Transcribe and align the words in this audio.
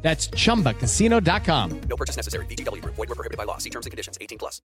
That's 0.00 0.30
chumbacasino.com. 0.30 1.80
No 1.88 1.96
purchase 1.96 2.16
necessary. 2.16 2.46
VGW 2.46 2.80
Group. 2.80 2.94
Void 2.96 3.08
were 3.10 3.14
prohibited 3.14 3.36
by 3.36 3.44
law. 3.44 3.58
See 3.58 3.70
terms 3.70 3.84
and 3.84 3.90
conditions. 3.90 4.16
18 4.20 4.38
plus. 4.38 4.62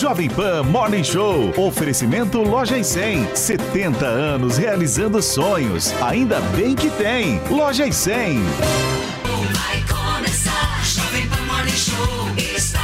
Jovem 0.00 0.30
Pan 0.30 0.64
Morning 0.64 1.04
Show. 1.04 1.52
Oferecimento 1.56 2.42
Loja 2.42 2.78
e 2.78 2.84
100. 2.84 3.36
70 3.36 4.06
anos 4.06 4.56
realizando 4.56 5.22
sonhos. 5.22 5.92
Ainda 6.02 6.40
bem 6.56 6.74
que 6.74 6.90
tem. 6.90 7.40
Loja 7.50 7.86
e 7.86 7.92
100. 7.92 8.40
Vai 9.52 9.84
começar, 9.86 10.82
Jovem 10.84 11.28
Pan 11.28 11.42
Morning 11.42 11.70
Show 11.70 12.20
está 12.36 12.79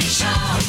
Show. 0.00 0.60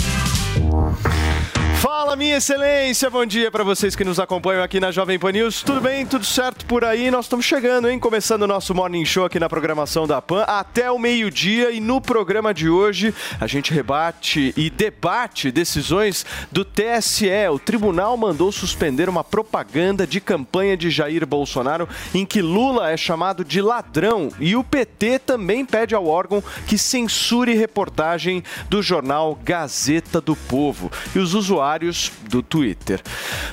Fala, 2.01 2.15
minha 2.15 2.37
excelência! 2.37 3.11
Bom 3.11 3.23
dia 3.23 3.51
para 3.51 3.63
vocês 3.63 3.95
que 3.95 4.03
nos 4.03 4.19
acompanham 4.19 4.63
aqui 4.63 4.79
na 4.79 4.89
Jovem 4.89 5.19
Pan 5.19 5.33
News. 5.33 5.61
Tudo 5.61 5.79
bem? 5.79 6.03
Tudo 6.03 6.25
certo 6.25 6.65
por 6.65 6.83
aí? 6.83 7.11
Nós 7.11 7.25
estamos 7.25 7.45
chegando, 7.45 7.87
hein? 7.87 7.99
Começando 7.99 8.41
o 8.41 8.47
nosso 8.47 8.73
Morning 8.73 9.05
Show 9.05 9.25
aqui 9.25 9.39
na 9.39 9.47
programação 9.47 10.07
da 10.07 10.19
Pan 10.19 10.41
até 10.47 10.89
o 10.89 10.97
meio-dia. 10.97 11.69
E 11.69 11.79
no 11.79 12.01
programa 12.01 12.55
de 12.55 12.67
hoje 12.67 13.13
a 13.39 13.45
gente 13.45 13.71
rebate 13.71 14.51
e 14.57 14.71
debate 14.71 15.51
decisões 15.51 16.25
do 16.51 16.65
TSE. 16.65 17.29
O 17.53 17.59
tribunal 17.59 18.17
mandou 18.17 18.51
suspender 18.51 19.07
uma 19.07 19.23
propaganda 19.23 20.07
de 20.07 20.19
campanha 20.19 20.75
de 20.75 20.89
Jair 20.89 21.23
Bolsonaro 21.27 21.87
em 22.15 22.25
que 22.25 22.41
Lula 22.41 22.89
é 22.89 22.97
chamado 22.97 23.45
de 23.45 23.61
ladrão. 23.61 24.29
E 24.39 24.55
o 24.55 24.63
PT 24.63 25.19
também 25.19 25.63
pede 25.63 25.93
ao 25.93 26.07
órgão 26.07 26.43
que 26.65 26.79
censure 26.79 27.53
reportagem 27.53 28.43
do 28.71 28.81
jornal 28.81 29.37
Gazeta 29.43 30.19
do 30.19 30.35
Povo. 30.35 30.91
E 31.15 31.19
os 31.19 31.35
usuários 31.35 31.90
do 32.29 32.41
Twitter. 32.41 33.01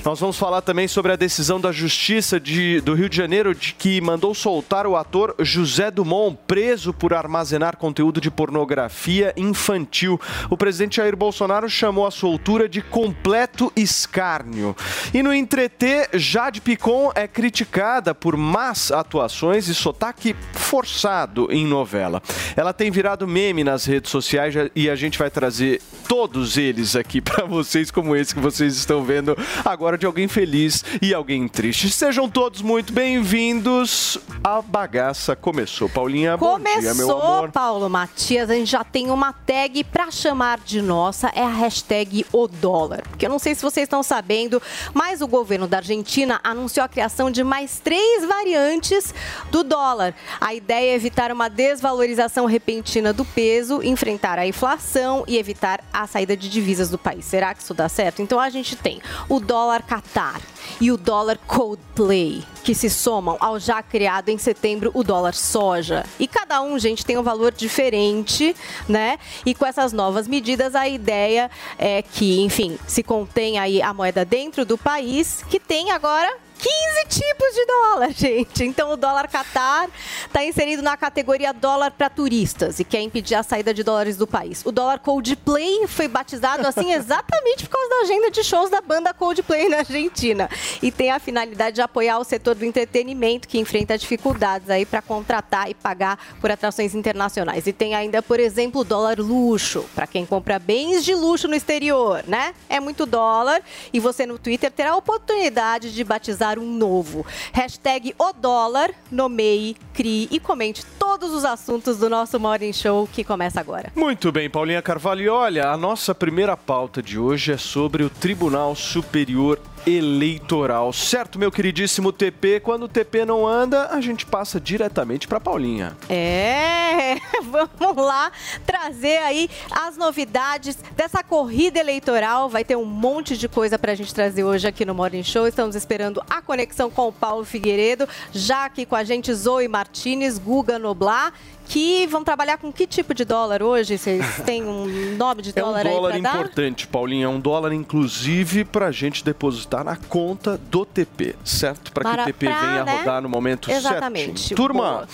Nós 0.03 0.19
vamos 0.19 0.37
falar 0.37 0.61
também 0.61 0.87
sobre 0.87 1.11
a 1.11 1.15
decisão 1.15 1.59
da 1.59 1.71
Justiça 1.71 2.39
de- 2.39 2.81
do 2.81 2.93
Rio 2.93 3.09
de 3.09 3.15
Janeiro 3.17 3.53
de 3.55 3.73
que 3.73 3.99
mandou 4.01 4.33
soltar 4.33 4.85
o 4.87 4.95
ator 4.95 5.35
José 5.39 5.91
Dumont, 5.91 6.37
preso 6.47 6.93
por 6.93 7.13
armazenar 7.13 7.77
conteúdo 7.77 8.19
de 8.21 8.29
pornografia 8.31 9.33
infantil. 9.37 10.19
O 10.49 10.57
presidente 10.57 10.97
Jair 10.97 11.15
Bolsonaro 11.15 11.69
chamou 11.69 12.05
a 12.05 12.11
soltura 12.11 12.67
de 12.67 12.81
completo 12.81 13.71
escárnio. 13.75 14.75
E 15.13 15.21
no 15.23 15.33
entreter, 15.33 16.09
Jade 16.13 16.61
Picon 16.61 17.11
é 17.15 17.27
criticada 17.27 18.13
por 18.15 18.35
más 18.37 18.91
atuações 18.91 19.67
e 19.67 19.75
sotaque 19.75 20.35
forçado 20.53 21.47
em 21.51 21.65
novela. 21.65 22.21
Ela 22.55 22.73
tem 22.73 22.91
virado 22.91 23.27
meme 23.27 23.63
nas 23.63 23.85
redes 23.85 24.11
sociais 24.11 24.53
e 24.75 24.89
a 24.89 24.95
gente 24.95 25.17
vai 25.17 25.29
trazer 25.29 25.81
todos 26.07 26.57
eles 26.57 26.95
aqui 26.95 27.21
para 27.21 27.45
vocês, 27.45 27.91
como 27.91 28.15
esse 28.15 28.28
que 28.33 28.39
vocês 28.39 28.75
estão 28.75 29.03
vendo 29.03 29.37
agora 29.63 29.97
de 29.97 30.05
alguém 30.05 30.27
feliz 30.27 30.83
e 31.01 31.13
alguém 31.13 31.47
triste. 31.47 31.89
Sejam 31.89 32.29
todos 32.29 32.61
muito 32.61 32.93
bem-vindos. 32.93 34.17
A 34.43 34.61
bagaça 34.61 35.35
começou. 35.35 35.89
Paulinha, 35.89 36.37
bom 36.37 36.59
dia, 36.59 36.93
meu 36.93 37.07
Começou, 37.07 37.21
amor. 37.21 37.51
Paulo 37.51 37.89
Matias, 37.89 38.49
a 38.49 38.53
gente 38.53 38.71
já 38.71 38.83
tem 38.83 39.09
uma 39.11 39.33
tag 39.33 39.83
pra 39.85 40.11
chamar 40.11 40.59
de 40.59 40.81
nossa, 40.81 41.29
é 41.35 41.43
a 41.43 41.49
hashtag 41.49 42.25
o 42.31 42.47
dólar. 42.47 43.03
Porque 43.09 43.25
eu 43.25 43.29
não 43.29 43.39
sei 43.39 43.55
se 43.55 43.61
vocês 43.61 43.85
estão 43.85 44.01
sabendo, 44.03 44.61
mas 44.93 45.21
o 45.21 45.27
governo 45.27 45.67
da 45.67 45.77
Argentina 45.77 46.39
anunciou 46.43 46.83
a 46.83 46.87
criação 46.87 47.29
de 47.29 47.43
mais 47.43 47.79
três 47.79 48.25
variantes 48.25 49.13
do 49.51 49.63
dólar. 49.63 50.13
A 50.39 50.53
ideia 50.53 50.91
é 50.91 50.95
evitar 50.95 51.31
uma 51.31 51.49
desvalorização 51.49 52.45
repentina 52.45 53.11
do 53.11 53.25
peso, 53.25 53.81
enfrentar 53.83 54.39
a 54.39 54.47
inflação 54.47 55.23
e 55.27 55.37
evitar 55.37 55.83
a 55.91 56.07
saída 56.07 56.35
de 56.35 56.49
divisas 56.49 56.89
do 56.89 56.97
país. 56.97 57.25
Será 57.25 57.53
que 57.53 57.61
isso 57.61 57.73
dá 57.73 57.89
certo? 57.89 58.18
Então 58.21 58.39
a 58.39 58.49
gente 58.49 58.75
tem 58.75 59.01
o 59.27 59.39
dólar 59.39 59.83
Qatar 59.83 60.41
e 60.79 60.91
o 60.91 60.97
dólar 60.97 61.37
Coldplay, 61.47 62.43
que 62.63 62.75
se 62.75 62.89
somam 62.89 63.37
ao 63.39 63.59
já 63.59 63.81
criado 63.81 64.29
em 64.29 64.37
setembro 64.37 64.91
o 64.93 65.03
dólar 65.03 65.33
soja. 65.33 66.05
E 66.19 66.27
cada 66.27 66.61
um, 66.61 66.77
gente, 66.77 67.05
tem 67.05 67.17
um 67.17 67.23
valor 67.23 67.51
diferente, 67.51 68.55
né? 68.87 69.17
E 69.45 69.53
com 69.55 69.65
essas 69.65 69.91
novas 69.91 70.27
medidas, 70.27 70.75
a 70.75 70.87
ideia 70.87 71.49
é 71.77 72.01
que, 72.01 72.41
enfim, 72.41 72.77
se 72.87 73.03
contém 73.03 73.57
aí 73.57 73.81
a 73.81 73.93
moeda 73.93 74.23
dentro 74.23 74.65
do 74.65 74.77
país, 74.77 75.43
que 75.49 75.59
tem 75.59 75.91
agora 75.91 76.31
15 76.59 77.07
tipos 77.07 77.55
de 77.55 77.65
dólar, 77.65 78.11
gente. 78.13 78.65
Então 78.65 78.91
o 78.91 78.97
dólar 78.97 79.29
Qatar 79.29 79.89
está 80.25 80.43
inserido 80.43 80.81
na 80.81 80.97
categoria 80.97 81.53
dólar 81.53 81.91
para 81.91 82.09
turistas 82.09 82.79
e 82.79 82.83
quer 82.83 83.01
impedir 83.01 83.35
a 83.35 83.43
saída 83.43 83.73
de 83.73 83.81
dólares 83.81 84.17
do 84.17 84.27
país. 84.27 84.61
O 84.65 84.71
dólar 84.71 84.99
Coldplay 84.99 85.87
foi 85.87 86.09
batizado 86.09 86.67
assim 86.67 86.91
exatamente 86.93 87.63
por 87.63 87.69
causa 87.69 87.89
da 87.89 87.95
agenda 88.01 88.29
de 88.29 88.43
shows 88.43 88.69
da 88.69 88.81
banda 88.81 89.13
Coldplay 89.13 89.69
na 89.69 89.77
Argentina 89.77 90.49
e 90.81 90.91
tem 90.91 91.11
a 91.11 91.19
finalidade 91.19 91.75
de 91.75 91.81
apoiar 91.81 92.19
o 92.19 92.23
setor 92.25 92.55
do 92.55 92.65
entretenimento 92.65 93.47
que 93.47 93.57
enfrenta 93.57 93.97
dificuldades 93.97 94.69
aí 94.69 94.85
para 94.85 95.01
contratar 95.01 95.69
e 95.69 95.73
pagar 95.73 96.19
por 96.41 96.51
atrações 96.51 96.93
internacionais. 96.93 97.67
E 97.67 97.71
tem 97.71 97.95
ainda, 97.95 98.21
por 98.21 98.39
exemplo, 98.39 98.81
o 98.81 98.83
dólar 98.83 99.17
luxo, 99.19 99.85
para 99.95 100.05
quem 100.05 100.25
compra 100.25 100.59
bens 100.59 101.05
de 101.05 101.15
luxo 101.15 101.47
no 101.47 101.55
exterior, 101.55 102.23
né? 102.27 102.53
É 102.67 102.79
muito 102.81 103.05
dólar 103.05 103.61
e 103.93 103.99
você 103.99 104.25
no 104.25 104.37
Twitter 104.37 104.69
terá 104.69 104.91
a 104.91 104.97
oportunidade 104.97 105.93
de 105.93 106.03
batizar 106.03 106.48
um 106.57 106.73
novo. 106.73 107.25
Hashtag 107.53 108.15
o 108.17 108.33
dólar, 108.33 108.91
nomeie, 109.11 109.75
crie 109.93 110.27
e 110.31 110.39
comente 110.39 110.85
todos 110.97 111.31
os 111.31 111.45
assuntos 111.45 111.97
do 111.97 112.09
nosso 112.09 112.39
Morning 112.39 112.73
Show 112.73 113.07
que 113.11 113.23
começa 113.23 113.59
agora. 113.59 113.91
Muito 113.95 114.31
bem, 114.31 114.49
Paulinha 114.49 114.81
Carvalho. 114.81 115.21
E 115.21 115.29
olha, 115.29 115.69
a 115.69 115.77
nossa 115.77 116.15
primeira 116.15 116.55
pauta 116.55 117.01
de 117.01 117.19
hoje 117.19 117.51
é 117.51 117.57
sobre 117.57 118.03
o 118.03 118.09
Tribunal 118.09 118.75
Superior 118.75 119.59
Eleitoral. 119.85 120.91
Certo, 120.93 121.39
meu 121.39 121.51
queridíssimo 121.51 122.11
TP? 122.11 122.59
Quando 122.59 122.83
o 122.83 122.87
TP 122.87 123.25
não 123.25 123.47
anda, 123.47 123.87
a 123.87 124.01
gente 124.01 124.25
passa 124.25 124.59
diretamente 124.59 125.27
para 125.27 125.39
Paulinha. 125.39 125.95
É, 126.09 127.15
vamos 127.79 128.03
lá 128.03 128.31
trazer 128.65 129.17
aí 129.19 129.49
as 129.71 129.97
novidades 129.97 130.77
dessa 130.95 131.23
corrida 131.23 131.79
eleitoral. 131.79 132.49
Vai 132.49 132.63
ter 132.63 132.75
um 132.75 132.85
monte 132.85 133.37
de 133.37 133.47
coisa 133.47 133.79
pra 133.79 133.95
gente 133.95 134.13
trazer 134.13 134.43
hoje 134.43 134.67
aqui 134.67 134.85
no 134.85 134.93
Morning 134.93 135.23
Show. 135.23 135.47
Estamos 135.47 135.75
esperando 135.75 136.21
a 136.29 136.41
conexão 136.41 136.89
com 136.89 137.07
o 137.07 137.11
Paulo 137.11 137.45
Figueiredo. 137.45 138.07
Já 138.31 138.65
aqui 138.65 138.85
com 138.85 138.95
a 138.95 139.03
gente, 139.03 139.33
Zoe 139.33 139.67
Martinez, 139.67 140.37
Guga 140.37 140.77
Noblar, 140.77 141.33
que 141.69 142.07
vão 142.07 142.23
trabalhar 142.23 142.57
com 142.57 142.73
que 142.73 142.87
tipo 142.87 143.13
de 143.13 143.23
dólar 143.23 143.61
hoje? 143.61 143.95
Vocês 143.97 144.25
têm 144.43 144.63
um 144.63 145.15
nome 145.15 145.43
de 145.43 145.51
É 145.55 145.63
um 145.63 145.67
dólar, 145.67 145.83
dólar 145.83 146.13
aí 146.15 146.21
pra 146.21 146.31
dar? 146.31 146.39
importante, 146.39 146.87
Paulinha. 146.87 147.25
É 147.25 147.29
um 147.29 147.39
dólar, 147.39 147.71
inclusive, 147.71 148.65
para 148.65 148.87
a 148.87 148.91
gente 148.91 149.23
depositar 149.23 149.83
na 149.83 149.95
conta 149.95 150.57
do 150.57 150.83
TP, 150.83 151.35
certo? 151.45 151.91
Para 151.91 152.15
que 152.15 152.21
o 152.21 152.25
TP 152.33 152.47
venha 152.47 152.83
né? 152.83 152.97
rodar 152.97 153.21
no 153.21 153.29
momento 153.29 153.69
Exatamente. 153.69 154.39
certinho. 154.39 154.57
Turma, 154.57 154.79
Boa. 154.83 155.07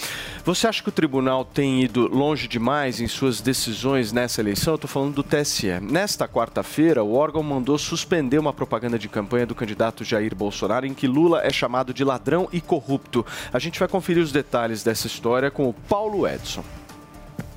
Você 0.45 0.67
acha 0.67 0.83
que 0.83 0.89
o 0.89 0.91
tribunal 0.91 1.43
tem 1.43 1.81
ido 1.81 2.07
longe 2.07 2.47
demais 2.47 3.01
em 3.01 3.07
suas 3.07 3.41
decisões 3.41 4.11
nessa 4.11 4.41
eleição? 4.41 4.73
Eu 4.73 4.75
estou 4.75 4.87
falando 4.87 5.15
do 5.15 5.23
TSE. 5.23 5.79
Nesta 5.81 6.27
quarta-feira, 6.27 7.03
o 7.03 7.15
órgão 7.15 7.41
mandou 7.41 7.79
suspender 7.79 8.37
uma 8.37 8.53
propaganda 8.53 8.99
de 8.99 9.09
campanha 9.09 9.47
do 9.47 9.55
candidato 9.55 10.03
Jair 10.03 10.35
Bolsonaro 10.35 10.85
em 10.85 10.93
que 10.93 11.07
Lula 11.07 11.41
é 11.43 11.51
chamado 11.51 11.91
de 11.91 12.03
ladrão 12.03 12.47
e 12.53 12.61
corrupto. 12.61 13.25
A 13.51 13.57
gente 13.57 13.79
vai 13.79 13.87
conferir 13.87 14.21
os 14.21 14.31
detalhes 14.31 14.83
dessa 14.83 15.07
história 15.07 15.49
com 15.49 15.67
o 15.67 15.73
Paulo 15.73 16.27
Edson. 16.27 16.63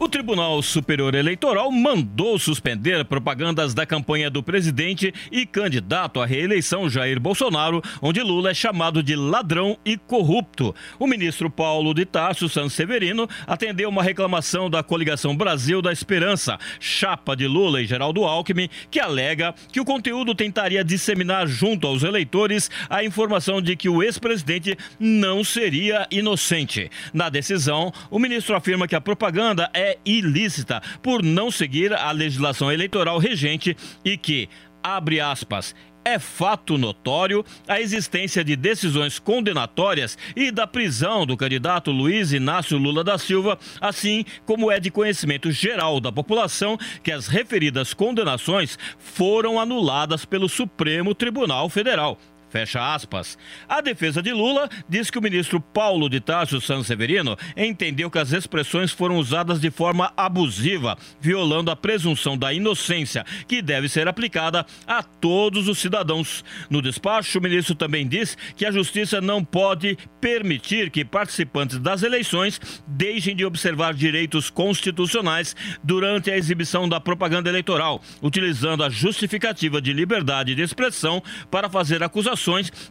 O 0.01 0.09
Tribunal 0.09 0.63
Superior 0.63 1.13
Eleitoral 1.13 1.73
mandou 1.73 2.39
suspender 2.39 3.05
propagandas 3.05 3.75
da 3.75 3.85
campanha 3.85 4.31
do 4.31 4.45
presidente 4.45 5.13
e 5.33 5.45
candidato 5.45 6.21
à 6.21 6.27
reeleição 6.27 6.89
Jair 6.89 7.19
Bolsonaro, 7.19 7.83
onde 8.01 8.23
Lula 8.23 8.53
é 8.53 8.55
chamado 8.55 9.03
de 9.03 9.17
ladrão 9.17 9.77
e 9.85 9.97
corrupto. 9.97 10.73
O 11.01 11.07
ministro 11.09 11.51
Paulo 11.51 11.93
de 11.93 12.05
Tarso 12.05 12.49
Sanseverino 12.49 13.29
atendeu 13.45 13.89
uma 13.89 14.05
reclamação 14.05 14.71
da 14.71 14.85
coligação 14.85 15.37
Brasil 15.37 15.83
da 15.83 15.93
Esperança, 15.93 16.61
chapa 16.79 17.35
de 17.35 17.49
Lula 17.49 17.83
e 17.83 17.87
Geraldo 17.87 18.25
Alckmin, 18.25 18.69
que 18.93 19.01
alega 19.01 19.53
que 19.73 19.81
o 19.81 19.85
conteúdo 19.85 20.33
tentaria 20.33 20.85
disseminar 20.85 21.49
junto 21.49 21.89
aos 21.89 22.05
eleitores 22.05 22.71
a 22.89 23.03
informação 23.03 23.61
de 23.61 23.75
que 23.75 23.89
o 23.89 24.01
ex-presidente 24.01 24.79
não 25.01 25.43
seria 25.43 26.07
inocente. 26.09 26.89
Na 27.13 27.29
decisão, 27.29 27.93
o 28.09 28.21
ministro 28.21 28.55
afirma 28.55 28.87
que 28.87 28.95
a 28.95 29.01
propaganda 29.01 29.69
é 29.75 29.88
ilícita 30.05 30.83
por 31.03 31.23
não 31.23 31.51
seguir 31.51 31.93
a 31.93 32.11
legislação 32.11 32.71
eleitoral 32.71 33.19
regente 33.19 33.77
e 34.05 34.17
que, 34.17 34.49
abre 34.83 35.21
aspas, 35.21 35.75
é 36.05 36.19
fato 36.19 36.79
notório 36.79 37.45
a 37.67 37.81
existência 37.81 38.43
de 38.43 38.57
decisões 38.57 39.19
condenatórias 39.19 40.17
e 40.35 40.51
da 40.51 40.67
prisão 40.67 41.27
do 41.27 41.37
candidato 41.37 41.91
Luiz 41.91 42.33
Inácio 42.33 42.79
Lula 42.79 43.05
da 43.05 43.19
Silva, 43.19 43.59
assim 43.81 44.25
como 44.47 44.71
é 44.71 44.81
de 44.81 44.91
conhecimento 44.91 45.51
geral 45.53 46.01
da 46.01 46.11
população 46.11 46.79
que 47.03 47.13
as 47.13 47.27
referidas 47.27 47.93
condenações 47.93 48.79
foram 48.99 49.61
anuladas 49.61 50.25
pelo 50.25 50.49
Supremo 50.49 51.15
Tribunal 51.15 51.69
Federal. 51.69 52.19
Fecha 52.51 52.95
aspas. 52.95 53.37
A 53.69 53.81
defesa 53.81 54.23
de 54.23 54.33
Lula 54.33 54.69
diz 54.89 55.11
que 55.11 55.19
o 55.19 55.23
ministro 55.23 55.61
Paulo 55.61 56.09
de 56.09 56.19
Tarso 56.19 56.61
Sanseverino 56.61 57.37
entendeu 57.57 58.11
que 58.11 58.19
as 58.19 58.33
expressões 58.33 58.91
foram 58.91 59.19
usadas 59.19 59.61
de 59.61 59.71
forma 59.71 60.13
abusiva, 60.17 60.97
violando 61.21 61.71
a 61.71 61.77
presunção 61.77 62.39
da 62.39 62.53
inocência, 62.53 63.25
que 63.47 63.61
deve 63.61 63.89
ser 63.89 64.09
aplicada 64.09 64.65
a 64.87 65.03
todos 65.03 65.69
os 65.69 65.79
cidadãos. 65.79 66.43
No 66.71 66.81
despacho, 66.81 67.39
o 67.39 67.43
ministro 67.43 67.75
também 67.75 68.09
diz 68.09 68.37
que 68.57 68.65
a 68.65 68.73
justiça 68.73 69.21
não 69.21 69.45
pode 69.45 69.99
permitir 70.21 70.91
que 70.91 71.05
participantes 71.05 71.79
das 71.79 72.03
eleições 72.03 72.61
deixem 72.87 73.37
de 73.37 73.45
observar 73.45 73.93
direitos 73.93 74.49
constitucionais 74.49 75.55
durante 75.85 76.31
a 76.31 76.37
exibição 76.37 76.89
da 76.89 76.99
propaganda 76.99 77.51
eleitoral, 77.51 78.03
utilizando 78.23 78.83
a 78.83 78.89
justificativa 78.89 79.83
de 79.83 79.93
liberdade 79.93 80.55
de 80.55 80.63
expressão 80.63 81.23
para 81.51 81.69
fazer 81.69 82.03
acusações 82.03 82.38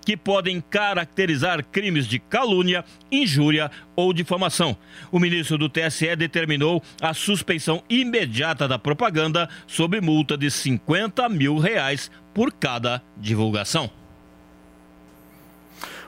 que 0.06 0.18
podem 0.18 0.62
caracterizar 0.62 1.66
crimes 1.66 2.08
de 2.08 2.20
calúnia, 2.20 2.84
injúria 3.12 3.72
ou 3.96 4.14
difamação. 4.14 4.78
O 5.12 5.20
ministro 5.20 5.58
do 5.58 5.70
TSE 5.70 6.16
determinou 6.16 6.84
a 7.02 7.14
suspensão 7.14 7.84
imediata 7.90 8.68
da 8.68 8.78
propaganda 8.78 9.50
sob 9.66 10.00
multa 10.02 10.38
de 10.38 10.52
50 10.52 11.28
mil 11.30 11.58
reais 11.58 12.12
por 12.34 12.52
cada 12.52 13.02
divulgação. 13.18 13.90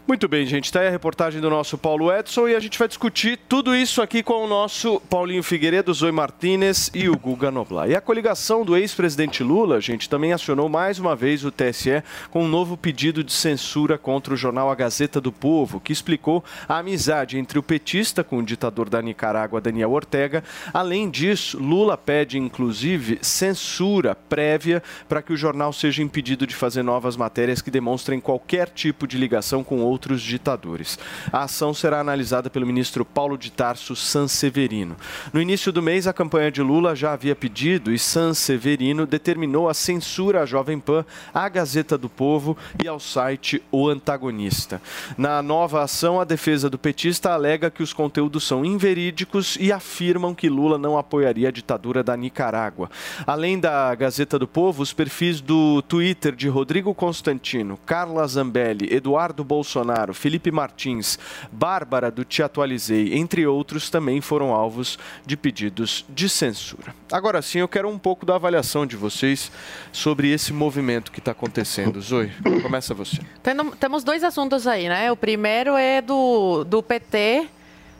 Muito 0.10 0.28
bem, 0.28 0.44
gente. 0.44 0.66
Está 0.66 0.80
aí 0.80 0.88
a 0.88 0.90
reportagem 0.90 1.40
do 1.40 1.52
nosso 1.52 1.78
Paulo 1.78 2.12
Edson 2.12 2.48
e 2.48 2.56
a 2.56 2.60
gente 2.60 2.80
vai 2.80 2.88
discutir 2.88 3.38
tudo 3.48 3.76
isso 3.76 4.02
aqui 4.02 4.24
com 4.24 4.44
o 4.44 4.48
nosso 4.48 5.00
Paulinho 5.02 5.44
Figueiredo, 5.44 5.94
Zoe 5.94 6.12
Martinez 6.12 6.90
e 6.96 7.08
o 7.08 7.16
Guga 7.16 7.52
Noblar. 7.52 7.88
E 7.88 7.96
a 7.96 8.02
coligação 8.02 8.66
do 8.66 8.76
ex-presidente 8.76 9.44
Lula, 9.44 9.80
gente, 9.80 10.10
também 10.10 10.34
acionou 10.34 10.68
mais 10.68 10.98
uma 10.98 11.16
vez 11.16 11.46
o 11.46 11.52
TSE 11.52 12.02
com 12.32 12.44
um 12.44 12.48
novo 12.48 12.76
pedido 12.76 13.24
de 13.24 13.32
censura 13.32 14.00
contra 14.00 14.34
o 14.34 14.36
jornal 14.36 14.72
A 14.72 14.74
Gazeta 14.74 15.22
do 15.22 15.32
Povo, 15.32 15.80
que 15.80 15.94
explicou 15.94 16.44
a 16.68 16.80
amizade 16.80 17.38
entre 17.38 17.60
o 17.60 17.64
petista 17.64 18.24
com 18.24 18.40
o 18.40 18.44
ditador 18.44 18.90
da 18.90 19.04
Nicarágua, 19.04 19.62
Daniel 19.62 19.92
Ortega. 19.92 20.44
Além 20.74 21.08
disso, 21.08 21.60
Lula 21.60 21.96
pede, 21.96 22.40
inclusive, 22.40 23.20
censura 23.22 24.16
prévia 24.16 24.82
para 25.08 25.22
que 25.22 25.34
o 25.34 25.38
jornal 25.38 25.72
seja 25.72 26.02
impedido 26.02 26.48
de 26.48 26.56
fazer 26.56 26.82
novas 26.82 27.16
matérias 27.16 27.62
que 27.62 27.70
demonstrem 27.70 28.20
qualquer 28.20 28.70
tipo 28.70 29.06
de 29.06 29.16
ligação 29.16 29.64
com 29.64 29.78
outros 29.82 29.99
ditadores. 30.08 30.98
A 31.32 31.44
ação 31.44 31.74
será 31.74 32.00
analisada 32.00 32.50
pelo 32.50 32.66
ministro 32.66 33.04
Paulo 33.04 33.38
de 33.38 33.52
Tarso 33.52 33.96
Sanseverino. 33.96 34.96
No 35.34 35.42
início 35.42 35.72
do 35.72 35.82
mês, 35.82 36.08
a 36.08 36.14
campanha 36.14 36.52
de 36.52 36.62
Lula 36.62 36.96
já 36.96 37.14
havia 37.14 37.36
pedido 37.36 37.92
e 37.92 38.00
Sanseverino 38.00 39.06
determinou 39.06 39.68
a 39.68 39.74
censura 39.74 40.44
à 40.44 40.46
Jovem 40.46 40.80
Pan, 40.80 41.06
à 41.34 41.50
Gazeta 41.50 41.98
do 41.98 42.08
Povo 42.08 42.58
e 42.84 42.88
ao 42.88 43.00
site 43.00 43.62
O 43.72 43.90
Antagonista. 43.90 44.82
Na 45.18 45.42
nova 45.42 45.84
ação, 45.84 46.20
a 46.20 46.24
defesa 46.24 46.70
do 46.70 46.78
petista 46.78 47.34
alega 47.34 47.72
que 47.72 47.84
os 47.84 47.94
conteúdos 47.94 48.46
são 48.46 48.64
inverídicos 48.64 49.58
e 49.60 49.72
afirmam 49.72 50.34
que 50.34 50.50
Lula 50.50 50.78
não 50.78 50.98
apoiaria 50.98 51.50
a 51.50 51.52
ditadura 51.52 52.04
da 52.04 52.16
Nicarágua. 52.16 52.90
Além 53.26 53.60
da 53.60 53.94
Gazeta 53.96 54.38
do 54.38 54.48
Povo, 54.48 54.82
os 54.82 54.94
perfis 54.94 55.42
do 55.42 55.82
Twitter 55.82 56.36
de 56.36 56.48
Rodrigo 56.48 56.94
Constantino, 56.94 57.78
Carla 57.86 58.26
Zambelli, 58.28 58.94
Eduardo 58.94 59.44
Bolsonaro, 59.44 59.89
Felipe 60.14 60.52
Martins, 60.52 61.18
Bárbara 61.52 62.10
do 62.12 62.24
Te 62.24 62.42
Atualizei, 62.44 63.14
entre 63.16 63.46
outros, 63.46 63.90
também 63.90 64.22
foram 64.22 64.54
alvos 64.54 64.98
de 65.26 65.36
pedidos 65.36 66.06
de 66.10 66.30
censura. 66.30 66.94
Agora 67.12 67.42
sim, 67.42 67.60
eu 67.60 67.68
quero 67.68 67.90
um 67.90 67.98
pouco 67.98 68.26
da 68.26 68.36
avaliação 68.36 68.86
de 68.86 68.96
vocês 68.96 69.52
sobre 69.92 70.32
esse 70.32 70.54
movimento 70.54 71.12
que 71.12 71.20
está 71.20 71.32
acontecendo. 71.32 72.02
Zoe, 72.02 72.32
começa 72.62 72.94
você. 72.94 73.20
Tendo- 73.44 73.76
temos 73.76 74.04
dois 74.04 74.24
assuntos 74.24 74.68
aí, 74.68 74.88
né? 74.88 75.12
O 75.12 75.16
primeiro 75.18 75.76
é 75.76 76.02
do, 76.02 76.64
do 76.64 76.82
PT 76.84 77.48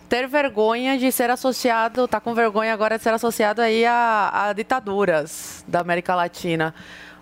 ter 0.08 0.28
vergonha 0.28 0.98
de 0.98 1.12
ser 1.12 1.30
associado, 1.30 2.08
tá 2.08 2.20
com 2.20 2.34
vergonha 2.34 2.74
agora 2.74 2.98
de 2.98 3.04
ser 3.04 3.14
associado 3.14 3.62
aí 3.62 3.86
a, 3.86 4.48
a 4.50 4.54
ditaduras 4.54 5.64
da 5.68 5.82
América 5.82 6.16
Latina. 6.16 6.74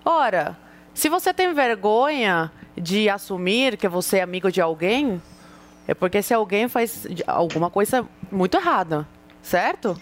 Ora, 0.06 0.58
se 0.94 1.10
você 1.10 1.34
tem 1.34 1.54
vergonha 1.54 2.50
de 2.78 3.10
assumir 3.10 3.78
que 3.78 3.88
você 3.88 4.18
é 4.18 4.22
amigo 4.22 4.52
de 4.52 4.62
alguém, 4.62 5.22
é 5.88 5.94
porque 5.94 6.20
esse 6.20 6.34
alguém 6.34 6.68
faz 6.68 7.08
alguma 7.26 7.70
coisa 7.70 8.08
muito 8.32 8.58
errada, 8.58 9.08
certo? 9.42 10.00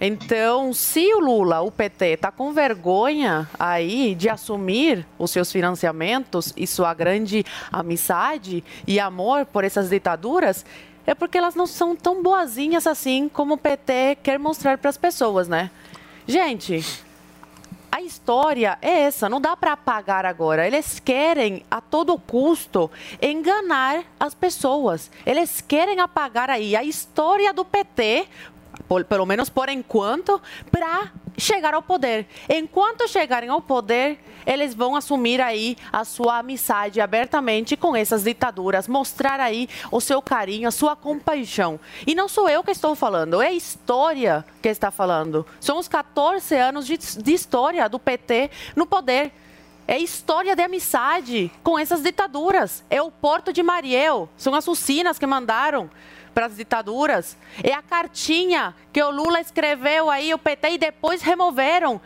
Então, 0.00 0.72
se 0.72 1.12
o 1.12 1.18
Lula, 1.18 1.60
o 1.60 1.72
PT, 1.72 2.06
está 2.06 2.30
com 2.30 2.52
vergonha 2.52 3.48
aí 3.58 4.14
de 4.14 4.28
assumir 4.28 5.04
os 5.18 5.30
seus 5.30 5.50
financiamentos 5.50 6.52
e 6.56 6.66
sua 6.66 6.94
grande 6.94 7.44
amizade 7.72 8.62
e 8.86 9.00
amor 9.00 9.44
por 9.46 9.64
essas 9.64 9.90
ditaduras, 9.90 10.64
é 11.04 11.14
porque 11.14 11.38
elas 11.38 11.56
não 11.56 11.66
são 11.66 11.96
tão 11.96 12.22
boazinhas 12.22 12.86
assim 12.86 13.28
como 13.28 13.54
o 13.54 13.58
PT 13.58 14.18
quer 14.22 14.38
mostrar 14.38 14.78
para 14.78 14.90
as 14.90 14.96
pessoas, 14.96 15.48
né? 15.48 15.70
Gente, 16.28 16.84
a 17.90 18.00
história 18.00 18.78
é 18.82 19.00
essa, 19.02 19.28
não 19.28 19.40
dá 19.40 19.56
para 19.56 19.72
apagar 19.72 20.26
agora. 20.26 20.66
Eles 20.66 21.00
querem 21.00 21.64
a 21.70 21.80
todo 21.80 22.18
custo 22.18 22.90
enganar 23.20 24.04
as 24.18 24.34
pessoas. 24.34 25.10
Eles 25.24 25.60
querem 25.60 26.00
apagar 26.00 26.50
aí 26.50 26.76
a 26.76 26.84
história 26.84 27.52
do 27.52 27.64
PT, 27.64 28.28
por- 28.88 29.04
pelo 29.04 29.26
menos 29.26 29.48
por 29.48 29.68
enquanto, 29.68 30.40
para 30.70 31.12
chegar 31.36 31.74
ao 31.74 31.82
poder. 31.82 32.26
Enquanto 32.48 33.06
chegarem 33.06 33.48
ao 33.48 33.60
poder, 33.60 34.18
eles 34.46 34.74
vão 34.74 34.96
assumir 34.96 35.40
aí 35.40 35.76
a 35.92 36.04
sua 36.04 36.38
amizade 36.38 37.00
abertamente 37.00 37.76
com 37.76 37.94
essas 37.94 38.24
ditaduras, 38.24 38.88
mostrar 38.88 39.38
aí 39.38 39.68
o 39.92 40.00
seu 40.00 40.20
carinho, 40.22 40.66
a 40.66 40.72
sua 40.72 40.96
compaixão. 40.96 41.78
E 42.06 42.14
não 42.14 42.26
sou 42.28 42.48
eu 42.48 42.64
que 42.64 42.70
estou 42.70 42.94
falando, 42.94 43.40
é 43.42 43.48
a 43.48 43.52
história 43.52 44.44
que 44.62 44.68
está 44.68 44.90
falando. 44.90 45.46
São 45.60 45.78
os 45.78 45.86
14 45.86 46.56
anos 46.56 46.86
de, 46.86 46.96
de 46.96 47.32
história 47.32 47.88
do 47.88 47.98
PT 47.98 48.50
no 48.74 48.86
poder. 48.86 49.30
É 49.86 49.96
história 49.98 50.54
de 50.54 50.62
amizade 50.62 51.50
com 51.62 51.78
essas 51.78 52.02
ditaduras. 52.02 52.84
É 52.90 53.00
o 53.00 53.10
Porto 53.10 53.52
de 53.54 53.62
Mariel. 53.62 54.28
São 54.36 54.54
as 54.54 54.68
usinas 54.68 55.18
que 55.18 55.26
mandaram 55.26 55.90
para 56.34 56.46
as 56.46 56.56
ditaduras. 56.56 57.36
É 57.62 57.72
a 57.72 57.82
cartinha 57.82 58.74
que 58.92 59.02
o 59.02 59.10
Lula 59.10 59.40
escreveu 59.40 60.10
aí, 60.10 60.32
o 60.32 60.38
PT, 60.38 60.70
e 60.70 60.78
depois 60.78 61.22
removeram. 61.22 62.00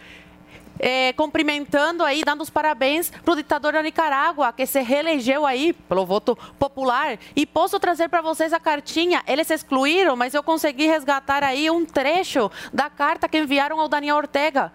É, 0.79 1.12
cumprimentando 1.12 2.02
aí, 2.02 2.25
dando 2.25 2.41
os 2.41 2.50
parabéns 2.50 3.11
para 3.11 3.33
o 3.33 3.37
ditador 3.37 3.75
da 3.75 3.83
Nicarágua, 3.83 4.52
que 4.52 4.67
se 4.67 4.81
reelegeu 4.81 5.47
aí 5.47 5.73
pelo 5.73 6.05
voto 6.05 6.35
popular. 6.59 7.19
E 7.37 7.47
posso 7.47 7.79
trazer 7.79 8.09
para 8.09 8.21
vocês 8.21 8.52
a 8.52 8.59
cartinha. 8.59 9.23
Eles 9.29 9.49
excluíram, 9.50 10.17
mas 10.17 10.35
eu 10.35 10.43
consegui 10.43 10.87
resgatar 10.87 11.45
aí 11.45 11.71
um 11.71 11.85
trecho 11.85 12.50
da 12.73 12.91
carta 12.91 13.29
que 13.29 13.38
enviaram 13.38 13.79
ao 13.79 13.87
Daniel 13.87 14.17
Ortega. 14.17 14.73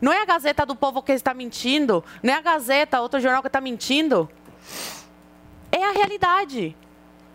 Não 0.00 0.12
é 0.12 0.22
a 0.22 0.24
Gazeta 0.24 0.64
do 0.64 0.76
Povo 0.76 1.02
que 1.02 1.12
está 1.12 1.34
mentindo, 1.34 2.04
não 2.22 2.34
é 2.34 2.36
a 2.36 2.40
Gazeta, 2.40 3.00
outro 3.00 3.18
jornal 3.18 3.42
que 3.42 3.48
está 3.48 3.60
mentindo. 3.60 4.28
É 5.72 5.84
a 5.84 5.92
realidade. 5.92 6.76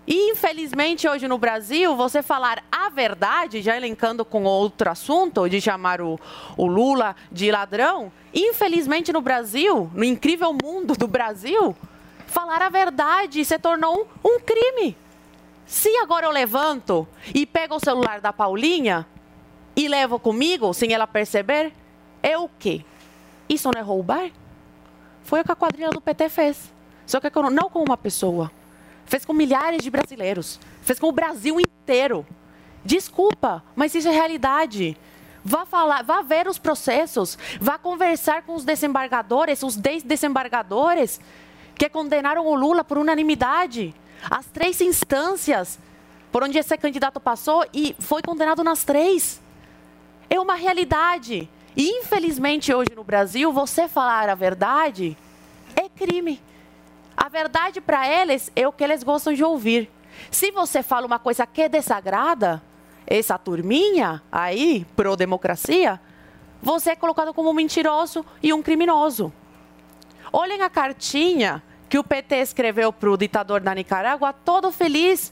E, 0.06 0.32
infelizmente, 0.32 1.08
hoje 1.08 1.28
no 1.28 1.38
Brasil, 1.38 1.96
você 1.96 2.22
falar 2.22 2.64
a 2.72 2.90
verdade, 2.90 3.62
já 3.62 3.78
elencando 3.78 4.26
com 4.26 4.44
outro 4.44 4.90
assunto, 4.90 5.48
de 5.48 5.62
chamar 5.62 6.02
o, 6.02 6.20
o 6.58 6.68
Lula 6.68 7.16
de 7.32 7.50
ladrão, 7.50 8.12
infelizmente 8.34 9.14
no 9.14 9.22
Brasil, 9.22 9.90
no 9.94 10.04
incrível 10.04 10.52
mundo 10.54 10.94
do 10.94 11.08
Brasil, 11.08 11.76
falar 12.28 12.62
a 12.62 12.70
verdade 12.70 13.46
se 13.46 13.58
tornou 13.58 14.08
um, 14.24 14.40
crime. 14.40 14.98
Se 15.66 15.90
agora 15.98 16.26
eu 16.26 16.32
levanto 16.32 17.08
e 17.34 17.46
pego 17.46 17.76
o 17.76 17.80
celular 17.80 18.20
da 18.20 18.34
Paulinha, 18.34 19.08
e 19.76 19.88
levo 19.88 20.20
comigo 20.20 20.74
sem 20.74 20.94
ela 20.94 21.08
perceber, 21.08 21.74
é 22.22 22.38
o 22.38 22.48
quê? 22.48 22.86
Isso 23.50 23.70
não 23.72 23.80
é 23.80 23.84
roubar? 23.84 24.30
Foi 25.24 25.42
o 25.42 25.44
que 25.44 25.52
a 25.52 25.56
quadrilha 25.56 25.90
do 25.90 26.02
PT 26.02 26.30
fez. 26.30 26.74
Só 27.06 27.20
que 27.20 27.30
não 27.52 27.70
com 27.70 27.84
uma 27.84 27.98
pessoa. 27.98 28.52
Fez 29.06 29.26
com 29.26 29.34
milhares 29.34 29.84
de 29.84 29.90
brasileiros. 29.90 30.60
Fez 30.82 31.00
com 31.00 31.08
o 31.08 31.12
Brasil 31.12 31.60
inteiro. 31.60 32.26
Desculpa, 32.84 33.64
mas 33.76 33.96
isso 33.96 34.08
é 34.08 34.12
realidade. 34.12 34.98
Vá 35.44 35.66
falar, 35.66 36.04
vá 36.04 36.22
ver 36.22 36.48
os 36.48 36.58
processos, 36.58 37.38
vá 37.60 37.78
conversar 37.78 38.44
com 38.44 38.56
os 38.56 38.64
desembargadores, 38.64 39.62
os 39.62 39.76
desembargadores 39.76 41.20
que 41.76 41.90
condenaram 41.90 42.46
o 42.46 42.56
Lula 42.56 42.84
por 42.84 42.98
unanimidade. 42.98 43.94
As 44.30 44.46
três 44.46 44.80
instâncias 44.80 45.78
por 46.32 46.44
onde 46.44 46.58
esse 46.58 46.76
candidato 46.78 47.20
passou 47.20 47.66
e 47.74 47.96
foi 48.00 48.22
condenado 48.22 48.64
nas 48.64 48.84
três. 48.84 49.42
É 50.30 50.40
uma 50.40 50.56
realidade. 50.56 51.50
E 51.76 52.00
infelizmente 52.00 52.74
hoje 52.74 52.92
no 52.96 53.04
Brasil, 53.04 53.52
você 53.52 53.88
falar 53.88 54.30
a 54.30 54.36
verdade 54.36 55.18
é 55.76 55.90
crime. 55.90 56.42
A 57.16 57.30
verdade 57.30 57.80
para 57.80 58.08
eles 58.08 58.52
é 58.56 58.68
o 58.68 58.72
que 58.72 58.84
eles 58.84 59.04
gostam 59.04 59.34
de 59.34 59.44
ouvir. 59.44 59.90
Se 60.30 60.52
você 60.52 60.84
fala 60.84 61.06
uma 61.06 61.20
coisa 61.20 61.46
que 61.46 61.68
desagrada, 61.70 62.62
essa 63.06 63.38
turminha 63.38 64.22
aí, 64.32 64.86
pro-democracia, 64.96 66.00
você 66.62 66.92
é 66.92 66.96
colocado 66.96 67.34
como 67.34 67.50
um 67.50 67.54
mentiroso 67.54 68.26
e 68.42 68.54
um 68.54 68.62
criminoso. 68.62 69.34
Olhem 70.32 70.62
a 70.62 70.70
cartinha 70.70 71.62
que 71.90 72.00
o 72.00 72.04
PT 72.04 72.38
escreveu 72.38 72.92
para 72.92 73.12
o 73.12 73.18
ditador 73.18 73.62
da 73.62 73.76
Nicarágua, 73.76 74.34
todo 74.34 74.72
feliz, 74.72 75.32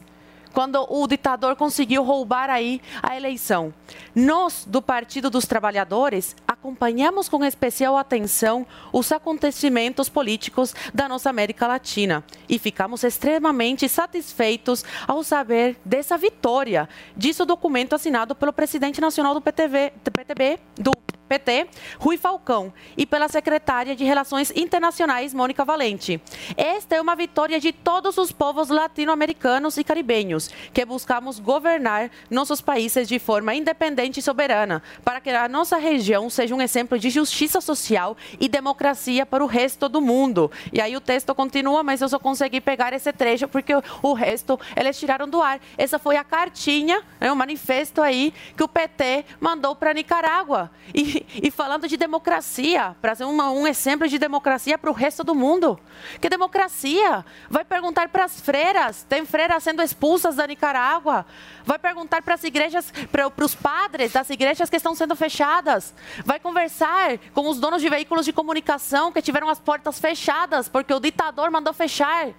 quando 0.54 0.86
o 0.90 1.08
ditador 1.08 1.56
conseguiu 1.56 2.04
roubar 2.04 2.50
aí 2.50 2.82
a 3.02 3.16
eleição. 3.16 3.74
Nós, 4.16 4.66
do 4.68 4.82
Partido 4.82 5.30
dos 5.30 5.46
Trabalhadores, 5.46 6.36
acompanhamos 6.48 7.28
com 7.28 7.44
especial 7.44 7.98
atenção 7.98 8.66
os 8.92 9.12
acontecimentos 9.12 10.10
políticos 10.10 10.76
da 10.94 11.08
nossa 11.08 11.30
América 11.30 11.68
Latina 11.68 12.24
e 12.48 12.60
ficamos 12.60 13.04
extremamente 13.04 13.88
satisfeitos 13.90 14.84
ao 15.08 15.24
saber 15.24 15.78
dessa 15.84 16.18
vitória, 16.18 16.88
disse 17.16 17.42
o 17.42 17.46
documento 17.46 17.96
assinado 17.96 18.36
pelo 18.36 18.54
presidente 18.54 19.02
nacional 19.02 19.34
do 19.34 19.42
PTV, 19.42 19.94
do 20.04 20.12
PTB, 20.12 20.60
do 20.76 20.92
PT, 21.32 21.68
Rui 21.98 22.18
Falcão, 22.18 22.74
e 22.98 23.06
pela 23.06 23.30
secretária 23.30 23.96
de 23.96 24.04
Relações 24.04 24.52
Internacionais, 24.54 25.34
Mônica 25.34 25.64
Valente. 25.64 26.22
Esta 26.58 26.98
é 26.98 27.02
uma 27.02 27.16
vitória 27.16 27.58
de 27.58 27.72
todos 27.72 28.18
os 28.18 28.34
povos 28.34 28.68
latino-americanos 28.68 29.78
e 29.78 29.84
caribenhos, 29.86 30.50
que 30.74 30.84
buscamos 30.84 31.40
governar 31.40 32.12
nossos 32.30 32.60
países 32.60 33.08
de 33.08 33.18
forma 33.18 33.56
independente 33.56 34.20
e 34.20 34.22
soberana, 34.22 34.84
para 35.06 35.22
que 35.22 35.30
a 35.30 35.48
nossa 35.48 35.78
região 35.78 36.30
seja 36.30 36.54
um 36.54 36.62
exemplo 36.62 37.00
de 37.00 37.10
justiça 37.10 37.62
social 37.62 38.18
e 38.38 38.50
democracia 38.50 39.26
para 39.26 39.42
o 39.42 39.48
resto 39.48 39.88
do 39.88 40.02
mundo. 40.02 40.52
E 40.74 40.82
aí 40.82 40.98
o 40.98 41.02
texto 41.02 41.34
continua, 41.34 41.82
mas 41.82 42.02
eu 42.02 42.10
só 42.10 42.20
consegui 42.20 42.60
pegar 42.60 42.92
esse 42.92 43.14
trecho 43.14 43.48
porque 43.48 43.74
o 44.02 44.12
resto 44.12 44.60
eles 44.76 45.00
tiraram 45.00 45.30
do 45.30 45.42
ar. 45.42 45.62
Essa 45.78 45.98
foi 45.98 46.18
a 46.18 46.26
cartinha, 46.26 47.02
né, 47.22 47.32
o 47.32 47.36
manifesto 47.38 48.02
aí 48.02 48.34
que 48.58 48.64
o 48.64 48.68
PT 48.68 49.24
mandou 49.40 49.78
para 49.78 49.94
Nicarágua. 49.94 50.70
E, 50.94 51.21
e, 51.34 51.52
falando 51.52 51.88
de 51.88 51.98
democracia, 51.98 52.96
para 53.02 53.16
ser 53.16 53.26
uma, 53.26 53.52
um 53.52 53.68
exemplo 53.68 54.08
de 54.08 54.18
democracia 54.18 54.78
para 54.78 54.90
o 54.90 54.94
resto 54.94 55.24
do 55.24 55.36
mundo. 55.36 55.80
Que 56.20 56.30
democracia? 56.30 57.26
Vai 57.50 57.64
perguntar 57.64 58.10
para 58.10 58.26
as 58.26 58.40
freiras, 58.40 59.04
tem 59.04 59.26
freiras 59.26 59.64
sendo 59.64 59.82
expulsas 59.82 60.36
da 60.36 60.48
Nicarágua. 60.48 61.26
Vai 61.66 61.78
perguntar 61.78 62.22
para 62.22 62.34
as 62.34 62.44
igrejas, 62.44 62.92
para 63.12 63.46
os 63.46 63.56
padres 63.56 64.12
das 64.14 64.30
igrejas 64.30 64.70
que 64.70 64.76
estão 64.76 64.96
sendo 64.96 65.16
fechadas. 65.16 65.94
Vai 66.26 66.40
conversar 66.40 67.18
com 67.34 67.48
os 67.50 67.60
donos 67.60 67.82
de 67.82 67.90
veículos 67.90 68.26
de 68.26 68.34
comunicação 68.34 69.12
que 69.12 69.22
tiveram 69.22 69.50
as 69.50 69.60
portas 69.60 70.00
fechadas 70.00 70.68
porque 70.68 70.94
o 70.94 71.00
ditador 71.00 71.52
mandou 71.52 71.74
fechar. 71.74 72.30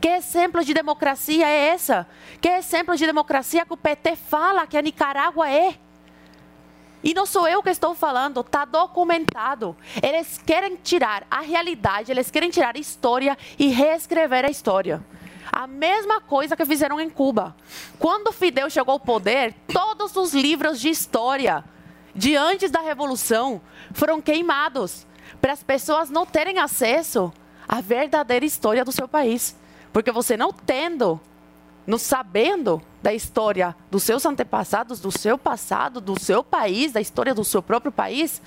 Que 0.00 0.08
exemplo 0.08 0.64
de 0.64 0.74
democracia 0.74 1.48
é 1.48 1.68
essa? 1.68 2.06
Que 2.40 2.48
exemplo 2.48 2.96
de 2.96 3.06
democracia 3.06 3.64
que 3.64 3.72
o 3.72 3.76
PT 3.76 4.16
fala 4.16 4.66
que 4.66 4.76
a 4.76 4.82
Nicarágua 4.82 5.48
é? 5.48 5.78
E 7.02 7.14
não 7.14 7.26
sou 7.26 7.46
eu 7.46 7.62
que 7.62 7.70
estou 7.70 7.94
falando, 7.94 8.40
está 8.40 8.64
documentado. 8.64 9.76
Eles 10.02 10.38
querem 10.38 10.76
tirar 10.76 11.26
a 11.30 11.40
realidade, 11.40 12.10
eles 12.10 12.30
querem 12.30 12.50
tirar 12.50 12.76
a 12.76 12.80
história 12.80 13.36
e 13.58 13.68
reescrever 13.68 14.44
a 14.44 14.50
história. 14.50 15.04
A 15.52 15.66
mesma 15.66 16.20
coisa 16.20 16.56
que 16.56 16.64
fizeram 16.64 17.00
em 17.00 17.08
Cuba. 17.08 17.54
Quando 17.98 18.32
Fidel 18.32 18.68
chegou 18.68 18.92
ao 18.92 19.00
poder, 19.00 19.54
todos 19.72 20.16
os 20.16 20.34
livros 20.34 20.80
de 20.80 20.88
história 20.88 21.64
de 22.14 22.34
antes 22.34 22.70
da 22.70 22.80
Revolução 22.80 23.60
foram 23.92 24.20
queimados 24.20 25.06
para 25.40 25.52
as 25.52 25.62
pessoas 25.62 26.10
não 26.10 26.24
terem 26.24 26.58
acesso 26.58 27.32
à 27.68 27.80
verdadeira 27.80 28.44
história 28.44 28.84
do 28.84 28.92
seu 28.92 29.06
país. 29.06 29.56
Porque 29.92 30.10
você 30.10 30.36
não 30.36 30.52
tendo 30.52 31.20
não 31.86 31.98
sabendo 31.98 32.82
da 33.02 33.14
história 33.14 33.74
dos 33.90 34.02
seus 34.02 34.26
antepassados, 34.26 35.00
do 35.00 35.16
seu 35.16 35.38
passado, 35.38 36.00
do 36.00 36.18
seu 36.18 36.42
país, 36.42 36.92
da 36.92 37.00
história 37.00 37.34
do 37.34 37.44
seu 37.44 37.62
próprio 37.62 37.92
país, 37.92 38.42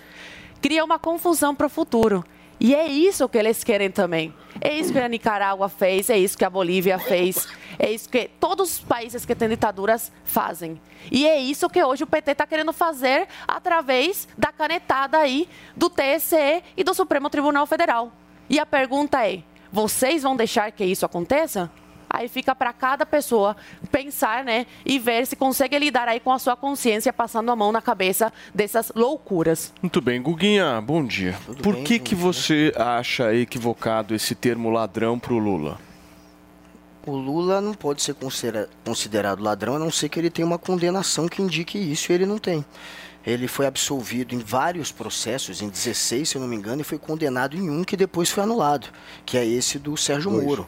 cria 0.61 0.83
uma 0.83 0.99
confusão 0.99 1.55
para 1.55 1.67
o 1.67 1.69
futuro. 1.69 2.23
E 2.59 2.75
é 2.75 2.87
isso 2.87 3.29
que 3.29 3.37
eles 3.37 3.63
querem 3.63 3.89
também. 3.89 4.33
É 4.59 4.73
isso 4.73 4.91
que 4.91 4.99
a 4.99 5.07
Nicarágua 5.07 5.69
fez, 5.69 6.09
é 6.09 6.17
isso 6.17 6.37
que 6.37 6.43
a 6.43 6.49
Bolívia 6.49 6.99
fez, 6.99 7.47
é 7.77 7.89
isso 7.89 8.09
que 8.09 8.29
todos 8.39 8.73
os 8.73 8.79
países 8.79 9.25
que 9.25 9.33
têm 9.33 9.47
ditaduras 9.47 10.11
fazem. 10.25 10.81
E 11.09 11.25
é 11.25 11.39
isso 11.39 11.69
que 11.69 11.81
hoje 11.81 12.03
o 12.03 12.07
PT 12.07 12.31
está 12.31 12.45
querendo 12.45 12.73
fazer 12.73 13.29
através 13.47 14.27
da 14.37 14.51
canetada 14.51 15.17
aí 15.17 15.47
do 15.77 15.89
TSE 15.89 16.61
e 16.75 16.83
do 16.83 16.93
Supremo 16.93 17.29
Tribunal 17.29 17.65
Federal. 17.65 18.11
E 18.49 18.59
a 18.59 18.65
pergunta 18.65 19.25
é: 19.25 19.43
vocês 19.71 20.23
vão 20.23 20.35
deixar 20.35 20.69
que 20.73 20.83
isso 20.83 21.05
aconteça? 21.05 21.71
Aí 22.09 22.27
fica 22.27 22.55
para 22.55 22.73
cada 22.73 23.05
pessoa 23.05 23.55
pensar, 23.91 24.43
né, 24.43 24.65
e 24.83 24.97
ver 24.97 25.27
se 25.27 25.35
consegue 25.35 25.77
lidar 25.77 26.07
aí 26.07 26.19
com 26.19 26.31
a 26.31 26.39
sua 26.39 26.55
consciência 26.55 27.13
passando 27.13 27.51
a 27.51 27.55
mão 27.55 27.71
na 27.71 27.81
cabeça 27.81 28.33
dessas 28.53 28.91
loucuras. 28.95 29.71
Muito 29.81 30.01
bem, 30.01 30.19
Guguinha, 30.21 30.81
bom 30.81 31.05
dia. 31.05 31.37
Tudo 31.45 31.61
Por 31.61 31.75
bem, 31.75 31.83
que 31.83 31.99
que 31.99 32.15
dia. 32.15 32.23
você 32.23 32.73
acha 32.75 33.33
equivocado 33.35 34.15
esse 34.15 34.33
termo 34.33 34.71
ladrão 34.71 35.19
pro 35.19 35.37
Lula? 35.37 35.77
O 37.05 37.15
Lula 37.15 37.61
não 37.61 37.73
pode 37.73 38.01
ser 38.01 38.13
considera- 38.15 38.67
considerado 38.83 39.41
ladrão 39.41 39.75
a 39.75 39.79
não 39.79 39.91
ser 39.91 40.09
que 40.09 40.19
ele 40.19 40.29
tenha 40.29 40.45
uma 40.45 40.57
condenação 40.59 41.27
que 41.27 41.41
indique 41.41 41.77
isso 41.77 42.11
e 42.11 42.15
ele 42.15 42.25
não 42.25 42.37
tem. 42.37 42.65
Ele 43.25 43.47
foi 43.47 43.65
absolvido 43.67 44.33
em 44.33 44.39
vários 44.39 44.91
processos, 44.91 45.61
em 45.61 45.69
16, 45.69 46.29
se 46.29 46.35
eu 46.37 46.41
não 46.41 46.47
me 46.47 46.55
engano, 46.55 46.81
e 46.81 46.83
foi 46.83 46.97
condenado 46.97 47.55
em 47.55 47.69
um 47.69 47.83
que 47.83 47.97
depois 47.97 48.29
foi 48.29 48.43
anulado, 48.43 48.87
que 49.25 49.37
é 49.37 49.45
esse 49.45 49.77
do 49.77 49.95
Sérgio 49.97 50.31
Moro. 50.31 50.67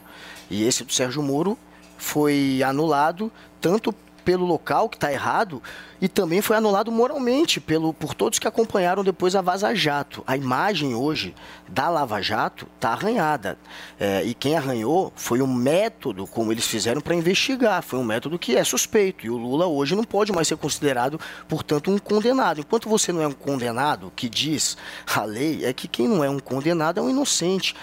E 0.52 0.64
esse 0.64 0.84
do 0.84 0.92
Sérgio 0.92 1.22
Moro 1.22 1.56
foi 1.96 2.62
anulado 2.62 3.32
tanto 3.58 3.94
pelo 4.24 4.44
local 4.44 4.88
que 4.88 4.96
está 4.96 5.12
errado 5.12 5.62
e 6.02 6.08
também 6.08 6.42
foi 6.42 6.56
anulado 6.56 6.90
moralmente 6.90 7.60
pelo, 7.60 7.94
por 7.94 8.12
todos 8.12 8.40
que 8.40 8.48
acompanharam 8.48 9.04
depois 9.04 9.36
a 9.36 9.40
Vaza 9.40 9.72
Jato. 9.72 10.24
A 10.26 10.36
imagem 10.36 10.96
hoje 10.96 11.32
da 11.68 11.88
Lava 11.88 12.20
Jato 12.20 12.66
está 12.74 12.90
arranhada. 12.90 13.56
É, 14.00 14.24
e 14.24 14.34
quem 14.34 14.56
arranhou 14.56 15.12
foi 15.14 15.40
o 15.40 15.46
método 15.46 16.26
como 16.26 16.50
eles 16.50 16.66
fizeram 16.66 17.00
para 17.00 17.14
investigar. 17.14 17.84
Foi 17.84 18.00
um 18.00 18.04
método 18.04 18.36
que 18.36 18.56
é 18.56 18.64
suspeito. 18.64 19.24
E 19.24 19.30
o 19.30 19.36
Lula 19.36 19.68
hoje 19.68 19.94
não 19.94 20.02
pode 20.02 20.32
mais 20.32 20.48
ser 20.48 20.56
considerado, 20.56 21.20
portanto, 21.48 21.88
um 21.88 21.98
condenado. 21.98 22.58
Enquanto 22.58 22.88
você 22.88 23.12
não 23.12 23.22
é 23.22 23.28
um 23.28 23.32
condenado, 23.32 24.12
que 24.16 24.28
diz 24.28 24.76
a 25.14 25.22
lei, 25.22 25.64
é 25.64 25.72
que 25.72 25.86
quem 25.86 26.08
não 26.08 26.24
é 26.24 26.28
um 26.28 26.40
condenado 26.40 26.98
é 26.98 27.02
um 27.02 27.10
inocente. 27.10 27.76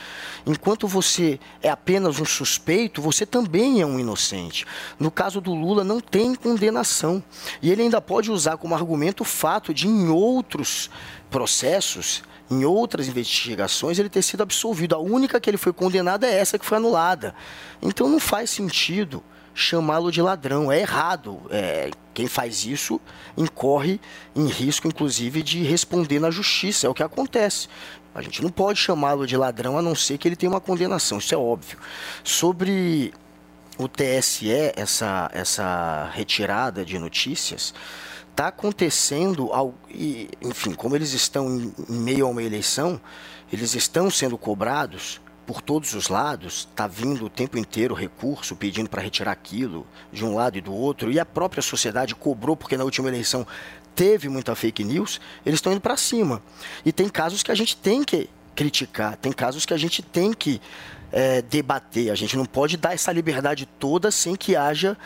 Enquanto 0.46 0.90
você 0.90 1.40
é 1.62 1.70
apenas 1.70 2.20
um 2.20 2.26
suspeito, 2.26 3.02
você 3.02 3.26
também 3.26 3.80
é 3.80 3.86
um 3.86 3.98
inocente. 3.98 4.66
No 5.00 5.10
caso 5.10 5.40
do 5.40 5.54
Lula, 5.54 5.86
não 5.86 6.02
tem 6.02 6.29
condenação. 6.36 7.24
E 7.62 7.72
ele 7.72 7.84
ainda 7.84 8.02
pode 8.02 8.32
usar 8.32 8.58
como 8.58 8.76
argumento 8.76 9.22
o 9.22 9.26
fato 9.26 9.74
de, 9.74 9.88
em 9.88 10.10
outros 10.10 10.90
processos, 11.30 12.24
em 12.50 12.66
outras 12.66 13.08
investigações, 13.08 14.00
ele 14.00 14.10
ter 14.10 14.24
sido 14.24 14.42
absolvido. 14.42 14.96
A 14.96 15.00
única 15.00 15.40
que 15.40 15.50
ele 15.50 15.58
foi 15.58 15.72
condenado 15.72 16.24
é 16.26 16.38
essa 16.38 16.58
que 16.58 16.66
foi 16.66 16.78
anulada. 16.78 17.36
Então 17.82 18.10
não 18.10 18.20
faz 18.20 18.50
sentido 18.50 19.24
chamá-lo 19.54 20.12
de 20.12 20.22
ladrão. 20.22 20.72
É 20.72 20.80
errado. 20.80 21.42
É, 21.50 21.92
quem 22.14 22.28
faz 22.28 22.66
isso 22.66 23.00
incorre 23.38 24.00
em 24.36 24.48
risco, 24.48 24.88
inclusive, 24.88 25.44
de 25.44 25.64
responder 25.64 26.20
na 26.20 26.32
justiça. 26.32 26.88
É 26.88 26.90
o 26.90 26.94
que 26.94 27.04
acontece. 27.04 27.68
A 28.14 28.22
gente 28.22 28.42
não 28.42 28.50
pode 28.50 28.80
chamá-lo 28.80 29.28
de 29.28 29.38
ladrão 29.38 29.78
a 29.78 29.82
não 29.82 29.94
ser 29.94 30.18
que 30.18 30.28
ele 30.28 30.36
tenha 30.36 30.52
uma 30.52 30.60
condenação. 30.60 31.20
Isso 31.20 31.34
é 31.34 31.38
óbvio. 31.38 31.78
Sobre 32.24 33.14
o 33.80 33.88
TSE, 33.88 34.52
essa, 34.76 35.32
essa 35.34 36.12
retirada 36.14 36.84
de 36.84 37.00
notícias, 37.00 37.74
está 38.30 38.50
acontecendo, 38.50 39.54
ao, 39.54 39.74
e, 39.90 40.30
enfim, 40.42 40.74
como 40.74 40.98
eles 40.98 41.14
estão 41.14 41.48
em, 41.50 41.74
em 41.88 41.98
meio 41.98 42.26
a 42.26 42.30
uma 42.30 42.44
eleição, 42.44 43.00
eles 43.52 43.76
estão 43.76 44.12
sendo 44.12 44.38
cobrados 44.38 45.22
por 45.48 45.62
todos 45.62 45.94
os 45.94 46.10
lados, 46.10 46.68
está 46.70 46.88
vindo 46.88 47.26
o 47.26 47.30
tempo 47.30 47.58
inteiro 47.58 47.96
recurso 47.96 48.54
pedindo 48.54 48.90
para 48.90 49.02
retirar 49.02 49.32
aquilo 49.32 49.88
de 50.12 50.26
um 50.26 50.36
lado 50.36 50.58
e 50.58 50.62
do 50.62 50.74
outro, 50.74 51.10
e 51.10 51.18
a 51.18 51.26
própria 51.26 51.64
sociedade 51.64 52.14
cobrou, 52.14 52.58
porque 52.58 52.76
na 52.76 52.84
última 52.84 53.08
eleição 53.08 53.48
teve 53.96 54.28
muita 54.28 54.56
fake 54.56 54.84
news, 54.84 55.22
eles 55.46 55.58
estão 55.58 55.72
indo 55.72 55.82
para 55.82 55.96
cima. 55.96 56.42
E 56.86 56.92
tem 56.92 57.08
casos 57.08 57.42
que 57.42 57.52
a 57.52 57.56
gente 57.56 57.78
tem 57.78 58.04
que 58.04 58.30
criticar, 58.54 59.16
tem 59.16 59.32
casos 59.32 59.66
que 59.66 59.74
a 59.74 59.78
gente 59.78 60.02
tem 60.02 60.34
que 60.34 60.62
é, 61.12 61.42
debater. 61.42 62.12
A 62.12 62.16
gente 62.16 62.38
não 62.38 62.46
pode 62.46 62.78
dar 62.78 62.94
essa 62.94 63.12
liberdade 63.12 63.66
toda 63.66 64.12
sem 64.12 64.36
que 64.36 64.56
haja 64.56 64.98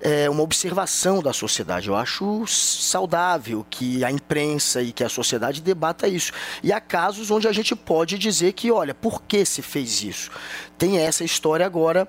é, 0.00 0.28
uma 0.30 0.42
observação 0.42 1.22
da 1.22 1.32
sociedade. 1.32 1.88
Eu 1.88 1.96
acho 1.96 2.46
saudável 2.46 3.64
que 3.68 4.04
a 4.04 4.10
imprensa 4.10 4.82
e 4.82 4.92
que 4.92 5.04
a 5.04 5.08
sociedade 5.08 5.60
debata 5.60 6.08
isso. 6.08 6.32
E 6.62 6.72
há 6.72 6.80
casos 6.80 7.30
onde 7.30 7.46
a 7.46 7.52
gente 7.52 7.76
pode 7.76 8.18
dizer 8.18 8.52
que, 8.52 8.70
olha, 8.70 8.94
por 8.94 9.22
que 9.22 9.44
se 9.44 9.62
fez 9.62 10.02
isso? 10.02 10.30
Tem 10.78 10.98
essa 10.98 11.24
história 11.24 11.66
agora 11.66 12.08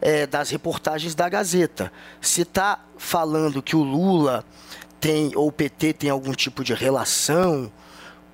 é, 0.00 0.26
das 0.26 0.50
reportagens 0.50 1.14
da 1.14 1.28
Gazeta. 1.28 1.92
Se 2.20 2.42
está 2.42 2.84
falando 2.96 3.62
que 3.62 3.76
o 3.76 3.82
Lula 3.82 4.44
tem, 5.00 5.32
ou 5.36 5.48
o 5.48 5.52
PT 5.52 5.92
tem 5.92 6.10
algum 6.10 6.32
tipo 6.32 6.64
de 6.64 6.74
relação 6.74 7.70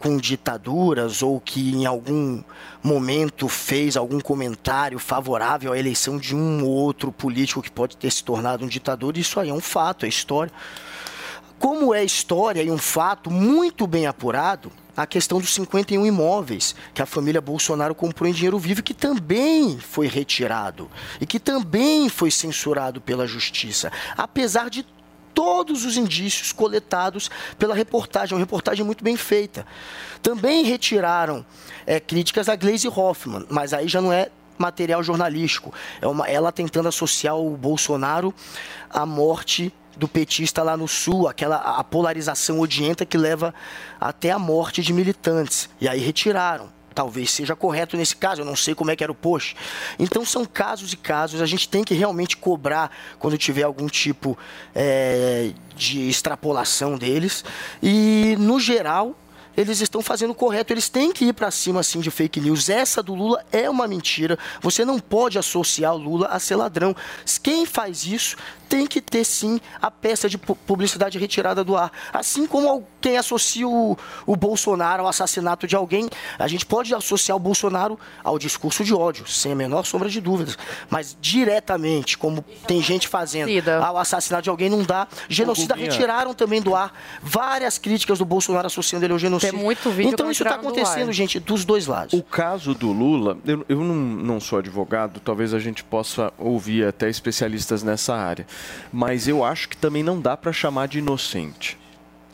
com 0.05 0.19
ditaduras 0.19 1.23
ou 1.23 1.41
que 1.41 1.75
em 1.75 1.87
algum 1.87 2.43
momento 2.83 3.49
fez 3.49 3.97
algum 3.97 4.21
comentário 4.21 4.99
favorável 4.99 5.73
à 5.73 5.79
eleição 5.79 6.19
de 6.19 6.37
um 6.37 6.63
ou 6.63 6.69
outro 6.69 7.11
político 7.11 7.63
que 7.63 7.71
pode 7.71 7.97
ter 7.97 8.11
se 8.11 8.23
tornado 8.23 8.67
um 8.67 8.69
ditador, 8.69 9.17
isso 9.17 9.41
aí 9.41 9.49
é 9.49 9.55
um 9.55 9.63
fato, 9.63 10.05
é 10.05 10.09
história. 10.09 10.53
Como 11.59 11.95
é 11.95 12.05
história 12.05 12.63
e 12.63 12.71
um 12.71 12.77
fato 12.77 13.31
muito 13.31 13.87
bem 13.87 14.07
apurado, 14.07 14.71
a 14.95 15.07
questão 15.07 15.41
dos 15.41 15.55
51 15.55 16.05
imóveis 16.05 16.75
que 16.93 17.01
a 17.01 17.07
família 17.07 17.41
Bolsonaro 17.41 17.95
comprou 17.95 18.29
em 18.29 18.33
dinheiro 18.35 18.59
vivo, 18.59 18.83
que 18.83 18.93
também 18.93 19.79
foi 19.79 20.07
retirado 20.07 20.91
e 21.19 21.25
que 21.25 21.41
também 21.41 22.11
foi 22.11 22.31
censurado 22.31 23.01
pela 23.01 23.27
justiça, 23.27 23.91
apesar 24.19 24.69
de 24.69 24.85
todos 25.35 25.85
os 25.85 25.97
indícios 25.97 26.53
coletados 26.53 27.31
pela 27.59 27.75
reportagem, 27.75 28.35
uma 28.35 28.41
reportagem 28.41 28.85
muito 28.85 29.03
bem 29.03 29.17
feita. 29.17 29.67
Também 30.23 30.65
retiraram 30.65 31.45
é, 31.87 32.01
críticas 32.01 32.49
a 32.49 32.57
Glaze 32.57 32.89
Hoffman, 32.89 33.45
mas 33.51 33.75
aí 33.75 33.89
já 33.89 34.01
não 34.01 34.13
é 34.13 34.31
material 34.57 35.03
jornalístico. 35.03 35.75
É 36.01 36.07
uma, 36.07 36.29
ela 36.29 36.53
tentando 36.53 36.89
associar 36.89 37.37
o 37.37 37.57
Bolsonaro 37.57 38.33
à 38.89 39.05
morte 39.05 39.73
do 39.97 40.09
petista 40.09 40.63
lá 40.63 40.77
no 40.77 40.89
sul, 40.89 41.29
aquela 41.29 41.57
a 41.57 41.85
polarização 41.85 42.61
odienta 42.61 43.05
que 43.05 43.17
leva 43.17 43.55
até 44.01 44.31
a 44.31 44.39
morte 44.39 44.83
de 44.83 44.93
militantes. 44.93 45.69
E 45.81 45.89
aí 45.89 46.01
retiraram. 46.01 46.73
Talvez 46.95 47.31
seja 47.31 47.57
correto 47.57 47.97
nesse 47.97 48.15
caso, 48.15 48.43
eu 48.43 48.45
não 48.45 48.55
sei 48.55 48.75
como 48.75 48.91
é 48.91 48.97
que 48.97 49.03
era 49.03 49.11
o 49.11 49.15
post. 49.15 49.57
Então 49.99 50.25
são 50.25 50.45
casos 50.45 50.93
e 50.93 50.97
casos, 50.97 51.43
a 51.43 51.47
gente 51.47 51.69
tem 51.69 51.83
que 51.83 51.95
realmente 51.95 52.37
cobrar 52.37 52.91
quando 53.19 53.37
tiver 53.37 53.65
algum 53.65 53.89
tipo 53.89 54.39
é, 54.75 55.51
de 55.75 56.09
extrapolação 56.09 56.97
deles. 56.97 57.45
E, 57.83 58.37
no 58.39 58.61
geral, 58.61 59.17
eles 59.57 59.81
estão 59.81 60.03
fazendo 60.03 60.31
o 60.31 60.35
correto, 60.35 60.73
eles 60.73 60.89
têm 60.89 61.13
que 61.13 61.27
ir 61.27 61.33
para 61.33 61.51
cima 61.51 61.81
assim 61.81 62.01
de 62.01 62.11
fake 62.11 62.41
news. 62.41 62.69
Essa 62.69 63.03
do 63.03 63.15
Lula 63.15 63.45
é 63.53 63.71
uma 63.71 63.87
mentira. 63.87 64.39
Você 64.61 64.85
não 64.85 64.99
pode 64.99 65.39
associar 65.39 65.95
o 65.95 65.99
Lula 65.99 66.27
a 66.27 66.39
ser 66.39 66.57
ladrão. 66.57 66.95
Quem 67.43 67.65
faz 67.65 68.05
isso 68.05 68.37
tem 68.75 68.89
que 68.89 69.01
ter 69.01 69.23
sim 69.25 69.61
a 69.81 69.89
peça 69.89 70.29
de 70.29 70.37
pu- 70.37 70.57
publicidade 70.67 71.17
retirada 71.17 71.63
do 71.63 71.77
ar. 71.77 71.93
Assim 72.13 72.45
como 72.45 72.85
quem 73.01 73.17
associa 73.17 73.69
o, 73.69 73.97
o 74.27 74.35
Bolsonaro 74.35 75.05
ao 75.05 75.09
assassinato 75.09 75.65
de 75.65 75.77
alguém, 75.77 76.09
a 76.37 76.49
gente 76.49 76.67
pode 76.67 76.93
associar 76.93 77.37
o 77.37 77.39
Bolsonaro 77.41 77.97
ao 78.25 78.37
discurso 78.37 78.83
de 78.83 78.93
ódio, 78.93 79.29
sem 79.29 79.53
a 79.53 79.55
menor 79.55 79.85
sombra 79.85 80.09
de 80.09 80.21
dúvidas. 80.21 80.59
Mas 80.91 81.17
diretamente, 81.21 82.19
como 82.19 82.43
tem 82.67 82.83
gente 82.83 83.07
fazendo 83.07 83.49
ao 83.71 83.97
assassinato 83.97 84.43
de 84.43 84.51
alguém, 84.51 84.69
não 84.69 84.83
dá. 84.83 85.07
Genocida 85.29 85.77
retiraram 85.77 86.35
também 86.35 86.61
do 86.61 86.75
ar 86.75 86.93
várias 87.23 87.79
críticas 87.79 88.19
do 88.19 88.25
Bolsonaro 88.25 88.67
associando 88.67 89.05
ele 89.07 89.13
ao 89.13 89.19
genocídio. 89.21 89.55
Tem 89.55 89.63
muito 89.65 89.89
vídeo 89.91 90.13
então 90.13 90.29
isso 90.31 90.43
está 90.43 90.57
retiraram 90.57 90.75
do 90.75 90.81
acontecendo, 90.81 91.13
gente, 91.13 91.39
dos 91.39 91.65
dois 91.65 91.87
lados. 91.87 92.13
O 92.13 92.23
caso 92.25 92.75
do 92.75 92.91
Lula, 92.91 93.39
eu, 93.47 93.65
eu 93.69 93.79
não, 93.85 93.95
não 93.95 94.41
sou 94.41 94.59
advogado, 94.59 95.21
talvez 95.21 95.55
a 95.55 95.61
gente 95.61 95.85
possa 95.85 96.33
ouvir 96.37 96.87
até 96.89 97.09
especialistas 97.09 97.83
nessa 97.85 98.15
área, 98.17 98.47
mas 98.93 99.29
eu 99.29 99.45
acho 99.45 99.69
que 99.69 99.77
também 99.77 100.03
não 100.03 100.21
dá 100.21 100.37
para 100.37 100.53
chamar 100.53 100.89
de 100.89 100.99
inocente. 100.99 101.79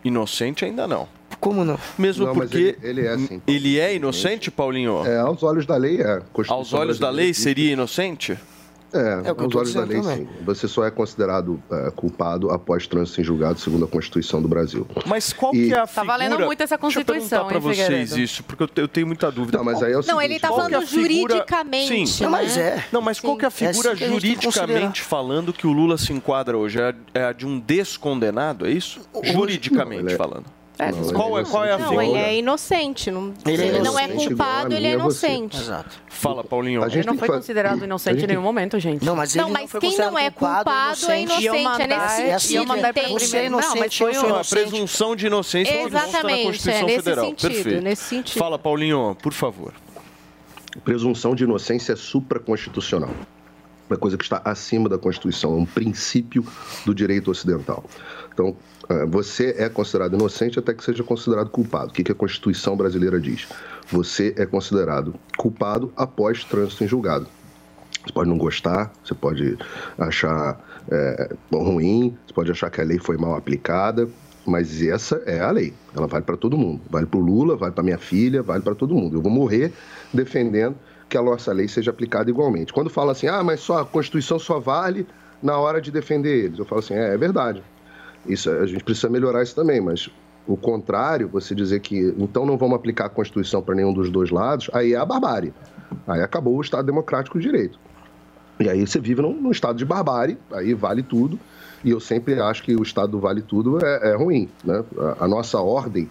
Inocente 0.04 0.64
ainda 0.64 0.86
não. 0.86 1.08
Como 1.38 1.64
não? 1.64 1.78
Mesmo 1.98 2.26
Não, 2.26 2.34
porque 2.34 2.76
ele, 2.82 3.00
ele 3.00 3.06
é 3.06 3.10
assim. 3.10 3.42
ele 3.46 3.78
é 3.78 3.94
inocente, 3.94 4.50
Paulinho? 4.50 5.06
É, 5.06 5.18
aos 5.18 5.42
olhos 5.42 5.64
da 5.64 5.76
lei 5.76 6.00
é. 6.00 6.20
Aos 6.48 6.74
olhos 6.74 6.98
da 6.98 7.08
lei 7.08 7.32
seria 7.32 7.72
inocente? 7.72 8.36
É, 8.92 9.28
É 9.28 9.32
o 9.32 9.34
que 9.34 9.40
eu 9.42 9.44
aos 9.46 9.54
olhos 9.54 9.74
da 9.74 9.84
lei, 9.84 10.00
também. 10.00 10.16
sim. 10.18 10.28
Você 10.44 10.66
só 10.66 10.84
é 10.84 10.90
considerado 10.90 11.62
é, 11.70 11.90
culpado 11.92 12.50
após 12.50 12.86
trânsito 12.86 13.20
em 13.20 13.24
julgado, 13.24 13.60
segundo 13.60 13.84
a 13.84 13.88
Constituição 13.88 14.42
do 14.42 14.48
Brasil. 14.48 14.86
Mas 15.06 15.32
qual 15.32 15.54
E- 15.54 15.68
que 15.68 15.72
é 15.74 15.78
a 15.78 15.82
Tá 15.82 15.86
figura... 15.86 16.06
valendo 16.06 16.38
muito 16.46 16.62
essa 16.62 16.76
Deixa 16.76 17.00
eu 17.00 17.04
Constituição, 17.04 17.46
perguntar 17.46 17.54
hein, 17.54 17.60
vocês 17.74 17.86
Figueiredo? 17.88 18.18
isso, 18.20 18.42
porque 18.44 18.62
eu 18.62 18.68
te- 18.68 18.80
eu 18.80 18.88
tenho 18.88 19.06
muita 19.06 19.30
dúvida. 19.30 19.58
Não, 19.58 19.64
mas 19.64 19.82
aí 19.82 19.92
é 19.92 19.98
o 19.98 20.02
Não, 20.06 20.20
ele 20.20 20.38
tá 20.40 20.48
é 20.48 20.50
falando 20.50 20.80
figura- 20.86 21.02
juridicamente, 21.08 22.06
Sim, 22.08 22.22
né? 22.24 22.28
Mas 22.30 22.56
é. 22.56 22.84
Não, 22.92 23.00
mas 23.00 23.20
qual 23.20 23.36
que 23.36 23.44
é 23.44 23.46
a 23.46 23.48
É 23.48 23.50
figura 23.50 23.92
assim 23.92 24.04
a 24.04 24.08
gente 24.08 24.20
tem 24.22 24.36
que 24.36 24.42
juridicamente 24.44 25.02
falando 25.02 25.52
que 25.52 25.66
o 25.66 25.72
Lula 25.72 25.96
se 25.96 26.12
enquadra 26.12 26.56
hoje? 26.58 26.80
É 26.80 26.88
a- 26.90 26.94
É 27.14 27.24
a 27.24 27.32
de 27.32 27.46
um 27.46 27.58
descondenado, 27.60 28.66
é 28.66 28.70
isso? 28.70 29.00
Juridicamente 29.22 30.02
Não, 30.04 30.12
é- 30.12 30.16
falando. 30.16 30.44
É, 30.82 30.92
Não, 30.92 31.12
qual, 31.12 31.36
é, 31.36 31.40
ele 31.42 31.50
qual 31.50 31.64
é 31.64 31.72
a 31.72 31.78
Não, 31.78 31.88
figura? 31.88 32.06
ele 32.06 32.16
é 32.18 32.36
inocente. 32.38 33.10
Não, 33.10 33.34
Ele 33.44 33.56
se 33.58 33.62
é 33.62 33.66
ele 33.66 33.78
não 33.80 33.98
é 33.98 34.08
culpado, 34.08 34.74
ele 34.74 34.86
é 34.86 34.92
inocente. 34.94 35.56
Exato. 35.58 36.00
Fala, 36.08 36.42
Paulinho. 36.42 36.82
A 36.82 36.88
gente 36.88 36.98
Ele 37.00 37.06
não 37.08 37.18
foi 37.18 37.28
considerado 37.28 37.84
inocente 37.84 38.14
gente 38.14 38.24
em 38.24 38.28
nenhum 38.28 38.42
momento, 38.42 38.78
gente. 38.80 39.04
Não, 39.04 39.14
mas 39.14 39.34
Não, 39.34 39.44
ele 39.44 39.52
mas 39.52 39.70
foi 39.70 39.80
quem 39.80 39.96
não 39.98 40.18
é 40.18 40.30
culpado 40.30 40.70
é 40.70 41.20
inocente. 41.22 41.48
É 41.48 41.86
nesse 41.86 42.22
É 42.22 42.34
assim, 42.34 42.48
sentido. 42.58 42.92
Tem- 42.94 43.12
Você 43.18 43.36
é 43.36 43.48
Não, 43.50 43.58
mas 43.58 43.66
inocente, 43.74 43.98
foi 43.98 44.06
eu 44.08 44.10
o- 44.10 44.14
sou 44.14 44.22
Não, 44.22 44.28
a 44.36 44.38
inocente. 44.40 44.60
presunção 44.62 45.16
de 45.16 45.26
inocência 45.26 45.74
na 45.74 45.86
Exatamente, 45.86 46.44
Constituição 46.46 46.72
é 46.72 46.82
nesse 46.84 46.96
Federal. 47.02 47.24
sentido, 47.26 47.52
Perfeito. 47.52 47.82
nesse 47.82 48.02
sentido. 48.04 48.38
Fala, 48.38 48.58
Paulinho, 48.58 49.16
por 49.22 49.32
favor. 49.32 49.72
Presunção 50.84 51.34
de 51.34 51.44
inocência 51.44 51.92
é 51.92 51.96
supraconstitucional. 51.96 53.10
Uma 53.88 53.96
coisa 53.98 54.16
que 54.16 54.22
está 54.22 54.40
acima 54.44 54.88
da 54.88 54.96
Constituição, 54.96 55.52
é 55.52 55.56
um 55.56 55.66
princípio 55.66 56.46
do 56.86 56.94
direito 56.94 57.30
ocidental. 57.30 57.82
Então, 58.32 58.54
você 59.08 59.54
é 59.58 59.68
considerado 59.68 60.14
inocente 60.14 60.58
até 60.58 60.74
que 60.74 60.82
seja 60.82 61.02
considerado 61.04 61.50
culpado. 61.50 61.90
O 61.90 61.92
que 61.92 62.02
que 62.02 62.12
a 62.12 62.14
Constituição 62.14 62.76
brasileira 62.76 63.20
diz? 63.20 63.48
Você 63.88 64.34
é 64.36 64.46
considerado 64.46 65.14
culpado 65.36 65.92
após 65.96 66.44
trânsito 66.44 66.84
em 66.84 66.88
julgado. 66.88 67.26
Você 68.04 68.12
pode 68.12 68.30
não 68.30 68.38
gostar, 68.38 68.90
você 69.04 69.14
pode 69.14 69.58
achar 69.98 70.58
é, 70.90 71.34
ruim, 71.52 72.16
você 72.26 72.34
pode 72.34 72.50
achar 72.50 72.70
que 72.70 72.80
a 72.80 72.84
lei 72.84 72.98
foi 72.98 73.16
mal 73.16 73.36
aplicada, 73.36 74.08
mas 74.46 74.82
essa 74.82 75.22
é 75.26 75.40
a 75.40 75.50
lei. 75.50 75.74
Ela 75.94 76.06
vale 76.06 76.24
para 76.24 76.36
todo 76.36 76.56
mundo. 76.56 76.80
Vale 76.88 77.06
para 77.06 77.18
o 77.18 77.22
Lula, 77.22 77.56
vale 77.56 77.72
para 77.72 77.84
minha 77.84 77.98
filha, 77.98 78.42
vale 78.42 78.62
para 78.62 78.74
todo 78.74 78.94
mundo. 78.94 79.16
Eu 79.16 79.22
vou 79.22 79.30
morrer 79.30 79.72
defendendo 80.12 80.76
que 81.08 81.18
a 81.18 81.22
nossa 81.22 81.52
lei 81.52 81.68
seja 81.68 81.90
aplicada 81.90 82.30
igualmente. 82.30 82.72
Quando 82.72 82.88
fala 82.88 83.12
assim, 83.12 83.26
ah, 83.26 83.42
mas 83.42 83.60
só 83.60 83.78
a 83.78 83.84
Constituição 83.84 84.38
só 84.38 84.58
vale 84.58 85.06
na 85.42 85.58
hora 85.58 85.80
de 85.80 85.90
defender 85.90 86.44
eles, 86.44 86.58
eu 86.58 86.64
falo 86.64 86.80
assim, 86.80 86.94
é, 86.94 87.14
é 87.14 87.16
verdade. 87.18 87.62
Isso 88.26 88.50
a 88.50 88.66
gente 88.66 88.84
precisa 88.84 89.08
melhorar 89.08 89.42
isso 89.42 89.54
também, 89.54 89.80
mas 89.80 90.10
o 90.46 90.56
contrário, 90.56 91.28
você 91.28 91.54
dizer 91.54 91.80
que 91.80 92.14
então 92.18 92.44
não 92.44 92.56
vamos 92.56 92.76
aplicar 92.76 93.06
a 93.06 93.08
Constituição 93.08 93.62
para 93.62 93.74
nenhum 93.74 93.92
dos 93.92 94.10
dois 94.10 94.30
lados, 94.30 94.70
aí 94.72 94.94
é 94.94 94.96
a 94.96 95.04
barbárie. 95.04 95.52
Aí 96.06 96.20
acabou 96.20 96.56
o 96.56 96.60
Estado 96.60 96.84
Democrático 96.86 97.38
de 97.38 97.46
Direito. 97.46 97.78
E 98.58 98.68
aí 98.68 98.86
você 98.86 99.00
vive 99.00 99.22
num, 99.22 99.32
num 99.32 99.50
estado 99.50 99.76
de 99.76 99.84
barbárie, 99.84 100.36
aí 100.52 100.74
vale 100.74 101.02
tudo. 101.02 101.38
E 101.82 101.90
eu 101.90 101.98
sempre 101.98 102.38
acho 102.38 102.62
que 102.62 102.76
o 102.76 102.82
estado 102.82 103.12
do 103.12 103.18
vale 103.18 103.40
tudo 103.40 103.78
é, 103.84 104.10
é 104.10 104.14
ruim. 104.14 104.50
Né? 104.62 104.84
A, 105.18 105.24
a 105.24 105.28
nossa 105.28 105.58
ordem 105.60 106.10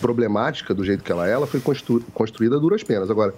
problemática, 0.00 0.74
do 0.74 0.82
jeito 0.82 1.04
que 1.04 1.12
ela 1.12 1.28
é, 1.28 1.32
ela 1.32 1.46
foi 1.46 1.60
constru- 1.60 2.02
construída 2.14 2.56
a 2.56 2.58
duras 2.58 2.82
penas. 2.82 3.10
Agora, 3.10 3.34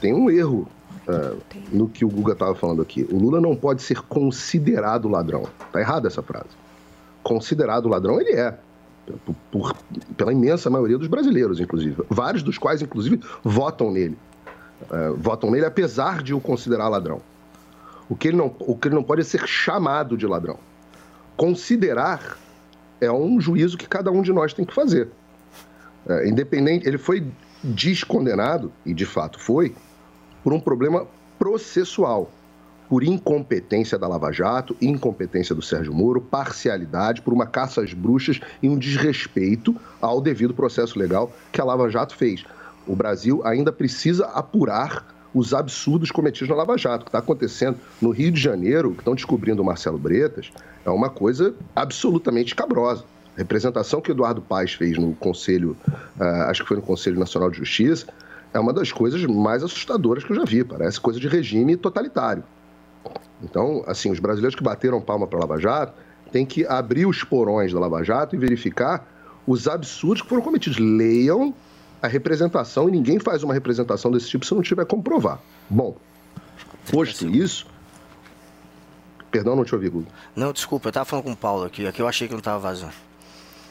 tem 0.00 0.14
um 0.14 0.30
erro 0.30 0.66
é, 1.06 1.34
no 1.70 1.86
que 1.88 2.04
o 2.04 2.08
Guga 2.08 2.32
estava 2.32 2.54
falando 2.54 2.80
aqui. 2.80 3.06
O 3.10 3.18
Lula 3.18 3.40
não 3.40 3.54
pode 3.54 3.82
ser 3.82 4.00
considerado 4.02 5.06
ladrão. 5.06 5.44
Tá 5.70 5.80
errada 5.80 6.08
essa 6.08 6.22
frase. 6.22 6.48
Considerado 7.22 7.88
ladrão, 7.88 8.20
ele 8.20 8.32
é. 8.32 8.56
Por- 9.24 9.34
por- 9.50 9.76
pela 10.16 10.32
imensa 10.32 10.68
maioria 10.68 10.98
dos 10.98 11.08
brasileiros, 11.08 11.60
inclusive. 11.60 12.02
Vários 12.10 12.42
dos 12.42 12.58
quais, 12.58 12.82
inclusive, 12.82 13.20
votam 13.42 13.90
nele. 13.90 14.18
É, 14.90 15.10
votam 15.16 15.50
nele 15.50 15.64
apesar 15.66 16.22
de 16.22 16.34
o 16.34 16.40
considerar 16.40 16.88
ladrão. 16.88 17.20
O 18.08 18.14
que, 18.16 18.28
ele 18.28 18.36
não, 18.36 18.54
o 18.60 18.76
que 18.76 18.88
ele 18.88 18.94
não 18.94 19.02
pode 19.02 19.20
é 19.20 19.24
ser 19.24 19.46
chamado 19.46 20.16
de 20.16 20.26
ladrão. 20.26 20.58
Considerar 21.36 22.38
é 23.00 23.10
um 23.10 23.40
juízo 23.40 23.76
que 23.78 23.86
cada 23.86 24.10
um 24.10 24.22
de 24.22 24.32
nós 24.32 24.52
tem 24.52 24.64
que 24.64 24.74
fazer. 24.74 25.08
É, 26.08 26.28
independente, 26.28 26.86
ele 26.88 26.98
foi 26.98 27.26
descondenado, 27.62 28.72
e 28.84 28.94
de 28.94 29.04
fato 29.04 29.38
foi, 29.40 29.74
por 30.42 30.52
um 30.52 30.60
problema 30.60 31.06
processual, 31.38 32.30
por 32.88 33.04
incompetência 33.04 33.98
da 33.98 34.08
Lava 34.08 34.32
Jato, 34.32 34.76
incompetência 34.80 35.54
do 35.54 35.60
Sérgio 35.62 35.92
Moro, 35.92 36.20
parcialidade, 36.20 37.20
por 37.22 37.34
uma 37.34 37.46
caça 37.46 37.82
às 37.82 37.92
bruxas 37.92 38.40
e 38.62 38.68
um 38.68 38.78
desrespeito 38.78 39.76
ao 40.00 40.20
devido 40.20 40.54
processo 40.54 40.98
legal 40.98 41.30
que 41.52 41.60
a 41.60 41.64
Lava 41.64 41.90
Jato 41.90 42.16
fez. 42.16 42.44
O 42.86 42.96
Brasil 42.96 43.42
ainda 43.44 43.70
precisa 43.70 44.26
apurar 44.26 45.04
os 45.34 45.52
absurdos 45.52 46.10
cometidos 46.10 46.48
na 46.48 46.56
Lava 46.56 46.78
Jato. 46.78 47.02
O 47.02 47.04
que 47.04 47.08
está 47.10 47.18
acontecendo 47.18 47.76
no 48.00 48.10
Rio 48.10 48.32
de 48.32 48.40
Janeiro, 48.40 48.92
que 48.92 49.00
estão 49.00 49.14
descobrindo 49.14 49.60
o 49.60 49.64
Marcelo 49.64 49.98
Bretas, 49.98 50.50
é 50.84 50.90
uma 50.90 51.10
coisa 51.10 51.54
absolutamente 51.76 52.48
escabrosa. 52.48 53.04
A 53.36 53.38
representação 53.38 54.00
que 54.00 54.10
Eduardo 54.10 54.40
Paes 54.40 54.72
fez 54.72 54.96
no 54.96 55.14
Conselho, 55.14 55.76
ah, 56.18 56.46
acho 56.50 56.62
que 56.62 56.68
foi 56.68 56.78
no 56.78 56.82
Conselho 56.82 57.18
Nacional 57.18 57.50
de 57.50 57.58
Justiça, 57.58 58.06
é 58.54 58.58
uma 58.58 58.72
das 58.72 58.90
coisas 58.90 59.22
mais 59.26 59.62
assustadoras 59.62 60.24
que 60.24 60.32
eu 60.32 60.36
já 60.36 60.44
vi. 60.44 60.64
Parece 60.64 60.98
coisa 60.98 61.20
de 61.20 61.28
regime 61.28 61.76
totalitário. 61.76 62.42
Então, 63.42 63.84
assim, 63.86 64.10
os 64.10 64.18
brasileiros 64.18 64.54
que 64.54 64.62
bateram 64.62 65.00
palma 65.00 65.26
para 65.26 65.38
a 65.38 65.42
Lava 65.42 65.58
Jato 65.58 65.92
têm 66.32 66.44
que 66.44 66.66
abrir 66.66 67.06
os 67.06 67.22
porões 67.24 67.72
da 67.72 67.80
Lava 67.80 68.02
Jato 68.02 68.34
e 68.34 68.38
verificar 68.38 69.06
os 69.46 69.66
absurdos 69.66 70.22
que 70.22 70.28
foram 70.28 70.42
cometidos. 70.42 70.78
Leiam 70.78 71.54
a 72.02 72.06
representação 72.06 72.88
e 72.88 72.92
ninguém 72.92 73.18
faz 73.18 73.42
uma 73.42 73.54
representação 73.54 74.10
desse 74.10 74.28
tipo 74.28 74.44
se 74.44 74.54
não 74.54 74.62
tiver 74.62 74.84
como 74.84 75.02
provar. 75.02 75.40
Bom, 75.68 75.96
posto 76.90 77.28
isso. 77.28 77.66
Perdão, 79.30 79.54
não 79.54 79.64
te 79.64 79.74
ouvi, 79.74 79.88
Guga. 79.88 80.08
Não, 80.34 80.52
desculpa, 80.52 80.88
eu 80.88 80.92
tava 80.92 81.04
falando 81.04 81.24
com 81.24 81.32
o 81.32 81.36
Paulo 81.36 81.64
aqui, 81.64 81.86
aqui 81.86 82.00
eu 82.00 82.08
achei 82.08 82.26
que 82.26 82.34
não 82.34 82.40
tava 82.40 82.58
vazando. 82.58 82.94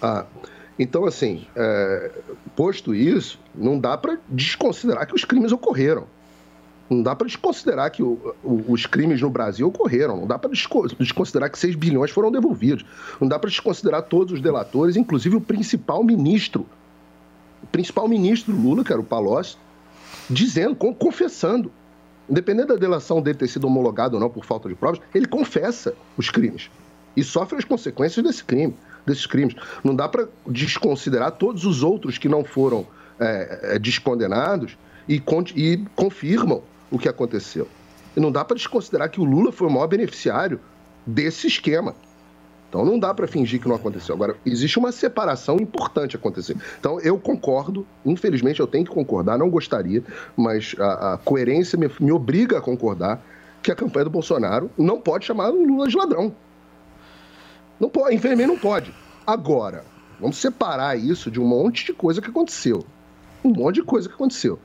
Ah, 0.01 0.25
então, 0.77 1.05
assim, 1.05 1.47
é, 1.55 2.11
posto 2.55 2.93
isso, 2.93 3.39
não 3.55 3.79
dá 3.79 3.97
para 3.97 4.19
desconsiderar 4.29 5.07
que 5.07 5.15
os 5.15 5.25
crimes 5.25 5.51
ocorreram. 5.51 6.05
Não 6.89 7.03
dá 7.03 7.15
para 7.15 7.27
desconsiderar 7.27 7.91
que 7.91 8.01
o- 8.01 8.33
o- 8.43 8.63
os 8.69 8.85
crimes 8.85 9.21
no 9.21 9.29
Brasil 9.29 9.67
ocorreram. 9.67 10.15
Não 10.17 10.27
dá 10.27 10.39
para 10.39 10.49
desconsiderar 10.99 11.49
que 11.51 11.59
6 11.59 11.75
bilhões 11.75 12.11
foram 12.11 12.31
devolvidos. 12.31 12.85
Não 13.19 13.27
dá 13.27 13.37
para 13.37 13.49
desconsiderar 13.49 14.03
todos 14.03 14.33
os 14.33 14.41
delatores, 14.41 14.95
inclusive 14.95 15.35
o 15.35 15.41
principal 15.41 16.03
ministro. 16.03 16.65
O 17.61 17.67
principal 17.67 18.07
ministro 18.07 18.55
Lula, 18.55 18.83
que 18.85 18.91
era 18.93 19.01
o 19.01 19.03
Palocci, 19.03 19.57
dizendo, 20.29 20.75
con- 20.75 20.93
confessando. 20.93 21.71
Independente 22.29 22.67
da 22.67 22.75
delação 22.75 23.21
dele 23.21 23.37
ter 23.37 23.47
sido 23.47 23.67
homologada 23.67 24.15
ou 24.15 24.19
não 24.19 24.29
por 24.29 24.45
falta 24.45 24.67
de 24.69 24.75
provas, 24.75 24.99
ele 25.13 25.25
confessa 25.25 25.93
os 26.17 26.29
crimes 26.29 26.69
e 27.15 27.23
sofre 27.23 27.57
as 27.57 27.63
consequências 27.65 28.23
desse 28.25 28.43
crime, 28.43 28.75
desses 29.05 29.25
crimes. 29.25 29.55
Não 29.83 29.95
dá 29.95 30.07
para 30.07 30.27
desconsiderar 30.45 31.31
todos 31.31 31.65
os 31.65 31.83
outros 31.83 32.17
que 32.17 32.27
não 32.29 32.43
foram 32.43 32.85
é, 33.19 33.75
é, 33.75 33.79
descondenados 33.79 34.77
e, 35.09 35.21
e 35.55 35.77
confirmam 35.95 36.61
o 36.91 36.97
que 36.97 37.09
aconteceu. 37.09 37.67
E 38.15 38.19
não 38.19 38.31
dá 38.31 38.43
para 38.43 38.55
desconsiderar 38.55 39.09
que 39.09 39.21
o 39.21 39.23
Lula 39.23 39.51
foi 39.51 39.67
o 39.67 39.71
maior 39.71 39.87
beneficiário 39.87 40.59
desse 41.05 41.47
esquema. 41.47 41.95
Então 42.69 42.83
não 42.83 42.99
dá 42.99 43.13
para 43.13 43.27
fingir 43.27 43.61
que 43.61 43.67
não 43.67 43.75
aconteceu. 43.75 44.13
Agora, 44.13 44.35
existe 44.45 44.77
uma 44.77 44.91
separação 44.91 45.57
importante 45.57 46.15
acontecer. 46.15 46.57
Então 46.79 46.99
eu 46.99 47.17
concordo, 47.17 47.87
infelizmente 48.05 48.59
eu 48.59 48.67
tenho 48.67 48.85
que 48.85 48.91
concordar, 48.91 49.37
não 49.37 49.49
gostaria, 49.49 50.03
mas 50.35 50.75
a, 50.77 51.13
a 51.13 51.17
coerência 51.17 51.77
me, 51.77 51.89
me 51.99 52.11
obriga 52.11 52.57
a 52.57 52.61
concordar 52.61 53.21
que 53.63 53.71
a 53.71 53.75
campanha 53.75 54.05
do 54.05 54.11
Bolsonaro 54.11 54.69
não 54.77 54.99
pode 54.99 55.25
chamar 55.25 55.51
o 55.51 55.65
Lula 55.65 55.87
de 55.87 55.95
ladrão. 55.95 56.33
Não 57.79 57.89
pode, 57.89 58.15
infelizmente 58.15 58.47
não 58.47 58.57
pode. 58.57 58.93
Agora, 59.25 59.85
vamos 60.19 60.37
separar 60.37 60.97
isso 60.97 61.29
de 61.29 61.39
um 61.39 61.45
monte 61.45 61.85
de 61.85 61.93
coisa 61.93 62.21
que 62.21 62.29
aconteceu. 62.29 62.83
Um 63.43 63.51
monte 63.51 63.75
de 63.75 63.83
coisa 63.83 64.09
que 64.09 64.15
aconteceu. 64.15 64.59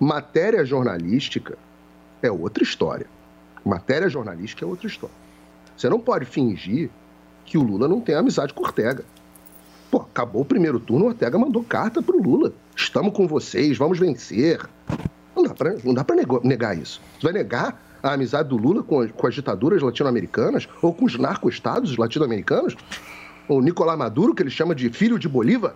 Matéria 0.00 0.64
jornalística 0.64 1.58
é 2.22 2.30
outra 2.30 2.62
história. 2.62 3.06
Matéria 3.64 4.08
jornalística 4.08 4.64
é 4.64 4.68
outra 4.68 4.86
história. 4.86 5.14
Você 5.76 5.88
não 5.88 5.98
pode 5.98 6.24
fingir 6.24 6.88
que 7.44 7.58
o 7.58 7.62
Lula 7.62 7.88
não 7.88 8.00
tem 8.00 8.14
amizade 8.14 8.54
com 8.54 8.62
Ortega. 8.62 9.04
Pô, 9.90 9.98
acabou 9.98 10.42
o 10.42 10.44
primeiro 10.44 10.78
turno, 10.78 11.06
Ortega 11.06 11.38
mandou 11.38 11.64
carta 11.64 12.00
pro 12.00 12.22
Lula. 12.22 12.52
Estamos 12.76 13.12
com 13.12 13.26
vocês, 13.26 13.76
vamos 13.76 13.98
vencer. 13.98 14.60
Não 15.34 15.42
dá 15.42 15.54
pra, 15.54 15.74
não 15.82 15.94
dá 15.94 16.04
negar 16.44 16.76
isso. 16.76 17.00
Você 17.18 17.26
vai 17.26 17.32
negar 17.32 17.82
a 18.02 18.12
amizade 18.12 18.48
do 18.50 18.56
Lula 18.56 18.82
com, 18.82 19.08
com 19.08 19.26
as 19.26 19.34
ditaduras 19.34 19.82
latino-americanas 19.82 20.68
ou 20.80 20.94
com 20.94 21.06
os 21.06 21.18
narco-estados 21.18 21.96
latino-americanos? 21.96 22.76
O 23.48 23.60
Nicolás 23.60 23.98
Maduro, 23.98 24.34
que 24.34 24.42
ele 24.42 24.50
chama 24.50 24.74
de 24.74 24.90
filho 24.90 25.18
de 25.18 25.28
Bolívar, 25.28 25.74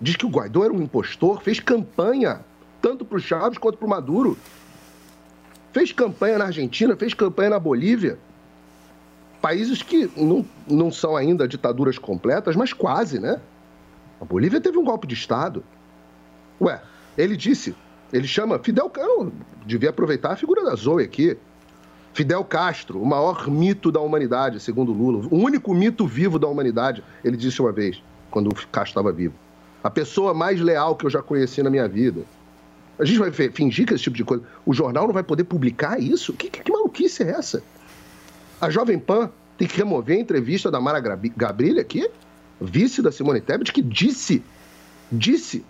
diz 0.00 0.16
que 0.16 0.24
o 0.24 0.30
Guaidó 0.30 0.64
era 0.64 0.72
um 0.72 0.80
impostor, 0.80 1.42
fez 1.42 1.58
campanha 1.58 2.40
tanto 2.80 3.04
pro 3.04 3.18
Chaves 3.18 3.58
quanto 3.58 3.78
pro 3.78 3.88
Maduro. 3.88 4.36
Fez 5.72 5.92
campanha 5.92 6.38
na 6.38 6.46
Argentina, 6.46 6.96
fez 6.96 7.14
campanha 7.14 7.50
na 7.50 7.58
Bolívia 7.58 8.18
países 9.40 9.82
que 9.82 10.10
não, 10.16 10.44
não 10.68 10.90
são 10.90 11.16
ainda 11.16 11.46
ditaduras 11.46 11.98
completas, 11.98 12.56
mas 12.56 12.72
quase, 12.72 13.18
né? 13.18 13.40
A 14.20 14.24
Bolívia 14.24 14.60
teve 14.60 14.78
um 14.78 14.84
golpe 14.84 15.06
de 15.06 15.14
Estado. 15.14 15.62
Ué, 16.60 16.80
ele 17.16 17.36
disse, 17.36 17.74
ele 18.12 18.26
chama 18.26 18.58
Fidel 18.58 18.90
Castro, 18.90 19.32
devia 19.64 19.90
aproveitar 19.90 20.32
a 20.32 20.36
figura 20.36 20.64
da 20.64 20.74
Zoe 20.74 21.04
aqui. 21.04 21.36
Fidel 22.12 22.42
Castro, 22.42 23.00
o 23.00 23.06
maior 23.06 23.48
mito 23.48 23.92
da 23.92 24.00
humanidade, 24.00 24.58
segundo 24.58 24.92
Lula, 24.92 25.28
o 25.30 25.36
único 25.36 25.72
mito 25.72 26.04
vivo 26.06 26.36
da 26.38 26.48
humanidade, 26.48 27.04
ele 27.22 27.36
disse 27.36 27.60
uma 27.60 27.70
vez, 27.70 28.02
quando 28.30 28.48
o 28.48 28.54
Castro 28.54 28.90
estava 28.90 29.12
vivo. 29.12 29.34
A 29.84 29.90
pessoa 29.90 30.34
mais 30.34 30.60
leal 30.60 30.96
que 30.96 31.06
eu 31.06 31.10
já 31.10 31.22
conheci 31.22 31.62
na 31.62 31.70
minha 31.70 31.86
vida. 31.86 32.22
A 32.98 33.04
gente 33.04 33.18
vai 33.18 33.30
fingir 33.30 33.86
que 33.86 33.94
esse 33.94 34.02
tipo 34.02 34.16
de 34.16 34.24
coisa. 34.24 34.42
O 34.66 34.74
jornal 34.74 35.06
não 35.06 35.14
vai 35.14 35.22
poder 35.22 35.44
publicar 35.44 36.00
isso? 36.00 36.32
Que, 36.32 36.50
que, 36.50 36.62
que 36.62 36.72
maluquice 36.72 37.22
é 37.22 37.30
essa? 37.30 37.62
A 38.60 38.68
Jovem 38.70 38.98
Pan 38.98 39.30
tem 39.56 39.68
que 39.68 39.76
remover 39.76 40.16
a 40.16 40.20
entrevista 40.20 40.70
da 40.70 40.80
Mara 40.80 41.00
Gabrilha 41.00 41.80
aqui, 41.80 42.08
vice 42.60 43.00
da 43.00 43.12
Simone 43.12 43.40
Tebet, 43.40 43.72
que 43.72 43.82
disse, 43.82 44.42
disse, 45.10 45.64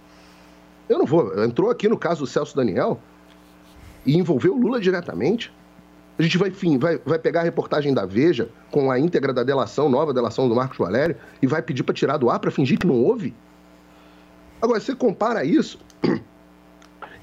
eu 0.89 0.99
não 0.99 1.07
vou, 1.07 1.45
entrou 1.45 1.71
aqui 1.71 1.89
no 1.89 1.99
caso 1.99 2.21
do 2.21 2.27
Celso 2.27 2.57
Daniel 2.57 3.01
e 4.07 4.17
envolveu 4.17 4.55
o 4.55 4.61
Lula 4.61 4.81
diretamente. 4.81 5.53
A 6.19 6.23
gente 6.23 6.37
vai, 6.37 6.49
enfim, 6.49 6.79
vai, 6.79 6.99
vai 6.99 7.19
pegar 7.19 7.41
a 7.41 7.45
reportagem 7.45 7.95
da 7.95 8.05
Veja 8.05 8.49
com 8.71 8.91
a 8.91 8.99
íntegra 8.99 9.33
da 9.33 9.45
delação, 9.45 9.89
nova 9.89 10.13
delação 10.13 10.49
do 10.49 10.55
Marcos 10.55 10.79
Valério, 10.79 11.17
e 11.41 11.47
vai 11.47 11.63
pedir 11.63 11.83
para 11.83 11.95
tirar 11.95 12.17
do 12.17 12.29
ar 12.29 12.41
para 12.41 12.51
fingir 12.51 12.79
que 12.79 12.87
não 12.87 12.97
houve? 12.97 13.35
Agora, 14.61 14.81
você 14.81 14.95
compara 14.95 15.45
isso, 15.45 15.79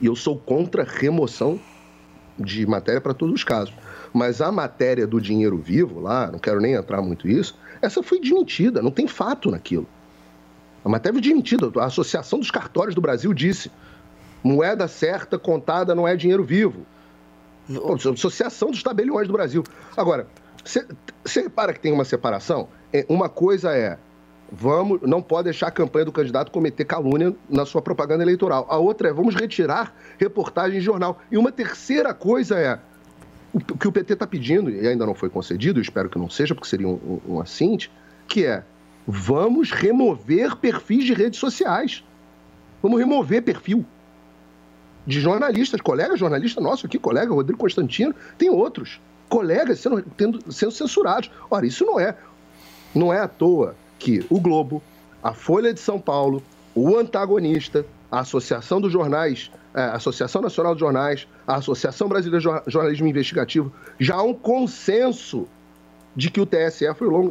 e 0.01 0.05
eu 0.08 0.15
sou 0.15 0.38
contra 0.38 0.84
remoção 0.84 1.60
de 2.38 2.65
matéria 2.65 2.99
para 2.99 3.13
todos 3.13 3.36
os 3.36 3.43
casos. 3.43 3.73
Mas 4.13 4.41
a 4.41 4.51
matéria 4.51 5.05
do 5.05 5.19
dinheiro 5.19 5.58
vivo 5.58 5.99
lá, 5.99 6.31
não 6.31 6.39
quero 6.39 6.60
nem 6.60 6.73
entrar 6.73 7.01
muito 7.01 7.27
nisso, 7.27 7.58
essa 7.81 8.01
foi 8.01 8.19
desmentida, 8.19 8.81
não 8.81 8.91
tem 8.91 9.08
fato 9.08 9.51
naquilo. 9.51 9.88
A 10.84 10.89
matéria 10.89 11.13
foi 11.13 11.21
desmentida. 11.21 11.71
A 11.81 11.86
Associação 11.86 12.39
dos 12.39 12.51
Cartórios 12.51 12.95
do 12.95 13.01
Brasil 13.01 13.34
disse: 13.34 13.71
moeda 14.43 14.88
certa 14.88 15.38
contada 15.39 15.95
não 15.95 16.08
é 16.08 16.15
dinheiro 16.15 16.43
vivo. 16.43 16.86
Pô, 17.67 17.93
Associação 17.93 18.69
dos 18.69 18.84
Tabeliões 18.84 19.27
do 19.27 19.34
Brasil. 19.34 19.63
Agora, 19.97 20.27
você 20.63 21.41
repara 21.41 21.73
que 21.73 21.79
tem 21.79 21.91
uma 21.91 22.05
separação? 22.05 22.67
É, 22.93 23.05
uma 23.10 23.27
coisa 23.27 23.75
é, 23.75 23.97
vamos, 24.51 25.01
não 25.01 25.21
pode 25.21 25.45
deixar 25.45 25.67
a 25.67 25.71
campanha 25.71 26.05
do 26.05 26.12
candidato 26.12 26.51
cometer 26.51 26.86
calúnia 26.86 27.36
na 27.49 27.65
sua 27.65 27.81
propaganda 27.81 28.23
eleitoral. 28.23 28.65
A 28.69 28.77
outra 28.77 29.10
é, 29.10 29.13
vamos 29.13 29.36
retirar 29.36 29.95
reportagem 30.17 30.79
de 30.79 30.86
jornal. 30.86 31.19
E 31.31 31.38
uma 31.38 31.51
terceira 31.51 32.13
coisa 32.13 32.58
é, 32.60 32.79
o 33.53 33.60
que 33.60 33.88
o 33.88 33.91
PT 33.91 34.13
está 34.13 34.27
pedindo, 34.27 34.69
e 34.69 34.88
ainda 34.88 35.05
não 35.05 35.15
foi 35.15 35.29
concedido, 35.29 35.79
espero 35.79 36.10
que 36.10 36.17
não 36.17 36.29
seja, 36.29 36.53
porque 36.53 36.67
seria 36.67 36.88
um, 36.88 37.21
um, 37.27 37.36
um 37.36 37.39
assinte, 37.39 37.91
que 38.27 38.45
é, 38.45 38.63
vamos 39.08 39.71
remover 39.71 40.55
perfis 40.55 41.05
de 41.05 41.13
redes 41.13 41.39
sociais. 41.39 42.03
Vamos 42.81 42.99
remover 42.99 43.41
perfil 43.41 43.86
de 45.08 45.19
jornalistas, 45.19 45.79
colegas 45.81 46.19
jornalista 46.19 46.60
nosso 46.60 46.86
aqui, 46.86 46.97
colega 46.97 47.34
Rodrigo 47.34 47.60
Constantino, 47.60 48.13
tem 48.38 48.49
outros 48.49 48.99
colegas 49.29 49.79
sendo, 49.79 50.01
tendo, 50.01 50.51
sendo 50.51 50.71
censurados. 50.71 51.31
Ora, 51.49 51.65
isso 51.65 51.86
não 51.86 51.99
é, 51.99 52.15
não 52.93 53.13
é 53.13 53.19
à 53.19 53.27
toa 53.27 53.75
que 53.99 54.25
o 54.29 54.39
Globo, 54.39 54.81
a 55.23 55.34
Folha 55.34 55.73
de 55.73 55.79
São 55.79 55.99
Paulo, 55.99 56.41
o 56.73 56.97
Antagonista, 56.97 57.86
a 58.12 58.19
Associação 58.19 58.79
dos 58.79 58.91
Jornais, 58.91 59.51
é, 59.73 59.81
a 59.81 59.93
Associação 59.95 60.41
Nacional 60.41 60.73
de 60.73 60.79
Jornais, 60.81 61.27
a 61.47 61.55
Associação 61.55 62.08
Brasileira 62.08 62.38
de 62.39 62.43
Jor- 62.43 62.63
Jornalismo 62.67 63.08
Investigativo, 63.08 63.71
já 63.99 64.15
há 64.15 64.23
um 64.23 64.34
consenso 64.34 65.47
de 66.15 66.29
que 66.29 66.39
o 66.39 66.45
TSE 66.45 66.86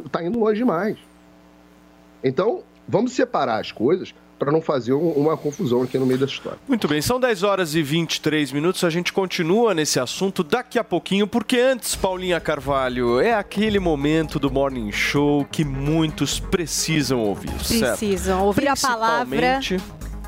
está 0.05 0.23
indo 0.23 0.39
longe 0.39 0.57
demais. 0.59 0.97
Então, 2.23 2.63
vamos 2.87 3.13
separar 3.13 3.59
as 3.59 3.71
coisas 3.71 4.13
para 4.37 4.51
não 4.51 4.61
fazer 4.61 4.93
um- 4.93 5.11
uma 5.11 5.37
confusão 5.37 5.81
aqui 5.81 5.97
no 5.97 6.05
meio 6.05 6.19
dessa 6.19 6.33
história. 6.33 6.59
Muito 6.67 6.87
bem, 6.87 7.01
são 7.01 7.19
10 7.19 7.41
horas 7.43 7.73
e 7.75 7.81
23 7.81 8.51
minutos. 8.51 8.83
A 8.83 8.89
gente 8.89 9.13
continua 9.13 9.73
nesse 9.73 9.99
assunto 9.99 10.43
daqui 10.43 10.77
a 10.77 10.83
pouquinho, 10.83 11.25
porque 11.27 11.57
antes, 11.57 11.95
Paulinha 11.95 12.39
Carvalho, 12.39 13.19
é 13.19 13.33
aquele 13.33 13.79
momento 13.79 14.37
do 14.39 14.51
Morning 14.51 14.91
Show 14.91 15.45
que 15.51 15.63
muitos 15.63 16.39
precisam 16.39 17.19
ouvir. 17.21 17.49
certo? 17.63 17.97
Precisam 17.97 18.43
ouvir 18.45 18.67
a 18.67 18.75
palavra 18.75 19.59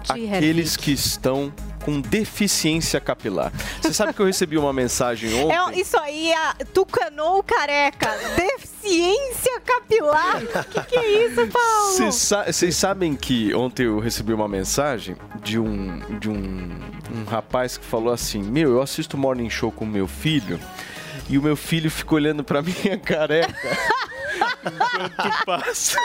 aqueles 0.09 0.77
que 0.77 0.91
estão 0.91 1.51
com 1.87 2.01
deficiência 2.01 2.99
capilar. 2.99 3.49
Você 3.81 3.93
sabe 3.93 4.11
que 4.13 4.19
eu 4.19 4.25
recebi 4.25 4.57
uma 4.57 4.73
mensagem 4.73 5.33
ontem? 5.41 5.55
É, 5.77 5.79
isso 5.81 5.97
aí 5.97 6.33
é 6.33 6.65
tucanou 6.73 7.41
careca. 7.41 8.09
Deficiência 8.35 9.61
capilar. 9.61 10.43
O 10.43 10.63
que, 10.65 10.83
que 10.83 10.97
é 10.97 11.25
isso, 11.27 11.47
Paulo? 11.47 11.93
Vocês 11.93 12.15
sa- 12.15 12.45
sabem 12.73 13.15
que 13.15 13.55
ontem 13.55 13.85
eu 13.85 13.99
recebi 13.99 14.33
uma 14.33 14.49
mensagem 14.49 15.15
de 15.41 15.57
um, 15.57 15.99
de 16.19 16.29
um, 16.29 16.77
um 17.15 17.23
rapaz 17.25 17.77
que 17.77 17.85
falou 17.85 18.11
assim: 18.11 18.43
Meu, 18.43 18.71
eu 18.71 18.81
assisto 18.81 19.17
Morning 19.17 19.49
Show 19.49 19.71
com 19.71 19.85
meu 19.85 20.09
filho 20.09 20.59
e 21.29 21.37
o 21.37 21.41
meu 21.41 21.55
filho 21.55 21.89
fica 21.89 22.15
olhando 22.15 22.43
pra 22.43 22.61
minha 22.83 22.97
careca. 22.97 23.77
Enquanto 24.37 25.45
passa 25.45 25.99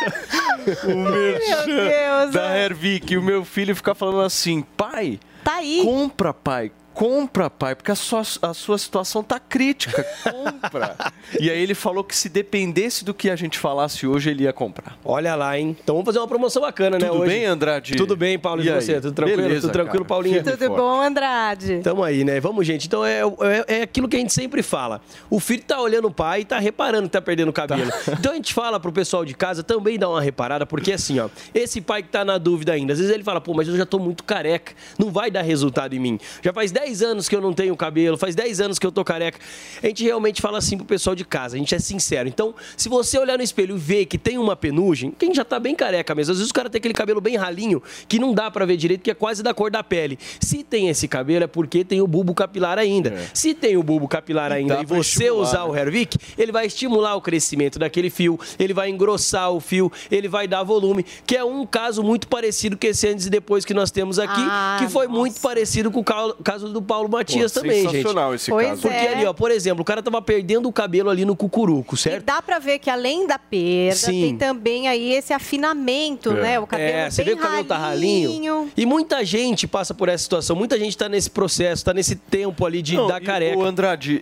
o 0.85 0.95
merchan 0.97 1.65
Deus, 1.67 2.33
da 2.33 2.57
é. 2.57 2.65
Hervik, 2.65 3.17
o 3.17 3.23
meu 3.23 3.45
filho 3.45 3.75
fica 3.77 3.95
falando 3.95 4.21
assim, 4.23 4.63
pai, 4.77 5.19
Tá 5.45 5.57
aí. 5.57 5.83
compra, 5.85 6.33
pai. 6.33 6.73
Compra, 6.95 7.49
pai, 7.49 7.75
porque 7.75 7.91
a 7.91 7.95
sua, 7.95 8.23
a 8.43 8.55
sua 8.55 8.79
situação 8.79 9.23
tá 9.23 9.41
crítica. 9.41 10.05
Compra. 10.23 10.97
e 11.41 11.51
aí 11.51 11.61
ele 11.61 11.75
falou 11.75 12.05
que 12.05 12.15
se 12.17 12.29
dependesse 12.29 13.05
do 13.05 13.15
que 13.15 13.31
a 13.31 13.37
gente 13.37 13.59
falasse 13.59 14.07
hoje, 14.07 14.31
ele 14.31 14.45
ia 14.45 14.53
comprar. 14.53 14.99
Olha 15.05 15.35
lá, 15.35 15.59
hein? 15.59 15.77
Então 15.83 15.95
vamos 15.95 16.07
fazer 16.07 16.19
uma 16.19 16.29
promoção 16.29 16.63
bacana, 16.63 16.99
né? 16.99 17.07
Tudo 17.07 17.21
hoje. 17.21 17.33
bem, 17.33 17.45
Andrade? 17.47 17.97
Tudo 17.97 18.17
bem, 18.17 18.39
Paulo, 18.39 18.63
e, 18.63 18.69
E 18.69 18.73
você? 18.73 19.01
Tudo 19.01 19.13
tranquilo? 19.15 19.43
Beleza, 19.43 19.61
Tudo 19.63 19.73
tranquilo, 19.73 20.05
cara. 20.05 20.09
Paulinha? 20.09 20.43
Tudo 20.43 20.69
bom, 20.69 21.01
Andrade? 21.01 21.81
Tamo 21.83 22.03
aí, 22.03 22.25
né? 22.25 22.41
Vamos, 22.41 22.67
gente. 22.67 22.87
Então 22.87 23.05
é, 23.05 23.21
é, 23.21 23.79
é 23.79 23.83
aquilo 23.83 24.09
que 24.09 24.17
a 24.17 24.21
gente 24.21 24.33
sempre 24.33 24.63
fala. 24.63 25.01
O 25.31 25.41
filho 25.41 25.63
tá 25.63 25.81
olhando 25.81 26.09
o 26.09 26.13
pai 26.13 26.43
e 26.43 26.45
tá 26.45 26.59
reparando 26.59 27.05
que 27.05 27.13
tá 27.13 27.23
perdendo 27.23 27.49
o 27.49 27.53
cabelo. 27.53 27.91
Então 28.23 28.33
a 28.33 28.35
gente 28.37 28.53
fala 28.55 28.79
pro 28.79 28.93
pessoal 28.93 29.25
de 29.25 29.35
casa 29.35 29.63
também 29.63 29.99
dar 29.99 30.09
uma 30.09 30.21
reparada, 30.21 30.65
porque 30.67 30.93
assim, 30.93 31.19
ó, 31.19 31.29
esse 31.55 31.81
pai 31.81 32.03
que 32.03 32.09
tá 32.09 32.25
na 32.25 32.39
dúvida 32.39 32.73
ainda, 32.73 32.93
às 32.93 32.99
vezes 32.99 33.13
ele 33.13 33.25
fala, 33.25 33.41
pô, 33.41 33.53
mas 33.55 33.67
eu 33.67 33.77
já 33.77 33.85
tô 33.87 33.99
muito 33.99 34.23
careca, 34.23 34.73
não 34.99 35.11
vai 35.11 35.31
dar 35.31 35.43
resultado 35.43 35.95
em 35.95 35.99
mim. 35.99 36.21
Já 36.43 36.53
faz 36.53 36.71
10 36.71 36.82
anos 37.03 37.29
que 37.29 37.37
eu 37.37 37.41
não 37.41 37.53
tenho 37.53 37.77
cabelo, 37.77 38.17
faz 38.19 38.35
10 38.35 38.61
anos 38.61 38.79
que 38.79 38.87
eu 38.87 38.91
tô 38.91 39.05
careca. 39.05 39.39
A 39.83 39.87
gente 39.87 40.03
realmente 40.03 40.41
fala 40.43 40.59
assim 40.59 40.77
pro 40.77 40.85
pessoal 40.87 41.15
de 41.15 41.25
casa, 41.25 41.55
a 41.55 41.59
gente 41.59 41.75
é 41.75 41.79
sincero. 41.79 42.29
Então, 42.29 42.55
se 42.77 42.89
você 42.89 43.19
olhar 43.19 43.37
no 43.37 43.45
espelho 43.45 43.77
e 43.77 43.79
ver 43.79 44.07
que 44.07 44.19
tem 44.19 44.37
uma 44.39 44.57
penugem, 44.57 45.13
quem 45.17 45.33
já 45.35 45.45
tá 45.45 45.61
bem 45.61 45.75
careca 45.75 46.15
mesmo, 46.15 46.33
às 46.33 46.39
vezes 46.39 46.51
o 46.51 46.55
cara 46.55 46.69
tem 46.69 46.79
aquele 46.79 46.95
cabelo 46.95 47.21
bem 47.21 47.37
ralinho, 47.37 47.81
que 48.09 48.19
não 48.19 48.35
dá 48.35 48.51
pra 48.51 48.65
ver 48.67 48.77
direito, 48.77 49.03
que 49.03 49.11
é 49.11 49.15
quase 49.15 49.43
da 49.43 49.55
cor 49.55 49.71
da 49.71 49.83
pele. 49.83 50.19
Se 50.41 50.65
tem 50.65 50.89
esse 50.89 51.07
cabelo 51.07 51.45
é 51.45 51.47
porque 51.47 51.85
tem 51.85 52.01
o 52.01 52.07
bulbo 52.07 52.35
capilar 52.35 52.79
ainda. 52.79 53.15
Se 53.33 53.55
tem 53.55 53.77
o 53.77 53.83
bulbo 53.83 54.09
capilar 54.09 54.51
ainda 54.51 54.77
dá 54.77 54.83
e 54.83 54.85
você 54.87 55.25
estimular, 55.25 55.43
usar 55.43 55.59
né? 55.65 55.71
o 55.71 55.77
Hervik, 55.77 56.17
ele 56.37 56.51
vai 56.53 56.67
estimular 56.67 57.15
o 57.15 57.21
crescimento 57.21 57.79
daquele 57.79 58.11
fio, 58.11 58.39
ele 58.59 58.73
vai 58.75 58.89
engrossar 58.91 59.51
o 59.53 59.61
fio, 59.61 59.91
ele 60.11 60.29
vai 60.29 60.49
dar 60.49 60.63
volume, 60.63 61.05
que 61.27 61.37
é 61.37 61.45
um 61.45 61.65
caso 61.67 62.03
muito 62.03 62.27
parecido 62.29 62.77
com 62.77 62.87
esse 62.87 63.07
antes 63.09 63.27
e 63.27 63.31
depois 63.31 63.65
que 63.65 63.75
nós 63.75 63.91
temos 63.91 64.19
aqui, 64.19 64.33
Ah, 64.41 64.77
que 64.81 64.89
foi 64.89 65.07
nossa. 65.07 65.19
muito 65.19 65.41
parecido 65.41 65.91
com 65.91 66.01
o 66.01 66.05
ca- 66.05 66.35
do 66.73 66.83
Paulo 66.83 67.09
Matias 67.09 67.53
Pô, 67.53 67.61
também, 67.61 67.83
gente. 67.83 67.91
sensacional 67.93 68.35
esse 68.35 68.51
Pois 68.51 68.69
caso. 68.69 68.83
Porque 68.83 68.97
É. 68.97 69.15
ali, 69.15 69.27
ó, 69.27 69.33
por 69.33 69.51
exemplo, 69.51 69.83
o 69.83 69.85
cara 69.85 70.03
tava 70.03 70.21
perdendo 70.23 70.69
o 70.69 70.73
cabelo 70.73 71.11
ali 71.11 71.25
no 71.25 71.37
cucuruco, 71.37 71.95
E 71.95 71.99
certo? 71.99 72.25
dá 72.25 72.41
pra 72.43 72.59
ver 72.59 72.79
que 72.79 72.89
além 72.91 73.27
da 73.27 73.39
perda, 73.39 73.95
Sim. 73.97 74.21
tem 74.23 74.37
também 74.37 74.89
aí 74.89 75.13
esse 75.13 75.33
afinamento, 75.33 76.31
É. 76.31 76.35
né? 76.43 76.61
O 76.61 76.67
cabelo 76.67 76.91
É, 76.91 77.11
você 77.11 77.23
bem 77.25 77.35
vê 77.35 77.41
que 77.41 77.45
o 77.47 77.49
cabelo 77.49 77.65
tá 77.69 77.79
ralinho. 77.79 78.71
E 78.77 78.85
muita 78.87 79.25
gente 79.25 79.67
passa 79.67 79.95
por 79.95 80.09
essa 80.09 80.23
situação, 80.23 80.57
muita 80.57 80.79
gente 80.79 80.97
tá 80.97 81.09
nesse 81.09 81.31
processo, 81.31 81.85
tá 81.85 81.93
nesse 81.95 82.17
tempo 82.17 82.65
ali 82.67 82.83
de 82.83 82.97
Não, 82.97 83.07
dar 83.07 83.23
e 83.23 83.25
careca. 83.25 83.59
O 83.59 83.65
Andrade, 83.65 84.21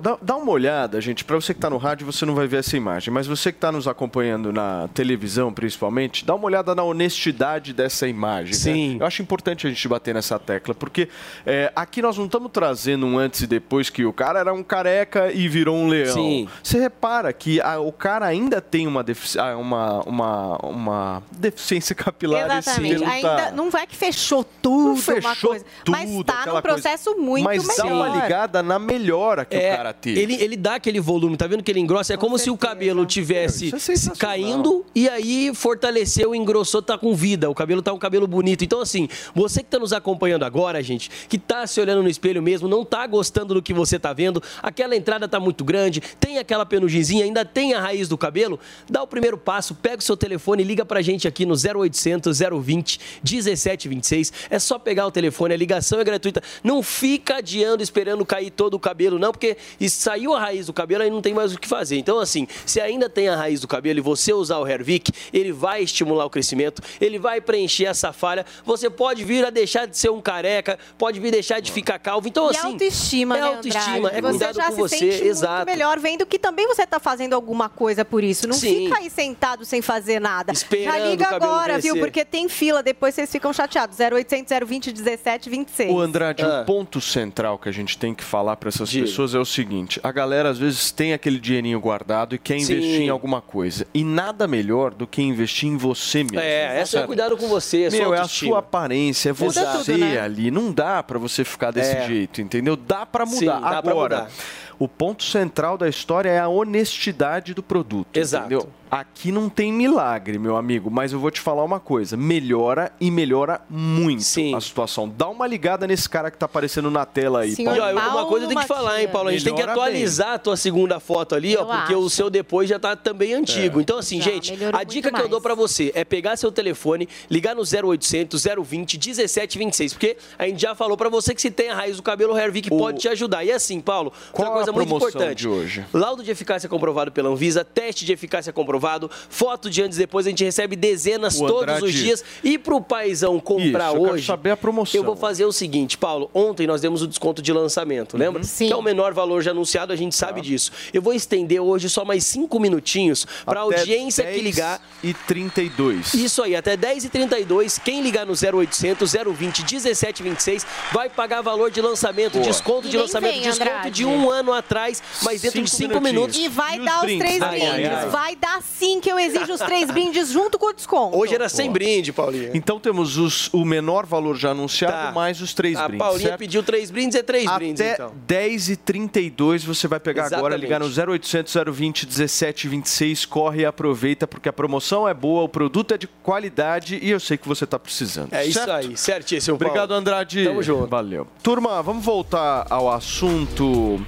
dá, 0.00 0.18
dá 0.20 0.36
uma 0.36 0.50
olhada, 0.52 1.00
gente. 1.00 1.24
Pra 1.24 1.36
você 1.36 1.52
que 1.54 1.60
tá 1.60 1.70
no 1.70 1.76
rádio, 1.76 2.06
você 2.06 2.24
não 2.24 2.34
vai 2.34 2.46
ver 2.46 2.58
essa 2.58 2.76
imagem. 2.76 3.12
Mas 3.12 3.26
você 3.26 3.52
que 3.52 3.58
tá 3.58 3.70
nos 3.70 3.86
acompanhando 3.86 4.52
na 4.52 4.88
televisão, 4.94 5.52
principalmente, 5.52 6.24
dá 6.24 6.34
uma 6.34 6.44
olhada 6.46 6.74
na 6.74 6.82
honestidade 6.82 7.72
dessa 7.72 8.06
imagem. 8.08 8.50
né? 8.52 8.58
Sim. 8.58 8.96
Eu 9.00 9.06
acho 9.06 9.22
importante 9.22 9.66
a 9.66 9.70
gente 9.70 9.86
bater 9.88 10.14
nessa 10.14 10.38
tecla, 10.38 10.74
porque 10.74 11.08
é, 11.46 11.70
aqui 11.90 12.00
nós 12.00 12.16
não 12.16 12.26
estamos 12.26 12.50
trazendo 12.52 13.04
um 13.04 13.18
antes 13.18 13.40
e 13.42 13.46
depois 13.48 13.90
que 13.90 14.04
o 14.04 14.12
cara 14.12 14.38
era 14.38 14.54
um 14.54 14.62
careca 14.62 15.32
e 15.32 15.48
virou 15.48 15.76
um 15.76 15.88
leão. 15.88 16.14
Sim. 16.14 16.48
Você 16.62 16.78
repara 16.78 17.32
que 17.32 17.60
a- 17.60 17.80
o 17.80 17.90
cara 17.90 18.24
ainda 18.26 18.60
tem 18.60 18.86
uma, 18.86 19.02
defici- 19.02 19.38
ah, 19.40 19.56
uma, 19.56 20.00
uma, 20.04 20.56
uma 20.58 21.22
deficiência 21.32 21.94
capilar. 21.94 22.46
esse 22.58 22.70
Exatamente. 22.70 23.04
Ainda 23.04 23.36
tá- 23.36 23.50
não 23.50 23.70
vai 23.70 23.86
que 23.88 23.96
fechou 23.96 24.44
tudo, 24.62 24.90
Não 24.90 24.96
fechou 24.96 25.50
coisa. 25.50 25.64
mas 25.88 26.08
tudo, 26.10 26.24
tá 26.24 26.32
num 26.34 26.40
aquela 26.40 26.62
coisa. 26.62 26.74
processo 26.80 27.16
muito 27.18 27.44
Mas 27.44 27.66
melhor. 27.66 27.76
dá 27.76 27.86
uma 27.94 28.08
ligada 28.22 28.62
na 28.62 28.78
melhora 28.78 29.44
que 29.44 29.56
É, 29.56 29.72
o 29.74 29.76
cara 29.76 29.92
teve. 29.92 30.20
Ele, 30.20 30.34
ele 30.40 30.56
dá 30.56 30.76
aquele 30.76 31.00
volume, 31.00 31.36
tá 31.36 31.48
vendo 31.48 31.62
que 31.62 31.70
ele 31.72 31.80
engrossa? 31.80 32.14
É 32.14 32.16
como 32.16 32.38
se 32.38 32.50
o 32.50 32.56
cabelo 32.56 33.04
tivesse 33.04 33.74
é 33.74 34.16
caindo 34.16 34.84
e 34.94 35.08
aí 35.08 35.52
fortaleceu, 35.54 36.34
engrossou, 36.34 36.80
tá 36.82 36.96
com 36.96 37.14
vida. 37.14 37.50
O 37.50 37.54
cabelo 37.54 37.82
tá 37.82 37.92
um 37.92 37.98
cabelo 37.98 38.28
bonito. 38.28 38.62
Então, 38.64 38.80
assim, 38.80 39.08
você 39.34 39.60
que 39.60 39.68
tá 39.70 39.78
nos 39.78 39.92
acompanhando 39.92 40.44
agora, 40.44 40.80
gente, 40.82 41.10
que 41.28 41.36
tá 41.38 41.66
se 41.66 41.79
olhando 41.80 42.02
no 42.02 42.08
espelho 42.08 42.42
mesmo, 42.42 42.68
não 42.68 42.84
tá 42.84 43.06
gostando 43.06 43.54
do 43.54 43.62
que 43.62 43.72
você 43.72 43.98
tá 43.98 44.12
vendo, 44.12 44.42
aquela 44.62 44.94
entrada 44.96 45.28
tá 45.28 45.40
muito 45.40 45.64
grande, 45.64 46.00
tem 46.18 46.38
aquela 46.38 46.64
penugenzinha, 46.66 47.24
ainda 47.24 47.44
tem 47.44 47.74
a 47.74 47.80
raiz 47.80 48.08
do 48.08 48.16
cabelo, 48.16 48.58
dá 48.88 49.02
o 49.02 49.06
primeiro 49.06 49.36
passo, 49.36 49.74
pega 49.74 49.98
o 49.98 50.02
seu 50.02 50.16
telefone 50.16 50.62
e 50.62 50.66
liga 50.66 50.84
pra 50.84 51.02
gente 51.02 51.26
aqui 51.26 51.44
no 51.46 51.54
0800 51.54 52.38
020 52.38 53.00
1726. 53.22 54.32
É 54.50 54.58
só 54.58 54.78
pegar 54.78 55.06
o 55.06 55.10
telefone, 55.10 55.54
a 55.54 55.56
ligação 55.56 56.00
é 56.00 56.04
gratuita. 56.04 56.42
Não 56.62 56.82
fica 56.82 57.36
adiando 57.36 57.82
esperando 57.82 58.24
cair 58.24 58.50
todo 58.50 58.74
o 58.74 58.78
cabelo, 58.78 59.18
não, 59.18 59.32
porque 59.32 59.56
saiu 59.88 60.34
a 60.34 60.40
raiz 60.40 60.66
do 60.66 60.72
cabelo, 60.72 61.02
aí 61.02 61.10
não 61.10 61.20
tem 61.20 61.34
mais 61.34 61.54
o 61.54 61.58
que 61.58 61.68
fazer. 61.68 61.96
Então, 61.96 62.18
assim, 62.18 62.46
se 62.64 62.80
ainda 62.80 63.08
tem 63.08 63.28
a 63.28 63.36
raiz 63.36 63.60
do 63.60 63.68
cabelo 63.68 63.98
e 63.98 64.02
você 64.02 64.32
usar 64.32 64.58
o 64.58 64.66
Hervik, 64.66 65.12
ele 65.32 65.52
vai 65.52 65.82
estimular 65.82 66.24
o 66.24 66.30
crescimento, 66.30 66.82
ele 67.00 67.18
vai 67.18 67.40
preencher 67.40 67.86
essa 67.86 68.12
falha. 68.12 68.44
Você 68.64 68.88
pode 68.88 69.24
vir 69.24 69.44
a 69.44 69.50
deixar 69.50 69.86
de 69.86 69.96
ser 69.96 70.10
um 70.10 70.20
careca, 70.20 70.78
pode 70.98 71.20
vir 71.20 71.30
deixar 71.30 71.60
de 71.60 71.69
ficar 71.70 71.98
calvo. 71.98 72.28
Então, 72.28 72.50
e 72.50 72.56
assim. 72.56 72.66
autoestima, 72.72 73.36
é 73.36 73.40
né, 73.40 73.46
autoestima, 73.46 73.96
Andrade? 74.08 74.16
é 74.16 74.20
você 74.20 74.30
cuidado 74.38 74.54
já 74.56 74.64
com 74.66 74.72
se 74.72 74.78
você, 74.78 74.98
sente 74.98 75.24
exato. 75.24 75.56
muito 75.56 75.66
melhor 75.70 75.98
vendo 75.98 76.26
que 76.26 76.38
também 76.38 76.66
você 76.66 76.86
tá 76.86 76.98
fazendo 77.00 77.34
alguma 77.34 77.68
coisa 77.68 78.04
por 78.04 78.22
isso. 78.24 78.46
Não 78.46 78.54
Sim. 78.54 78.84
fica 78.84 78.98
aí 78.98 79.10
sentado 79.10 79.64
sem 79.64 79.80
fazer 79.82 80.20
nada. 80.20 80.52
Esperando 80.52 80.92
já 80.94 80.98
liga 81.08 81.28
agora, 81.28 81.78
viu? 81.78 81.92
crescer. 81.94 82.00
Porque 82.00 82.24
tem 82.24 82.48
fila, 82.48 82.82
depois 82.82 83.14
vocês 83.14 83.30
ficam 83.30 83.52
chateados. 83.52 83.98
0800 83.98 84.52
020 84.66 84.86
1726. 84.92 85.90
O 85.92 86.00
Andrade, 86.00 86.42
Ah. 86.42 86.62
o 86.62 86.64
ponto 86.66 87.00
central 87.00 87.58
que 87.58 87.68
a 87.68 87.72
gente 87.72 87.96
tem 87.98 88.14
que 88.14 88.24
falar 88.24 88.56
para 88.56 88.68
essas 88.68 88.88
Diga. 88.88 89.06
pessoas 89.06 89.34
é 89.34 89.38
o 89.38 89.44
seguinte: 89.44 90.00
a 90.02 90.10
galera 90.12 90.48
às 90.50 90.58
vezes 90.58 90.90
tem 90.90 91.12
aquele 91.12 91.38
dinheirinho 91.38 91.78
guardado 91.80 92.34
e 92.34 92.38
quer 92.38 92.58
Sim. 92.60 92.72
investir 92.74 93.02
em 93.02 93.08
alguma 93.08 93.40
coisa. 93.40 93.86
E 93.94 94.02
nada 94.04 94.46
melhor 94.48 94.92
do 94.92 95.06
que 95.06 95.22
investir 95.22 95.68
em 95.68 95.76
você 95.76 96.22
mesmo. 96.24 96.40
É, 96.40 96.80
essa 96.80 96.96
é 96.96 97.00
Sabe? 97.00 97.06
cuidado 97.06 97.36
com 97.36 97.48
você, 97.48 97.84
é 97.84 97.90
Meu, 97.90 98.14
é 98.14 98.20
a 98.20 98.28
sua 98.28 98.58
aparência, 98.58 99.30
é 99.30 99.32
você 99.32 99.64
tudo, 99.64 99.98
né? 99.98 100.18
ali. 100.20 100.50
Não 100.50 100.72
dá 100.72 101.02
pra 101.02 101.18
você 101.18 101.44
ficar 101.44 101.59
desse 101.70 101.96
É. 101.96 102.06
jeito, 102.06 102.40
entendeu? 102.40 102.76
Dá 102.76 103.04
pra 103.04 103.26
Sim, 103.26 103.44
mudar. 103.46 103.60
dá 103.60 103.82
pra 103.82 103.90
Agora, 103.92 104.16
mudar. 104.20 104.30
o 104.78 104.88
ponto 104.88 105.22
central 105.24 105.76
da 105.76 105.86
história 105.88 106.30
é 106.30 106.38
a 106.38 106.48
honestidade 106.48 107.52
do 107.52 107.62
produto. 107.62 108.16
Exato. 108.16 108.46
Entendeu? 108.46 108.68
Aqui 108.90 109.30
não 109.30 109.48
tem 109.48 109.72
milagre, 109.72 110.36
meu 110.38 110.56
amigo, 110.56 110.90
mas 110.90 111.12
eu 111.12 111.20
vou 111.20 111.30
te 111.30 111.40
falar 111.40 111.62
uma 111.62 111.78
coisa: 111.78 112.16
melhora 112.16 112.90
e 113.00 113.08
melhora 113.10 113.60
muito 113.70 114.22
Sim. 114.24 114.54
a 114.54 114.60
situação. 114.60 115.08
Dá 115.08 115.28
uma 115.28 115.46
ligada 115.46 115.86
nesse 115.86 116.08
cara 116.08 116.28
que 116.30 116.36
tá 116.36 116.46
aparecendo 116.46 116.90
na 116.90 117.06
tela 117.06 117.40
aí, 117.42 117.54
Senhor 117.54 117.76
E, 117.76 117.78
Paulo. 117.78 118.00
ó, 118.00 118.10
uma 118.10 118.26
coisa 118.26 118.48
tem 118.48 118.58
que 118.58 118.66
falar, 118.66 119.00
hein. 119.00 119.08
Paulo? 119.08 119.28
A 119.28 119.32
gente 119.32 119.44
tem 119.44 119.54
que 119.54 119.60
Melhora 119.60 119.80
atualizar 119.80 120.32
a 120.34 120.38
tua 120.38 120.56
segunda 120.56 120.98
foto 120.98 121.36
ali, 121.36 121.56
ó, 121.56 121.60
Eu 121.60 121.66
porque 121.66 121.94
o 121.94 122.00
acho. 122.06 122.10
seu 122.10 122.28
depois 122.28 122.68
já 122.68 122.80
tá 122.80 122.96
também 122.96 123.32
antigo. 123.32 123.80
Então, 123.80 123.96
assim, 123.98 124.20
Já, 124.20 124.30
gente, 124.32 124.54
a 124.72 124.82
dica 124.82 125.12
que 125.12 125.20
eu 125.20 125.28
dou 125.28 125.38
mais. 125.38 125.42
pra 125.42 125.54
você 125.54 125.92
é 125.94 126.04
pegar 126.04 126.36
seu 126.36 126.50
telefone, 126.50 127.08
ligar 127.30 127.54
no 127.54 127.62
0800 127.62 128.42
020 128.64 128.98
1726, 128.98 129.92
porque 129.92 130.16
a 130.36 130.46
gente 130.46 130.60
já 130.60 130.74
falou 130.74 130.96
pra 130.96 131.08
você 131.08 131.32
que 131.32 131.40
se 131.40 131.50
tem 131.52 131.70
a 131.70 131.74
raiz 131.76 131.96
do 131.96 132.02
cabelo, 132.02 132.34
o 132.34 132.38
Hervik 132.38 132.68
O- 132.72 132.76
pode 132.78 132.98
te 132.98 133.08
ajudar. 133.08 133.44
E 133.44 133.52
assim, 133.52 133.80
Paulo, 133.80 134.12
Qual 134.32 134.48
outra 134.48 134.54
coisa 134.64 134.70
a 134.70 134.74
muito 134.74 134.92
importante. 134.96 135.38
de 135.38 135.48
hoje? 135.48 135.84
Laudo 135.94 136.24
de 136.24 136.30
eficácia 136.32 136.68
comprovado 136.68 137.12
pela 137.12 137.28
Anvisa, 137.28 137.64
teste 137.64 138.04
de 138.04 138.12
eficácia 138.12 138.52
comprovado, 138.52 138.79
foto 139.28 139.68
de 139.70 139.82
antes 139.82 139.96
e 139.98 140.00
depois, 140.00 140.26
a 140.26 140.30
gente 140.30 140.44
recebe 140.44 140.76
dezenas 140.76 141.36
O 141.40 141.46
todos 141.46 141.62
Andrade- 141.62 141.84
os 141.84 141.92
dias. 141.92 142.24
E 142.42 142.58
pro 142.58 142.80
paizão 142.80 143.38
comprar 143.40 143.88
Isso, 143.88 143.96
eu 143.96 144.00
quero 144.02 144.14
hoje, 144.14 144.26
saber 144.26 144.50
a 144.50 144.56
promoção. 144.56 144.98
eu 145.00 145.04
vou 145.04 145.16
fazer 145.16 145.44
o 145.44 145.52
seguinte, 145.52 145.96
Paulo, 145.98 146.30
ontem 146.34 146.66
nós 146.66 146.80
demos 146.80 147.02
o 147.02 147.06
desconto 147.06 147.40
de 147.42 147.52
lançamento, 147.52 148.14
Uhum. 148.14 148.18
lembra? 148.20 148.42
Sim. 148.42 148.66
Que 148.68 148.72
é 148.72 148.76
o 148.76 148.82
menor 148.82 149.12
valor 149.12 149.42
já 149.42 149.50
anunciado, 149.50 149.92
a 149.92 149.96
gente 149.96 150.18
Tá. 150.18 150.26
sabe 150.26 150.40
disso. 150.40 150.72
Eu 150.92 151.02
vou 151.02 151.12
estender 151.12 151.60
hoje 151.60 151.88
só 151.88 152.04
mais 152.04 152.24
cinco 152.24 152.58
minutinhos 152.58 153.26
para 153.44 153.60
audiência 153.60 154.24
que 154.24 154.30
10 154.30 154.42
ligar. 154.42 154.80
E 155.02 155.12
32. 155.14 156.14
Isso 156.14 156.42
aí, 156.42 156.54
até 156.56 156.76
10h32, 156.76 157.78
quem 157.78 158.02
ligar 158.02 158.26
no 158.26 158.34
0800 158.36 159.12
020 159.12 159.62
1726 159.64 160.66
vai 160.92 161.08
pagar 161.08 161.40
valor 161.42 161.70
de 161.70 161.80
lançamento, 161.80 162.34
Boa. 162.34 162.44
desconto 162.44 162.86
E 162.86 162.90
de 162.90 162.96
lançamento, 162.96 163.32
vem, 163.32 163.42
desconto 163.42 163.70
Andrade. 163.70 163.90
de 163.90 164.04
um 164.04 164.30
ano 164.30 164.52
atrás, 164.52 165.02
mas 165.22 165.40
dentro 165.42 165.62
de 165.62 165.70
Cinco 165.70 165.92
cinco 165.94 166.00
minutinhos. 166.00 166.10
minutos. 166.12 166.38
E 166.44 166.48
vai 166.48 166.76
E 166.76 166.84
dar 166.84 166.98
os 167.04 167.18
três 167.18 167.42
Ai, 167.42 167.50
brindes. 167.58 167.74
ai, 167.74 167.84
ai. 167.86 168.06
Vai 168.08 168.36
dar 168.36 168.62
sim 168.78 169.00
que 169.00 169.10
eu 169.10 169.18
exijo 169.18 169.52
os 169.52 169.60
três 169.60 169.88
brindes 169.92 170.30
junto 170.30 170.58
com 170.58 170.66
o 170.66 170.72
desconto. 170.72 171.16
Hoje 171.18 171.34
era 171.34 171.48
sem 171.48 171.70
brinde, 171.70 172.12
Paulinha. 172.12 172.50
Então 172.54 172.78
temos 172.80 173.16
os- 173.18 173.48
o 173.52 173.64
menor 173.64 174.06
valor 174.06 174.36
já 174.36 174.50
anunciado, 174.50 175.08
Tá. 175.08 175.12
mais 175.12 175.40
os 175.40 175.52
três 175.54 175.76
A 175.76 175.86
brindes. 175.88 175.98
Paulinha 176.06 176.28
certo? 176.28 176.38
pediu 176.38 176.62
três 176.62 176.90
brindes, 176.90 177.16
é 177.18 177.22
três 177.22 177.50
brindes, 177.50 177.80
Até 177.80 177.94
então. 177.94 178.12
10h32 178.26 179.64
você 179.64 179.86
vai 179.88 180.00
pegar 180.00 180.26
agora, 180.26 180.54
Exatamente. 180.54 180.60
ligar 180.62 180.80
no 180.80 180.88
0800 180.88 181.52
020 181.72 182.06
1726, 182.06 183.24
corre 183.26 183.62
e 183.62 183.66
aproveita, 183.66 184.26
porque 184.26 184.48
a 184.48 184.52
promoção 184.52 185.06
é 185.08 185.14
boa, 185.14 185.42
o 185.44 185.48
produto 185.48 185.94
é 185.94 185.98
de 185.98 186.06
qualidade 186.06 186.98
e 187.02 187.10
eu 187.10 187.20
sei 187.20 187.36
que 187.36 187.46
você 187.48 187.64
está 187.64 187.78
precisando. 187.78 188.32
É 188.32 188.44
isso 188.44 188.54
certo? 188.58 188.70
aí, 188.72 188.96
certíssimo, 188.96 189.58
Paulo. 189.58 189.70
Obrigado, 189.70 189.92
Andrade. 189.92 190.44
Tamo 190.44 190.62
junto. 190.62 190.86
Valeu. 190.86 191.26
Turma, 191.42 191.82
vamos 191.82 192.04
voltar 192.04 192.66
ao 192.70 192.90
assunto 192.90 194.00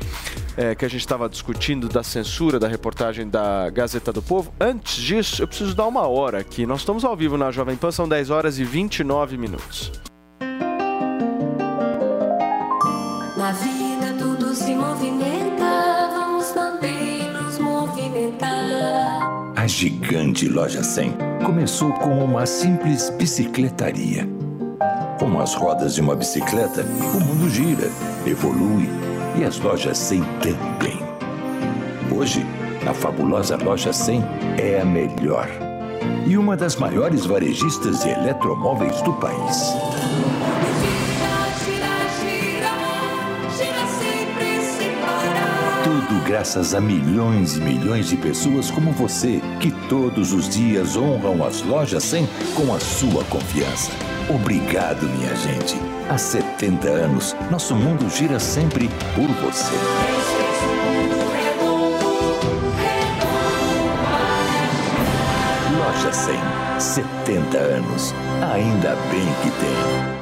é, 0.57 0.75
que 0.75 0.85
a 0.85 0.89
gente 0.89 1.01
estava 1.01 1.29
discutindo 1.29 1.89
da 1.89 2.03
censura 2.03 2.59
da 2.59 2.69
reportagem 2.69 3.29
da 3.29 3.71
Gazeta 3.71 4.13
do 4.13 4.23
Povo. 4.23 4.53
Antes 4.61 4.97
disso, 4.97 5.43
eu 5.43 5.49
preciso 5.49 5.75
dar 5.75 5.87
uma 5.87 6.07
hora 6.07 6.39
aqui. 6.39 6.67
Nós 6.67 6.81
estamos 6.81 7.05
ao 7.05 7.17
vivo 7.17 7.37
na 7.37 7.51
Jovem 7.51 7.77
Pan, 7.77 7.91
são 7.91 8.09
10 8.09 8.31
horas 8.31 8.59
e 8.59 8.65
29 8.65 9.37
minutos. 9.37 9.93
Na 13.37 13.53
vida 13.53 14.15
tudo 14.19 14.55
se 14.55 14.75
movimenta, 14.75 16.11
vamos 16.13 16.51
também 16.51 17.31
nos 17.33 17.59
movimentar. 17.59 19.33
As 19.57 19.71
gigante 19.71 20.49
Loja 20.49 20.83
100 20.83 21.17
começou 21.45 21.93
como 21.95 22.25
uma 22.25 22.47
simples 22.47 23.11
bicicletaria. 23.11 24.29
Com 25.19 25.41
as 25.41 25.55
rodas 25.55 25.95
de 25.95 26.01
uma 26.01 26.17
bicicleta, 26.17 26.83
o 26.83 27.21
mundo 27.21 27.49
gira, 27.49 27.91
evolui 28.27 28.89
e 29.37 29.45
as 29.45 29.59
lojas 29.59 29.99
100 29.99 30.23
também. 30.41 30.99
Hoje, 32.15 32.45
a 32.87 32.93
fabulosa 32.93 33.57
Loja 33.57 33.93
100 33.93 34.23
é 34.59 34.81
a 34.81 34.85
melhor 34.85 35.49
e 36.27 36.37
uma 36.37 36.57
das 36.57 36.77
maiores 36.77 37.27
varejistas 37.27 38.03
de 38.03 38.11
eletromóveis 38.11 39.01
do 39.03 39.13
país. 39.15 39.73
Tudo 45.85 46.25
graças 46.25 46.75
a 46.75 46.81
milhões 46.81 47.57
e 47.57 47.61
milhões 47.61 48.09
de 48.09 48.17
pessoas 48.17 48.71
como 48.71 48.93
você, 48.93 49.41
que 49.61 49.71
todos 49.89 50.33
os 50.33 50.49
dias 50.49 50.97
honram 50.97 51.45
as 51.45 51.63
lojas 51.63 52.05
100 52.05 52.29
com 52.55 52.75
a 52.75 52.81
sua 52.81 53.25
confiança. 53.25 54.12
Obrigado, 54.35 55.07
minha 55.11 55.37
gente. 55.37 55.77
Há 56.09 56.17
70 56.17 56.89
anos, 56.89 57.37
nosso 57.51 57.77
mundo 57.77 58.09
gira 58.09 58.41
sempre 58.41 58.89
por 59.15 59.29
você. 59.43 59.75
Loja 65.77 66.13
100, 66.13 66.37
70 66.81 67.59
anos. 67.59 68.15
Ainda 68.55 68.97
bem 69.11 69.27
que 69.43 69.51
tem. 69.61 70.22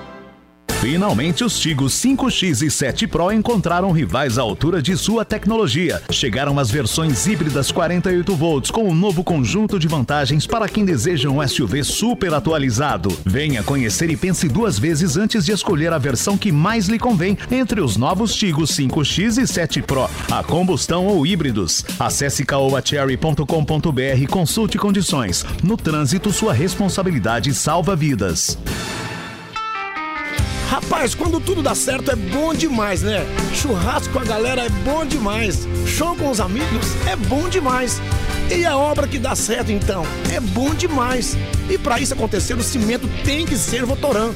Finalmente, 0.81 1.45
os 1.45 1.59
Tigos 1.59 1.93
5X 1.93 2.63
e 2.63 2.71
7 2.71 3.07
Pro 3.07 3.31
encontraram 3.31 3.93
rivais 3.93 4.39
à 4.39 4.43
altura 4.43 4.81
de 4.81 4.97
sua 4.97 5.27
tecnologia. 5.27 6.03
Chegaram 6.11 6.59
as 6.59 6.71
versões 6.71 7.27
híbridas 7.27 7.71
48 7.71 8.35
volts 8.35 8.71
com 8.71 8.89
um 8.89 8.95
novo 8.95 9.23
conjunto 9.23 9.79
de 9.79 9.87
vantagens 9.87 10.47
para 10.47 10.67
quem 10.67 10.83
deseja 10.83 11.29
um 11.29 11.47
SUV 11.47 11.85
super 11.85 12.33
atualizado. 12.33 13.15
Venha 13.27 13.63
conhecer 13.63 14.09
e 14.09 14.17
pense 14.17 14.49
duas 14.49 14.79
vezes 14.79 15.19
antes 15.19 15.45
de 15.45 15.53
escolher 15.53 15.93
a 15.93 15.99
versão 15.99 16.39
que 16.39 16.51
mais 16.51 16.89
lhe 16.89 16.99
convém 16.99 17.37
entre 17.51 17.83
os 17.83 17.99
novos 17.99 18.35
Tigos 18.35 18.71
5X 18.71 19.37
e 19.37 19.47
7 19.47 19.83
Pro, 19.83 20.09
a 20.31 20.43
combustão 20.43 21.07
ou 21.07 21.27
híbridos. 21.27 21.85
Acesse 21.99 22.43
caoacherry.com.br 22.43 24.19
e 24.19 24.27
consulte 24.27 24.79
condições. 24.79 25.45
No 25.63 25.77
trânsito, 25.77 26.33
sua 26.33 26.55
responsabilidade 26.55 27.53
salva 27.53 27.95
vidas. 27.95 28.57
Rapaz, 30.71 31.17
quando 31.17 31.41
tudo 31.41 31.63
dá 31.63 31.75
certo 31.75 32.13
é 32.13 32.15
bom 32.15 32.55
demais, 32.55 33.03
né? 33.03 33.27
Churrasco 33.53 34.13
com 34.13 34.21
a 34.21 34.25
galera 34.25 34.63
é 34.63 34.69
bom 34.69 35.05
demais. 35.05 35.67
Show 35.85 36.15
com 36.15 36.31
os 36.31 36.39
amigos 36.39 36.87
é 37.09 37.17
bom 37.17 37.49
demais. 37.49 38.01
E 38.49 38.65
a 38.65 38.77
obra 38.77 39.09
que 39.09 39.19
dá 39.19 39.35
certo 39.35 39.73
então 39.73 40.05
é 40.33 40.39
bom 40.39 40.73
demais. 40.73 41.37
E 41.69 41.77
para 41.77 41.99
isso 41.99 42.15
acontecer, 42.15 42.55
o 42.55 42.63
cimento 42.63 43.09
tem 43.25 43.45
que 43.45 43.57
ser 43.57 43.85
Votoran. 43.85 44.31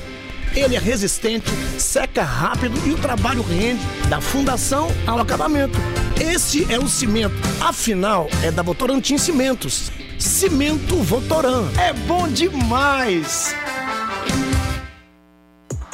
Ele 0.56 0.74
é 0.74 0.78
resistente, 0.80 1.48
seca 1.78 2.24
rápido 2.24 2.82
e 2.84 2.90
o 2.90 2.98
trabalho 2.98 3.42
rende 3.42 3.84
da 4.08 4.20
fundação 4.20 4.88
ao 5.06 5.20
acabamento. 5.20 5.78
Esse 6.20 6.66
é 6.68 6.80
o 6.80 6.88
cimento. 6.88 7.36
Afinal, 7.60 8.28
é 8.42 8.50
da 8.50 8.62
Votorantim 8.62 9.18
Cimentos. 9.18 9.92
Cimento 10.18 10.96
Votoran. 10.96 11.68
É 11.78 11.92
bom 11.92 12.26
demais! 12.26 13.54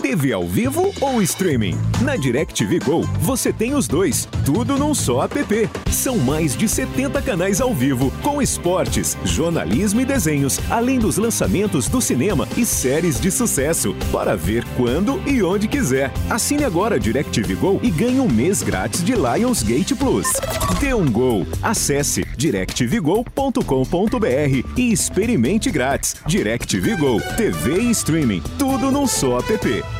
TV 0.01 0.33
ao 0.33 0.47
vivo 0.47 0.93
ou 1.01 1.21
streaming? 1.21 1.77
Na 2.01 2.17
DirecTV 2.17 2.79
Go 2.81 3.03
você 3.21 3.53
tem 3.53 3.75
os 3.75 3.87
dois, 3.87 4.27
tudo 4.45 4.79
num 4.79 4.95
só 4.95 5.25
app. 5.25 5.69
São 5.91 6.17
mais 6.17 6.57
de 6.57 6.67
70 6.67 7.21
canais 7.21 7.61
ao 7.61 7.75
vivo, 7.75 8.11
com 8.23 8.41
esportes, 8.41 9.17
jornalismo 9.25 10.01
e 10.01 10.05
desenhos, 10.05 10.59
além 10.71 10.99
dos 10.99 11.19
lançamentos 11.19 11.89
do 11.89 12.01
cinema 12.01 12.49
e 12.57 12.65
séries 12.65 13.21
de 13.21 13.31
sucesso, 13.31 13.95
para 14.11 14.37
ver 14.37 14.65
quando 14.77 15.21
e 15.29 15.43
onde 15.43 15.69
quiser. 15.69 16.11
Assine 16.31 16.65
agora 16.65 16.97
a 16.97 16.99
DirecTV 16.99 17.55
Go 17.57 17.81
e 17.83 17.91
ganhe 17.91 18.21
um 18.21 18.29
mês 18.29 18.63
grátis 18.63 19.05
de 19.05 19.15
Lionsgate 19.15 19.95
Plus. 19.95 20.29
Dê 20.81 20.95
um 20.95 21.11
Gol. 21.11 21.47
Acesse 21.63 22.25
directvgo.com.br 22.41 24.77
e 24.77 24.93
experimente 24.93 25.71
grátis. 25.71 26.17
DirecTV 26.27 26.97
Go, 26.97 27.21
TV 27.37 27.83
e 27.83 27.91
streaming, 27.91 28.43
tudo 28.59 28.91
num 28.91 29.07
só 29.07 29.39
app. 29.39 30.00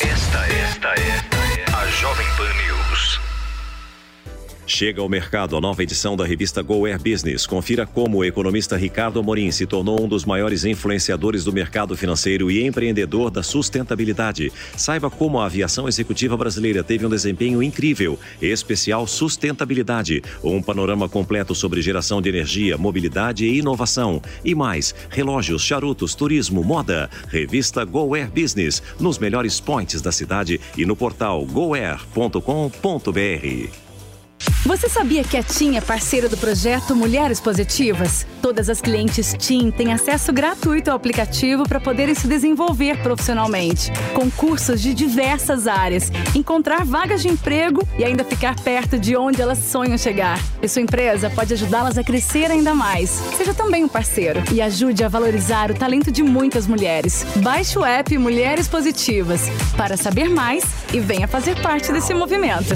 Esta, 0.00 0.44
esta 0.46 0.88
é 0.88 1.64
a 1.72 1.86
Jovem 1.86 2.26
Pan 2.36 2.52
News. 2.54 2.73
Chega 4.66 5.02
ao 5.02 5.08
mercado 5.10 5.56
a 5.56 5.60
nova 5.60 5.82
edição 5.82 6.16
da 6.16 6.24
revista 6.24 6.62
Go 6.62 6.86
Air 6.86 6.98
Business. 6.98 7.46
Confira 7.46 7.86
como 7.86 8.18
o 8.18 8.24
economista 8.24 8.76
Ricardo 8.78 9.20
Amorim 9.20 9.50
se 9.50 9.66
tornou 9.66 10.02
um 10.02 10.08
dos 10.08 10.24
maiores 10.24 10.64
influenciadores 10.64 11.44
do 11.44 11.52
mercado 11.52 11.94
financeiro 11.94 12.50
e 12.50 12.64
empreendedor 12.66 13.30
da 13.30 13.42
sustentabilidade. 13.42 14.50
Saiba 14.74 15.10
como 15.10 15.38
a 15.38 15.44
aviação 15.44 15.86
executiva 15.86 16.34
brasileira 16.34 16.82
teve 16.82 17.04
um 17.04 17.10
desempenho 17.10 17.62
incrível, 17.62 18.18
especial 18.40 19.06
sustentabilidade. 19.06 20.22
Um 20.42 20.62
panorama 20.62 21.10
completo 21.10 21.54
sobre 21.54 21.82
geração 21.82 22.22
de 22.22 22.30
energia, 22.30 22.78
mobilidade 22.78 23.44
e 23.44 23.58
inovação. 23.58 24.22
E 24.42 24.54
mais, 24.54 24.94
relógios, 25.10 25.62
charutos, 25.62 26.14
turismo, 26.14 26.64
moda. 26.64 27.10
Revista 27.28 27.84
Go 27.84 28.14
Air 28.14 28.30
Business, 28.30 28.82
nos 28.98 29.18
melhores 29.18 29.60
points 29.60 30.00
da 30.00 30.10
cidade 30.10 30.58
e 30.76 30.86
no 30.86 30.96
portal 30.96 31.44
goair.com.br. 31.44 32.44
Você 34.66 34.88
sabia 34.88 35.22
que 35.22 35.36
a 35.36 35.42
TIM 35.42 35.76
é 35.76 35.80
parceira 35.80 36.28
do 36.28 36.36
projeto 36.38 36.96
Mulheres 36.96 37.40
Positivas? 37.40 38.26
Todas 38.40 38.70
as 38.70 38.80
clientes 38.80 39.34
TIM 39.38 39.70
têm 39.70 39.92
acesso 39.92 40.32
gratuito 40.32 40.90
ao 40.90 40.96
aplicativo 40.96 41.68
para 41.68 41.78
poderem 41.78 42.14
se 42.14 42.26
desenvolver 42.26 42.96
profissionalmente, 43.02 43.92
com 44.14 44.30
cursos 44.30 44.80
de 44.80 44.94
diversas 44.94 45.66
áreas, 45.66 46.10
encontrar 46.34 46.84
vagas 46.84 47.20
de 47.20 47.28
emprego 47.28 47.86
e 47.98 48.04
ainda 48.04 48.24
ficar 48.24 48.58
perto 48.58 48.98
de 48.98 49.16
onde 49.16 49.42
elas 49.42 49.58
sonham 49.58 49.98
chegar. 49.98 50.40
E 50.62 50.68
sua 50.68 50.82
empresa 50.82 51.28
pode 51.28 51.52
ajudá-las 51.52 51.98
a 51.98 52.02
crescer 52.04 52.50
ainda 52.50 52.74
mais. 52.74 53.10
Seja 53.36 53.52
também 53.52 53.84
um 53.84 53.88
parceiro 53.88 54.42
e 54.50 54.62
ajude 54.62 55.04
a 55.04 55.08
valorizar 55.08 55.70
o 55.70 55.74
talento 55.74 56.10
de 56.10 56.22
muitas 56.22 56.66
mulheres. 56.66 57.24
Baixe 57.36 57.78
o 57.78 57.84
app 57.84 58.16
Mulheres 58.16 58.66
Positivas 58.66 59.42
para 59.76 59.96
saber 59.96 60.30
mais 60.30 60.64
e 60.92 61.00
venha 61.00 61.28
fazer 61.28 61.60
parte 61.60 61.92
desse 61.92 62.14
movimento. 62.14 62.74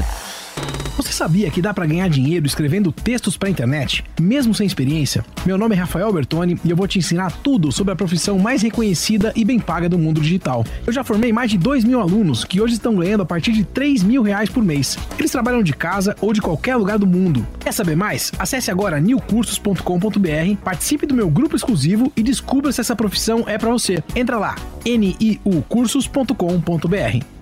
Sabia 1.19 1.51
que 1.51 1.61
dá 1.61 1.75
para 1.75 1.85
ganhar 1.85 2.09
dinheiro 2.09 2.47
escrevendo 2.47 2.93
textos 2.93 3.37
para 3.37 3.51
internet, 3.51 4.05
mesmo 4.21 4.55
sem 4.55 4.65
experiência? 4.65 5.25
Meu 5.45 5.59
nome 5.59 5.75
é 5.75 5.79
Rafael 5.81 6.13
Bertoni 6.13 6.57
e 6.65 6.71
eu 6.71 6.77
vou 6.77 6.87
te 6.87 7.01
ensinar 7.01 7.33
tudo 7.43 7.73
sobre 7.73 7.93
a 7.93 7.97
profissão 7.97 8.39
mais 8.39 8.63
reconhecida 8.63 9.33
e 9.35 9.45
bem 9.45 9.59
paga 9.59 9.89
do 9.89 9.99
mundo 9.99 10.21
digital. 10.21 10.65
Eu 10.87 10.93
já 10.93 11.03
formei 11.03 11.33
mais 11.33 11.51
de 11.51 11.59
2 11.59 11.83
mil 11.83 11.99
alunos 11.99 12.45
que 12.45 12.61
hoje 12.61 12.75
estão 12.75 12.95
ganhando 12.95 13.25
a 13.25 13.27
partir 13.27 13.51
de 13.51 13.65
3 13.65 14.05
mil 14.05 14.23
reais 14.23 14.49
por 14.49 14.63
mês. 14.63 14.97
Eles 15.19 15.33
trabalham 15.33 15.61
de 15.61 15.73
casa 15.73 16.15
ou 16.21 16.33
de 16.33 16.41
qualquer 16.41 16.77
lugar 16.77 17.01
do 17.01 17.07
mundo. 17.07 17.45
Quer 17.59 17.73
saber 17.73 17.97
mais? 17.97 18.31
Acesse 18.39 18.71
agora 18.71 19.01
newcursos.com.br, 19.01 20.57
participe 20.63 21.05
do 21.05 21.17
meu 21.17 21.29
grupo 21.29 21.57
exclusivo 21.57 22.13
e 22.17 22.23
descubra 22.23 22.71
se 22.71 22.81
essa 22.81 22.95
profissão 22.95 23.43
é 23.49 23.59
para 23.59 23.71
você. 23.71 24.05
Entra 24.15 24.39
lá, 24.39 24.55
niucursos.com.br. 24.87 27.38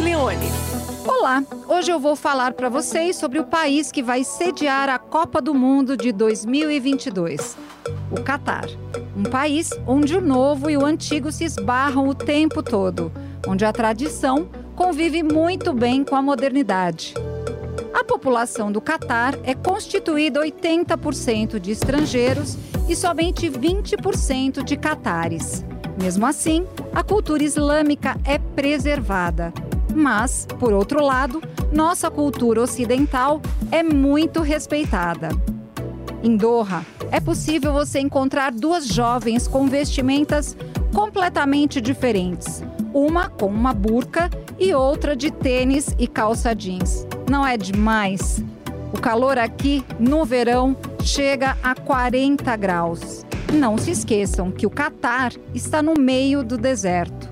Leone. 0.00 0.46
Olá, 1.06 1.44
hoje 1.68 1.90
eu 1.90 2.00
vou 2.00 2.16
falar 2.16 2.54
para 2.54 2.68
vocês 2.68 3.16
sobre 3.16 3.38
o 3.38 3.44
país 3.44 3.92
que 3.92 4.02
vai 4.02 4.24
sediar 4.24 4.88
a 4.88 4.98
Copa 4.98 5.42
do 5.42 5.52
Mundo 5.52 5.96
de 5.96 6.12
2022, 6.12 7.56
o 8.10 8.22
Catar. 8.22 8.66
Um 9.16 9.24
país 9.24 9.70
onde 9.86 10.16
o 10.16 10.20
novo 10.20 10.70
e 10.70 10.76
o 10.76 10.84
antigo 10.84 11.30
se 11.30 11.44
esbarram 11.44 12.08
o 12.08 12.14
tempo 12.14 12.62
todo, 12.62 13.12
onde 13.46 13.64
a 13.64 13.72
tradição 13.72 14.48
convive 14.74 15.22
muito 15.22 15.72
bem 15.72 16.04
com 16.04 16.16
a 16.16 16.22
modernidade. 16.22 17.14
A 17.92 18.02
população 18.02 18.72
do 18.72 18.80
Catar 18.80 19.34
é 19.44 19.54
constituída 19.54 20.40
80% 20.40 21.58
de 21.58 21.72
estrangeiros 21.72 22.56
e 22.88 22.96
somente 22.96 23.50
20% 23.50 24.62
de 24.62 24.76
catares. 24.76 25.64
Mesmo 26.00 26.24
assim, 26.24 26.66
a 26.94 27.02
cultura 27.02 27.44
islâmica 27.44 28.16
é 28.24 28.38
preservada. 28.38 29.52
Mas, 29.94 30.46
por 30.58 30.72
outro 30.72 31.02
lado, 31.02 31.42
nossa 31.72 32.10
cultura 32.10 32.62
ocidental 32.62 33.40
é 33.70 33.82
muito 33.82 34.40
respeitada. 34.40 35.30
Em 36.22 36.36
Doha, 36.36 36.84
é 37.10 37.20
possível 37.20 37.72
você 37.72 37.98
encontrar 37.98 38.52
duas 38.52 38.86
jovens 38.86 39.48
com 39.48 39.66
vestimentas 39.66 40.56
completamente 40.94 41.80
diferentes. 41.80 42.62
Uma 42.94 43.28
com 43.28 43.46
uma 43.46 43.72
burca 43.72 44.30
e 44.58 44.74
outra 44.74 45.16
de 45.16 45.30
tênis 45.30 45.94
e 45.98 46.06
calça 46.06 46.54
jeans. 46.54 47.06
Não 47.28 47.46
é 47.46 47.56
demais? 47.56 48.44
O 48.92 49.00
calor 49.00 49.38
aqui, 49.38 49.84
no 49.98 50.24
verão, 50.24 50.76
chega 51.02 51.56
a 51.62 51.74
40 51.74 52.54
graus. 52.56 53.26
Não 53.52 53.76
se 53.76 53.90
esqueçam 53.90 54.50
que 54.50 54.66
o 54.66 54.70
Catar 54.70 55.32
está 55.54 55.82
no 55.82 55.94
meio 55.94 56.44
do 56.44 56.56
deserto. 56.56 57.30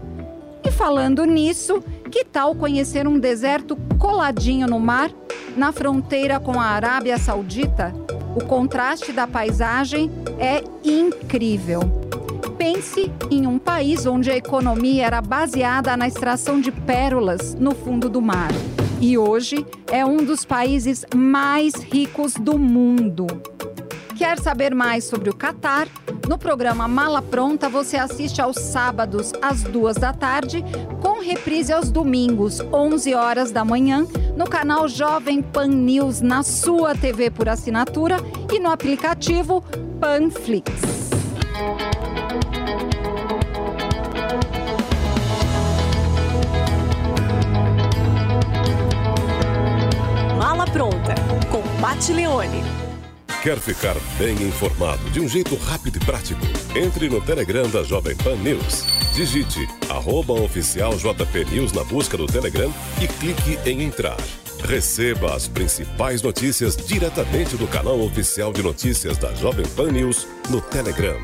E 0.64 0.70
falando 0.70 1.24
nisso, 1.24 1.82
que 2.10 2.24
tal 2.24 2.54
conhecer 2.54 3.06
um 3.06 3.18
deserto 3.18 3.76
coladinho 3.98 4.66
no 4.66 4.80
mar, 4.80 5.10
na 5.56 5.70
fronteira 5.70 6.40
com 6.40 6.58
a 6.60 6.64
Arábia 6.64 7.16
Saudita? 7.16 7.94
O 8.34 8.44
contraste 8.44 9.12
da 9.12 9.26
paisagem 9.26 10.10
é 10.38 10.62
incrível. 10.84 11.80
Pense 12.58 13.10
em 13.30 13.46
um 13.46 13.58
país 13.58 14.06
onde 14.06 14.30
a 14.30 14.36
economia 14.36 15.06
era 15.06 15.22
baseada 15.22 15.96
na 15.96 16.08
extração 16.08 16.60
de 16.60 16.72
pérolas 16.72 17.54
no 17.54 17.74
fundo 17.74 18.08
do 18.08 18.20
mar. 18.20 18.50
E 19.00 19.16
hoje 19.16 19.64
é 19.90 20.04
um 20.04 20.18
dos 20.18 20.44
países 20.44 21.06
mais 21.14 21.74
ricos 21.74 22.34
do 22.34 22.58
mundo. 22.58 23.26
Quer 24.20 24.38
saber 24.38 24.74
mais 24.74 25.04
sobre 25.04 25.30
o 25.30 25.34
Catar? 25.34 25.88
No 26.28 26.36
programa 26.36 26.86
Mala 26.86 27.22
Pronta 27.22 27.70
você 27.70 27.96
assiste 27.96 28.38
aos 28.38 28.58
sábados 28.58 29.32
às 29.40 29.62
duas 29.62 29.96
da 29.96 30.12
tarde, 30.12 30.62
com 31.00 31.22
reprise 31.22 31.72
aos 31.72 31.90
domingos, 31.90 32.60
11 32.60 33.14
horas 33.14 33.50
da 33.50 33.64
manhã, 33.64 34.06
no 34.36 34.44
canal 34.44 34.86
Jovem 34.88 35.40
Pan 35.40 35.68
News 35.68 36.20
na 36.20 36.42
sua 36.42 36.94
TV 36.94 37.30
por 37.30 37.48
assinatura 37.48 38.18
e 38.52 38.60
no 38.60 38.70
aplicativo 38.70 39.64
Panflix. 39.98 40.70
Mala 50.36 50.66
Pronta, 50.66 51.14
com 51.50 51.62
Pat 51.80 52.06
Leone. 52.10 52.79
Quer 53.42 53.58
ficar 53.58 53.94
bem 54.18 54.34
informado 54.46 55.02
de 55.10 55.20
um 55.20 55.26
jeito 55.28 55.54
rápido 55.56 55.96
e 55.96 56.04
prático? 56.04 56.40
Entre 56.76 57.08
no 57.08 57.20
Telegram 57.24 57.68
da 57.70 57.82
Jovem 57.82 58.14
Pan 58.16 58.36
News. 58.36 58.84
Digite 59.14 59.66
arroba 59.88 60.34
News 61.50 61.72
na 61.72 61.82
busca 61.84 62.16
do 62.16 62.26
Telegram 62.26 62.70
e 63.02 63.08
clique 63.08 63.58
em 63.68 63.82
entrar. 63.82 64.16
Receba 64.62 65.34
as 65.34 65.48
principais 65.48 66.20
notícias 66.22 66.76
diretamente 66.76 67.56
do 67.56 67.66
canal 67.66 67.98
oficial 68.00 68.52
de 68.52 68.62
notícias 68.62 69.16
da 69.16 69.32
Jovem 69.34 69.66
Pan 69.74 69.90
News 69.90 70.28
no 70.50 70.60
Telegram. 70.60 71.18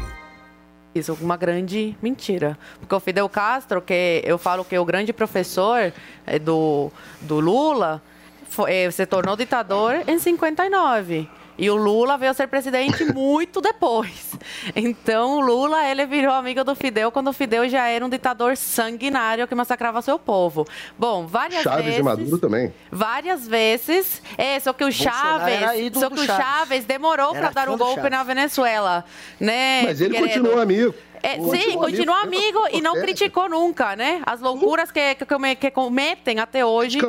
Isso, 0.95 1.13
uma 1.21 1.37
grande 1.37 1.95
mentira. 2.01 2.59
Porque 2.81 2.95
o 2.95 3.01
Fidel 3.01 3.29
Castro, 3.29 3.83
que 3.83 4.23
eu 4.25 4.39
falo 4.39 4.65
que 4.65 4.75
é 4.75 4.81
o 4.81 4.85
grande 4.87 5.13
professor 5.13 5.93
eh, 6.27 6.39
do, 6.39 6.91
do 7.21 7.39
Lula, 7.39 8.01
foi- 8.49 8.73
eh, 8.73 8.91
se 8.91 9.05
tornou 9.05 9.37
ditador 9.37 9.97
em 10.09 10.19
59. 10.19 11.29
E 11.59 11.71
o 11.71 11.77
Lula 11.77 12.19
veio 12.19 12.31
a 12.31 12.35
ser 12.35 12.47
presidente 12.49 13.05
muito 13.13 13.61
depois. 13.61 14.33
Então, 14.75 15.39
o 15.39 15.41
Lula, 15.41 15.89
ele 15.89 16.05
virou 16.07 16.35
amigo 16.35 16.63
do 16.63 16.75
Fidel 16.75 17.11
quando 17.11 17.29
o 17.29 17.33
Fidel 17.33 17.69
já 17.69 17.89
era 17.89 18.05
um 18.05 18.09
ditador 18.09 18.57
sanguinário 18.57 19.47
que 19.47 19.55
massacrava 19.55 20.03
seu 20.03 20.19
povo. 20.19 20.67
Bom, 20.99 21.27
várias 21.27 21.63
Chaves 21.63 21.85
vezes... 21.85 21.97
de 21.99 22.03
Maduro 22.03 22.39
também. 22.39 22.75
Várias 22.91 23.47
vezes. 23.47 24.23
É, 24.37 24.59
só 24.61 24.73
que 24.73 24.85
o 24.85 24.93
Chaves, 24.93 25.61
só 25.95 26.11
que 26.11 26.21
o 26.21 26.25
Chaves. 26.25 26.45
Chaves 26.45 26.85
demorou 26.85 27.33
para 27.33 27.51
dar 27.51 27.69
o 27.69 27.77
golpe 27.77 27.97
Chaves. 27.97 28.11
na 28.11 28.23
Venezuela, 28.23 29.05
né? 29.41 29.83
Mas 29.83 30.01
ele 30.01 30.15
querido? 30.15 30.29
continua 30.29 30.63
amigo. 30.63 30.95
É, 31.27 31.39
Continua 31.39 31.61
sim, 31.61 31.77
continua 31.77 32.21
amigo 32.21 32.61
e 32.73 32.81
não 32.81 32.95
criticou 32.95 33.49
nunca, 33.49 33.97
né? 33.97 34.23
As 34.25 34.41
loucuras 34.41 34.93
que, 34.93 35.17
que, 35.17 35.57
que 35.57 35.71
cometem 35.73 36.39
até 36.39 36.65
hoje 36.65 37.01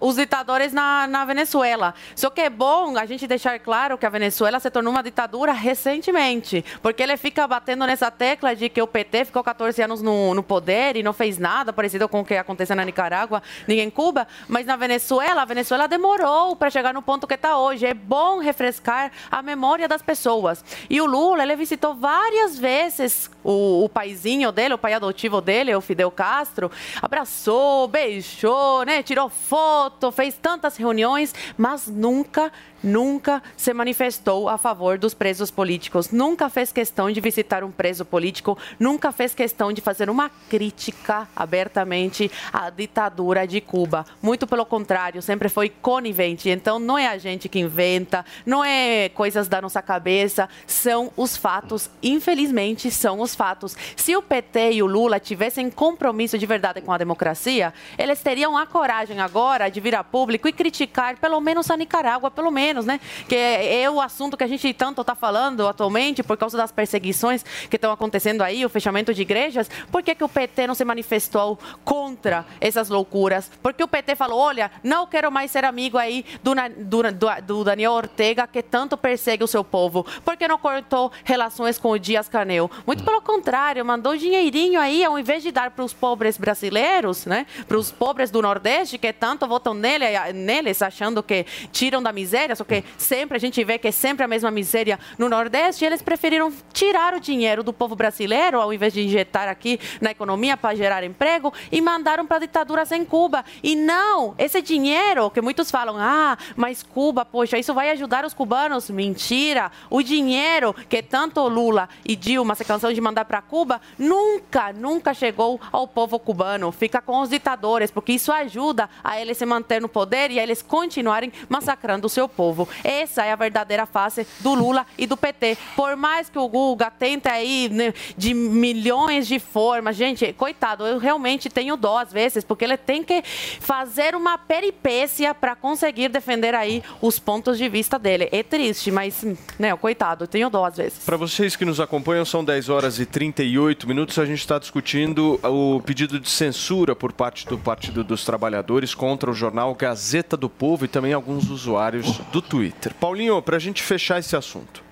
os 0.00 0.16
ditadores 0.16 0.72
na, 0.72 1.06
na 1.06 1.24
Venezuela. 1.24 1.94
Só 2.16 2.30
que 2.30 2.40
é 2.40 2.50
bom 2.50 2.98
a 2.98 3.06
gente 3.06 3.28
deixar 3.28 3.60
claro 3.60 3.96
que 3.96 4.04
a 4.04 4.10
Venezuela 4.10 4.58
se 4.58 4.68
tornou 4.72 4.92
uma 4.92 5.04
ditadura 5.04 5.52
recentemente, 5.52 6.64
porque 6.82 7.00
ele 7.00 7.16
fica 7.16 7.46
batendo 7.46 7.86
nessa 7.86 8.10
tecla 8.10 8.56
de 8.56 8.68
que 8.68 8.82
o 8.82 8.88
PT 8.88 9.26
ficou 9.26 9.44
14 9.44 9.80
anos 9.80 10.02
no, 10.02 10.34
no 10.34 10.42
poder 10.42 10.96
e 10.96 11.02
não 11.04 11.12
fez 11.12 11.38
nada 11.38 11.72
parecido 11.72 12.08
com 12.08 12.22
o 12.22 12.24
que 12.24 12.34
aconteceu 12.34 12.74
na 12.74 12.84
Nicarágua 12.84 13.40
nem 13.68 13.78
em 13.78 13.90
Cuba, 13.90 14.26
mas 14.48 14.66
na 14.66 14.74
Venezuela, 14.74 15.42
a 15.42 15.44
Venezuela 15.44 15.86
demorou 15.86 16.56
para 16.56 16.70
chegar 16.70 16.92
no 16.92 17.02
ponto 17.02 17.24
que 17.24 17.34
está 17.34 17.56
hoje. 17.56 17.86
É 17.86 17.94
bom 17.94 18.40
refrescar 18.40 19.12
a 19.30 19.40
memória 19.42 19.86
das 19.86 20.02
pessoas. 20.02 20.64
E 20.88 21.00
o 21.00 21.06
Lula, 21.06 21.44
ele 21.44 21.54
visitou 21.54 21.94
várias 21.94 22.58
vezes 22.58 23.30
o, 23.44 23.59
o 23.84 23.88
paizinho 23.88 24.50
dele, 24.52 24.74
o 24.74 24.78
pai 24.78 24.94
adotivo 24.94 25.40
dele, 25.40 25.74
o 25.74 25.80
Fidel 25.80 26.10
Castro, 26.10 26.70
abraçou, 27.00 27.88
beijou, 27.88 28.84
né, 28.84 29.02
tirou 29.02 29.28
foto, 29.28 30.10
fez 30.10 30.36
tantas 30.40 30.76
reuniões, 30.76 31.34
mas 31.56 31.86
nunca, 31.86 32.52
nunca 32.82 33.42
se 33.56 33.72
manifestou 33.72 34.48
a 34.48 34.56
favor 34.56 34.98
dos 34.98 35.14
presos 35.14 35.50
políticos, 35.50 36.10
nunca 36.10 36.48
fez 36.48 36.72
questão 36.72 37.10
de 37.10 37.20
visitar 37.20 37.62
um 37.64 37.70
preso 37.70 38.04
político, 38.04 38.56
nunca 38.78 39.12
fez 39.12 39.34
questão 39.34 39.72
de 39.72 39.80
fazer 39.80 40.08
uma 40.08 40.30
crítica 40.48 41.28
abertamente 41.34 42.30
à 42.52 42.70
ditadura 42.70 43.46
de 43.46 43.60
Cuba. 43.60 44.04
Muito 44.22 44.46
pelo 44.46 44.64
contrário, 44.64 45.22
sempre 45.22 45.48
foi 45.48 45.68
conivente. 45.68 46.48
Então 46.48 46.78
não 46.78 46.96
é 46.96 47.06
a 47.06 47.18
gente 47.18 47.48
que 47.48 47.58
inventa, 47.58 48.24
não 48.44 48.64
é 48.64 49.08
coisas 49.10 49.48
da 49.48 49.60
nossa 49.60 49.82
cabeça, 49.82 50.48
são 50.66 51.12
os 51.16 51.36
fatos. 51.36 51.90
Infelizmente, 52.02 52.90
são 52.90 53.20
os 53.20 53.34
fatos. 53.34 53.49
Se 53.96 54.16
o 54.16 54.22
PT 54.22 54.72
e 54.72 54.82
o 54.82 54.86
Lula 54.86 55.18
tivessem 55.20 55.70
compromisso 55.70 56.38
de 56.38 56.46
verdade 56.46 56.80
com 56.80 56.92
a 56.92 56.98
democracia, 56.98 57.72
eles 57.98 58.22
teriam 58.22 58.56
a 58.56 58.66
coragem 58.66 59.20
agora 59.20 59.68
de 59.70 59.80
vir 59.80 59.94
a 59.94 60.04
público 60.04 60.48
e 60.48 60.52
criticar 60.52 61.16
pelo 61.18 61.40
menos 61.40 61.70
a 61.70 61.76
Nicarágua, 61.76 62.30
pelo 62.30 62.50
menos, 62.50 62.86
né? 62.86 63.00
Que 63.28 63.34
é, 63.36 63.82
é 63.82 63.90
o 63.90 64.00
assunto 64.00 64.36
que 64.36 64.44
a 64.44 64.46
gente 64.46 64.72
tanto 64.74 65.00
está 65.00 65.14
falando 65.14 65.66
atualmente 65.66 66.22
por 66.22 66.36
causa 66.36 66.56
das 66.56 66.72
perseguições 66.72 67.42
que 67.68 67.76
estão 67.76 67.92
acontecendo 67.92 68.42
aí, 68.42 68.64
o 68.64 68.68
fechamento 68.68 69.12
de 69.14 69.22
igrejas. 69.22 69.68
Por 69.90 70.02
que, 70.02 70.14
que 70.14 70.24
o 70.24 70.28
PT 70.28 70.66
não 70.66 70.74
se 70.74 70.84
manifestou 70.84 71.58
contra 71.84 72.44
essas 72.60 72.88
loucuras? 72.88 73.50
Porque 73.62 73.82
o 73.82 73.88
PT 73.88 74.14
falou, 74.16 74.38
olha, 74.38 74.70
não 74.82 75.06
quero 75.06 75.30
mais 75.30 75.50
ser 75.50 75.64
amigo 75.64 75.98
aí 75.98 76.24
do, 76.42 76.54
do- 76.78 77.42
do 77.46 77.64
Daniel 77.64 77.92
Ortega, 77.92 78.46
que 78.46 78.62
tanto 78.62 78.96
persegue 78.96 79.42
o 79.44 79.46
seu 79.46 79.64
povo. 79.64 80.04
Por 80.24 80.36
que 80.36 80.46
não 80.48 80.58
cortou 80.58 81.10
relações 81.24 81.78
com 81.78 81.90
o 81.90 81.98
Dias 81.98 82.28
Canel? 82.28 82.70
Muito 82.86 83.04
pelo 83.04 83.20
contrário, 83.30 83.84
mandou 83.84 84.16
dinheirinho 84.16 84.80
aí, 84.80 85.04
ao 85.04 85.16
invés 85.16 85.40
de 85.40 85.52
dar 85.52 85.70
para 85.70 85.84
os 85.84 85.92
pobres 85.92 86.36
brasileiros, 86.36 87.26
né? 87.26 87.46
Para 87.68 87.76
os 87.76 87.92
pobres 87.92 88.28
do 88.28 88.42
Nordeste, 88.42 88.98
que 88.98 89.12
tanto 89.12 89.46
votam 89.46 89.72
nele, 89.72 90.04
neles, 90.34 90.82
achando 90.82 91.22
que 91.22 91.46
tiram 91.70 92.02
da 92.02 92.12
miséria, 92.12 92.56
só 92.56 92.64
que 92.64 92.82
sempre 92.98 93.36
a 93.36 93.40
gente 93.40 93.62
vê 93.62 93.78
que 93.78 93.86
é 93.86 93.92
sempre 93.92 94.24
a 94.24 94.28
mesma 94.28 94.50
miséria 94.50 94.98
no 95.16 95.28
Nordeste, 95.28 95.84
eles 95.84 96.02
preferiram 96.02 96.52
tirar 96.72 97.14
o 97.14 97.20
dinheiro 97.20 97.62
do 97.62 97.72
povo 97.72 97.94
brasileiro, 97.94 98.60
ao 98.60 98.72
invés 98.72 98.92
de 98.92 99.00
injetar 99.00 99.48
aqui 99.48 99.78
na 100.00 100.10
economia 100.10 100.56
para 100.56 100.74
gerar 100.74 101.04
emprego, 101.04 101.52
e 101.70 101.80
mandaram 101.80 102.26
para 102.26 102.40
ditaduras 102.40 102.90
em 102.90 103.04
Cuba. 103.04 103.44
E 103.62 103.76
não, 103.76 104.34
esse 104.38 104.60
dinheiro 104.60 105.30
que 105.30 105.40
muitos 105.40 105.70
falam, 105.70 105.96
ah, 105.96 106.36
mas 106.56 106.82
Cuba, 106.82 107.24
poxa, 107.24 107.56
isso 107.56 107.72
vai 107.72 107.90
ajudar 107.90 108.24
os 108.24 108.34
cubanos. 108.34 108.90
Mentira! 108.90 109.70
O 109.88 110.02
dinheiro 110.02 110.74
que 110.88 111.00
tanto 111.00 111.46
Lula 111.46 111.88
e 112.04 112.16
Dilma 112.16 112.56
se 112.56 112.64
cansam 112.64 112.92
de 112.92 113.00
mandar 113.00 113.19
para 113.24 113.42
Cuba 113.42 113.80
nunca, 113.98 114.72
nunca 114.72 115.14
chegou 115.14 115.60
ao 115.72 115.86
povo 115.86 116.18
cubano. 116.18 116.72
Fica 116.72 117.00
com 117.00 117.20
os 117.20 117.30
ditadores, 117.30 117.90
porque 117.90 118.12
isso 118.12 118.32
ajuda 118.32 118.88
a 119.02 119.20
eles 119.20 119.38
se 119.38 119.46
manter 119.46 119.80
no 119.80 119.88
poder 119.88 120.30
e 120.30 120.38
a 120.38 120.42
eles 120.42 120.62
continuarem 120.62 121.32
massacrando 121.48 122.06
o 122.06 122.10
seu 122.10 122.28
povo. 122.28 122.68
Essa 122.84 123.24
é 123.24 123.32
a 123.32 123.36
verdadeira 123.36 123.86
face 123.86 124.26
do 124.40 124.54
Lula 124.54 124.86
e 124.98 125.06
do 125.06 125.16
PT. 125.16 125.56
Por 125.76 125.96
mais 125.96 126.28
que 126.28 126.38
o 126.38 126.48
Guga 126.48 126.90
tente 126.90 127.28
aí 127.28 127.68
né, 127.68 127.92
de 128.16 128.34
milhões 128.34 129.26
de 129.26 129.38
formas, 129.38 129.96
gente, 129.96 130.32
coitado, 130.32 130.86
eu 130.86 130.98
realmente 130.98 131.48
tenho 131.48 131.76
dó 131.76 131.98
às 131.98 132.12
vezes, 132.12 132.44
porque 132.44 132.64
ele 132.64 132.76
tem 132.76 133.02
que 133.02 133.22
fazer 133.24 134.14
uma 134.14 134.38
peripécia 134.38 135.34
para 135.34 135.54
conseguir 135.54 136.08
defender 136.08 136.54
aí 136.54 136.82
os 137.00 137.18
pontos 137.18 137.58
de 137.58 137.68
vista 137.68 137.98
dele. 137.98 138.28
É 138.32 138.42
triste, 138.42 138.90
mas, 138.90 139.24
né, 139.58 139.74
coitado, 139.76 140.24
eu 140.24 140.28
tenho 140.28 140.50
dó 140.50 140.64
às 140.64 140.76
vezes. 140.76 141.04
Para 141.04 141.16
vocês 141.16 141.56
que 141.56 141.64
nos 141.64 141.80
acompanham, 141.80 142.24
são 142.24 142.44
10 142.44 142.68
horas 142.68 142.98
e 142.98 143.06
38 143.10 143.88
minutos, 143.88 144.18
a 144.18 144.24
gente 144.24 144.38
está 144.38 144.58
discutindo 144.58 145.40
o 145.42 145.80
pedido 145.80 146.20
de 146.20 146.30
censura 146.30 146.94
por 146.94 147.12
parte 147.12 147.46
do 147.46 147.58
Partido 147.58 148.04
dos 148.04 148.24
Trabalhadores 148.24 148.94
contra 148.94 149.30
o 149.30 149.34
jornal 149.34 149.74
Gazeta 149.74 150.36
do 150.36 150.48
Povo 150.48 150.84
e 150.84 150.88
também 150.88 151.12
alguns 151.12 151.50
usuários 151.50 152.20
do 152.32 152.40
Twitter. 152.40 152.94
Paulinho, 152.94 153.42
para 153.42 153.56
a 153.56 153.60
gente 153.60 153.82
fechar 153.82 154.20
esse 154.20 154.36
assunto. 154.36 154.82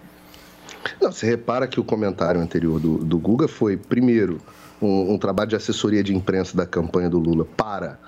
Não, 1.00 1.12
você 1.12 1.26
repara 1.26 1.68
que 1.68 1.78
o 1.78 1.84
comentário 1.84 2.40
anterior 2.40 2.80
do, 2.80 2.98
do 2.98 3.18
Guga 3.18 3.46
foi, 3.46 3.76
primeiro, 3.76 4.40
um, 4.82 5.14
um 5.14 5.18
trabalho 5.18 5.50
de 5.50 5.56
assessoria 5.56 6.02
de 6.02 6.14
imprensa 6.14 6.56
da 6.56 6.66
campanha 6.66 7.08
do 7.08 7.18
Lula 7.18 7.44
para 7.44 7.98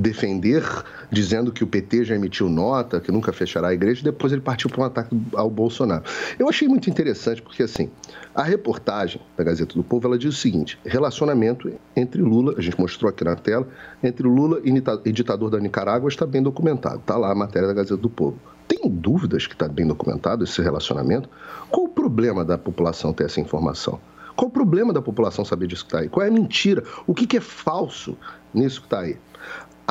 defender, 0.00 0.64
dizendo 1.10 1.52
que 1.52 1.62
o 1.62 1.66
PT 1.66 2.04
já 2.04 2.14
emitiu 2.14 2.48
nota, 2.48 3.00
que 3.00 3.12
nunca 3.12 3.32
fechará 3.32 3.68
a 3.68 3.74
igreja, 3.74 4.00
e 4.00 4.04
depois 4.04 4.32
ele 4.32 4.40
partiu 4.40 4.70
para 4.70 4.80
um 4.80 4.84
ataque 4.84 5.16
ao 5.34 5.50
Bolsonaro. 5.50 6.04
Eu 6.38 6.48
achei 6.48 6.66
muito 6.66 6.88
interessante 6.88 7.42
porque, 7.42 7.62
assim, 7.62 7.90
a 8.34 8.42
reportagem 8.42 9.20
da 9.36 9.44
Gazeta 9.44 9.74
do 9.74 9.84
Povo, 9.84 10.06
ela 10.06 10.18
diz 10.18 10.34
o 10.34 10.36
seguinte, 10.36 10.78
relacionamento 10.84 11.70
entre 11.94 12.22
Lula, 12.22 12.54
a 12.56 12.60
gente 12.60 12.80
mostrou 12.80 13.10
aqui 13.10 13.22
na 13.22 13.36
tela, 13.36 13.68
entre 14.02 14.26
Lula 14.26 14.60
e 15.04 15.12
ditador 15.12 15.50
da 15.50 15.58
Nicarágua 15.58 16.08
está 16.08 16.24
bem 16.26 16.42
documentado, 16.42 16.96
está 16.96 17.16
lá 17.16 17.30
a 17.30 17.34
matéria 17.34 17.68
da 17.68 17.74
Gazeta 17.74 17.96
do 17.96 18.08
Povo. 18.08 18.38
Tem 18.66 18.88
dúvidas 18.88 19.46
que 19.46 19.52
está 19.52 19.68
bem 19.68 19.86
documentado 19.86 20.44
esse 20.44 20.62
relacionamento? 20.62 21.28
Qual 21.68 21.86
o 21.86 21.88
problema 21.88 22.44
da 22.44 22.56
população 22.56 23.12
ter 23.12 23.24
essa 23.24 23.40
informação? 23.40 24.00
Qual 24.36 24.48
o 24.48 24.52
problema 24.52 24.92
da 24.92 25.02
população 25.02 25.44
saber 25.44 25.66
disso 25.66 25.84
que 25.84 25.88
está 25.88 25.98
aí? 25.98 26.08
Qual 26.08 26.24
é 26.24 26.28
a 26.28 26.32
mentira? 26.32 26.84
O 27.06 27.12
que, 27.12 27.26
que 27.26 27.36
é 27.36 27.40
falso 27.40 28.16
nisso 28.54 28.80
que 28.80 28.86
está 28.86 29.00
aí? 29.00 29.18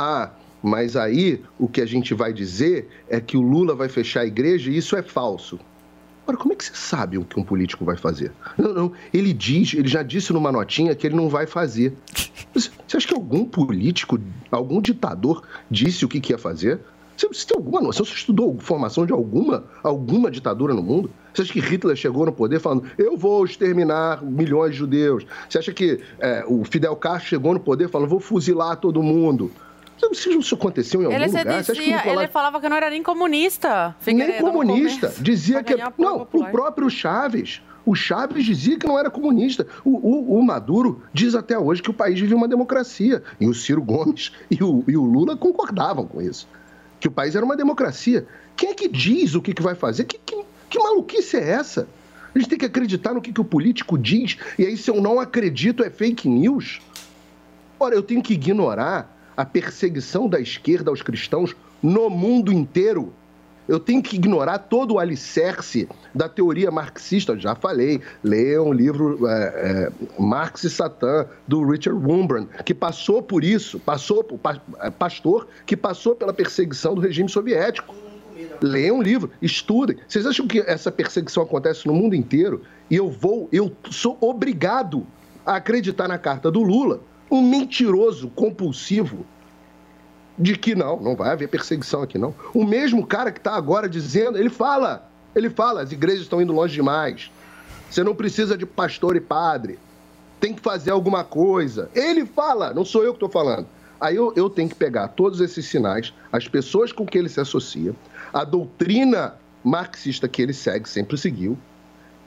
Ah, 0.01 0.31
mas 0.63 0.95
aí 0.95 1.41
o 1.59 1.67
que 1.67 1.81
a 1.81 1.85
gente 1.85 2.13
vai 2.13 2.31
dizer 2.31 2.87
é 3.09 3.19
que 3.19 3.35
o 3.35 3.41
Lula 3.41 3.75
vai 3.75 3.89
fechar 3.89 4.21
a 4.21 4.25
igreja 4.25 4.71
e 4.71 4.77
isso 4.77 4.95
é 4.95 5.03
falso. 5.03 5.59
Agora, 6.23 6.37
como 6.37 6.53
é 6.53 6.55
que 6.55 6.63
você 6.63 6.71
sabe 6.73 7.17
o 7.17 7.25
que 7.25 7.37
um 7.37 7.43
político 7.43 7.83
vai 7.83 7.97
fazer? 7.97 8.31
Não, 8.57 8.73
não. 8.73 8.91
Ele 9.13 9.33
diz, 9.33 9.73
ele 9.73 9.89
já 9.89 10.01
disse 10.01 10.31
numa 10.31 10.53
notinha 10.53 10.95
que 10.95 11.05
ele 11.05 11.17
não 11.17 11.27
vai 11.27 11.45
fazer. 11.45 11.93
Você 12.55 12.97
acha 12.97 13.07
que 13.07 13.13
algum 13.13 13.45
político, 13.45 14.19
algum 14.49 14.81
ditador 14.81 15.43
disse 15.69 16.03
o 16.03 16.07
que, 16.07 16.19
que 16.19 16.33
ia 16.33 16.37
fazer? 16.37 16.79
Você, 17.15 17.27
você 17.27 17.45
tem 17.45 17.57
alguma 17.57 17.81
noção? 17.81 18.05
Você 18.05 18.13
estudou 18.13 18.57
formação 18.59 19.05
de 19.05 19.11
alguma, 19.11 19.65
alguma 19.83 20.31
ditadura 20.31 20.73
no 20.73 20.81
mundo? 20.81 21.11
Você 21.33 21.43
acha 21.43 21.53
que 21.53 21.59
Hitler 21.59 21.95
chegou 21.95 22.25
no 22.25 22.31
poder 22.31 22.59
falando, 22.59 22.85
eu 22.97 23.17
vou 23.17 23.45
exterminar 23.45 24.23
milhões 24.23 24.71
de 24.71 24.77
judeus? 24.77 25.25
Você 25.47 25.59
acha 25.59 25.73
que 25.73 25.99
é, 26.19 26.43
o 26.47 26.63
Fidel 26.63 26.95
Castro 26.95 27.29
chegou 27.29 27.53
no 27.53 27.59
poder 27.59 27.89
falando, 27.89 28.09
vou 28.09 28.19
fuzilar 28.19 28.77
todo 28.77 29.03
mundo? 29.03 29.51
Se 30.13 30.29
isso 30.29 30.55
aconteceu 30.55 31.01
em 31.01 31.05
algum 31.05 31.15
ele 31.15 31.25
lugar, 31.27 31.45
dizia, 31.45 31.59
acha 31.59 32.03
que 32.03 32.09
ele 32.09 32.27
falava 32.27 32.61
que 32.61 32.69
não 32.69 32.77
era 32.77 32.89
nem 32.89 33.03
comunista. 33.03 33.95
nem 34.05 34.39
comunista. 34.39 35.13
Dizia 35.19 35.63
que. 35.63 35.75
Não, 35.97 36.19
popular. 36.19 36.49
o 36.49 36.51
próprio 36.51 36.89
Chaves. 36.89 37.61
O 37.85 37.95
Chaves 37.95 38.45
dizia 38.45 38.77
que 38.77 38.85
não 38.85 38.99
era 38.99 39.09
comunista. 39.09 39.65
O, 39.83 39.89
o, 39.89 40.39
o, 40.39 40.43
Maduro 40.43 41.01
diz 41.13 41.33
até 41.33 41.57
hoje 41.57 41.81
que 41.81 41.89
o 41.89 41.93
país 41.93 42.19
vive 42.19 42.33
uma 42.33 42.47
democracia. 42.47 43.23
E 43.39 43.47
o 43.47 43.53
Ciro 43.53 43.81
Gomes 43.81 44.31
e 44.49 44.63
o, 44.63 44.83
e 44.87 44.95
o 44.95 45.03
Lula 45.03 45.35
concordavam 45.35 46.05
com 46.05 46.21
isso. 46.21 46.47
Que 46.99 47.07
o 47.07 47.11
país 47.11 47.35
era 47.35 47.45
uma 47.45 47.55
democracia. 47.55 48.27
Quem 48.55 48.69
é 48.69 48.73
que 48.73 48.87
diz 48.87 49.35
o 49.35 49.41
que, 49.41 49.53
que 49.53 49.61
vai 49.61 49.75
fazer? 49.75 50.03
Que, 50.03 50.19
que, 50.19 50.43
que 50.69 50.79
maluquice 50.79 51.37
é 51.37 51.49
essa? 51.49 51.87
A 52.33 52.37
gente 52.37 52.49
tem 52.49 52.59
que 52.59 52.65
acreditar 52.65 53.13
no 53.13 53.21
que, 53.21 53.33
que 53.33 53.41
o 53.41 53.45
político 53.45 53.97
diz. 53.97 54.37
E 54.57 54.65
aí, 54.65 54.77
se 54.77 54.91
eu 54.91 55.01
não 55.01 55.19
acredito, 55.19 55.83
é 55.83 55.89
fake 55.89 56.29
news? 56.29 56.81
Ora, 57.79 57.95
eu 57.95 58.03
tenho 58.03 58.21
que 58.21 58.33
ignorar 58.33 59.18
a 59.39 59.45
perseguição 59.45 60.27
da 60.27 60.37
esquerda 60.37 60.89
aos 60.91 61.01
cristãos 61.01 61.55
no 61.81 62.09
mundo 62.09 62.51
inteiro. 62.51 63.13
Eu 63.69 63.79
tenho 63.79 64.03
que 64.03 64.17
ignorar 64.17 64.57
todo 64.57 64.95
o 64.95 64.99
alicerce 64.99 65.87
da 66.13 66.27
teoria 66.27 66.69
marxista. 66.69 67.39
Já 67.39 67.55
falei, 67.55 68.01
leiam 68.21 68.67
o 68.67 68.73
livro 68.73 69.25
é, 69.25 69.31
é, 69.31 69.91
Marx 70.21 70.65
e 70.65 70.69
Satã, 70.69 71.25
do 71.47 71.65
Richard 71.65 72.05
Wurmbrand, 72.05 72.47
que 72.65 72.73
passou 72.73 73.23
por 73.23 73.41
isso, 73.41 73.79
passou 73.79 74.25
por 74.25 74.37
pastor, 74.97 75.47
que 75.65 75.77
passou 75.77 76.15
pela 76.15 76.33
perseguição 76.33 76.93
do 76.93 76.99
regime 76.99 77.29
soviético. 77.29 77.95
Leiam 78.61 78.97
um 78.97 79.01
livro, 79.01 79.31
estudem. 79.41 79.95
Vocês 80.05 80.25
acham 80.25 80.47
que 80.47 80.59
essa 80.59 80.91
perseguição 80.91 81.43
acontece 81.43 81.87
no 81.87 81.93
mundo 81.93 82.13
inteiro? 82.13 82.61
E 82.89 82.97
eu 82.97 83.09
vou, 83.09 83.47
eu 83.53 83.71
sou 83.89 84.17
obrigado 84.19 85.07
a 85.45 85.55
acreditar 85.55 86.09
na 86.09 86.17
carta 86.17 86.51
do 86.51 86.61
Lula, 86.61 86.99
um 87.29 87.41
mentiroso 87.41 88.29
compulsivo 88.29 89.25
de 90.37 90.57
que 90.57 90.73
não, 90.73 90.99
não 90.99 91.15
vai 91.15 91.31
haver 91.31 91.49
perseguição 91.49 92.01
aqui 92.01 92.17
não. 92.17 92.33
O 92.53 92.63
mesmo 92.63 93.05
cara 93.05 93.31
que 93.31 93.39
está 93.39 93.55
agora 93.55 93.89
dizendo, 93.89 94.37
ele 94.37 94.49
fala, 94.49 95.09
ele 95.35 95.49
fala, 95.49 95.81
as 95.81 95.91
igrejas 95.91 96.21
estão 96.21 96.41
indo 96.41 96.53
longe 96.53 96.73
demais. 96.73 97.29
Você 97.89 98.03
não 98.03 98.15
precisa 98.15 98.57
de 98.57 98.65
pastor 98.65 99.15
e 99.15 99.19
padre. 99.19 99.77
Tem 100.39 100.53
que 100.53 100.61
fazer 100.61 100.91
alguma 100.91 101.23
coisa. 101.23 101.89
Ele 101.93 102.25
fala, 102.25 102.73
não 102.73 102.85
sou 102.85 103.03
eu 103.03 103.11
que 103.11 103.17
estou 103.17 103.29
falando. 103.29 103.67
Aí 103.99 104.15
eu, 104.15 104.31
eu 104.35 104.49
tenho 104.49 104.69
que 104.69 104.75
pegar 104.75 105.09
todos 105.09 105.41
esses 105.41 105.65
sinais, 105.65 106.13
as 106.31 106.47
pessoas 106.47 106.93
com 106.93 107.05
que 107.05 107.17
ele 107.17 107.27
se 107.27 107.41
associa, 107.41 107.93
a 108.31 108.45
doutrina 108.45 109.35
marxista 109.61 110.27
que 110.27 110.41
ele 110.41 110.53
segue, 110.53 110.87
sempre 110.87 111.17
seguiu, 111.17 111.57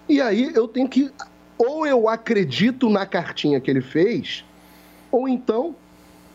e 0.09 0.21
aí 0.21 0.53
eu 0.55 0.69
tenho 0.69 0.89
que. 0.89 1.11
Ou 1.57 1.87
eu 1.87 2.09
acredito 2.09 2.91
na 2.91 3.07
cartinha 3.07 3.61
que 3.61 3.71
ele 3.71 3.81
fez, 3.81 4.45
ou 5.13 5.29
então 5.29 5.77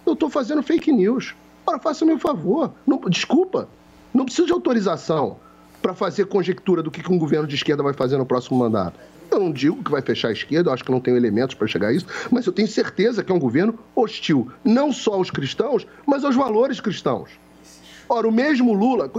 eu 0.05 0.13
estou 0.13 0.30
fazendo 0.30 0.63
fake 0.63 0.91
news. 0.91 1.36
Ora, 1.65 1.80
faça-me 1.80 2.13
um 2.13 2.19
favor. 2.19 2.71
Não, 2.86 2.97
desculpa, 3.09 3.67
não 4.13 4.23
precisa 4.23 4.45
de 4.47 4.53
autorização 4.53 5.38
para 5.82 5.93
fazer 5.93 6.28
conjectura 6.28 6.82
do 6.82 6.89
que, 6.89 7.11
um 7.11 7.17
governo 7.17 7.47
de 7.47 7.55
esquerda 7.55 7.84
vai 7.84 7.93
fazer 7.93 8.17
no 8.17 8.25
próximo 8.25 8.57
mandato. 8.57 8.97
Eu 9.30 9.39
não 9.39 9.51
digo 9.51 9.84
que 9.84 9.91
vai 9.91 10.01
fechar 10.01 10.30
a 10.30 10.32
esquerda, 10.32 10.69
eu 10.69 10.73
acho 10.73 10.84
que 10.84 10.91
não 10.91 11.01
tenho 11.01 11.17
elementos 11.17 11.53
para 11.53 11.67
chegar 11.67 11.89
a 11.89 11.93
isso, 11.93 12.05
mas 12.32 12.45
eu 12.45 12.53
tenho 12.53 12.67
certeza 12.67 13.23
que 13.23 13.32
é 13.32 13.36
um 13.36 13.39
governo 13.39 13.78
hostil, 13.93 14.49
não 14.63 14.93
só 14.93 15.15
aos 15.15 15.30
cristãos, 15.30 15.86
mas 16.05 16.23
aos 16.23 16.36
valores 16.36 16.80
cristãos. 16.80 17.32
Ora, 18.07 18.25
o 18.25 18.32
mesmo 18.32 18.73
Lula, 18.73 19.11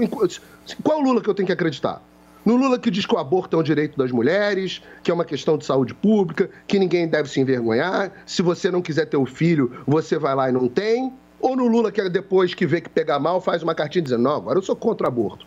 qual 0.82 1.00
Lula 1.00 1.20
que 1.20 1.28
eu 1.28 1.34
tenho 1.34 1.46
que 1.46 1.52
acreditar? 1.52 2.02
No 2.49 2.57
Lula 2.57 2.78
que 2.78 2.90
diz 2.90 3.05
que 3.05 3.14
o 3.14 3.18
aborto 3.18 3.55
é 3.55 3.61
um 3.61 3.62
direito 3.62 3.99
das 3.99 4.11
mulheres, 4.11 4.80
que 5.03 5.11
é 5.11 5.14
uma 5.14 5.26
questão 5.26 5.59
de 5.59 5.66
saúde 5.66 5.92
pública, 5.92 6.49
que 6.66 6.78
ninguém 6.78 7.07
deve 7.07 7.28
se 7.28 7.38
envergonhar, 7.38 8.11
se 8.24 8.40
você 8.40 8.70
não 8.70 8.80
quiser 8.80 9.05
ter 9.05 9.18
o 9.18 9.24
um 9.24 9.26
filho, 9.26 9.82
você 9.86 10.18
vai 10.18 10.34
lá 10.34 10.49
e 10.49 10.53
não 10.53 10.66
tem. 10.66 11.12
Ou 11.42 11.55
no 11.55 11.66
Lula 11.66 11.92
que 11.92 12.09
depois 12.09 12.55
que 12.55 12.64
vê 12.64 12.80
que 12.80 12.88
pegar 12.88 13.18
mal, 13.18 13.38
faz 13.38 13.62
uma 13.62 13.74
cartinha 13.74 14.03
dizendo, 14.03 14.22
não, 14.22 14.36
agora 14.36 14.57
eu 14.57 14.62
sou 14.62 14.74
contra 14.74 15.07
o 15.07 15.09
aborto. 15.09 15.46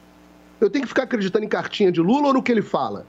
Eu 0.59 0.69
tenho 0.69 0.83
que 0.83 0.89
ficar 0.89 1.01
acreditando 1.01 1.43
em 1.43 1.47
cartinha 1.47 1.91
de 1.91 1.99
Lula 1.99 2.27
ou 2.27 2.33
no 2.35 2.43
que 2.43 2.51
ele 2.51 2.61
fala? 2.61 3.07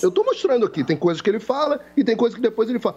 Eu 0.00 0.10
estou 0.10 0.24
mostrando 0.24 0.64
aqui, 0.64 0.84
tem 0.84 0.96
coisas 0.96 1.20
que 1.20 1.28
ele 1.28 1.40
fala 1.40 1.80
e 1.96 2.04
tem 2.04 2.14
coisas 2.14 2.36
que 2.36 2.42
depois 2.42 2.70
ele 2.70 2.78
fala. 2.78 2.96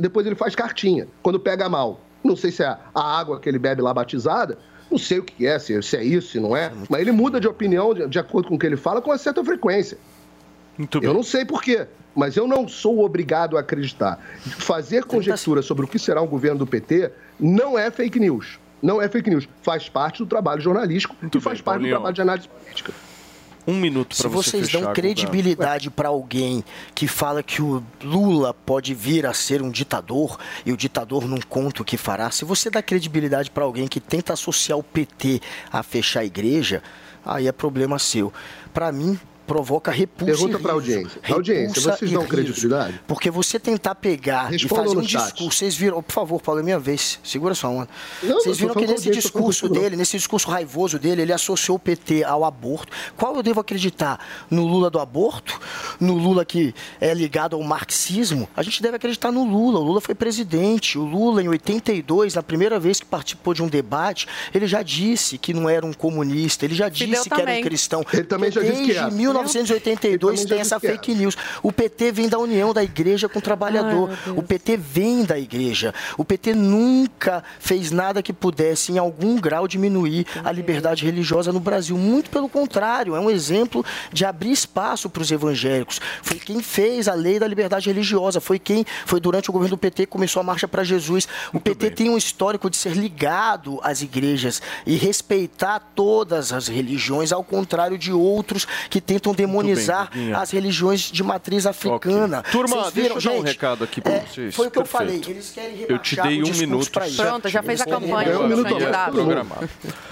Depois 0.00 0.26
ele 0.26 0.34
faz 0.34 0.56
cartinha, 0.56 1.06
quando 1.22 1.38
pega 1.38 1.68
mal. 1.68 2.00
Não 2.24 2.34
sei 2.34 2.50
se 2.50 2.64
é 2.64 2.76
a 2.92 3.18
água 3.20 3.38
que 3.38 3.48
ele 3.48 3.60
bebe 3.60 3.80
lá 3.80 3.94
batizada, 3.94 4.58
não 4.94 4.98
sei 4.98 5.18
o 5.18 5.24
que 5.24 5.44
é, 5.46 5.58
se, 5.58 5.74
é 5.74 6.04
isso, 6.04 6.28
se 6.28 6.40
não 6.40 6.56
é, 6.56 6.70
mas 6.88 7.00
ele 7.00 7.10
muda 7.10 7.40
de 7.40 7.48
opinião 7.48 7.92
de, 7.92 8.06
de 8.06 8.18
acordo 8.18 8.48
com 8.48 8.54
o 8.54 8.58
que 8.58 8.64
ele 8.64 8.76
fala 8.76 9.02
com 9.02 9.10
uma 9.10 9.18
certa 9.18 9.44
frequência. 9.44 9.98
Muito 10.78 11.02
eu 11.02 11.12
não 11.12 11.22
sei 11.22 11.44
por 11.44 11.62
quê, 11.62 11.86
mas 12.14 12.36
eu 12.36 12.46
não 12.46 12.68
sou 12.68 13.04
obrigado 13.04 13.56
a 13.56 13.60
acreditar. 13.60 14.18
Fazer 14.58 15.04
conjectura 15.04 15.62
sobre 15.62 15.84
o 15.84 15.88
que 15.88 15.98
será 15.98 16.22
um 16.22 16.26
governo 16.26 16.60
do 16.60 16.66
PT 16.66 17.10
não 17.38 17.78
é 17.78 17.90
fake 17.90 18.20
news. 18.20 18.58
Não 18.80 19.00
é 19.00 19.08
fake 19.08 19.30
news. 19.30 19.48
Faz 19.62 19.88
parte 19.88 20.18
do 20.18 20.26
trabalho 20.26 20.60
jornalístico 20.60 21.16
Muito 21.20 21.38
e 21.38 21.40
faz 21.40 21.58
bem, 21.58 21.64
parte 21.64 21.76
Paulinho. 21.76 21.90
do 21.90 21.96
trabalho 21.96 22.14
de 22.14 22.22
análise 22.22 22.48
política. 22.48 22.92
Um 23.66 23.74
minuto 23.74 24.16
para 24.16 24.28
você 24.28 24.50
vocês 24.50 24.68
dão 24.68 24.92
credibilidade 24.92 25.88
para 25.90 26.08
alguém 26.08 26.62
que 26.94 27.08
fala 27.08 27.42
que 27.42 27.62
o 27.62 27.82
Lula 28.02 28.52
pode 28.52 28.92
vir 28.92 29.24
a 29.24 29.32
ser 29.32 29.62
um 29.62 29.70
ditador 29.70 30.38
e 30.66 30.72
o 30.72 30.76
ditador 30.76 31.26
não 31.26 31.38
conta 31.40 31.80
o 31.80 31.84
que 31.84 31.96
fará, 31.96 32.30
se 32.30 32.44
você 32.44 32.68
dá 32.68 32.82
credibilidade 32.82 33.50
para 33.50 33.64
alguém 33.64 33.88
que 33.88 34.00
tenta 34.00 34.34
associar 34.34 34.78
o 34.78 34.82
PT 34.82 35.40
a 35.72 35.82
fechar 35.82 36.20
a 36.20 36.24
igreja, 36.24 36.82
aí 37.24 37.48
é 37.48 37.52
problema 37.52 37.98
seu. 37.98 38.32
Para 38.72 38.92
mim, 38.92 39.18
provoca 39.46 39.90
repulsa. 39.90 40.32
Pergunta 40.32 40.58
para 40.58 40.72
a 40.72 40.74
audiência. 40.74 41.20
audiência, 41.28 41.80
vocês 41.80 42.10
dão 42.10 42.26
credibilidade? 42.26 43.00
Porque 43.06 43.30
você 43.30 43.58
tentar 43.58 43.94
pegar 43.94 44.48
Responda 44.48 44.82
e 44.82 44.86
fazer 44.86 44.98
um 44.98 45.08
chat. 45.08 45.22
discurso. 45.24 45.58
Vocês 45.58 45.76
viram, 45.76 46.02
por 46.02 46.12
favor, 46.12 46.40
Paulo, 46.40 46.60
é 46.60 46.62
minha 46.62 46.78
vez. 46.78 47.18
Segura 47.22 47.54
sua 47.54 47.70
onda. 47.70 47.88
Não, 48.22 48.36
vocês 48.36 48.58
viram 48.58 48.74
que 48.74 48.86
nesse 48.86 49.10
discurso 49.10 49.68
dele, 49.68 49.96
nesse 49.96 50.16
discurso 50.16 50.48
raivoso 50.48 50.98
dele, 50.98 51.22
ele 51.22 51.32
associou 51.32 51.76
o 51.76 51.78
PT 51.78 52.24
ao 52.24 52.44
aborto. 52.44 52.92
Qual 53.16 53.34
eu 53.36 53.42
devo 53.42 53.60
acreditar? 53.60 54.18
No 54.50 54.66
Lula 54.66 54.90
do 54.90 54.98
aborto? 54.98 55.60
No 56.00 56.14
Lula 56.14 56.44
que 56.44 56.74
é 57.00 57.12
ligado 57.14 57.56
ao 57.56 57.62
marxismo? 57.62 58.48
A 58.56 58.62
gente 58.62 58.82
deve 58.82 58.96
acreditar 58.96 59.30
no 59.30 59.44
Lula. 59.44 59.78
O 59.78 59.82
Lula 59.82 60.00
foi 60.00 60.14
presidente. 60.14 60.98
O 60.98 61.04
Lula, 61.04 61.42
em 61.42 61.48
82, 61.48 62.34
na 62.34 62.42
primeira 62.42 62.78
vez 62.80 63.00
que 63.00 63.06
participou 63.06 63.54
de 63.54 63.62
um 63.62 63.68
debate, 63.68 64.26
ele 64.54 64.66
já 64.66 64.82
disse 64.82 65.38
que 65.38 65.52
não 65.52 65.68
era 65.68 65.84
um 65.84 65.92
comunista. 65.92 66.64
Ele 66.64 66.74
já 66.74 66.88
disse 66.88 67.28
que 67.28 67.40
era 67.40 67.52
um 67.52 67.62
cristão. 67.62 68.04
Ele 68.12 68.24
também 68.24 68.50
já 68.50 68.62
disse 68.62 68.82
que 68.84 68.92
é. 68.92 69.10
1982 69.42 70.44
tem 70.44 70.60
essa 70.60 70.80
fake 70.80 71.14
news. 71.14 71.36
O 71.62 71.72
PT 71.72 72.12
vem 72.12 72.28
da 72.28 72.38
união 72.38 72.72
da 72.72 72.82
igreja 72.82 73.28
com 73.28 73.38
o 73.38 73.42
trabalhador. 73.42 74.10
Ai, 74.10 74.32
o 74.32 74.42
PT 74.42 74.76
vem 74.76 75.24
da 75.24 75.38
igreja. 75.38 75.94
O 76.16 76.24
PT 76.24 76.54
nunca 76.54 77.42
fez 77.58 77.90
nada 77.90 78.22
que 78.22 78.32
pudesse, 78.32 78.92
em 78.92 78.98
algum 78.98 79.36
grau, 79.36 79.66
diminuir 79.66 80.26
a 80.44 80.52
liberdade 80.52 81.04
religiosa 81.04 81.52
no 81.52 81.60
Brasil. 81.60 81.96
Muito 81.96 82.30
pelo 82.30 82.48
contrário, 82.48 83.14
é 83.14 83.20
um 83.20 83.30
exemplo 83.30 83.84
de 84.12 84.24
abrir 84.24 84.52
espaço 84.52 85.08
para 85.08 85.22
os 85.22 85.30
evangélicos. 85.30 86.00
Foi 86.22 86.38
quem 86.38 86.62
fez 86.62 87.08
a 87.08 87.14
lei 87.14 87.38
da 87.38 87.46
liberdade 87.46 87.88
religiosa. 87.88 88.40
Foi 88.40 88.58
quem, 88.58 88.84
foi 89.06 89.20
durante 89.20 89.50
o 89.50 89.52
governo 89.52 89.76
do 89.76 89.78
PT 89.78 90.06
que 90.06 90.12
começou 90.12 90.40
a 90.40 90.44
marcha 90.44 90.68
para 90.68 90.84
Jesus. 90.84 91.26
O 91.52 91.60
PT 91.60 91.90
tem 91.90 92.10
um 92.10 92.16
histórico 92.16 92.68
de 92.68 92.76
ser 92.76 92.92
ligado 92.92 93.80
às 93.82 94.02
igrejas 94.02 94.60
e 94.86 94.96
respeitar 94.96 95.80
todas 95.94 96.52
as 96.52 96.68
religiões, 96.68 97.32
ao 97.32 97.42
contrário 97.42 97.96
de 97.96 98.12
outros 98.12 98.66
que 98.90 99.00
tentam 99.00 99.23
demonizar 99.32 100.10
Guiguinha. 100.10 100.38
as 100.38 100.50
religiões 100.50 101.00
de 101.10 101.22
matriz 101.22 101.66
africana. 101.66 102.40
Ok. 102.40 102.52
Turma, 102.52 102.76
Vocês 102.76 102.92
deixa 102.94 103.08
viram, 103.08 103.16
eu 103.16 103.22
dar 103.22 103.30
um 103.30 103.36
gente? 103.46 103.46
recado 103.46 103.84
aqui 103.84 104.00
pra 104.00 104.12
É, 104.12 104.20
vocês. 104.20 104.54
Foi 104.54 104.66
o 104.66 104.70
que 104.70 104.78
eu 104.78 104.82
Perfeito. 104.82 105.22
falei. 105.22 105.34
Eles 105.36 105.50
querem 105.50 105.86
Eu 105.88 105.98
te 105.98 106.16
dei 106.20 106.42
um 106.42 106.52
minuto. 106.54 106.90
Pronto, 107.16 107.48
já 107.48 107.62
fez 107.62 107.80
a 107.80 107.84
campanha, 107.84 108.38
um 108.40 108.48
minuto. 108.48 108.74
Programado. 109.12 109.68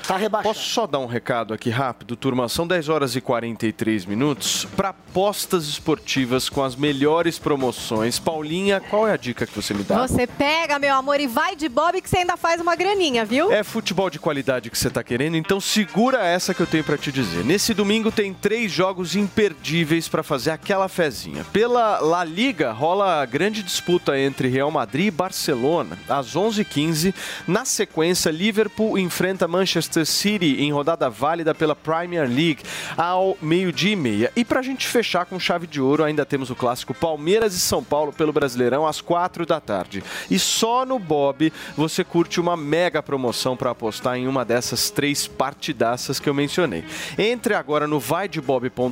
Tá 0.06 0.16
rebaixado. 0.16 0.54
Posso 0.54 0.68
só 0.68 0.86
dar 0.86 0.98
um 0.98 1.06
recado 1.06 1.52
aqui 1.54 1.70
rápido, 1.70 2.16
turma? 2.16 2.48
São 2.48 2.66
10 2.66 2.88
horas 2.88 3.16
e 3.16 3.20
43 3.20 4.04
minutos 4.06 4.66
para 4.76 4.90
apostas 4.90 5.66
esportivas 5.68 6.48
com 6.48 6.62
as 6.62 6.74
melhores 6.76 7.38
promoções. 7.38 8.18
Paulinha, 8.18 8.80
qual 8.80 9.06
é 9.08 9.12
a 9.12 9.16
dica 9.16 9.46
que 9.46 9.54
você 9.54 9.72
me 9.74 9.82
dá? 9.84 10.06
Você 10.06 10.26
pega, 10.26 10.78
meu 10.78 10.94
amor, 10.94 11.20
e 11.20 11.26
vai 11.26 11.54
de 11.56 11.68
Bob 11.68 12.00
que 12.00 12.08
você 12.08 12.18
ainda 12.18 12.36
faz 12.36 12.60
uma 12.60 12.74
graninha, 12.76 13.24
viu? 13.24 13.50
É 13.52 13.62
futebol 13.62 14.10
de 14.10 14.18
qualidade 14.18 14.70
que 14.70 14.78
você 14.78 14.90
tá 14.90 15.02
querendo, 15.02 15.36
então 15.36 15.60
segura 15.60 16.18
essa 16.24 16.52
que 16.54 16.60
eu 16.60 16.66
tenho 16.66 16.84
pra 16.84 16.96
te 16.98 17.10
dizer. 17.12 17.44
Nesse 17.44 17.72
domingo 17.74 18.10
tem 18.10 18.32
três 18.34 18.70
jogos 18.70 19.01
imperdíveis 19.14 20.08
pra 20.08 20.22
fazer 20.22 20.50
aquela 20.50 20.88
fezinha. 20.88 21.44
Pela 21.52 21.98
La 22.00 22.24
Liga 22.24 22.72
rola 22.72 23.20
a 23.20 23.26
grande 23.26 23.62
disputa 23.62 24.18
entre 24.18 24.48
Real 24.48 24.70
Madrid 24.70 25.06
e 25.06 25.10
Barcelona 25.10 25.98
às 26.08 26.34
11h15. 26.34 27.14
Na 27.46 27.64
sequência, 27.64 28.30
Liverpool 28.30 28.96
enfrenta 28.96 29.48
Manchester 29.48 30.06
City 30.06 30.62
em 30.62 30.72
rodada 30.72 31.10
válida 31.10 31.54
pela 31.54 31.74
Premier 31.74 32.28
League 32.28 32.62
ao 32.96 33.36
meio-dia 33.42 33.92
e 33.92 33.96
meia. 33.96 34.32
E 34.36 34.44
pra 34.44 34.62
gente 34.62 34.86
fechar 34.86 35.26
com 35.26 35.38
chave 35.38 35.66
de 35.66 35.80
ouro, 35.80 36.04
ainda 36.04 36.24
temos 36.24 36.50
o 36.50 36.54
clássico 36.54 36.94
Palmeiras 36.94 37.54
e 37.54 37.60
São 37.60 37.82
Paulo 37.82 38.12
pelo 38.12 38.32
Brasileirão 38.32 38.86
às 38.86 39.00
4 39.00 39.44
da 39.44 39.60
tarde. 39.60 40.02
E 40.30 40.38
só 40.38 40.86
no 40.86 40.98
Bob 40.98 41.52
você 41.76 42.04
curte 42.04 42.40
uma 42.40 42.56
mega 42.56 43.02
promoção 43.02 43.56
para 43.56 43.70
apostar 43.70 44.16
em 44.16 44.28
uma 44.28 44.44
dessas 44.44 44.90
três 44.90 45.26
partidaças 45.26 46.20
que 46.20 46.28
eu 46.28 46.34
mencionei. 46.34 46.84
Entre 47.18 47.54
agora 47.54 47.86
no 47.86 47.98
vaidebob.com 47.98 48.91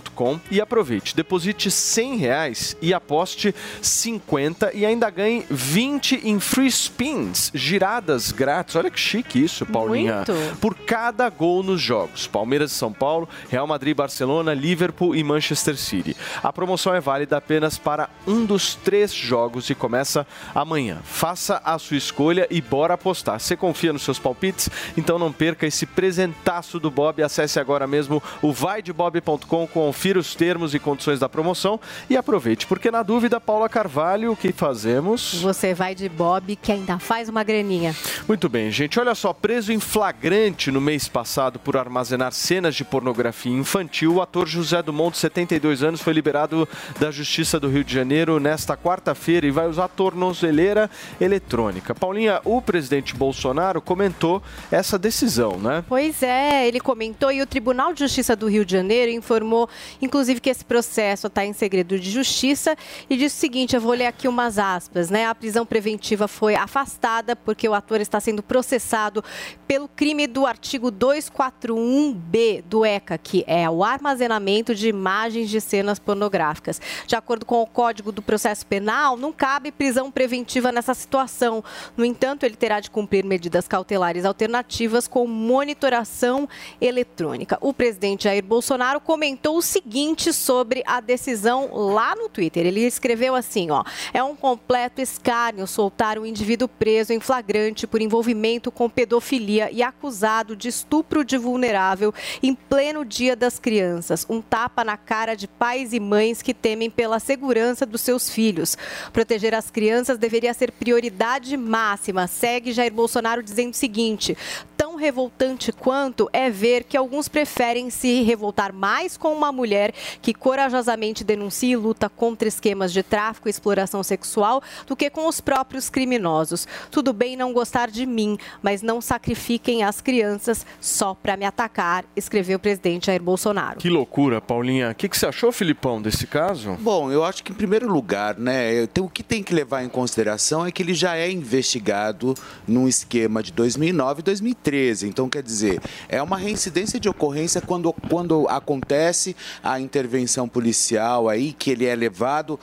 e 0.51 0.61
aproveite. 0.61 1.15
Deposite 1.15 1.71
100 1.71 2.17
reais 2.17 2.77
e 2.81 2.95
aposte 2.95 3.55
50 3.83 4.73
e 4.75 4.85
ainda 4.85 5.09
ganhe 5.11 5.45
20 5.51 6.21
em 6.25 6.39
free 6.39 6.69
spins, 6.71 7.51
giradas 7.55 8.33
grátis. 8.33 8.77
Olha 8.77 8.91
que 8.91 9.01
chique 9.01 9.43
isso, 9.43 9.67
Paulinha. 9.67 10.17
Muito. 10.17 10.59
Por 10.59 10.75
cada 10.75 11.29
gol 11.29 11.63
nos 11.63 11.81
jogos. 11.81 12.27
Palmeiras 12.27 12.73
e 12.73 12.75
São 12.75 12.93
Paulo, 12.93 13.29
Real 13.49 13.67
Madrid, 13.67 13.97
Barcelona, 13.97 14.55
Liverpool 14.55 15.15
e 15.15 15.25
Manchester 15.25 15.77
City. 15.77 16.17
A 16.43 16.53
promoção 16.53 16.95
é 16.95 17.01
válida 17.01 17.37
apenas 17.37 17.79
para 17.79 18.09
um 18.27 18.45
dos 18.45 18.75
três 18.75 19.13
jogos 19.13 19.71
e 19.71 19.75
começa 19.75 20.27
amanhã. 20.55 20.99
Faça 21.05 21.61
a 21.65 21.79
sua 21.79 21.97
escolha 21.97 22.47
e 22.51 22.61
bora 22.61 22.95
apostar. 22.95 23.41
Você 23.41 23.57
confia 23.57 23.93
nos 23.93 24.03
seus 24.03 24.19
palpites? 24.19 24.69
Então 24.97 25.19
não 25.19 25.33
perca 25.33 25.67
esse 25.67 25.87
presentaço 25.87 26.79
do 26.79 26.91
Bob. 26.91 27.23
Acesse 27.23 27.59
agora 27.59 27.87
mesmo 27.87 28.23
o 28.43 28.53
vaidebob.com, 28.53 29.90
confira 29.91 30.21
os 30.21 30.37
termos 30.37 30.73
e 30.73 30.79
condições 30.79 31.19
da 31.19 31.29
promoção 31.29 31.81
e 32.09 32.17
aproveite, 32.17 32.65
porque 32.65 32.93
na 32.93 33.03
dúvida, 33.03 33.41
Paula 33.41 33.69
Carvalho, 33.69 34.31
o 34.31 34.37
que 34.37 34.53
fazemos? 34.53 35.41
Você 35.43 35.75
vai 35.75 35.97
de 35.97 36.09
Bob 36.09 36.55
que 36.55 36.71
ainda 36.71 36.97
faz 37.01 37.29
uma 37.29 37.43
graninha. 37.43 37.93
Muito 38.29 38.49
bem, 38.49 38.71
gente. 38.71 39.01
Olha 39.01 39.17
só, 39.17 39.33
preso 39.33 39.73
em 39.73 39.81
flagrante 39.81 40.71
no 40.71 40.81
mês 40.81 41.09
passado 41.09 41.59
por 41.59 41.77
armazenar 41.77 42.31
cenas 42.31 42.77
de 42.77 42.85
pornografia 42.85 43.51
infantil, 43.51 44.15
o 44.15 44.23
ator 44.23 44.47
José 44.47 44.81
Dumont, 44.81 45.11
de 45.11 45.19
72 45.19 45.83
anos, 45.83 46.01
foi 46.01 46.13
liberado 46.13 46.69
da 47.01 47.11
Justiça 47.11 47.59
do 47.59 47.69
Rio 47.69 47.83
de 47.83 47.93
Janeiro 47.93 48.39
nesta 48.39 48.77
quarta-feira 48.77 49.45
e 49.45 49.51
vai 49.51 49.67
usar 49.67 49.89
tornozeleira 49.89 50.89
eletrônica. 51.21 51.97
Paulinha, 51.97 52.41
o 52.45 52.63
presidente 52.63 53.13
Bolsonaro 53.13 53.83
comentou 53.83 54.41
essa 54.71 54.97
decisão, 54.97 55.59
né? 55.59 55.85
Pois 55.89 56.23
é, 56.23 56.69
ele 56.69 56.79
comentou 56.79 57.33
e 57.33 57.43
o 57.43 57.47
Tribunal 57.47 57.93
de 57.93 57.99
Justiça 57.99 58.37
do 58.37 58.47
Rio 58.47 58.65
de 58.65 58.71
Janeiro 58.71 59.11
informou, 59.11 59.69
inclusive, 60.01 60.41
que 60.41 60.51
esse 60.51 60.65
processo 60.65 61.27
está 61.27 61.45
em 61.45 61.53
segredo 61.53 61.99
de 61.99 62.11
justiça 62.11 62.77
e 63.09 63.17
disse 63.17 63.37
o 63.37 63.41
seguinte: 63.41 63.75
eu 63.77 63.81
vou 63.81 63.93
ler 63.93 64.07
aqui 64.07 64.29
umas 64.29 64.59
aspas, 64.59 65.11
né? 65.11 65.27
A 65.27 65.35
prisão 65.35 65.65
preventiva 65.67 66.29
foi 66.29 66.55
afastada 66.55 67.35
porque 67.37 67.69
o 67.69 67.75
ator 67.75 68.01
está 68.01 68.21
sendo 68.21 68.43
processado 68.43 69.23
pelo 69.67 69.89
crime 69.89 70.27
do 70.27 70.47
artigo 70.47 70.91
241B 70.91 72.63
do 72.63 72.85
ECA, 72.85 73.17
que 73.17 73.45
é 73.47 73.69
o 73.69 73.85
armazenamento 73.85 74.75
de 74.75 74.89
imagens 74.89 75.49
de 75.49 75.61
cenas 75.61 75.99
pornográficas. 75.99 76.81
De 77.07 77.15
acordo 77.15 77.47
com 77.47 77.63
o 77.63 77.67
Código 77.67 78.11
do 78.13 78.23
Processo 78.23 78.67
Penal, 78.67 79.17
não 79.17 79.33
cabe 79.33 79.71
prisão 79.71 80.11
preventiva 80.11 80.73
nessa 80.73 80.95
situação. 80.95 81.63
No 81.97 82.05
entanto, 82.05 82.45
ele 82.45 82.57
terá 82.57 82.81
de 82.81 82.91
cumprir 82.91 83.25
medidas 83.25 83.69
cautelares 83.69 84.25
alternativas 84.25 85.07
com 85.07 85.27
monitoração 85.27 86.49
eletrônica. 86.81 87.59
O 87.61 87.73
presidente 87.73 88.25
Jair 88.25 88.45
Bolsonaro 88.45 89.01
comentou 89.01 89.60
o 89.61 89.63
seguinte 89.63 90.33
sobre 90.33 90.83
a 90.87 91.01
decisão 91.01 91.69
lá 91.73 92.17
no 92.17 92.31
Twitter. 92.31 92.67
Ele 92.67 92.81
escreveu 92.81 93.35
assim, 93.35 93.71
ó: 93.71 93.85
"É 94.13 94.23
um 94.25 94.35
completo 94.35 95.03
escárnio 95.03 95.67
soltar 95.67 96.19
um 96.19 96.25
indivíduo 96.25 96.67
preso 96.67 97.13
em 97.13 97.21
flagrante 97.21 97.87
por 97.87 98.01
envolvimento 98.01 98.73
com 98.73 98.89
pedofilia 98.89 99.71
e 99.71 99.83
acusado 99.83 100.57
de 100.57 100.69
estupro 100.69 101.23
de 101.23 101.37
vulnerável 101.37 102.13
em 102.43 102.55
pleno 102.55 103.05
Dia 103.05 103.37
das 103.37 103.59
Crianças. 103.59 104.25
Um 104.31 104.41
tapa 104.41 104.83
na 104.83 104.97
cara 104.97 105.35
de 105.35 105.47
pais 105.47 105.93
e 105.93 106.01
mães 106.01 106.41
que 106.41 106.55
temem 106.55 106.89
pela 106.89 107.19
segurança 107.19 107.85
dos 107.85 108.01
seus 108.01 108.31
filhos. 108.31 108.79
Proteger 109.13 109.55
as 109.55 109.71
crianças 109.71 110.17
deveria 110.17 110.55
ser 110.55 110.73
prioridade 110.73 111.55
máxima. 111.57 112.27
Segue 112.27 112.73
Jair 112.73 112.93
Bolsonaro 112.93 113.43
dizendo 113.43 113.75
o 113.75 113.77
seguinte: 113.77 114.35
tão 114.75 114.97
revoltante 114.97 115.73
quanto 115.73 116.31
é 116.33 116.49
ver 116.49 116.85
que 116.85 116.97
alguns 116.97 117.29
preferem 117.29 117.91
se 117.91 118.23
revoltar 118.23 118.73
mais 118.73 119.17
com 119.17 119.33
uma 119.33 119.50
mulher 119.53 119.93
que 120.21 120.35
corajosamente 120.35 121.25
denuncia 121.25 121.73
e 121.73 121.77
luta 121.77 122.09
contra 122.09 122.49
esquemas 122.49 122.93
de 122.93 123.03
tráfico 123.03 123.49
e 123.49 123.51
exploração 123.51 124.03
sexual 124.03 124.63
do 124.87 124.97
que 124.97 125.11
com 125.11 125.27
os 125.27 125.41
próprios 125.41 125.91
criminosos. 125.91 126.67
Tudo 126.91 127.13
bem 127.13 127.37
não 127.37 127.53
gostar 127.53 127.91
de 127.91 128.07
mim, 128.07 128.39
mas 128.63 128.83
não 128.83 129.01
sacrifiquem 129.01 129.83
as 129.83 130.01
crianças 130.01 130.67
só 130.81 131.15
para 131.15 131.37
me 131.37 131.45
atacar, 131.45 132.05
escreveu 132.17 132.57
o 132.57 132.61
presidente 132.61 133.07
Jair 133.07 133.23
Bolsonaro. 133.23 133.79
Que 133.79 133.89
loucura, 133.89 134.41
Paulinha. 134.41 134.91
O 134.91 134.95
que, 134.95 135.09
que 135.09 135.17
você 135.17 135.27
achou, 135.27 135.53
Filipão, 135.53 136.01
desse 136.01 136.27
caso? 136.27 136.77
Bom, 136.81 137.11
eu 137.11 137.25
acho 137.25 137.43
que 137.43 137.53
em 137.53 137.55
primeiro 137.55 137.91
lugar, 137.91 138.37
né, 138.39 138.89
o 138.99 139.09
que 139.09 139.23
tem 139.23 139.43
que 139.43 139.55
levar 139.55 139.83
em 139.83 139.89
consideração 139.89 140.67
é 140.67 140.71
que 140.71 140.83
ele 140.83 140.95
já 140.95 141.17
é 141.17 141.31
investigado 141.31 142.35
num 142.67 142.89
esquema 142.89 143.43
de 143.43 143.53
2009 143.53 144.21
e 144.21 144.23
2013. 144.23 145.09
Então, 145.09 145.29
quer 145.29 145.43
dizer, 145.43 145.81
é 146.09 146.23
uma 146.23 146.37
reincidência 146.37 146.99
de 146.99 147.09
ocorrência 147.09 147.61
quando, 147.61 147.93
quando 147.93 148.49
acontece 148.49 149.37
a 149.63 149.79
intervenção 149.81 150.49
policial 150.49 151.29
aí, 151.29 151.53
que 151.53 151.71
ele 151.71 151.87
é 151.87 151.95
levado 151.95 152.59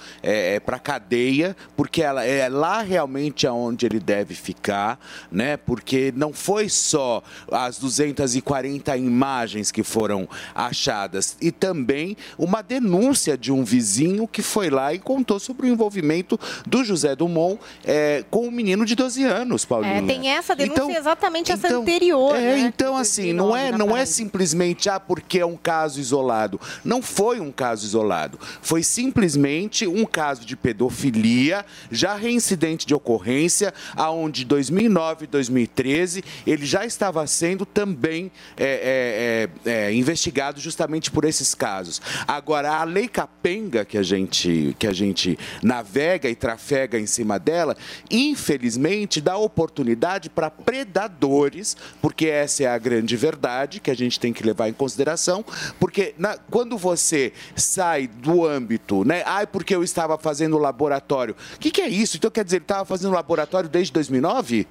para 0.65 0.80
cadeia, 0.80 1.55
porque 1.75 2.01
ela 2.01 2.23
é 2.23 2.47
lá 2.49 2.82
realmente 2.82 3.45
aonde 3.47 3.86
ele 3.86 3.99
deve 3.99 4.34
ficar, 4.36 4.99
né? 5.32 5.57
Porque 5.57 6.13
não 6.15 6.34
foi 6.34 6.69
só 6.69 7.21
as 7.51 7.78
240 7.80 8.95
imagens 8.97 9.71
que 9.71 9.84
foram 9.84 10.28
achadas, 10.53 11.38
e 11.41 11.51
também 11.51 12.17
uma 12.38 12.61
denúncia 12.61 13.38
de 13.38 13.51
um 13.51 13.63
vizinho 13.63 14.28
que 14.28 14.41
foi 14.41 14.69
lá 14.69 14.93
e 14.93 14.99
contou 14.99 15.39
sobre 15.39 15.67
o 15.67 15.69
envolvimento 15.69 16.39
do 16.65 16.84
José 16.84 17.15
Dumont 17.15 17.59
eh, 17.86 18.23
com 18.30 18.47
um 18.47 18.51
menino 18.51 18.86
de 18.86 18.95
12 18.95 19.23
anos, 19.23 19.65
Paulinha. 19.65 19.95
É, 19.99 20.01
tem 20.01 20.30
essa 20.30 20.55
denúncia 20.55 20.84
Então- 20.84 20.91
exatamente 20.91 21.51
essa 21.51 21.67
então, 21.67 21.82
anterior, 21.82 22.36
é, 22.36 22.39
né? 22.39 22.59
então 22.59 22.97
assim, 22.97 23.34
não 23.34 23.55
é, 23.55 23.71
não 23.71 23.95
é 23.95 24.05
simplesmente 24.05 24.89
ah, 24.89 24.99
porque 24.99 25.39
é 25.39 25.45
um 25.45 25.55
caso 25.57 25.99
isolado. 25.99 26.59
Não 26.84 27.01
foi 27.01 27.39
um 27.39 27.51
caso 27.51 27.86
isolado. 27.86 28.39
Foi 28.61 28.84
simplesmente 28.84 29.88
um 29.88 30.05
caso 30.05 30.45
de 30.45 30.55
pedofilia, 30.55 31.65
já 31.91 32.15
reincidente 32.15 32.86
de 32.86 32.93
ocorrência, 32.93 33.74
aonde 33.95 34.45
2009 34.45 35.26
e 35.26 35.28
2013 35.28 36.24
ele 36.45 36.65
já 36.65 36.86
estava 36.86 37.26
sendo 37.28 37.65
também 37.65 38.32
é, 38.57 39.49
é, 39.65 39.72
é, 39.72 39.88
é, 39.88 39.93
investigado 39.93 40.59
justamente 40.59 41.11
por 41.11 41.26
esses 41.26 41.53
casos. 41.53 42.01
Agora, 42.28 42.72
a 42.72 42.84
lei 42.84 43.07
capenga 43.07 43.86
que 43.86 43.97
a 43.97 44.03
gente, 44.03 44.76
que 44.80 44.88
a 44.88 44.93
gente 44.93 45.38
navega 45.61 46.30
e 46.30 46.36
trafega 46.36 46.99
em 46.99 47.05
cima 47.05 47.39
dela, 47.39 47.76
infelizmente 48.09 49.22
dá 49.22 49.38
oportunidade 49.38 50.30
para 50.30 50.49
predadores, 50.49 51.76
porque 52.01 52.28
essa 52.28 52.63
é 52.63 52.68
a 52.68 52.78
grande 52.78 53.15
verdade 53.15 53.80
que 53.80 53.89
a 53.91 53.95
gente 53.95 54.20
tem 54.20 54.32
que 54.34 54.43
levar 54.43 54.70
em 54.70 54.74
consideração, 54.74 55.43
porque 55.80 56.13
na- 56.18 56.38
quando 56.57 56.75
você 56.75 57.33
sai 57.55 58.07
do 58.07 58.43
âmbito, 58.43 59.05
né? 59.05 59.21
Ai, 59.27 59.45
porque 59.45 59.75
eu 59.75 59.83
estava 59.83 60.17
fazendo 60.17 60.57
laboratório. 60.57 61.35
O 61.53 61.59
que, 61.59 61.69
que 61.69 61.81
é 61.81 61.87
isso? 61.87 62.17
Então 62.17 62.31
quer 62.31 62.43
dizer, 62.43 62.55
ele 62.55 62.63
estava 62.63 62.83
fazendo 62.83 63.13
laboratório 63.13 63.69
desde 63.69 63.93
2009? 63.93 64.65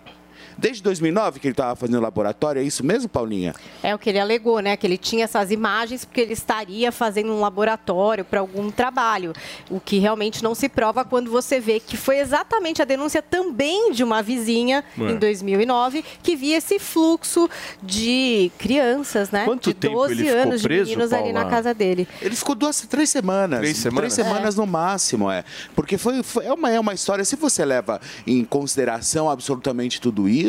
Desde 0.59 0.83
2009 0.83 1.41
que 1.41 1.47
ele 1.49 1.53
estava 1.53 1.77
fazendo 1.77 2.01
laboratório, 2.01 2.61
é 2.61 2.65
isso 2.65 2.85
mesmo, 2.85 3.09
Paulinha? 3.09 3.55
É 3.83 3.95
o 3.95 3.99
que 3.99 4.09
ele 4.09 4.19
alegou, 4.19 4.61
né? 4.61 4.77
Que 4.77 4.87
ele 4.87 4.97
tinha 4.97 5.25
essas 5.25 5.51
imagens 5.51 6.05
porque 6.05 6.21
ele 6.21 6.33
estaria 6.33 6.91
fazendo 6.91 7.33
um 7.33 7.41
laboratório 7.41 8.25
para 8.25 8.41
algum 8.41 8.71
trabalho. 8.71 9.33
O 9.71 9.79
que 9.81 9.99
realmente 9.99 10.43
não 10.43 10.55
se 10.55 10.69
prova 10.69 11.05
quando 11.05 11.31
você 11.31 11.61
vê 11.61 11.79
que 11.81 11.97
foi 11.97 12.19
exatamente 12.19 12.81
a 12.81 12.85
denúncia 12.85 13.21
também 13.21 13.93
de 13.93 14.03
uma 14.03 14.23
vizinha 14.23 14.83
É. 14.99 15.03
em 15.11 15.17
2009 15.17 16.05
que 16.23 16.35
via 16.37 16.57
esse 16.57 16.79
fluxo 16.79 17.49
de 17.83 18.51
crianças, 18.59 19.31
né? 19.31 19.45
Quanto 19.45 19.65
de 19.71 19.75
tempo 19.75 19.95
12 19.95 20.13
ele 20.15 20.25
ficou 20.25 20.41
anos 20.43 20.63
preso, 20.63 20.85
de 20.85 20.91
meninos 20.91 21.13
ali 21.13 21.33
na 21.33 21.41
Paula? 21.41 21.51
casa 21.51 21.75
dele. 21.75 22.09
Ele 22.23 22.35
ficou 22.35 22.55
duas, 22.55 22.81
três 22.81 23.11
semanas. 23.11 23.61
Três 23.61 23.77
semanas? 23.77 24.13
semanas 24.13 24.57
no 24.57 24.67
máximo, 24.67 25.31
é. 25.31 25.45
Porque 25.75 25.99
foi, 25.99 26.23
foi- 26.23 26.47
é, 26.47 26.53
uma, 26.53 26.71
é 26.71 26.81
uma 26.81 26.95
história, 26.95 27.25
se 27.25 27.37
você 27.37 27.65
leva 27.65 28.01
em 28.27 28.45
consideração 28.45 29.29
absolutamente 29.29 30.01
tudo 30.01 30.29
isso, 30.29 30.46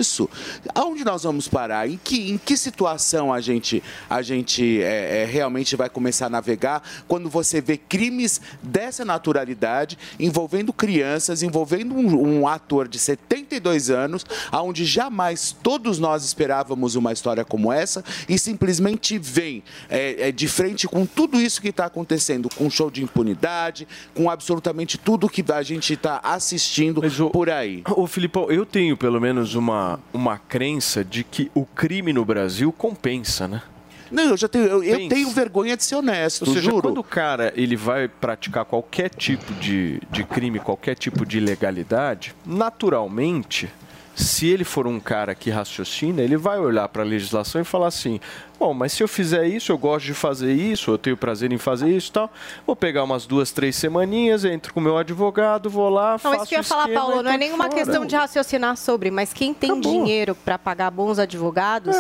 aonde 0.73 1.03
nós 1.03 1.23
vamos 1.23 1.47
parar? 1.47 1.89
Em 1.89 1.97
que, 1.97 2.31
em 2.31 2.37
que 2.37 2.57
situação 2.57 3.33
a 3.33 3.39
gente, 3.41 3.83
a 4.09 4.21
gente 4.21 4.81
é, 4.81 5.23
é, 5.23 5.25
realmente 5.25 5.75
vai 5.75 5.89
começar 5.89 6.27
a 6.27 6.29
navegar 6.29 6.81
quando 7.07 7.29
você 7.29 7.61
vê 7.61 7.77
crimes 7.77 8.41
dessa 8.61 9.03
naturalidade 9.03 9.97
envolvendo 10.19 10.73
crianças, 10.73 11.43
envolvendo 11.43 11.95
um, 11.95 12.39
um 12.39 12.47
ator 12.47 12.87
de 12.87 12.99
72 12.99 13.89
anos, 13.89 14.25
aonde 14.51 14.85
jamais 14.85 15.55
todos 15.63 15.99
nós 15.99 16.23
esperávamos 16.23 16.95
uma 16.95 17.11
história 17.11 17.43
como 17.45 17.71
essa 17.71 18.03
e 18.27 18.37
simplesmente 18.37 19.17
vem 19.17 19.63
é, 19.89 20.29
é, 20.29 20.31
de 20.31 20.47
frente 20.47 20.87
com 20.87 21.05
tudo 21.05 21.39
isso 21.39 21.61
que 21.61 21.69
está 21.69 21.85
acontecendo, 21.85 22.49
com 22.55 22.69
show 22.69 22.89
de 22.89 23.03
impunidade, 23.03 23.87
com 24.13 24.29
absolutamente 24.29 24.97
tudo 24.97 25.29
que 25.29 25.43
a 25.51 25.61
gente 25.61 25.93
está 25.93 26.19
assistindo 26.23 27.01
por 27.31 27.49
aí. 27.49 27.83
Ô, 27.89 28.05
Filipão, 28.07 28.49
eu 28.51 28.65
tenho 28.65 28.97
pelo 28.97 29.19
menos 29.19 29.55
uma, 29.55 29.86
uma 30.13 30.37
crença 30.37 31.03
de 31.03 31.23
que 31.23 31.51
o 31.53 31.65
crime 31.65 32.11
no 32.13 32.25
Brasil 32.25 32.71
compensa, 32.71 33.47
né? 33.47 33.61
Não, 34.09 34.23
eu 34.29 34.37
já 34.37 34.47
tenho, 34.47 34.65
eu, 34.65 34.83
eu 34.83 35.09
tenho 35.09 35.29
vergonha 35.31 35.75
de 35.75 35.83
ser 35.83 35.95
honesto, 35.95 36.47
Ou 36.47 36.53
seja, 36.53 36.69
juro. 36.69 36.81
quando 36.83 36.99
o 36.99 37.03
cara 37.03 37.51
ele 37.55 37.75
vai 37.75 38.07
praticar 38.07 38.63
qualquer 38.63 39.09
tipo 39.09 39.53
de, 39.55 39.99
de 40.09 40.23
crime, 40.23 40.59
qualquer 40.59 40.95
tipo 40.95 41.25
de 41.25 41.37
ilegalidade, 41.39 42.33
naturalmente, 42.45 43.69
se 44.17 44.47
ele 44.47 44.63
for 44.63 44.87
um 44.87 44.99
cara 44.99 45.35
que 45.35 45.51
raciocina, 45.51 46.23
ele 46.23 46.35
vai 46.35 46.57
olhar 46.57 46.87
para 46.89 47.03
a 47.03 47.05
legislação 47.05 47.61
e 47.61 47.63
falar 47.63 47.87
assim: 47.87 48.19
bom, 48.59 48.73
mas 48.73 48.91
se 48.91 49.03
eu 49.03 49.07
fizer 49.07 49.45
isso, 49.45 49.71
eu 49.71 49.77
gosto 49.77 50.07
de 50.07 50.13
fazer 50.15 50.53
isso, 50.53 50.89
eu 50.89 50.97
tenho 50.97 51.15
prazer 51.15 51.51
em 51.51 51.57
fazer 51.59 51.95
isso 51.95 52.09
e 52.09 52.13
tal, 52.13 52.31
vou 52.65 52.75
pegar 52.75 53.03
umas 53.03 53.27
duas, 53.27 53.51
três 53.51 53.75
semaninhas, 53.75 54.43
entro 54.43 54.73
com 54.73 54.79
o 54.79 54.83
meu 54.83 54.97
advogado, 54.97 55.69
vou 55.69 55.87
lá, 55.89 56.13
Não, 56.13 56.17
faço 56.17 56.35
isso 56.35 56.47
que 56.47 56.55
eu 56.55 56.59
ia 56.59 56.63
falar, 56.63 56.89
Paulo, 56.89 57.21
não 57.21 57.31
é 57.31 57.37
nenhuma 57.37 57.65
fora. 57.65 57.75
questão 57.75 58.05
de 58.07 58.15
raciocinar 58.15 58.75
sobre, 58.75 59.11
mas 59.11 59.31
quem 59.33 59.53
tem 59.53 59.79
dinheiro 59.79 60.33
para 60.33 60.57
pagar 60.57 60.89
bons 60.89 61.19
advogados. 61.19 61.95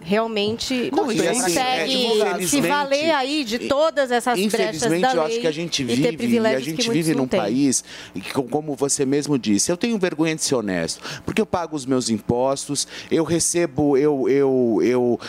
Realmente 0.00 0.90
Não, 0.94 1.10
e 1.10 1.26
assim, 1.26 1.40
consegue 1.42 2.22
é, 2.22 2.46
se 2.46 2.60
valer 2.60 3.10
aí 3.10 3.44
de 3.44 3.58
todas 3.60 4.10
essas 4.10 4.38
brechas 4.38 4.76
Infelizmente, 4.76 5.00
da 5.02 5.12
eu 5.12 5.22
lei 5.24 5.32
acho 5.32 5.40
que 5.40 5.46
a 5.46 5.50
gente 5.50 5.82
e 5.82 5.84
vive, 5.84 6.36
e 6.38 6.46
a 6.46 6.60
gente 6.60 6.90
vive 6.90 7.14
num 7.14 7.26
país 7.26 7.84
que, 8.14 8.32
como 8.32 8.74
você 8.74 9.04
mesmo 9.04 9.38
disse, 9.38 9.70
eu 9.72 9.76
tenho 9.76 9.98
vergonha 9.98 10.34
de 10.34 10.42
ser 10.42 10.54
honesto, 10.54 11.02
porque 11.24 11.40
eu 11.40 11.46
pago 11.46 11.76
os 11.76 11.84
meus 11.84 12.08
impostos, 12.10 12.86
eu 13.10 13.24
recebo, 13.24 13.96
eu, 13.96 14.28
eu, 14.28 14.80
eu 14.82 15.20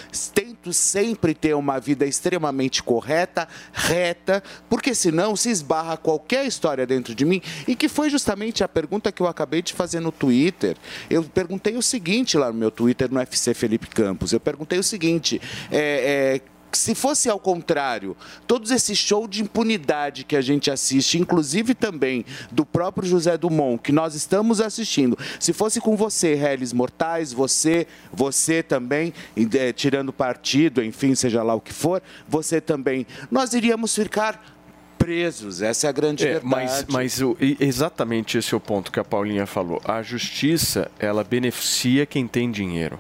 tento 0.59 0.73
sempre 0.73 1.33
ter 1.33 1.55
uma 1.55 1.79
vida 1.79 2.05
extremamente 2.05 2.83
correta, 2.83 3.47
reta, 3.71 4.43
porque 4.69 4.93
senão 4.93 5.35
se 5.35 5.49
esbarra 5.49 5.95
qualquer 5.95 6.45
história 6.45 6.85
dentro 6.85 7.15
de 7.15 7.23
mim, 7.23 7.41
e 7.67 7.75
que 7.75 7.87
foi 7.87 8.09
justamente 8.09 8.63
a 8.63 8.67
pergunta 8.67 9.11
que 9.11 9.21
eu 9.21 9.27
acabei 9.27 9.61
de 9.61 9.73
fazer 9.73 10.01
no 10.01 10.11
Twitter. 10.11 10.75
Eu 11.09 11.23
perguntei 11.23 11.77
o 11.77 11.81
seguinte 11.81 12.37
lá 12.37 12.51
no 12.51 12.57
meu 12.57 12.71
Twitter, 12.71 13.11
no 13.11 13.19
FC 13.21 13.53
Felipe 13.53 13.87
Campos, 13.87 14.33
eu 14.33 14.39
perguntei 14.39 14.77
o 14.77 14.83
seguinte, 14.83 15.41
é, 15.71 16.41
é, 16.41 16.41
se 16.77 16.93
fosse 16.95 17.29
ao 17.29 17.39
contrário, 17.39 18.15
todos 18.47 18.71
esses 18.71 18.97
shows 18.97 19.29
de 19.29 19.41
impunidade 19.41 20.23
que 20.23 20.35
a 20.35 20.41
gente 20.41 20.69
assiste, 20.69 21.17
inclusive 21.19 21.73
também 21.73 22.25
do 22.51 22.65
próprio 22.65 23.07
José 23.07 23.37
Dumont, 23.37 23.81
que 23.81 23.91
nós 23.91 24.15
estamos 24.15 24.61
assistindo, 24.61 25.17
se 25.39 25.51
fosse 25.53 25.81
com 25.81 25.95
você, 25.95 26.35
Réis 26.35 26.71
Mortais, 26.73 27.33
você, 27.33 27.87
você 28.13 28.61
também, 28.61 29.13
eh, 29.35 29.73
tirando 29.73 30.13
partido, 30.13 30.83
enfim, 30.83 31.15
seja 31.15 31.41
lá 31.43 31.53
o 31.55 31.61
que 31.61 31.73
for, 31.73 32.01
você 32.27 32.59
também, 32.61 33.05
nós 33.31 33.53
iríamos 33.53 33.95
ficar 33.95 34.57
presos, 34.97 35.61
essa 35.61 35.87
é 35.87 35.89
a 35.89 35.93
grande 35.93 36.23
É, 36.27 36.33
verdade. 36.33 36.45
mas, 36.47 36.85
mas 36.89 37.21
o- 37.21 37.35
exatamente 37.59 38.37
esse 38.37 38.53
é 38.53 38.57
o 38.57 38.59
ponto 38.59 38.91
que 38.91 38.99
a 38.99 39.03
Paulinha 39.03 39.45
falou. 39.45 39.81
A 39.85 40.01
justiça, 40.01 40.91
ela 40.99 41.23
beneficia 41.23 42.05
quem 42.05 42.27
tem 42.27 42.51
dinheiro. 42.51 42.99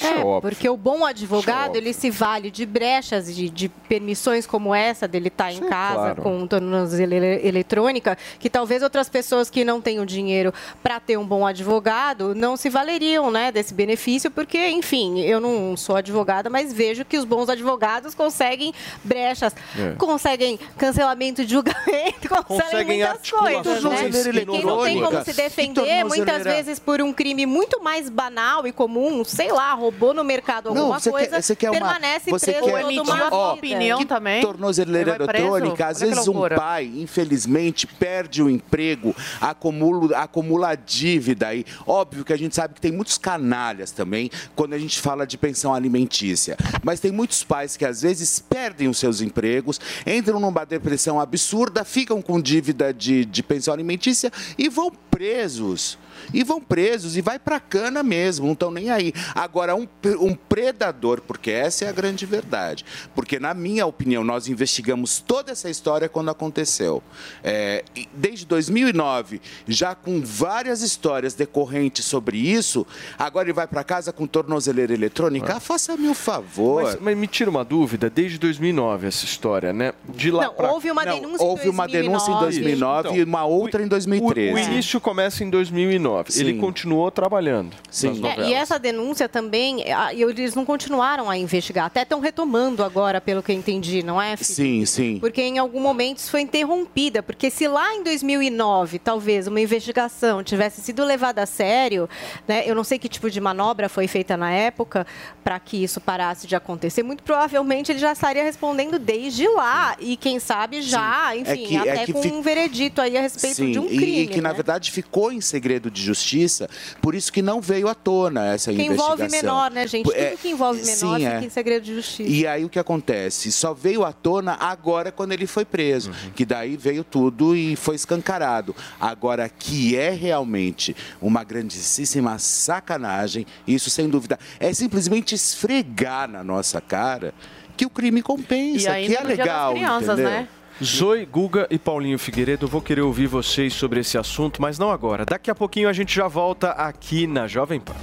É, 0.00 0.06
É, 0.06 0.24
óbvio. 0.24 0.40
porque 0.50 0.68
o 0.68 0.76
bom 0.76 1.04
advogado, 1.04 1.76
ele 1.76 1.92
se 1.92 2.10
vale 2.10 2.50
de 2.50 2.64
brechas, 2.66 3.34
de, 3.34 3.48
de 3.48 3.68
permissões 3.68 4.46
como 4.46 4.74
essa, 4.74 5.06
dele 5.08 5.28
estar 5.28 5.52
em 5.52 5.60
casa 5.60 5.94
claro. 5.94 6.22
com 6.22 6.46
tornozeleira 6.46 7.46
eletrônica, 7.46 8.16
que 8.38 8.48
talvez 8.50 8.82
outras 8.82 9.08
pessoas 9.08 9.50
que 9.50 9.64
não 9.64 9.80
tenham 9.80 10.04
dinheiro 10.04 10.52
para 10.82 11.00
ter 11.00 11.16
um 11.16 11.26
bom 11.26 11.46
advogado 11.46 12.34
não 12.34 12.56
se 12.56 12.68
valeriam 12.70 13.30
né, 13.30 13.50
desse 13.52 13.74
benefício, 13.74 14.30
porque, 14.30 14.68
enfim, 14.68 15.20
eu 15.20 15.40
não 15.40 15.76
sou 15.76 15.96
advogada, 15.96 16.48
mas 16.50 16.72
vejo 16.72 17.04
que 17.04 17.16
os 17.18 17.24
bons 17.24 17.48
advogados 17.48 18.14
conseguem 18.14 18.72
brechas, 19.04 19.54
É. 19.78 19.94
conseguem 19.96 20.58
cancelamento 20.76 21.44
de 21.44 21.52
julgamento, 21.52 22.28
conseguem, 22.44 22.58
Conseguem 22.68 22.98
muitas 22.98 23.30
coisas. 23.30 23.84
Né? 23.84 24.08
E 24.42 24.46
quem 24.46 24.64
não 24.64 24.82
tem 24.84 25.00
como 25.02 25.24
se 25.24 25.32
defender, 25.32 26.04
muitas 26.04 26.44
vezes 26.44 26.78
por 26.78 27.00
um 27.00 27.12
crime 27.12 27.46
muito 27.46 27.82
mais 27.82 28.08
banal 28.08 28.66
e 28.66 28.72
comum, 28.72 29.24
sei 29.24 29.50
lá, 29.52 29.74
roubou 29.88 30.12
no 30.12 30.22
mercado 30.22 30.72
Não, 30.72 30.82
alguma 30.82 31.00
você 31.00 31.10
coisa, 31.10 31.30
quer, 31.30 31.42
você 31.42 31.56
quer 31.56 31.70
uma, 31.70 31.78
permanece 31.78 32.30
você 32.30 32.52
preso 32.52 32.66
quer, 32.66 32.82
toda 32.82 33.02
uma 33.02 33.34
ó, 33.34 33.54
opinião 33.54 33.98
que 33.98 34.04
também. 34.04 34.42
Tornozeleira 34.42 35.10
Ele 35.12 35.18
vai 35.18 35.26
preso? 35.26 35.46
eletrônica, 35.46 35.86
às 35.86 36.02
Olha 36.02 36.10
vezes 36.10 36.28
um 36.28 36.48
pai, 36.48 36.92
infelizmente, 36.96 37.86
perde 37.86 38.42
o 38.42 38.50
emprego, 38.50 39.14
acumula, 39.40 40.16
acumula 40.18 40.74
dívida 40.74 41.48
aí. 41.48 41.64
Óbvio 41.86 42.24
que 42.24 42.32
a 42.32 42.36
gente 42.36 42.54
sabe 42.54 42.74
que 42.74 42.80
tem 42.80 42.92
muitos 42.92 43.16
canalhas 43.16 43.90
também 43.90 44.30
quando 44.54 44.74
a 44.74 44.78
gente 44.78 45.00
fala 45.00 45.26
de 45.26 45.38
pensão 45.38 45.74
alimentícia. 45.74 46.56
Mas 46.82 47.00
tem 47.00 47.10
muitos 47.10 47.42
pais 47.42 47.76
que 47.76 47.84
às 47.84 48.02
vezes 48.02 48.38
perdem 48.38 48.88
os 48.88 48.98
seus 48.98 49.20
empregos, 49.20 49.80
entram 50.06 50.38
numa 50.38 50.64
depressão 50.64 51.20
absurda, 51.20 51.84
ficam 51.84 52.20
com 52.20 52.40
dívida 52.40 52.92
de, 52.92 53.24
de 53.24 53.42
pensão 53.42 53.72
alimentícia 53.72 54.30
e 54.56 54.68
vão 54.68 54.92
presos. 55.10 55.98
E 56.32 56.42
vão 56.44 56.60
presos 56.60 57.16
e 57.16 57.20
vai 57.20 57.38
pra 57.38 57.58
cana 57.60 58.02
mesmo, 58.02 58.46
não 58.46 58.52
estão 58.52 58.70
nem 58.70 58.90
aí. 58.90 59.12
Agora, 59.34 59.74
um, 59.74 59.86
um 60.20 60.34
predador, 60.34 61.20
porque 61.20 61.50
essa 61.50 61.84
é 61.84 61.88
a 61.88 61.92
grande 61.92 62.26
verdade. 62.26 62.84
Porque, 63.14 63.38
na 63.38 63.54
minha 63.54 63.86
opinião, 63.86 64.22
nós 64.24 64.48
investigamos 64.48 65.20
toda 65.20 65.52
essa 65.52 65.68
história 65.70 66.08
quando 66.08 66.30
aconteceu. 66.30 67.02
É, 67.42 67.84
desde 68.14 68.44
2009, 68.46 69.40
já 69.66 69.94
com 69.94 70.20
várias 70.22 70.82
histórias 70.82 71.34
decorrentes 71.34 72.04
sobre 72.04 72.38
isso, 72.38 72.86
agora 73.18 73.46
ele 73.46 73.52
vai 73.52 73.66
pra 73.66 73.84
casa 73.84 74.12
com 74.12 74.26
tornozeleira 74.26 74.92
eletrônica? 74.92 75.54
Ah, 75.56 75.60
Faça-me 75.60 76.08
o 76.08 76.14
favor. 76.14 76.82
Mas, 76.84 76.98
mas 77.00 77.16
me 77.16 77.26
tira 77.26 77.50
uma 77.50 77.64
dúvida, 77.64 78.08
desde 78.08 78.38
2009 78.38 79.06
essa 79.08 79.24
história, 79.24 79.72
né? 79.72 79.92
De 80.08 80.30
lá 80.30 80.44
Não, 80.44 80.54
pra... 80.54 80.72
houve 80.72 80.90
uma 80.90 81.04
Não, 81.04 81.20
denúncia 81.20 81.46
houve 81.46 81.66
em 81.66 81.70
uma 81.70 81.86
denúncia 81.86 82.30
em 82.32 82.38
2009 82.38 83.18
e 83.18 83.22
uma 83.24 83.44
outra 83.44 83.82
em 83.82 83.86
O, 83.86 83.88
2013. 83.88 84.54
o 84.54 84.58
início 84.58 85.00
começa 85.00 85.44
em 85.44 85.50
2009. 85.50 86.07
Ele 86.36 86.52
Sim. 86.54 86.58
continuou 86.58 87.10
trabalhando. 87.10 87.74
Sim. 87.90 88.20
nas 88.20 88.38
É, 88.38 88.48
e 88.48 88.54
essa 88.54 88.78
denúncia 88.78 89.28
também, 89.28 89.84
eles 90.12 90.54
não 90.54 90.64
continuaram 90.64 91.28
a 91.30 91.36
investigar, 91.36 91.86
até 91.86 92.02
estão 92.02 92.20
retomando 92.20 92.82
agora, 92.84 93.20
pelo 93.20 93.42
que 93.42 93.52
eu 93.52 93.56
entendi, 93.56 94.02
não 94.02 94.20
é? 94.20 94.36
Felipe? 94.36 94.54
Sim, 94.54 94.86
sim. 94.86 95.18
Porque 95.18 95.42
em 95.42 95.58
algum 95.58 95.80
momento 95.80 96.18
isso 96.18 96.30
foi 96.30 96.40
interrompida, 96.42 97.22
porque 97.22 97.50
se 97.50 97.66
lá 97.68 97.94
em 97.94 98.02
2009, 98.02 98.98
talvez, 98.98 99.46
uma 99.46 99.60
investigação 99.60 100.42
tivesse 100.42 100.80
sido 100.80 101.04
levada 101.04 101.42
a 101.42 101.46
sério, 101.46 102.08
né, 102.46 102.62
eu 102.66 102.74
não 102.74 102.84
sei 102.84 102.98
que 102.98 103.08
tipo 103.08 103.30
de 103.30 103.40
manobra 103.40 103.88
foi 103.88 104.06
feita 104.06 104.36
na 104.36 104.50
época 104.50 105.06
para 105.42 105.58
que 105.58 105.82
isso 105.82 106.00
parasse 106.00 106.46
de 106.46 106.54
acontecer, 106.56 107.02
muito 107.02 107.22
provavelmente 107.22 107.90
ele 107.92 107.98
já 107.98 108.12
estaria 108.12 108.42
respondendo 108.42 108.98
desde 108.98 109.48
lá, 109.48 109.96
e 109.98 110.16
quem 110.16 110.38
sabe 110.38 110.82
já, 110.82 111.30
Sim. 111.32 111.40
enfim, 111.40 111.50
É 111.50 111.66
que- 111.66 111.76
é 111.76 111.92
até 111.92 112.06
que 112.06 112.12
com 112.12 112.22
fica- 112.22 112.34
um 112.36 112.42
veredito 112.42 113.00
aí 113.00 113.16
a 113.16 113.20
respeito 113.20 113.56
Sim, 113.56 113.72
de 113.72 113.78
um 113.78 113.86
e- 113.86 113.96
crime. 113.96 114.22
e, 114.22 114.26
que 114.26 114.40
na 114.40 114.50
né? 114.50 114.54
verdade 114.54 114.90
ficou 114.90 115.32
em 115.32 115.40
segredo 115.40 115.90
de 115.90 115.97
justiça, 116.02 116.68
por 117.02 117.14
isso 117.14 117.32
que 117.32 117.42
não 117.42 117.60
veio 117.60 117.88
à 117.88 117.94
tona 117.94 118.46
essa 118.54 118.72
Que 118.72 118.82
investigação. 118.82 119.14
envolve 119.14 119.36
menor, 119.36 119.70
né, 119.70 119.86
gente? 119.86 120.10
É, 120.12 120.30
Tudo 120.30 120.38
que 120.40 120.48
envolve 120.48 120.80
menor 120.80 120.96
sim, 120.96 121.24
fica 121.24 121.30
é. 121.34 121.44
em 121.44 121.50
segredo 121.50 121.82
de 121.84 121.94
justiça. 121.94 122.28
E 122.30 122.46
aí 122.46 122.64
o 122.64 122.68
que 122.68 122.78
acontece? 122.78 123.50
Só 123.52 123.72
veio 123.74 124.04
à 124.04 124.12
tona 124.12 124.56
agora 124.60 125.10
quando 125.12 125.32
ele 125.32 125.46
foi 125.46 125.64
preso, 125.64 126.10
que 126.34 126.44
daí 126.44 126.76
veio 126.76 127.04
tudo 127.04 127.54
e 127.56 127.76
foi 127.76 127.94
escancarado. 127.94 128.74
Agora 129.00 129.48
que 129.48 129.96
é 129.96 130.10
realmente 130.10 130.94
uma 131.20 131.44
grandíssima 131.44 132.38
sacanagem, 132.38 133.46
isso 133.66 133.90
sem 133.90 134.08
dúvida 134.08 134.38
é 134.60 134.72
simplesmente 134.72 135.34
esfregar 135.34 136.28
na 136.28 136.42
nossa 136.44 136.80
cara 136.80 137.32
que 137.76 137.86
o 137.86 137.90
crime 137.90 138.20
compensa, 138.22 138.98
E 139.00 139.06
que 139.06 139.16
é 139.16 139.22
legal, 139.22 139.72
Crianças, 139.74 140.08
entendeu? 140.18 140.30
né? 140.30 140.48
Zoe, 140.82 141.26
Guga 141.26 141.66
e 141.70 141.78
Paulinho 141.78 142.18
Figueiredo, 142.18 142.68
vou 142.68 142.80
querer 142.80 143.00
ouvir 143.00 143.26
vocês 143.26 143.74
sobre 143.74 144.00
esse 144.00 144.16
assunto, 144.16 144.62
mas 144.62 144.78
não 144.78 144.90
agora. 144.90 145.26
Daqui 145.26 145.50
a 145.50 145.54
pouquinho 145.54 145.88
a 145.88 145.92
gente 145.92 146.14
já 146.14 146.28
volta 146.28 146.70
aqui 146.70 147.26
na 147.26 147.48
Jovem 147.48 147.80
Pan. 147.80 147.96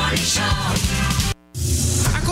A 0.00 0.97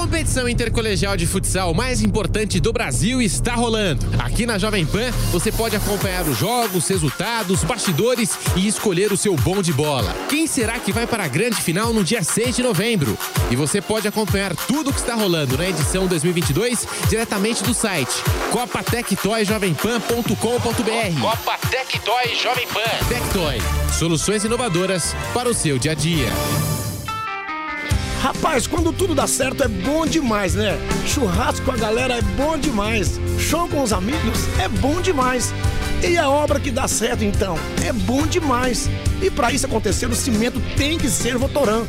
competição 0.06 0.48
intercolegial 0.48 1.16
de 1.16 1.26
futsal 1.26 1.74
mais 1.74 2.00
importante 2.00 2.60
do 2.60 2.72
Brasil 2.72 3.20
está 3.20 3.56
rolando. 3.56 4.06
Aqui 4.20 4.46
na 4.46 4.56
Jovem 4.56 4.86
Pan, 4.86 5.10
você 5.32 5.50
pode 5.50 5.74
acompanhar 5.74 6.24
os 6.28 6.38
jogos, 6.38 6.86
resultados, 6.86 7.64
bastidores 7.64 8.38
e 8.54 8.68
escolher 8.68 9.10
o 9.10 9.16
seu 9.16 9.34
bom 9.34 9.60
de 9.60 9.72
bola. 9.72 10.14
Quem 10.28 10.46
será 10.46 10.78
que 10.78 10.92
vai 10.92 11.08
para 11.08 11.24
a 11.24 11.28
grande 11.28 11.56
final 11.56 11.92
no 11.92 12.04
dia 12.04 12.22
6 12.22 12.54
de 12.54 12.62
novembro? 12.62 13.18
E 13.50 13.56
você 13.56 13.80
pode 13.80 14.06
acompanhar 14.06 14.54
tudo 14.54 14.90
o 14.90 14.92
que 14.92 15.00
está 15.00 15.16
rolando 15.16 15.58
na 15.58 15.68
edição 15.68 16.06
2022 16.06 16.86
diretamente 17.08 17.64
do 17.64 17.74
site 17.74 18.14
copatectoyjovempan.com.br. 18.52 21.20
Copa 21.20 21.58
Tectoy 21.68 22.36
Jovem 22.40 22.68
Pan. 22.68 22.82
Tectoy, 23.08 23.60
soluções 23.98 24.44
inovadoras 24.44 25.16
para 25.34 25.48
o 25.48 25.54
seu 25.54 25.80
dia 25.80 25.90
a 25.92 25.96
dia. 25.96 26.28
Rapaz, 28.22 28.66
quando 28.66 28.92
tudo 28.92 29.14
dá 29.14 29.26
certo 29.26 29.62
é 29.62 29.68
bom 29.68 30.06
demais, 30.06 30.54
né? 30.54 30.78
Churrasco 31.06 31.64
com 31.64 31.72
a 31.72 31.76
galera 31.76 32.14
é 32.14 32.22
bom 32.22 32.58
demais. 32.58 33.20
Show 33.38 33.68
com 33.68 33.82
os 33.82 33.92
amigos 33.92 34.46
é 34.58 34.68
bom 34.68 35.00
demais. 35.00 35.52
E 36.02 36.18
a 36.18 36.28
obra 36.28 36.58
que 36.60 36.70
dá 36.70 36.88
certo, 36.88 37.24
então, 37.24 37.58
é 37.84 37.92
bom 37.92 38.26
demais. 38.26 38.88
E 39.22 39.30
para 39.30 39.52
isso 39.52 39.66
acontecer, 39.66 40.06
o 40.06 40.14
cimento 40.14 40.60
tem 40.76 40.98
que 40.98 41.08
ser 41.08 41.36
Votoran. 41.36 41.86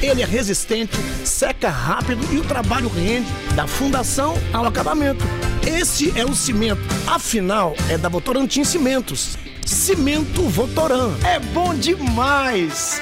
Ele 0.00 0.22
é 0.22 0.26
resistente, 0.26 0.96
seca 1.24 1.70
rápido 1.70 2.26
e 2.32 2.38
o 2.38 2.44
trabalho 2.44 2.88
rende 2.88 3.30
da 3.54 3.66
fundação 3.66 4.36
ao 4.52 4.66
acabamento. 4.66 5.24
Esse 5.66 6.18
é 6.18 6.24
o 6.24 6.34
cimento. 6.34 6.82
Afinal, 7.06 7.74
é 7.88 7.96
da 7.96 8.08
Votorantim 8.08 8.64
Cimentos. 8.64 9.38
Cimento 9.64 10.42
Votoran. 10.42 11.14
É 11.24 11.38
bom 11.38 11.74
demais. 11.74 13.00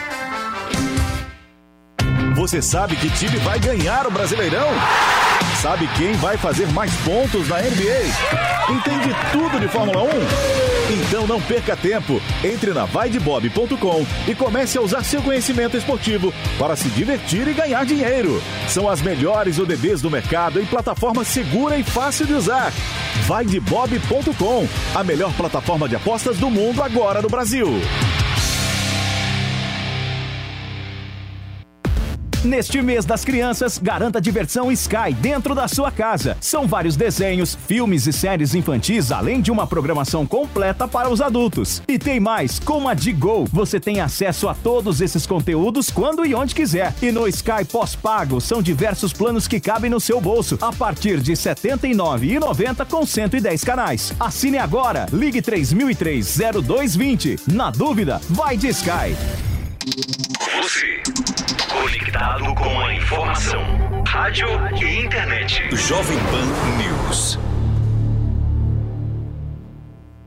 Você 2.35 2.63
sabe 2.63 2.97
que 2.97 3.11
time 3.11 3.37
vai 3.39 3.59
ganhar 3.59 4.07
o 4.07 4.11
Brasileirão? 4.11 4.69
Sabe 5.61 5.87
quem 5.97 6.13
vai 6.15 6.37
fazer 6.37 6.67
mais 6.69 6.93
pontos 6.99 7.47
na 7.49 7.59
NBA? 7.59 8.73
Entende 8.73 9.15
tudo 9.31 9.61
de 9.61 9.69
Fórmula 9.69 10.03
1? 10.03 10.09
Então 10.93 11.27
não 11.27 11.41
perca 11.41 11.77
tempo. 11.77 12.21
Entre 12.43 12.73
na 12.73 12.87
vaidebob.com 12.87 14.07
e 14.27 14.35
comece 14.35 14.79
a 14.79 14.81
usar 14.81 15.05
seu 15.05 15.23
conhecimento 15.23 15.77
esportivo 15.77 16.33
para 16.59 16.75
se 16.75 16.89
divertir 16.89 17.47
e 17.47 17.53
ganhar 17.53 17.85
dinheiro. 17.85 18.43
São 18.67 18.89
as 18.89 19.03
melhores 19.03 19.59
ODBs 19.59 20.01
do 20.01 20.11
mercado 20.11 20.61
em 20.61 20.65
plataforma 20.65 21.25
segura 21.25 21.77
e 21.77 21.85
fácil 21.85 22.27
de 22.27 22.33
usar. 22.33 22.73
Vaidebob.com, 23.27 24.69
a 24.95 25.05
melhor 25.05 25.33
plataforma 25.35 25.89
de 25.89 25.97
apostas 25.97 26.39
do 26.39 26.51
mundo 26.51 26.83
agora 26.83 27.21
no 27.21 27.29
Brasil. 27.29 27.69
Neste 32.45 32.83
mês 32.83 33.05
das 33.05 33.25
crianças, 33.25 33.79
garanta 33.79 34.21
diversão 34.21 34.73
Sky 34.73 35.15
dentro 35.21 35.55
da 35.55 35.69
sua 35.69 35.93
casa. 35.93 36.37
São 36.41 36.67
vários 36.67 36.97
desenhos, 36.97 37.57
filmes 37.69 38.09
e 38.09 38.13
séries 38.13 38.53
infantis, 38.53 39.13
além 39.13 39.41
de 39.41 39.53
uma 39.53 39.65
programação 39.65 40.27
completa 40.27 40.89
para 40.89 41.09
os 41.09 41.21
adultos. 41.21 41.81
E 41.87 42.01
tem 42.01 42.19
mais, 42.19 42.59
com 42.59 42.89
a 42.89 42.95
Digo, 42.95 43.45
você 43.53 43.79
tem 43.79 44.01
acesso 44.01 44.49
a 44.49 44.55
todos 44.55 45.01
esses 45.01 45.25
conteúdos 45.25 45.89
quando 45.89 46.27
e 46.27 46.35
onde 46.35 46.53
quiser. 46.53 46.93
E 47.01 47.13
no 47.13 47.29
Sky 47.29 47.65
pós-pago, 47.71 48.41
são 48.41 48.61
diversos 48.61 49.13
planos 49.13 49.47
que 49.47 49.61
cabem 49.61 49.89
no 49.89 50.01
seu 50.01 50.21
bolso, 50.21 50.59
a 50.61 50.73
partir 50.73 51.21
de 51.21 51.35
R$ 51.35 51.37
79,90 51.37 52.85
com 52.87 53.07
110 53.07 53.63
canais. 53.63 54.13
Assine 54.19 54.59
agora, 54.59 55.07
ligue 55.13 55.41
3003-0220. 55.41 57.53
Na 57.53 57.71
dúvida, 57.71 58.21
vai 58.29 58.57
de 58.57 58.67
Sky. 58.67 59.15
Você, 60.61 61.03
conectado 61.71 62.55
com 62.55 62.81
a 62.81 62.95
informação. 62.95 63.65
Rádio 64.07 64.49
e 64.77 65.05
internet. 65.05 65.75
Jovem 65.75 66.19
Pan 66.19 66.77
News. 66.77 67.39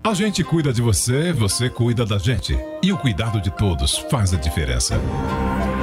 A 0.06 0.14
gente 0.14 0.44
cuida 0.44 0.72
de 0.72 0.84
você, 0.84 1.34
você 1.34 1.68
cuida 1.68 2.06
da 2.06 2.20
gente. 2.20 2.56
E 2.84 2.94
o 2.94 2.98
cuidado 2.98 3.42
de 3.42 3.50
todos 3.50 3.98
faz 3.98 4.36
a 4.36 4.38
diferença. 4.38 5.02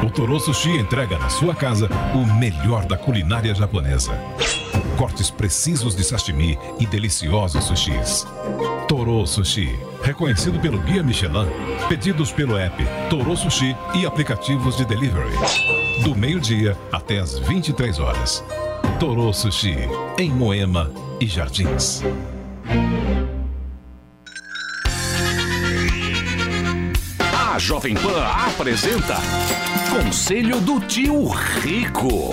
O 0.01 0.09
Toro 0.09 0.39
Sushi 0.39 0.71
entrega 0.71 1.19
na 1.19 1.29
sua 1.29 1.57
casa 1.57 1.89
o 2.15 2.25
melhor 2.39 2.87
da 2.87 2.97
culinária 2.97 3.53
japonesa. 3.53 4.13
Cortes 4.97 5.29
precisos 5.29 5.97
de 5.97 6.05
sashimi 6.05 6.57
e 6.79 6.87
deliciosos 6.87 7.65
sushis. 7.65 8.25
Toro 8.87 9.27
Sushi, 9.27 9.77
reconhecido 10.05 10.61
pelo 10.61 10.79
Guia 10.79 11.03
Michelin, 11.03 11.49
pedidos 11.89 12.31
pelo 12.31 12.57
app 12.57 12.81
Toro 13.11 13.37
Sushi 13.37 13.77
e 13.93 14.07
aplicativos 14.07 14.77
de 14.77 14.85
delivery. 14.85 15.35
Do 16.05 16.15
meio-dia 16.15 16.79
até 16.93 17.19
as 17.19 17.41
23 17.41 17.99
horas. 17.99 18.45
Toro 19.01 19.33
Sushi, 19.33 19.75
em 20.17 20.31
Moema 20.31 20.93
e 21.21 21.27
Jardins. 21.27 22.05
Jovem 27.63 27.95
Pan 27.95 28.27
apresenta 28.49 29.21
Conselho 29.89 30.61
do 30.61 30.81
Tio 30.81 31.29
Rico. 31.29 32.33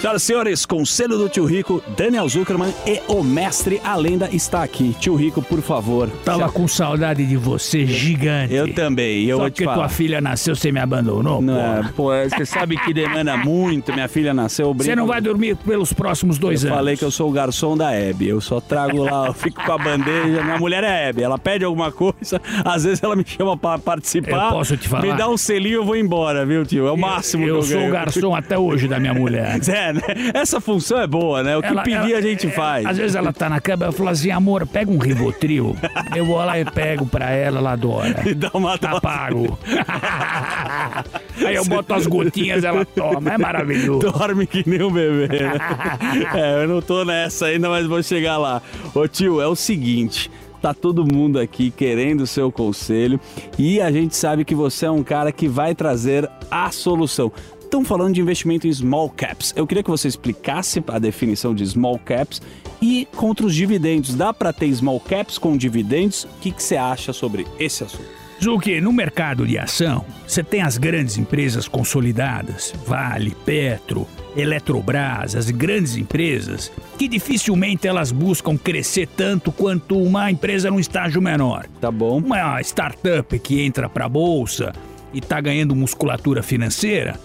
Senhoras 0.00 0.22
e 0.22 0.26
senhores, 0.26 0.66
Conselho 0.66 1.16
do 1.18 1.28
Tio 1.28 1.44
Rico, 1.46 1.82
Daniel 1.96 2.28
Zuckerman 2.28 2.72
e 2.86 3.00
o 3.08 3.24
mestre 3.24 3.80
A 3.82 3.96
Lenda 3.96 4.28
está 4.30 4.62
aqui. 4.62 4.94
Tio 5.00 5.16
Rico, 5.16 5.42
por 5.42 5.60
favor. 5.60 6.08
Tava 6.24 6.48
com 6.52 6.68
saudade 6.68 7.24
de 7.26 7.36
você, 7.36 7.84
gigante. 7.86 8.54
Eu 8.54 8.72
também, 8.72 9.24
eu 9.24 9.38
Só 9.38 9.42
vou 9.42 9.50
te 9.50 9.54
porque 9.54 9.64
falar. 9.64 9.76
tua 9.76 9.88
filha 9.88 10.20
nasceu, 10.20 10.54
você 10.54 10.70
me 10.70 10.78
abandonou, 10.78 11.42
Não, 11.42 11.82
pô. 11.96 12.04
pô, 12.04 12.10
você 12.28 12.46
sabe 12.46 12.76
que 12.76 12.92
demanda 12.94 13.36
muito, 13.38 13.92
minha 13.92 14.06
filha 14.06 14.32
nasceu... 14.32 14.66
eu 14.68 14.74
Você 14.74 14.94
não 14.94 15.06
vai 15.08 15.20
dormir 15.20 15.56
pelos 15.56 15.92
próximos 15.92 16.38
dois 16.38 16.62
eu 16.62 16.68
anos. 16.68 16.78
falei 16.78 16.96
que 16.96 17.04
eu 17.04 17.10
sou 17.10 17.28
o 17.28 17.32
garçom 17.32 17.76
da 17.76 17.90
Hebe. 17.92 18.28
Eu 18.28 18.40
só 18.40 18.60
trago 18.60 19.02
lá, 19.02 19.26
eu 19.26 19.32
fico 19.34 19.60
com 19.64 19.72
a 19.72 19.78
bandeja. 19.78 20.42
Minha 20.44 20.58
mulher 20.58 20.84
é 20.84 21.08
Hebe. 21.08 21.22
Ela 21.22 21.38
pede 21.38 21.64
alguma 21.64 21.90
coisa, 21.90 22.40
às 22.64 22.84
vezes 22.84 23.02
ela 23.02 23.16
me 23.16 23.24
chama 23.26 23.56
pra 23.56 23.76
participar. 23.78 24.46
Eu 24.46 24.52
posso 24.52 24.76
te 24.76 24.88
falar? 24.88 25.02
Me 25.02 25.14
dá 25.14 25.28
um 25.28 25.36
selinho, 25.36 25.76
eu 25.76 25.84
vou 25.84 25.96
embora, 25.96 26.46
viu, 26.46 26.64
tio? 26.64 26.86
É 26.86 26.92
o 26.92 26.96
máximo 26.96 27.44
eu 27.44 27.54
que 27.54 27.58
eu 27.60 27.62
sou 27.62 27.76
o 27.78 27.80
ganho. 27.80 27.92
garçom 27.92 28.34
até 28.36 28.56
hoje 28.58 28.86
da 28.86 29.00
minha 29.00 29.14
mulher. 29.14 29.58
É, 29.88 29.92
né? 29.92 30.00
Essa 30.34 30.60
função 30.60 30.98
é 31.00 31.06
boa, 31.06 31.42
né? 31.42 31.56
O 31.56 31.60
que 31.62 31.68
Ela- 31.68 31.82
pedir 31.82 31.96
ela- 32.12 32.18
a 32.18 32.20
gente 32.20 32.46
é, 32.46 32.50
faz. 32.50 32.86
Às 32.86 32.96
vezes 32.96 33.14
ela 33.14 33.32
tá 33.32 33.48
na 33.48 33.60
cama, 33.60 33.86
eu 33.86 33.92
falo 33.92 34.08
assim, 34.10 34.30
amor, 34.30 34.66
pega 34.66 34.90
um 34.90 34.98
Rivotril. 34.98 35.76
eu 36.14 36.24
vou 36.24 36.36
lá 36.38 36.58
e 36.58 36.64
pego 36.64 37.06
pra 37.06 37.30
ela, 37.30 37.58
ela 37.58 37.72
adora. 37.72 38.22
E 38.26 38.34
dá 38.34 38.50
uma 38.54 38.76
Tá 38.78 39.00
pago. 39.00 39.58
Aí 41.44 41.54
eu 41.54 41.64
boto 41.64 41.94
as 41.94 42.06
gotinhas, 42.06 42.64
ela 42.64 42.84
toma, 42.84 43.34
é 43.34 43.38
maravilhoso. 43.38 44.00
Dorme 44.10 44.46
que 44.46 44.68
nem 44.68 44.82
um 44.82 44.90
bebê. 44.92 45.28
né? 45.28 45.52
é, 46.34 46.62
eu 46.64 46.68
não 46.68 46.80
tô 46.82 47.04
nessa 47.04 47.46
ainda, 47.46 47.68
mas 47.68 47.86
vou 47.86 48.02
chegar 48.02 48.36
lá. 48.38 48.60
Ô 48.94 49.06
tio, 49.06 49.40
é 49.40 49.46
o 49.46 49.54
seguinte. 49.54 50.30
Tá 50.60 50.72
todo 50.74 51.04
mundo 51.04 51.38
aqui 51.38 51.70
querendo 51.70 52.22
o 52.22 52.26
seu 52.26 52.50
conselho 52.50 53.20
e 53.58 53.80
a 53.80 53.92
gente 53.92 54.16
sabe 54.16 54.44
que 54.44 54.54
você 54.54 54.86
é 54.86 54.90
um 54.90 55.02
cara 55.02 55.30
que 55.30 55.46
vai 55.46 55.74
trazer 55.74 56.28
a 56.50 56.70
solução. 56.70 57.30
Estão 57.66 57.84
falando 57.84 58.14
de 58.14 58.20
investimento 58.20 58.68
em 58.68 58.72
small 58.72 59.10
caps. 59.10 59.52
Eu 59.56 59.66
queria 59.66 59.82
que 59.82 59.90
você 59.90 60.06
explicasse 60.06 60.82
a 60.86 61.00
definição 61.00 61.52
de 61.52 61.66
small 61.66 61.98
caps 61.98 62.40
e 62.80 63.08
contra 63.16 63.44
os 63.44 63.52
dividendos. 63.52 64.14
Dá 64.14 64.32
para 64.32 64.52
ter 64.52 64.72
small 64.72 65.00
caps 65.00 65.36
com 65.36 65.56
dividendos? 65.56 66.24
O 66.24 66.28
que, 66.40 66.52
que 66.52 66.62
você 66.62 66.76
acha 66.76 67.12
sobre 67.12 67.44
esse 67.58 67.82
assunto? 67.82 68.08
Zuki, 68.42 68.80
no 68.80 68.92
mercado 68.92 69.44
de 69.44 69.58
ação, 69.58 70.04
você 70.24 70.44
tem 70.44 70.62
as 70.62 70.78
grandes 70.78 71.18
empresas 71.18 71.66
consolidadas, 71.66 72.72
Vale, 72.86 73.34
Petro, 73.44 74.06
Eletrobras, 74.36 75.34
as 75.34 75.50
grandes 75.50 75.96
empresas, 75.96 76.70
que 76.96 77.08
dificilmente 77.08 77.88
elas 77.88 78.12
buscam 78.12 78.56
crescer 78.56 79.08
tanto 79.08 79.50
quanto 79.50 79.98
uma 79.98 80.30
empresa 80.30 80.70
num 80.70 80.78
estágio 80.78 81.20
menor. 81.20 81.66
Tá 81.80 81.90
bom. 81.90 82.18
Uma 82.18 82.60
startup 82.60 83.36
que 83.40 83.60
entra 83.60 83.88
para 83.88 84.04
a 84.04 84.08
bolsa 84.08 84.72
e 85.12 85.18
está 85.18 85.40
ganhando 85.40 85.74
musculatura 85.74 86.42
financeira, 86.42 87.18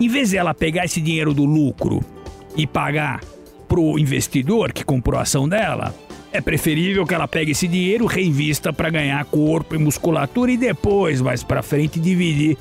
em 0.00 0.08
vez 0.08 0.30
de 0.30 0.36
ela 0.36 0.54
pegar 0.54 0.84
esse 0.84 1.00
dinheiro 1.00 1.34
do 1.34 1.44
lucro 1.44 2.00
e 2.56 2.66
pagar 2.66 3.20
pro 3.68 3.98
investidor 3.98 4.72
que 4.72 4.84
comprou 4.84 5.18
a 5.18 5.22
ação 5.22 5.48
dela, 5.48 5.94
É 6.32 6.40
preferível 6.40 7.04
que 7.04 7.12
ela 7.12 7.26
pegue 7.26 7.50
esse 7.50 7.66
dinheiro, 7.66 8.06
reinvista 8.06 8.72
para 8.72 8.88
ganhar 8.88 9.24
corpo 9.24 9.74
e 9.74 9.78
musculatura 9.78 10.52
e 10.52 10.56
depois, 10.56 11.20
mais 11.20 11.42
para 11.42 11.60
frente, 11.60 11.98
dividir 11.98 12.56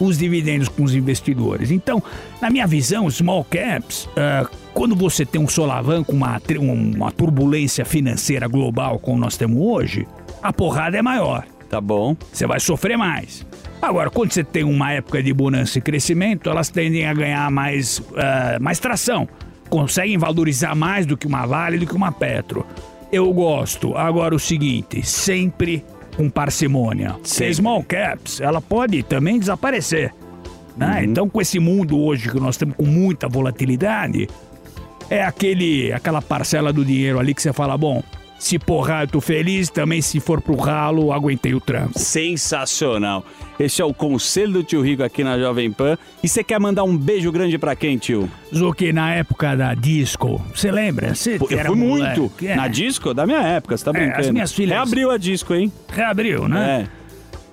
os 0.00 0.16
dividendos 0.16 0.68
com 0.68 0.82
os 0.82 0.94
investidores. 0.94 1.70
Então, 1.70 2.02
na 2.40 2.48
minha 2.48 2.66
visão, 2.66 3.10
small 3.10 3.44
caps, 3.44 4.08
ah, 4.16 4.48
quando 4.72 4.96
você 4.96 5.26
tem 5.26 5.38
um 5.38 5.46
solavanco, 5.46 6.12
uma, 6.12 6.40
uma 6.58 7.12
turbulência 7.12 7.84
financeira 7.84 8.48
global 8.48 8.98
como 8.98 9.18
nós 9.18 9.36
temos 9.36 9.60
hoje, 9.60 10.06
a 10.42 10.50
porrada 10.50 10.96
é 10.96 11.02
maior. 11.02 11.44
Tá 11.70 11.80
bom. 11.80 12.16
Você 12.32 12.46
vai 12.46 12.58
sofrer 12.60 12.98
mais. 12.98 13.46
Agora, 13.80 14.10
quando 14.10 14.32
você 14.32 14.44
tem 14.44 14.64
uma 14.64 14.92
época 14.92 15.22
de 15.22 15.32
bonança 15.32 15.78
e 15.78 15.80
crescimento, 15.80 16.50
elas 16.50 16.68
tendem 16.68 17.06
a 17.06 17.14
ganhar 17.14 17.50
mais, 17.50 18.02
ah, 18.16 18.58
mais 18.60 18.78
tração. 18.78 19.26
Conseguem 19.70 20.18
valorizar 20.18 20.74
mais 20.74 21.06
do 21.06 21.16
que 21.16 21.26
uma 21.26 21.46
Vale, 21.46 21.78
do 21.78 21.86
que 21.86 21.94
uma 21.94 22.10
Petro. 22.10 22.66
Eu 23.12 23.32
gosto. 23.32 23.96
Agora, 23.96 24.34
o 24.34 24.38
seguinte, 24.38 25.00
sempre 25.06 25.84
com 26.16 26.28
parcimônia. 26.28 27.12
Porque 27.12 27.54
small 27.54 27.82
caps, 27.84 28.40
ela 28.40 28.60
pode 28.60 29.02
também 29.04 29.38
desaparecer. 29.38 30.12
né? 30.76 31.04
Então, 31.04 31.28
com 31.28 31.40
esse 31.40 31.60
mundo 31.60 31.98
hoje 32.00 32.28
que 32.28 32.40
nós 32.40 32.56
temos 32.56 32.74
com 32.76 32.84
muita 32.84 33.28
volatilidade, 33.28 34.28
é 35.08 35.22
aquele, 35.22 35.92
aquela 35.92 36.20
parcela 36.20 36.72
do 36.72 36.84
dinheiro 36.84 37.18
ali 37.18 37.32
que 37.32 37.40
você 37.42 37.52
fala, 37.52 37.78
bom, 37.78 38.02
se 38.40 38.58
porrar 38.58 39.02
eu 39.04 39.08
tô 39.08 39.20
feliz, 39.20 39.68
também 39.68 40.00
se 40.02 40.18
for 40.18 40.40
pro 40.40 40.56
ralo, 40.56 41.12
aguentei 41.12 41.54
o 41.54 41.60
tranco. 41.60 41.96
Sensacional. 41.98 43.24
Esse 43.58 43.82
é 43.82 43.84
o 43.84 43.92
conselho 43.92 44.54
do 44.54 44.64
tio 44.64 44.80
Rico 44.80 45.02
aqui 45.02 45.22
na 45.22 45.38
Jovem 45.38 45.70
Pan. 45.70 45.98
E 46.22 46.28
você 46.28 46.42
quer 46.42 46.58
mandar 46.58 46.82
um 46.82 46.96
beijo 46.96 47.30
grande 47.30 47.58
pra 47.58 47.76
quem, 47.76 47.98
tio? 47.98 48.28
Zuki, 48.52 48.92
na 48.92 49.14
época 49.14 49.54
da 49.54 49.74
disco, 49.74 50.40
você 50.54 50.70
lembra? 50.72 51.14
Você 51.14 51.38
Pô, 51.38 51.46
Eu 51.50 51.58
era 51.58 51.68
fui 51.68 51.78
moleque, 51.78 52.20
muito. 52.20 52.44
é. 52.46 52.56
Na 52.56 52.66
disco? 52.66 53.12
Da 53.12 53.26
minha 53.26 53.42
época, 53.42 53.76
você 53.76 53.84
tá 53.84 53.90
É, 53.90 53.94
brincando. 53.94 54.20
as 54.20 54.30
minhas 54.30 54.52
filhas- 54.52 54.72
Reabriu 54.74 55.10
a 55.10 55.18
disco, 55.18 55.54
hein? 55.54 55.70
Reabriu, 55.92 56.48
né? 56.48 56.86
É. 56.86 57.00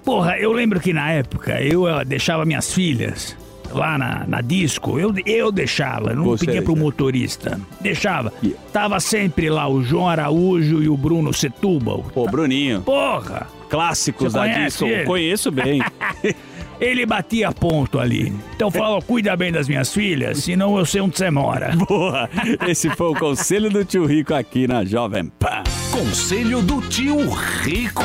Porra, 0.05 0.37
eu 0.39 0.53
lembro 0.53 0.79
que 0.79 0.93
na 0.93 1.11
época 1.11 1.61
eu 1.61 1.85
eh, 1.85 2.05
deixava 2.05 2.45
minhas 2.45 2.73
filhas 2.73 3.35
lá 3.71 3.97
na, 3.97 4.25
na 4.27 4.41
disco, 4.41 4.99
eu, 4.99 5.13
eu 5.25 5.51
deixava, 5.51 6.13
não 6.13 6.23
Você 6.25 6.45
pedia 6.45 6.61
pro 6.61 6.73
deixava. 6.73 6.85
motorista. 6.85 7.61
Deixava. 7.81 8.33
Tava 8.73 8.99
sempre 8.99 9.49
lá 9.49 9.67
o 9.67 9.83
João 9.83 10.07
Araújo 10.07 10.81
e 10.81 10.89
o 10.89 10.97
Bruno 10.97 11.33
Setúbal. 11.33 12.03
Pô, 12.13 12.25
Bruninho. 12.29 12.81
Porra! 12.81 13.47
Clássicos 13.69 14.31
Você 14.33 14.37
da 14.39 14.47
disco. 14.47 14.85
ele? 14.85 15.03
Conheço 15.05 15.51
bem. 15.51 15.81
Ele 16.79 17.07
batia 17.07 17.51
ponto 17.51 17.97
ali. 17.99 18.31
Então 18.55 18.69
falava, 18.69 19.01
cuida 19.01 19.35
bem 19.35 19.51
das 19.51 19.67
minhas 19.67 19.91
filhas, 19.91 20.43
senão 20.43 20.77
eu 20.77 20.85
sei 20.85 21.01
onde 21.01 21.17
você 21.17 21.31
mora. 21.31 21.75
Boa! 21.89 22.29
Esse 22.67 22.87
foi 22.91 23.07
o 23.07 23.15
conselho 23.15 23.71
do 23.71 23.83
tio 23.83 24.05
Rico 24.05 24.31
aqui 24.35 24.67
na 24.67 24.85
Jovem 24.85 25.25
Pan. 25.39 25.63
Conselho 25.91 26.61
do 26.61 26.79
tio 26.81 27.17
Rico. 27.63 28.03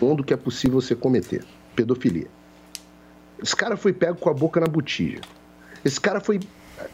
Mundo 0.00 0.22
que 0.22 0.32
é 0.32 0.36
possível 0.36 0.80
você 0.80 0.94
cometer. 0.94 1.42
Pedofilia. 1.74 2.28
Esse 3.44 3.54
cara 3.54 3.76
foi 3.76 3.92
pego 3.92 4.16
com 4.16 4.30
a 4.30 4.34
boca 4.34 4.58
na 4.58 4.66
botija. 4.66 5.20
Esse 5.84 6.00
cara 6.00 6.18
foi. 6.18 6.40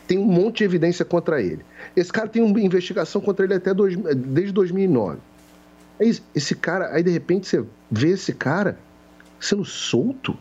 Tem 0.07 0.19
um 0.19 0.25
monte 0.25 0.59
de 0.59 0.65
evidência 0.65 1.05
contra 1.05 1.41
ele. 1.41 1.65
Esse 1.97 2.13
cara 2.13 2.29
tem 2.29 2.43
uma 2.43 2.61
investigação 2.61 3.21
contra 3.21 3.45
ele 3.45 3.55
até 3.55 3.73
dois- 3.73 3.97
desde 3.97 4.53
2009. 4.53 5.19
É 6.01 6.05
isso. 6.07 6.23
Esse 6.35 6.55
cara, 6.57 6.91
aí 6.93 7.03
de 7.03 7.11
repente 7.11 7.47
você 7.47 7.65
vê 7.91 8.11
esse 8.11 8.33
cara 8.35 8.79
sendo 9.39 9.65
solto. 9.65 10.37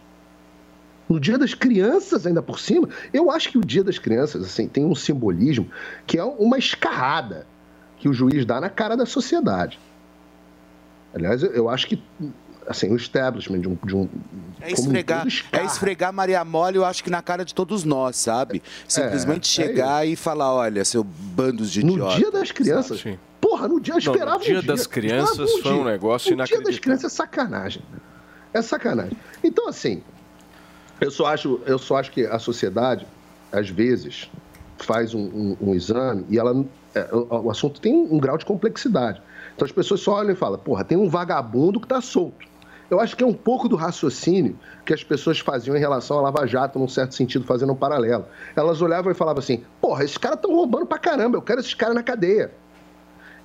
No 1.08 1.20
Dia 1.20 1.38
das 1.38 1.54
Crianças, 1.54 2.26
ainda 2.26 2.42
por 2.42 2.60
cima. 2.60 2.90
Eu 3.14 3.30
acho 3.32 3.50
que 3.52 3.58
o 3.58 3.62
Dia 3.66 3.84
das 3.84 3.98
Crianças 4.00 4.44
assim, 4.44 4.68
tem 4.68 4.84
um 4.86 4.96
simbolismo 4.96 5.70
que 6.08 6.18
é 6.18 6.24
uma 6.24 6.58
escarrada 6.58 7.46
que 7.98 8.10
o 8.10 8.14
juiz 8.14 8.46
dá 8.46 8.60
na 8.60 8.70
cara 8.70 8.96
da 8.98 9.06
sociedade. 9.06 9.80
Aliás, 11.14 11.42
eu 11.44 11.70
acho 11.70 11.88
que 11.88 12.02
assim, 12.70 12.90
o 12.92 12.96
establishment 12.96 13.60
de 13.60 13.68
um. 13.68 13.78
De 13.84 13.96
um 13.96 14.08
É 14.62 14.68
um 14.68 14.70
esfregar, 14.70 15.28
é 15.52 15.66
esfregar 15.66 16.14
Maria 16.14 16.46
Mole, 16.46 16.78
eu 16.78 16.86
acho 16.86 17.04
que 17.04 17.10
na 17.10 17.22
cara 17.22 17.44
de 17.44 17.54
todos 17.54 17.84
nós, 17.84 18.16
sabe? 18.16 18.62
Simplesmente 18.88 19.62
é 19.62 19.66
chegar 19.66 20.08
e 20.08 20.16
falar, 20.16 20.54
olha, 20.54 20.86
seu 20.86 21.04
bandos 21.04 21.72
de 21.72 21.84
No 21.84 21.94
idiotas. 21.94 22.16
Dia 22.18 22.32
das 22.32 22.52
Crianças. 22.52 23.04
Porra, 23.42 23.68
no 23.68 23.80
dia 23.80 23.94
eu 23.96 23.98
Não, 23.98 24.04
no 24.06 24.12
esperava 24.12 24.44
Dia 24.44 24.60
um 24.60 24.64
das 24.64 24.80
dia. 24.82 24.88
Crianças 24.90 25.50
Esperava 25.50 25.64
foi 25.64 25.74
um 25.74 25.84
negócio 25.84 26.28
O 26.34 26.36
Dia 26.36 26.38
das 26.38 26.50
inacreditável. 26.50 26.82
Crianças 26.82 27.14
é 27.14 27.16
sacanagem. 27.16 27.82
É 28.54 28.62
sacanagem. 28.62 29.18
Então, 29.44 29.68
assim, 29.68 30.04
eu 31.02 31.10
só 31.10 31.26
acho, 31.28 31.60
eu 31.66 31.80
só 31.80 31.98
acho 31.98 32.12
que 32.12 32.26
a 32.26 32.38
sociedade, 32.38 33.08
às 33.52 33.70
vezes, 33.70 34.30
faz 34.78 35.14
um, 35.14 35.22
um- 35.22 35.58
um 35.62 35.74
exame 35.76 36.26
e 36.30 36.38
ela, 36.38 36.66
é, 36.94 37.08
o, 37.14 37.46
o 37.46 37.50
assunto 37.52 37.80
tem 37.82 37.94
um 37.96 38.18
grau 38.20 38.38
de 38.38 38.46
complexidade. 38.46 39.22
Então 39.56 39.66
as 39.66 39.72
pessoas 39.72 40.00
só 40.02 40.14
olham 40.16 40.32
e 40.32 40.36
falam, 40.36 40.58
porra, 40.60 40.84
tem 40.84 40.98
um 40.98 41.10
vagabundo 41.10 41.80
que 41.80 41.86
está 41.86 42.02
solto. 42.02 42.48
Eu 42.90 43.00
acho 43.00 43.16
que 43.16 43.24
é 43.24 43.28
um 43.28 43.34
pouco 43.34 43.70
do 43.70 43.76
raciocínio 43.76 44.58
que 44.86 44.94
as 44.94 45.04
pessoas 45.04 45.40
faziam 45.40 45.76
em 45.76 45.80
relação 45.80 46.18
à 46.18 46.22
Lava 46.22 46.46
Jato, 46.48 46.80
num 46.80 46.88
certo 46.88 47.14
sentido, 47.14 47.46
fazendo 47.46 47.72
um 47.74 47.76
paralelo. 47.76 48.26
Elas 48.56 48.82
olhavam 48.82 49.12
e 49.12 49.16
falavam 49.16 49.40
assim, 49.40 49.64
porra, 49.80 50.04
esses 50.04 50.18
caras 50.18 50.38
estão 50.38 50.56
roubando 50.56 50.86
pra 50.86 50.98
caramba, 50.98 51.38
eu 51.38 51.42
quero 51.42 51.60
esses 51.60 51.74
caras 51.74 51.96
na 51.96 52.04
cadeia. 52.04 52.52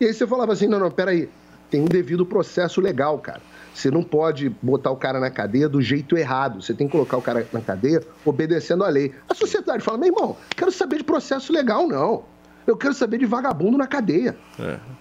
E 0.01 0.07
aí 0.07 0.15
você 0.15 0.27
falava 0.27 0.53
assim, 0.53 0.67
não, 0.67 0.79
não, 0.79 0.91
peraí, 0.91 1.29
tem 1.71 1.81
um 1.81 1.87
devido 1.87 2.25
processo 2.25 2.81
legal, 2.81 3.19
cara. 3.19 3.41
Você 3.75 3.91
não 3.91 4.03
pode 4.03 4.49
botar 4.63 4.91
o 4.93 4.97
cara 4.97 5.19
na 5.19 5.31
cadeia 5.31 5.69
do 5.69 5.83
jeito 5.83 6.17
errado. 6.17 6.63
Você 6.63 6.73
tem 6.73 6.87
que 6.87 6.93
colocar 6.93 7.17
o 7.17 7.23
cara 7.23 7.47
na 7.53 7.61
cadeia 7.61 8.01
obedecendo 8.25 8.85
à 8.85 8.89
lei. 8.89 9.13
A 9.29 9.35
sociedade 9.35 9.83
fala, 9.83 9.99
meu 9.99 10.09
irmão, 10.09 10.37
quero 10.57 10.71
saber 10.71 10.99
de 10.99 11.05
processo 11.05 11.53
legal, 11.53 11.89
não. 11.89 12.23
Eu 12.67 12.77
quero 12.77 12.95
saber 12.95 13.19
de 13.19 13.27
vagabundo 13.27 13.77
na 13.77 13.87
cadeia. 13.87 14.37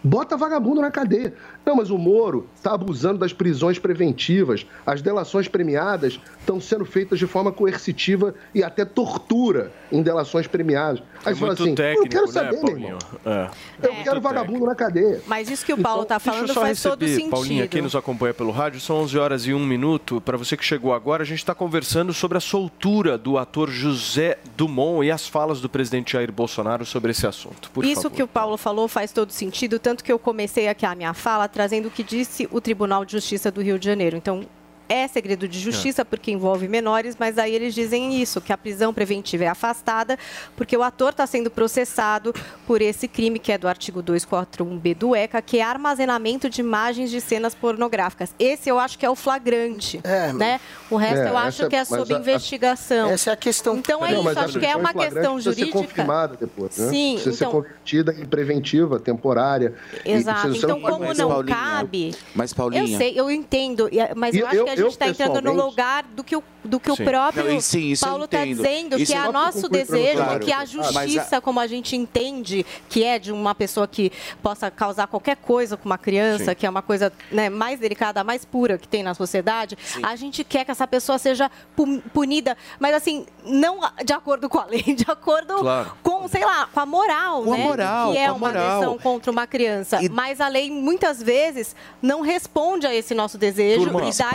Bota 0.03 0.35
vagabundo 0.35 0.81
na 0.81 0.91
cadeia. 0.91 1.33
Não, 1.66 1.76
mas 1.76 1.89
o 1.89 1.97
Moro 1.97 2.47
está 2.55 2.74
abusando 2.74 3.20
das 3.20 3.32
prisões 3.34 3.80
preventivas. 3.80 4.66
As 4.86 5.01
delações 5.01 5.47
premiadas 5.47 6.20
estão 6.39 6.59
sendo 6.59 6.84
feitas 6.86 7.18
de 7.20 7.26
forma 7.26 7.51
coercitiva 7.51 8.36
e 8.53 8.64
até 8.64 8.84
tortura 8.84 9.72
em 9.91 10.01
delações 10.01 10.45
premiadas. 10.47 11.01
Aí 11.26 11.32
É 11.32 11.36
você 11.36 11.39
fala 11.39 11.53
assim, 11.53 11.76
técnico, 11.76 12.05
eu 12.05 12.09
quero 12.09 12.26
né, 12.26 12.32
saber, 12.32 12.51
meu 12.51 12.61
Paulinho? 12.66 12.88
irmão. 12.88 12.99
É. 13.26 13.49
Eu 13.82 14.03
quero 14.03 14.22
vagabundo 14.22 14.66
na 14.66 14.76
cadeia. 14.76 15.22
Mas 15.26 15.49
isso 15.49 15.66
que 15.66 15.72
o 15.74 15.78
Paulo 15.78 16.03
está 16.03 16.18
Deixa 16.18 16.32
falando 16.32 16.49
eu 16.49 16.53
só 16.53 16.61
faz 16.61 16.82
todo 16.82 16.99
receber, 17.01 17.16
sentido. 17.16 17.32
Paulinha, 17.32 17.68
quem 17.68 17.82
nos 17.82 17.95
acompanha 17.95 18.34
pelo 18.34 18.51
rádio, 18.51 18.80
são 18.82 18.97
11 18.97 19.18
horas 19.18 19.45
e 19.47 19.53
1 19.53 19.59
minuto. 19.59 20.20
Para 20.22 20.38
você 20.38 20.57
que 20.57 20.66
chegou 20.66 20.93
agora, 20.93 21.24
a 21.24 21.26
gente 21.26 21.39
está 21.39 21.55
conversando 21.55 22.14
sobre 22.14 22.38
a 22.38 22.41
soltura 22.41 23.18
do 23.18 23.38
ator 23.38 23.70
José 23.70 24.38
Dumont 24.57 25.05
e 25.05 25.11
as 25.11 25.28
falas 25.28 25.61
do 25.61 25.70
presidente 25.70 26.14
Jair 26.14 26.32
Bolsonaro 26.32 26.86
sobre 26.86 27.11
esse 27.11 27.26
assunto. 27.26 27.72
Por 27.72 27.86
Isso 27.86 28.03
favor. 28.03 28.16
que 28.16 28.24
o 28.24 28.28
Paulo 28.28 28.57
falou 28.57 28.88
faz 28.88 29.11
todo 29.11 29.32
sentido, 29.32 29.80
tanto 29.80 30.03
que 30.03 30.11
eu 30.11 30.20
comecei 30.20 30.68
aqui 30.68 30.86
a 30.86 30.93
minha 30.93 31.14
fala 31.14 31.47
trazendo 31.54 31.88
o 31.88 31.91
que 31.91 32.04
disse 32.04 32.49
o 32.51 32.60
Tribunal 32.60 33.06
de 33.06 33.14
Justiça 33.14 33.51
do 33.51 33.62
Rio 33.62 33.78
de 33.78 33.86
Janeiro. 33.86 34.18
Então, 34.18 34.45
é 34.89 35.07
segredo 35.07 35.47
de 35.47 35.59
justiça 35.59 36.03
porque 36.05 36.31
envolve 36.31 36.67
menores, 36.67 37.15
mas 37.19 37.38
aí 37.38 37.53
eles 37.53 37.73
dizem 37.73 38.21
isso, 38.21 38.39
que 38.41 38.51
a 38.53 38.57
prisão 38.57 38.93
preventiva 38.93 39.43
é 39.45 39.47
afastada 39.47 40.17
porque 40.55 40.75
o 40.75 40.84
ator 40.84 41.09
está 41.09 41.25
sendo 41.25 41.49
processado 41.49 42.34
por 42.67 42.81
esse 42.81 43.07
crime 43.07 43.39
que 43.39 43.51
é 43.51 43.57
do 43.57 43.67
artigo 43.67 44.01
241B 44.03 44.95
do 44.95 45.15
ECA, 45.15 45.41
que 45.41 45.59
é 45.59 45.63
armazenamento 45.63 46.49
de 46.49 46.61
imagens 46.61 47.09
de 47.11 47.19
cenas 47.21 47.53
pornográficas. 47.55 48.34
Esse 48.39 48.69
eu 48.69 48.79
acho 48.79 48.97
que 48.97 49.05
é 49.05 49.09
o 49.09 49.15
flagrante, 49.15 50.01
né? 50.36 50.59
O 50.89 50.95
resto 50.95 51.19
É, 51.25 51.29
eu 51.29 51.38
acho 51.38 51.61
essa- 51.61 51.69
que 51.69 51.75
é 51.75 51.86
sob 51.86 52.13
a- 52.13 52.17
a- 52.17 52.19
investigação. 52.19 53.09
Essa 53.09 53.29
é 53.31 53.34
a 53.34 53.38
questão. 53.38 53.77
Então 53.77 54.05
é 54.05 54.11
Não, 54.13 54.29
isso, 54.29 54.39
acho 54.39 54.59
que 54.59 54.65
é 54.65 54.75
uma 54.75 54.93
questão 54.93 55.34
precisa 55.36 55.51
jurídica. 55.55 55.77
ser 55.79 55.86
confirmada 55.88 56.38
depois, 56.39 56.77
né? 56.77 56.89
Sim, 56.89 57.13
precisa 57.15 57.36
então- 57.36 57.51
ser 57.51 57.55
convertida 57.57 58.13
em 58.19 58.25
preventiva, 58.25 58.99
temporária. 58.99 59.73
E 60.05 60.11
Exato. 60.11 60.49
Então, 60.55 60.79
como 60.81 61.13
não 61.13 61.29
Paulinha, 61.29 61.55
cabe. 61.55 62.15
Mas, 62.36 62.53
Paulinha. 62.53 62.84
Eu 62.84 62.97
sei, 62.97 63.13
eu 63.19 63.31
entendo, 63.31 63.89
e- 63.91 63.97
mas 64.15 64.36
E 64.36 64.39
eu 64.39 64.47
acho 64.47 64.55
eu- 64.55 64.65
que 64.65 64.71
a 64.74 64.76
gente 64.76 64.91
está 64.91 65.07
entrando 65.07 65.41
no 65.41 65.53
lugar 65.65 66.03
do 66.03 66.24
que 66.24 66.36
o, 66.36 66.43
do 66.63 66.80
que 66.80 66.89
o 66.91 66.95
Sim. 66.95 67.03
próprio 67.05 67.43
Não, 67.45 67.51
e 67.57 67.61
sim, 67.61 67.93
Paulo 67.99 68.26
está 68.26 68.43
dizendo, 68.45 68.97
Isso 68.97 69.11
que 69.11 69.17
é 69.17 69.21
o 69.21 69.24
pra 69.24 69.32
nosso 69.32 69.67
desejo, 69.69 70.17
falar. 70.19 70.39
que 70.39 70.51
a 70.51 70.55
Ah, 70.55 70.59
mas 70.59 70.69
a- 70.69 71.05
justiça, 71.07 71.41
como 71.41 71.59
a 71.59 71.67
gente 71.67 71.95
entende, 71.95 72.65
que 72.89 73.03
é 73.03 73.19
de 73.19 73.32
uma 73.32 73.53
pessoa 73.53 73.88
que 73.88 74.11
possa 74.41 74.69
causar 74.71 75.07
qualquer 75.07 75.36
coisa 75.38 75.76
com 75.76 75.86
uma 75.86 75.97
criança, 75.97 76.51
Sim. 76.51 76.55
que 76.55 76.65
é 76.65 76.69
uma 76.69 76.82
coisa 76.82 77.11
né, 77.32 77.49
mais 77.49 77.80
delicada, 77.80 78.24
mais 78.24 78.45
pura 78.45 78.78
que 78.78 78.88
tem 78.88 79.03
na 79.03 79.13
sociedade, 79.13 79.78
a 80.01 80.15
gente 80.15 80.43
quer 80.43 80.63
que 80.65 80.71
essa 80.71 80.88
pessoa 80.88 81.17
seja 81.17 81.51
pu- 81.76 82.01
punida, 82.13 82.55
mas 82.80 82.93
assim, 82.95 83.26
não 83.45 83.80
de 84.05 84.13
acordo 84.13 84.47
com 84.49 84.59
a 84.59 84.65
lei, 84.65 84.82
de 84.84 85.05
acordo 85.07 85.55
Claro. 85.57 85.91
com, 86.01 86.28
sei 86.28 86.45
lá, 86.45 86.67
com 86.74 86.80
a 86.80 86.86
moral, 86.86 87.43
Com 87.43 87.53
a 87.53 87.57
né? 87.57 87.63
moral, 87.63 88.11
que 88.11 88.17
é 88.17 88.26
a 88.28 88.32
uma 88.34 88.47
moral. 88.49 88.65
agressão 88.71 88.97
contra 88.97 89.32
uma 89.32 89.45
criança. 89.47 89.99
Mas 90.11 90.39
a 90.39 90.47
lei, 90.47 90.71
muitas 90.71 91.21
vezes, 91.21 91.76
não 92.01 92.21
responde 92.21 92.88
a 92.88 92.93
esse 92.95 93.13
nosso 93.13 93.38
desejo 93.38 93.88
e 93.89 93.91
dá 93.91 94.07
essa 94.07 94.30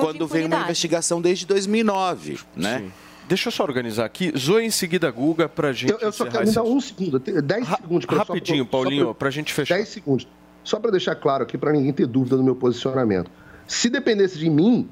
Quando 0.00 0.26
vem 0.26 0.46
uma 0.46 0.60
investigação 0.64 1.20
desde 1.20 1.46
2009, 1.46 2.38
né? 2.56 2.84
Deixa 3.28 3.48
eu 3.48 3.52
só 3.52 3.64
organizar 3.64 4.04
aqui. 4.04 4.32
Zoe 4.38 4.64
em 4.64 4.70
seguida, 4.70 5.10
Guga, 5.10 5.48
pra 5.48 5.72
gente 5.72 5.90
Eu, 5.92 5.98
eu 5.98 6.12
só 6.12 6.26
quero 6.26 6.46
me 6.46 6.52
dar 6.52 6.62
um 6.62 6.80
segundo, 6.80 7.18
te- 7.18 7.42
10 7.42 7.66
segundos. 7.68 8.06
pra- 8.06 8.16
só 8.18 8.22
rapidinho, 8.24 8.64
pra- 8.64 8.70
Paulinho, 8.80 9.14
pra 9.14 9.30
gente 9.30 9.52
fechar. 9.52 9.74
10 9.74 9.88
segundos. 9.88 10.28
Só 10.62 10.78
para 10.78 10.92
deixar 10.92 11.14
claro 11.16 11.42
aqui, 11.42 11.58
para 11.58 11.72
ninguém 11.72 11.92
ter 11.92 12.06
dúvida 12.06 12.36
do 12.36 12.44
meu 12.44 12.54
posicionamento. 12.54 13.28
Se 13.66 13.90
dependesse 13.90 14.38
de 14.38 14.48
mim, 14.48 14.88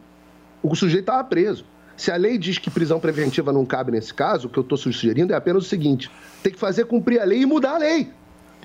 o 0.63 0.75
sujeito 0.75 1.03
estava 1.03 1.23
preso. 1.23 1.65
Se 1.97 2.11
a 2.11 2.17
lei 2.17 2.37
diz 2.37 2.59
que 2.59 2.71
prisão 2.71 2.99
preventiva 2.99 3.53
não 3.53 3.65
cabe 3.65 3.93
nesse 3.93 4.13
caso, 4.13 4.49
o 4.49 4.51
que 4.51 4.59
eu 4.59 4.63
estou 4.63 4.77
sugerindo 4.77 5.33
é 5.33 5.37
apenas 5.37 5.65
o 5.65 5.69
seguinte: 5.69 6.11
tem 6.43 6.53
que 6.53 6.59
fazer 6.59 6.87
cumprir 6.87 7.21
a 7.21 7.25
lei 7.25 7.43
e 7.43 7.47
mudar 7.47 7.77
a 7.77 7.79
lei. 7.79 8.11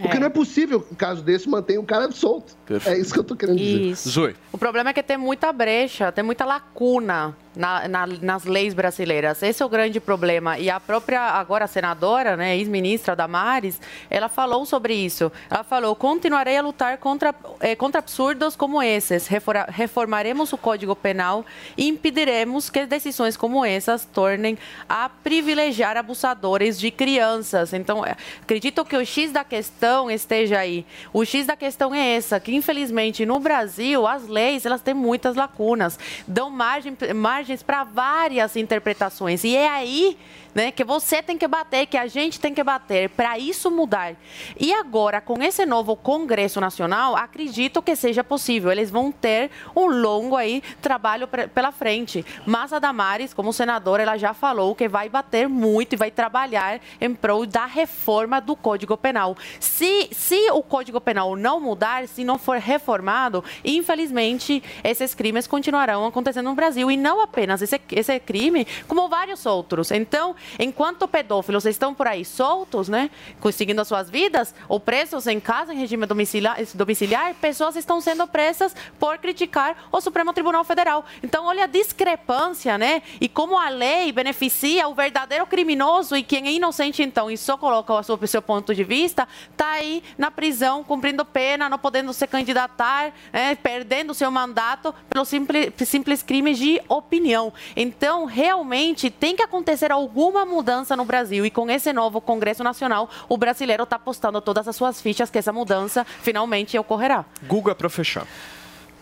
Porque 0.02 0.20
não 0.20 0.28
é 0.28 0.30
possível 0.30 0.82
que 0.82 0.94
um 0.94 0.96
caso 0.96 1.22
desse 1.22 1.50
mantenha 1.50 1.80
um 1.80 1.86
cara 1.86 2.12
solto. 2.12 2.56
É 2.86 2.98
isso 2.98 3.14
que 3.14 3.20
eu 3.20 3.24
tô 3.24 3.36
querendo 3.36 3.58
dizer. 3.58 3.82
Isso. 3.82 4.10
Zoe. 4.10 4.36
O 4.52 4.58
problema 4.58 4.90
é 4.90 4.94
que 4.94 5.04
tem 5.04 5.18
muita 5.18 5.52
brecha, 5.52 6.12
tem 6.12 6.24
muita 6.24 6.46
lacuna 6.46 7.36
na- 7.56 7.88
na- 7.88 8.08
nas 8.08 8.44
leis 8.46 8.74
brasileiras. 8.74 9.42
Esse 9.44 9.62
é 9.62 9.66
o 9.66 9.70
grande 9.70 10.00
problema. 10.00 10.58
E 10.60 10.70
a 10.70 10.80
própria, 10.80 11.22
agora, 11.22 11.68
senadora, 11.68 12.38
né, 12.38 12.58
ex-ministra 12.58 13.16
Damares, 13.16 13.80
ela 14.10 14.30
falou 14.30 14.66
sobre 14.66 14.94
isso. 14.94 15.32
Ela 15.50 15.64
falou: 15.64 15.96
continuarei 15.96 16.58
a 16.58 16.62
lutar 16.62 16.98
contra, 16.98 17.34
eh, 17.60 17.76
contra 17.76 18.00
absurdos 18.00 18.56
como 18.56 18.82
esses. 18.82 19.28
Reformaremos 19.68 20.54
o 20.54 20.58
Código 20.58 20.96
Penal 20.96 21.46
e 21.78 21.88
impediremos 21.88 22.70
que 22.70 22.86
decisões 22.86 23.36
como 23.38 23.66
essas 23.66 24.06
tornem 24.06 24.58
a 24.88 25.10
privilegiar 25.10 25.98
abusadores 25.98 26.80
de 26.80 26.92
crianças. 26.92 27.74
Então, 27.74 28.06
eh, 28.06 28.16
acredito 28.42 28.84
que 28.86 28.96
o 28.96 29.06
X 29.06 29.32
da 29.32 29.44
questão 29.44 30.10
esteja 30.10 30.60
aí. 30.60 30.86
O 31.14 31.26
X 31.26 31.46
da 31.48 31.56
questão 31.56 31.94
é 31.94 32.16
essa, 32.16 32.40
que 32.40 32.54
infelizmente 32.56 33.26
no 33.26 33.40
Brasil 33.40 34.06
as 34.08 34.28
leis 34.28 34.66
elas 34.66 34.82
têm 34.82 34.94
muitas 34.94 35.36
lacunas, 35.36 35.98
dão 36.28 36.50
margem, 36.50 36.96
margens 37.40 37.64
para 37.64 37.86
várias 37.86 38.56
interpretações. 38.58 39.44
E 39.44 39.56
é 39.56 39.70
aí 39.70 40.18
né, 40.54 40.72
que 40.72 40.84
você 40.84 41.22
tem 41.22 41.38
que 41.38 41.48
bater, 41.48 41.86
que 41.86 41.98
a 41.98 42.08
gente 42.08 42.40
tem 42.40 42.54
que 42.54 42.64
bater 42.64 43.10
para 43.10 43.38
isso 43.38 43.70
mudar. 43.70 44.16
E 44.60 44.74
agora, 44.74 45.22
com 45.22 45.42
esse 45.42 45.66
novo 45.66 45.96
Congresso 45.96 46.60
Nacional, 46.60 47.16
acredito 47.16 47.82
que 47.82 47.96
seja 47.96 48.24
possível. 48.24 48.72
Eles 48.72 48.90
vão 48.90 49.12
ter 49.12 49.52
um 49.76 49.86
longo 49.86 50.36
aí 50.36 50.62
trabalho 50.82 51.28
pela 51.28 51.72
frente. 51.72 52.26
Mas 52.46 52.74
a 52.74 52.80
Damares, 52.80 53.34
como 53.34 53.54
senadora, 53.54 54.04
ela 54.04 54.18
já 54.18 54.34
falou 54.34 54.76
que 54.76 54.88
vai 54.88 55.10
bater 55.10 55.48
muito 55.48 55.94
e 55.94 55.98
vai 55.98 56.12
trabalhar 56.12 56.80
em 57.00 57.14
prol 57.14 57.46
da 57.46 57.66
reforma 57.66 58.42
do 58.42 58.56
Código 58.56 58.98
Penal. 58.98 59.38
Se, 59.60 60.10
se 60.12 60.50
o 60.52 60.64
Código 60.64 61.00
Penal 61.00 61.36
não 61.36 61.60
mudar, 61.60 62.08
se 62.08 62.24
não 62.24 62.38
for 62.38 62.58
reformado, 62.58 63.44
infelizmente, 63.64 64.64
esses 64.84 65.14
crimes 65.14 65.48
continuarão 65.48 66.06
acontecendo 66.06 66.50
no 66.50 66.56
Brasil. 66.56 66.90
E 66.90 66.98
não 66.98 67.22
apenas 67.22 67.62
esse, 67.62 67.80
esse 67.92 68.20
crime, 68.20 68.66
como 68.88 69.08
vários 69.08 69.46
outros. 69.46 69.92
Então, 69.92 70.36
enquanto 70.58 71.08
pedófilos 71.08 71.66
estão 71.66 71.94
por 71.94 72.08
aí 72.08 72.24
soltos, 72.26 72.90
né, 72.90 73.10
conseguindo 73.40 73.82
as 73.82 73.88
suas 73.88 74.10
vidas, 74.10 74.54
ou 74.68 74.80
presos 74.80 75.28
em 75.28 75.40
casa, 75.40 75.74
em 75.74 75.78
regime 75.78 76.06
domiciliar, 76.06 76.58
domiciliar, 76.74 77.34
pessoas 77.36 77.76
estão 77.76 78.02
sendo 78.02 78.28
presas 78.28 78.76
por 79.00 79.18
criticar 79.18 79.88
o 79.92 80.02
Supremo 80.02 80.34
Tribunal 80.34 80.64
Federal. 80.64 81.06
Então, 81.24 81.46
olha 81.46 81.64
a 81.64 81.68
discrepância, 81.68 82.78
né? 82.78 83.02
E 83.20 83.28
como 83.28 83.58
a 83.58 83.70
lei 83.70 84.12
beneficia 84.12 84.88
o 84.88 84.94
verdadeiro 84.94 85.46
criminoso 85.46 86.16
e 86.16 86.24
quem 86.24 86.48
é 86.48 86.52
inocente, 86.52 87.02
então, 87.02 87.30
e 87.30 87.38
só 87.38 87.58
coloca 87.58 87.94
o 87.94 88.28
seu, 88.28 88.42
ponto 88.42 88.74
de 88.74 88.84
vista, 88.84 89.28
está 89.52 89.72
aí 89.72 90.04
na 90.18 90.32
prisão, 90.32 90.84
cumprindo 90.84 91.26
pena, 91.26 91.70
não 91.70 91.78
podendo 91.78 92.14
se 92.14 92.26
candidatar, 92.28 93.14
né, 93.32 93.56
perdendo 93.56 94.14
seu 94.14 94.32
mandato 94.32 94.94
pelo 95.10 95.26
simples, 95.26 95.74
simples 95.86 96.24
crimes 96.24 96.58
de 96.58 96.82
opinião. 96.88 97.54
Então, 97.76 98.26
realmente, 98.26 99.10
tem 99.10 99.36
que 99.36 99.44
acontecer 99.44 99.92
alguma 100.30 100.46
mudança 100.46 100.96
no 100.96 101.04
Brasil. 101.04 101.46
E 101.46 101.50
com 101.50 101.70
esse 101.70 101.92
novo 101.92 102.22
Congresso 102.22 102.64
Nacional, 102.64 103.10
o 103.28 103.36
brasileiro 103.36 103.84
está 103.84 103.96
apostando 103.96 104.40
todas 104.40 104.68
as 104.68 104.76
suas 104.76 105.02
fichas 105.02 105.30
que 105.30 105.40
essa 105.40 105.52
mudança 105.52 106.06
finalmente 106.22 106.78
ocorrerá. 106.78 107.26
Guga, 107.48 107.74
para 107.74 107.90
fechar. 107.90 108.28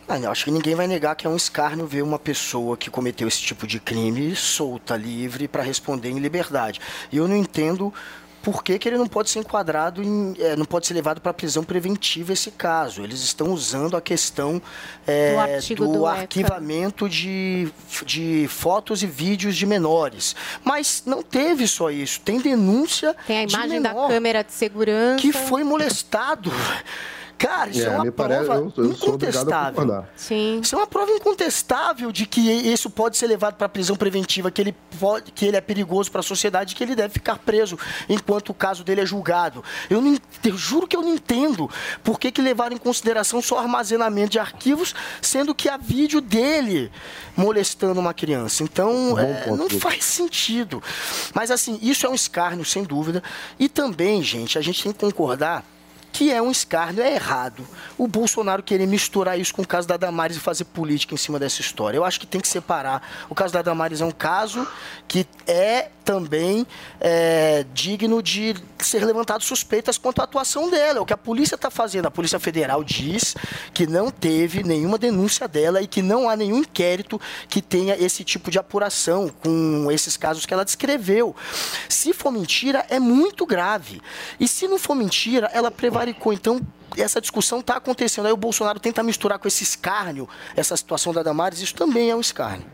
Ah, 0.07 0.17
eu 0.17 0.31
acho 0.31 0.45
que 0.45 0.51
ninguém 0.51 0.73
vai 0.73 0.87
negar 0.87 1.15
que 1.15 1.27
é 1.27 1.29
um 1.29 1.35
escárnio 1.35 1.85
ver 1.85 2.01
uma 2.01 2.17
pessoa 2.17 2.77
que 2.77 2.89
cometeu 2.89 3.27
esse 3.27 3.41
tipo 3.41 3.67
de 3.67 3.77
crime 3.77 4.33
solta, 4.37 4.95
livre, 4.95 5.49
para 5.49 5.61
responder 5.61 6.09
em 6.09 6.19
liberdade. 6.19 6.79
E 7.11 7.17
eu 7.17 7.27
não 7.27 7.35
entendo 7.35 7.93
por 8.47 8.63
que, 8.63 8.79
que 8.79 8.87
ele 8.87 8.97
não 8.97 9.07
pode 9.07 9.29
ser 9.29 9.39
enquadrado, 9.39 10.01
em, 10.01 10.33
eh, 10.39 10.55
não 10.55 10.63
pode 10.63 10.87
ser 10.87 10.93
levado 10.93 11.19
para 11.19 11.33
prisão 11.33 11.65
preventiva 11.65 12.31
esse 12.31 12.49
caso. 12.49 13.03
Eles 13.03 13.19
estão 13.19 13.51
usando 13.51 13.97
a 13.97 13.99
questão 13.99 14.61
eh, 15.05 15.59
Do 15.75 15.91
do, 15.91 16.05
arquivamento 16.05 17.09
de, 17.09 17.67
de 18.05 18.47
fotos 18.47 19.03
e 19.03 19.05
vídeos 19.05 19.53
de 19.53 19.65
menores. 19.65 20.33
Mas 20.63 21.03
não 21.05 21.21
teve 21.21 21.67
só 21.67 21.91
isso, 21.91 22.21
tem 22.21 22.39
denúncia 22.39 23.13
Tem 23.27 23.39
a 23.39 23.43
imagem 23.43 23.81
da 23.81 23.93
câmera 23.93 24.45
de 24.45 24.53
segurança. 24.53 25.21
que 25.21 25.33
foi 25.33 25.65
molestado. 25.65 26.49
Cara, 27.37 27.69
isso 27.69 27.81
é, 27.81 27.85
É, 27.85 27.89
uma 27.89 28.03
me 28.05 28.11
prova 28.11 28.33
parece- 28.33 28.49
eu- 28.51 28.73
eu 28.77 28.91
incontestável. 28.91 30.05
Sim. 30.15 30.59
Isso 30.61 30.73
é 30.73 30.77
uma 30.77 30.87
prova 30.87 31.11
incontestável 31.11 32.11
de 32.11 32.25
que 32.25 32.39
isso 32.41 32.89
pode 32.89 33.15
ser 33.15 33.27
levado 33.27 33.55
para 33.55 33.69
prisão 33.69 33.95
preventiva, 33.95 34.49
que 34.49 34.59
ele, 34.61 34.75
pode, 34.99 35.31
que 35.31 35.45
ele 35.45 35.55
é 35.55 35.61
perigoso 35.61 36.09
para 36.11 36.21
a 36.21 36.23
sociedade, 36.23 36.73
que 36.75 36.83
ele 36.83 36.95
deve 36.95 37.13
ficar 37.13 37.37
preso 37.37 37.77
enquanto 38.09 38.49
o 38.49 38.53
caso 38.55 38.83
dele 38.83 39.01
é 39.01 39.05
julgado. 39.05 39.63
Eu, 39.89 40.01
não, 40.01 40.17
eu 40.43 40.57
juro 40.57 40.87
que 40.87 40.95
eu 40.95 41.01
não 41.03 41.13
entendo 41.13 41.69
por 42.03 42.19
que, 42.19 42.31
que 42.31 42.41
levaram 42.41 42.75
em 42.75 42.79
consideração 42.79 43.41
só 43.41 43.59
armazenamento 43.59 44.31
de 44.31 44.39
arquivos, 44.39 44.95
sendo 45.21 45.53
que 45.53 45.69
há 45.69 45.77
vídeo 45.77 46.19
dele 46.21 46.91
molestando 47.35 47.99
uma 47.99 48.13
criança. 48.15 48.63
Então, 48.63 49.17
é, 49.19 49.45
não 49.55 49.69
faz 49.69 50.03
sentido. 50.05 50.81
Mas, 51.35 51.51
assim, 51.51 51.77
isso 51.83 52.05
é 52.05 52.09
um 52.09 52.15
escárnio, 52.15 52.65
sem 52.65 52.83
dúvida. 52.83 53.21
E 53.59 53.69
também, 53.69 54.23
gente, 54.23 54.57
a 54.57 54.61
gente 54.61 54.81
tem 54.81 54.91
que 54.91 54.99
concordar 54.99 55.63
que 56.11 56.31
é 56.31 56.41
um 56.41 56.51
escárnio, 56.51 57.03
é 57.03 57.13
errado. 57.13 57.67
O 57.97 58.07
Bolsonaro 58.07 58.63
querer 58.63 58.87
misturar 58.87 59.39
isso 59.39 59.53
com 59.53 59.61
o 59.61 59.67
caso 59.67 59.87
da 59.87 59.97
Damares 59.97 60.37
e 60.37 60.39
fazer 60.39 60.65
política 60.65 61.13
em 61.13 61.17
cima 61.17 61.37
dessa 61.37 61.61
história. 61.61 61.97
Eu 61.97 62.03
acho 62.03 62.19
que 62.19 62.27
tem 62.27 62.41
que 62.41 62.47
separar. 62.47 63.01
O 63.29 63.35
caso 63.35 63.53
da 63.53 63.61
Damares 63.61 64.01
é 64.01 64.05
um 64.05 64.11
caso 64.11 64.67
que 65.07 65.27
é 65.45 65.89
também 66.07 66.65
é, 67.01 67.65
digno 67.73 68.23
de 68.23 68.55
ser 68.79 69.03
levantado 69.03 69.43
suspeitas 69.43 69.97
quanto 69.97 70.21
à 70.21 70.23
atuação 70.23 70.69
dela. 70.69 71.01
O 71.01 71.05
que 71.05 71.11
a 71.11 71.17
polícia 71.17 71.55
está 71.55 71.69
fazendo, 71.69 72.05
a 72.05 72.11
Polícia 72.11 72.39
Federal 72.39 72.81
diz 72.81 73.35
que 73.73 73.85
não 73.85 74.09
teve 74.09 74.63
nenhuma 74.63 74.97
denúncia 74.97 75.49
dela 75.49 75.81
e 75.81 75.87
que 75.87 76.01
não 76.01 76.29
há 76.29 76.37
nenhum 76.37 76.59
inquérito 76.59 77.19
que 77.49 77.61
tenha 77.61 77.93
esse 77.97 78.23
tipo 78.23 78.49
de 78.49 78.57
apuração 78.57 79.27
com 79.27 79.91
esses 79.91 80.15
casos 80.15 80.45
que 80.45 80.53
ela 80.53 80.63
descreveu. 80.63 81.35
Se 81.89 82.13
for 82.13 82.31
mentira, 82.31 82.85
é 82.89 83.01
muito 83.01 83.45
grave. 83.45 84.01
E 84.39 84.47
se 84.47 84.65
não 84.65 84.79
for 84.79 84.95
mentira, 84.95 85.51
ela 85.53 85.69
prevaricou. 85.69 86.31
Então, 86.31 86.61
essa 87.01 87.21
discussão 87.21 87.59
está 87.59 87.77
acontecendo. 87.77 88.25
Aí 88.25 88.31
o 88.31 88.37
Bolsonaro 88.37 88.79
tenta 88.79 89.03
misturar 89.03 89.39
com 89.39 89.47
esse 89.47 89.63
escárnio 89.63 90.27
essa 90.55 90.75
situação 90.75 91.13
da 91.13 91.23
Damares. 91.23 91.61
Isso 91.61 91.75
também 91.75 92.09
é 92.09 92.15
um 92.15 92.21
escárnio. 92.21 92.65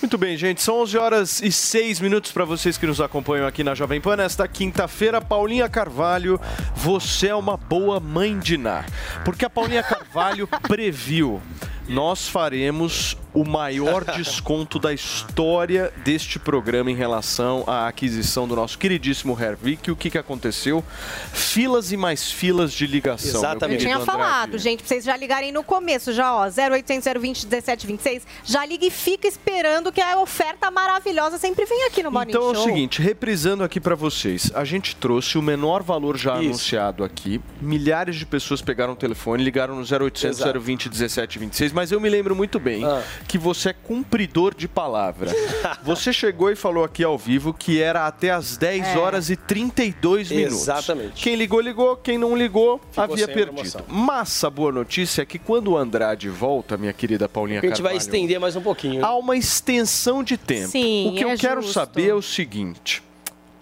Muito 0.00 0.18
bem, 0.18 0.36
gente. 0.36 0.62
São 0.62 0.80
11 0.80 0.98
horas 0.98 1.42
e 1.42 1.52
6 1.52 2.00
minutos 2.00 2.32
para 2.32 2.44
vocês 2.44 2.76
que 2.76 2.86
nos 2.86 3.00
acompanham 3.00 3.46
aqui 3.46 3.62
na 3.62 3.74
Jovem 3.74 4.00
Pan. 4.00 4.16
Nesta 4.16 4.48
quinta-feira, 4.48 5.20
Paulinha 5.20 5.68
Carvalho, 5.68 6.40
você 6.74 7.28
é 7.28 7.34
uma 7.34 7.56
boa 7.56 8.00
mãe 8.00 8.38
de 8.38 8.56
Ná. 8.56 8.84
Porque 9.24 9.44
a 9.44 9.50
Paulinha 9.50 9.82
Carvalho 9.82 10.48
previu. 10.66 11.40
Nós 11.88 12.28
faremos 12.28 13.16
o 13.34 13.44
maior 13.44 14.04
desconto 14.16 14.78
da 14.78 14.92
história 14.92 15.92
deste 16.04 16.38
programa 16.38 16.90
em 16.90 16.94
relação 16.94 17.64
à 17.66 17.88
aquisição 17.88 18.46
do 18.46 18.54
nosso 18.56 18.78
queridíssimo 18.78 19.36
Hervik. 19.40 19.90
O 19.90 19.96
que, 19.96 20.10
que 20.10 20.18
aconteceu? 20.18 20.84
Filas 21.32 21.92
e 21.92 21.96
mais 21.96 22.30
filas 22.30 22.72
de 22.72 22.86
ligação. 22.86 23.40
meu 23.40 23.70
Eu 23.72 23.78
tinha 23.78 24.00
falado, 24.00 24.58
gente, 24.58 24.80
pra 24.80 24.88
vocês 24.88 25.04
já 25.04 25.16
ligarem 25.16 25.52
no 25.52 25.62
começo, 25.62 26.12
já, 26.12 26.34
ó, 26.34 26.44
0800 26.46 27.12
020 27.20 27.46
1726. 27.46 28.26
Já 28.44 28.64
liga 28.66 28.84
e 28.86 28.90
fica 28.90 29.26
esperando 29.26 29.90
que 29.92 30.00
a 30.00 30.18
oferta 30.18 30.70
maravilhosa 30.70 31.38
sempre 31.38 31.64
vem 31.64 31.86
aqui 31.86 32.02
no 32.02 32.10
Morning 32.10 32.30
Então 32.30 32.50
é 32.50 32.54
Show. 32.54 32.62
o 32.64 32.66
seguinte, 32.66 33.00
reprisando 33.02 33.64
aqui 33.64 33.80
pra 33.80 33.94
vocês, 33.94 34.50
a 34.54 34.64
gente 34.64 34.94
trouxe 34.96 35.38
o 35.38 35.42
menor 35.42 35.82
valor 35.82 36.16
já 36.16 36.34
anunciado 36.34 37.04
aqui. 37.04 37.40
Milhares 37.60 38.16
de 38.16 38.26
pessoas 38.26 38.60
pegaram 38.60 38.92
o 38.92 38.96
telefone, 38.96 39.42
ligaram 39.42 39.74
no 39.76 39.82
0800 39.82 40.38
Exato. 40.40 40.60
020 40.60 40.88
1726, 40.88 41.72
mas 41.72 41.92
eu 41.92 42.00
me 42.00 42.08
lembro 42.08 42.34
muito 42.36 42.58
bem 42.58 42.84
Ah. 42.84 43.02
Que 43.22 43.38
você 43.38 43.70
é 43.70 43.72
cumpridor 43.72 44.54
de 44.54 44.66
palavra. 44.68 45.30
você 45.82 46.12
chegou 46.12 46.50
e 46.50 46.56
falou 46.56 46.84
aqui 46.84 47.02
ao 47.04 47.16
vivo 47.16 47.52
que 47.54 47.80
era 47.80 48.06
até 48.06 48.30
as 48.30 48.56
10 48.56 48.86
É. 48.88 48.98
horas 48.98 49.30
e 49.30 49.36
32 49.36 50.30
minutos. 50.30 50.62
Exatamente. 50.62 51.22
Quem 51.22 51.34
ligou, 51.36 51.60
ligou. 51.60 51.96
Quem 51.96 52.18
não 52.18 52.36
ligou, 52.36 52.80
havia 52.96 53.26
sem 53.26 53.34
perdido. 53.34 53.84
Mas 53.88 54.42
a 54.44 54.50
boa 54.50 54.72
notícia 54.72 55.22
é 55.22 55.24
que 55.26 55.38
quando 55.38 55.68
o 55.72 55.76
Andrade 55.76 56.28
volta, 56.28 56.76
minha 56.76 56.92
querida 56.92 57.28
Paulinha 57.28 57.58
A 57.60 57.62
gente 57.62 57.80
vai 57.82 57.92
Carvalho, 57.92 57.98
estender 57.98 58.40
mais 58.40 58.56
um 58.56 58.62
pouquinho. 58.62 59.04
Há 59.04 59.14
uma 59.16 59.36
extensão 59.36 60.22
de 60.22 60.36
tempo. 60.36 60.68
Sim, 60.68 61.10
o 61.10 61.14
que 61.16 61.24
é 61.24 61.32
eu 61.32 61.38
quero 61.38 61.60
justo. 61.62 61.74
saber 61.74 62.08
é 62.10 62.14
o 62.14 62.22
seguinte: 62.22 63.02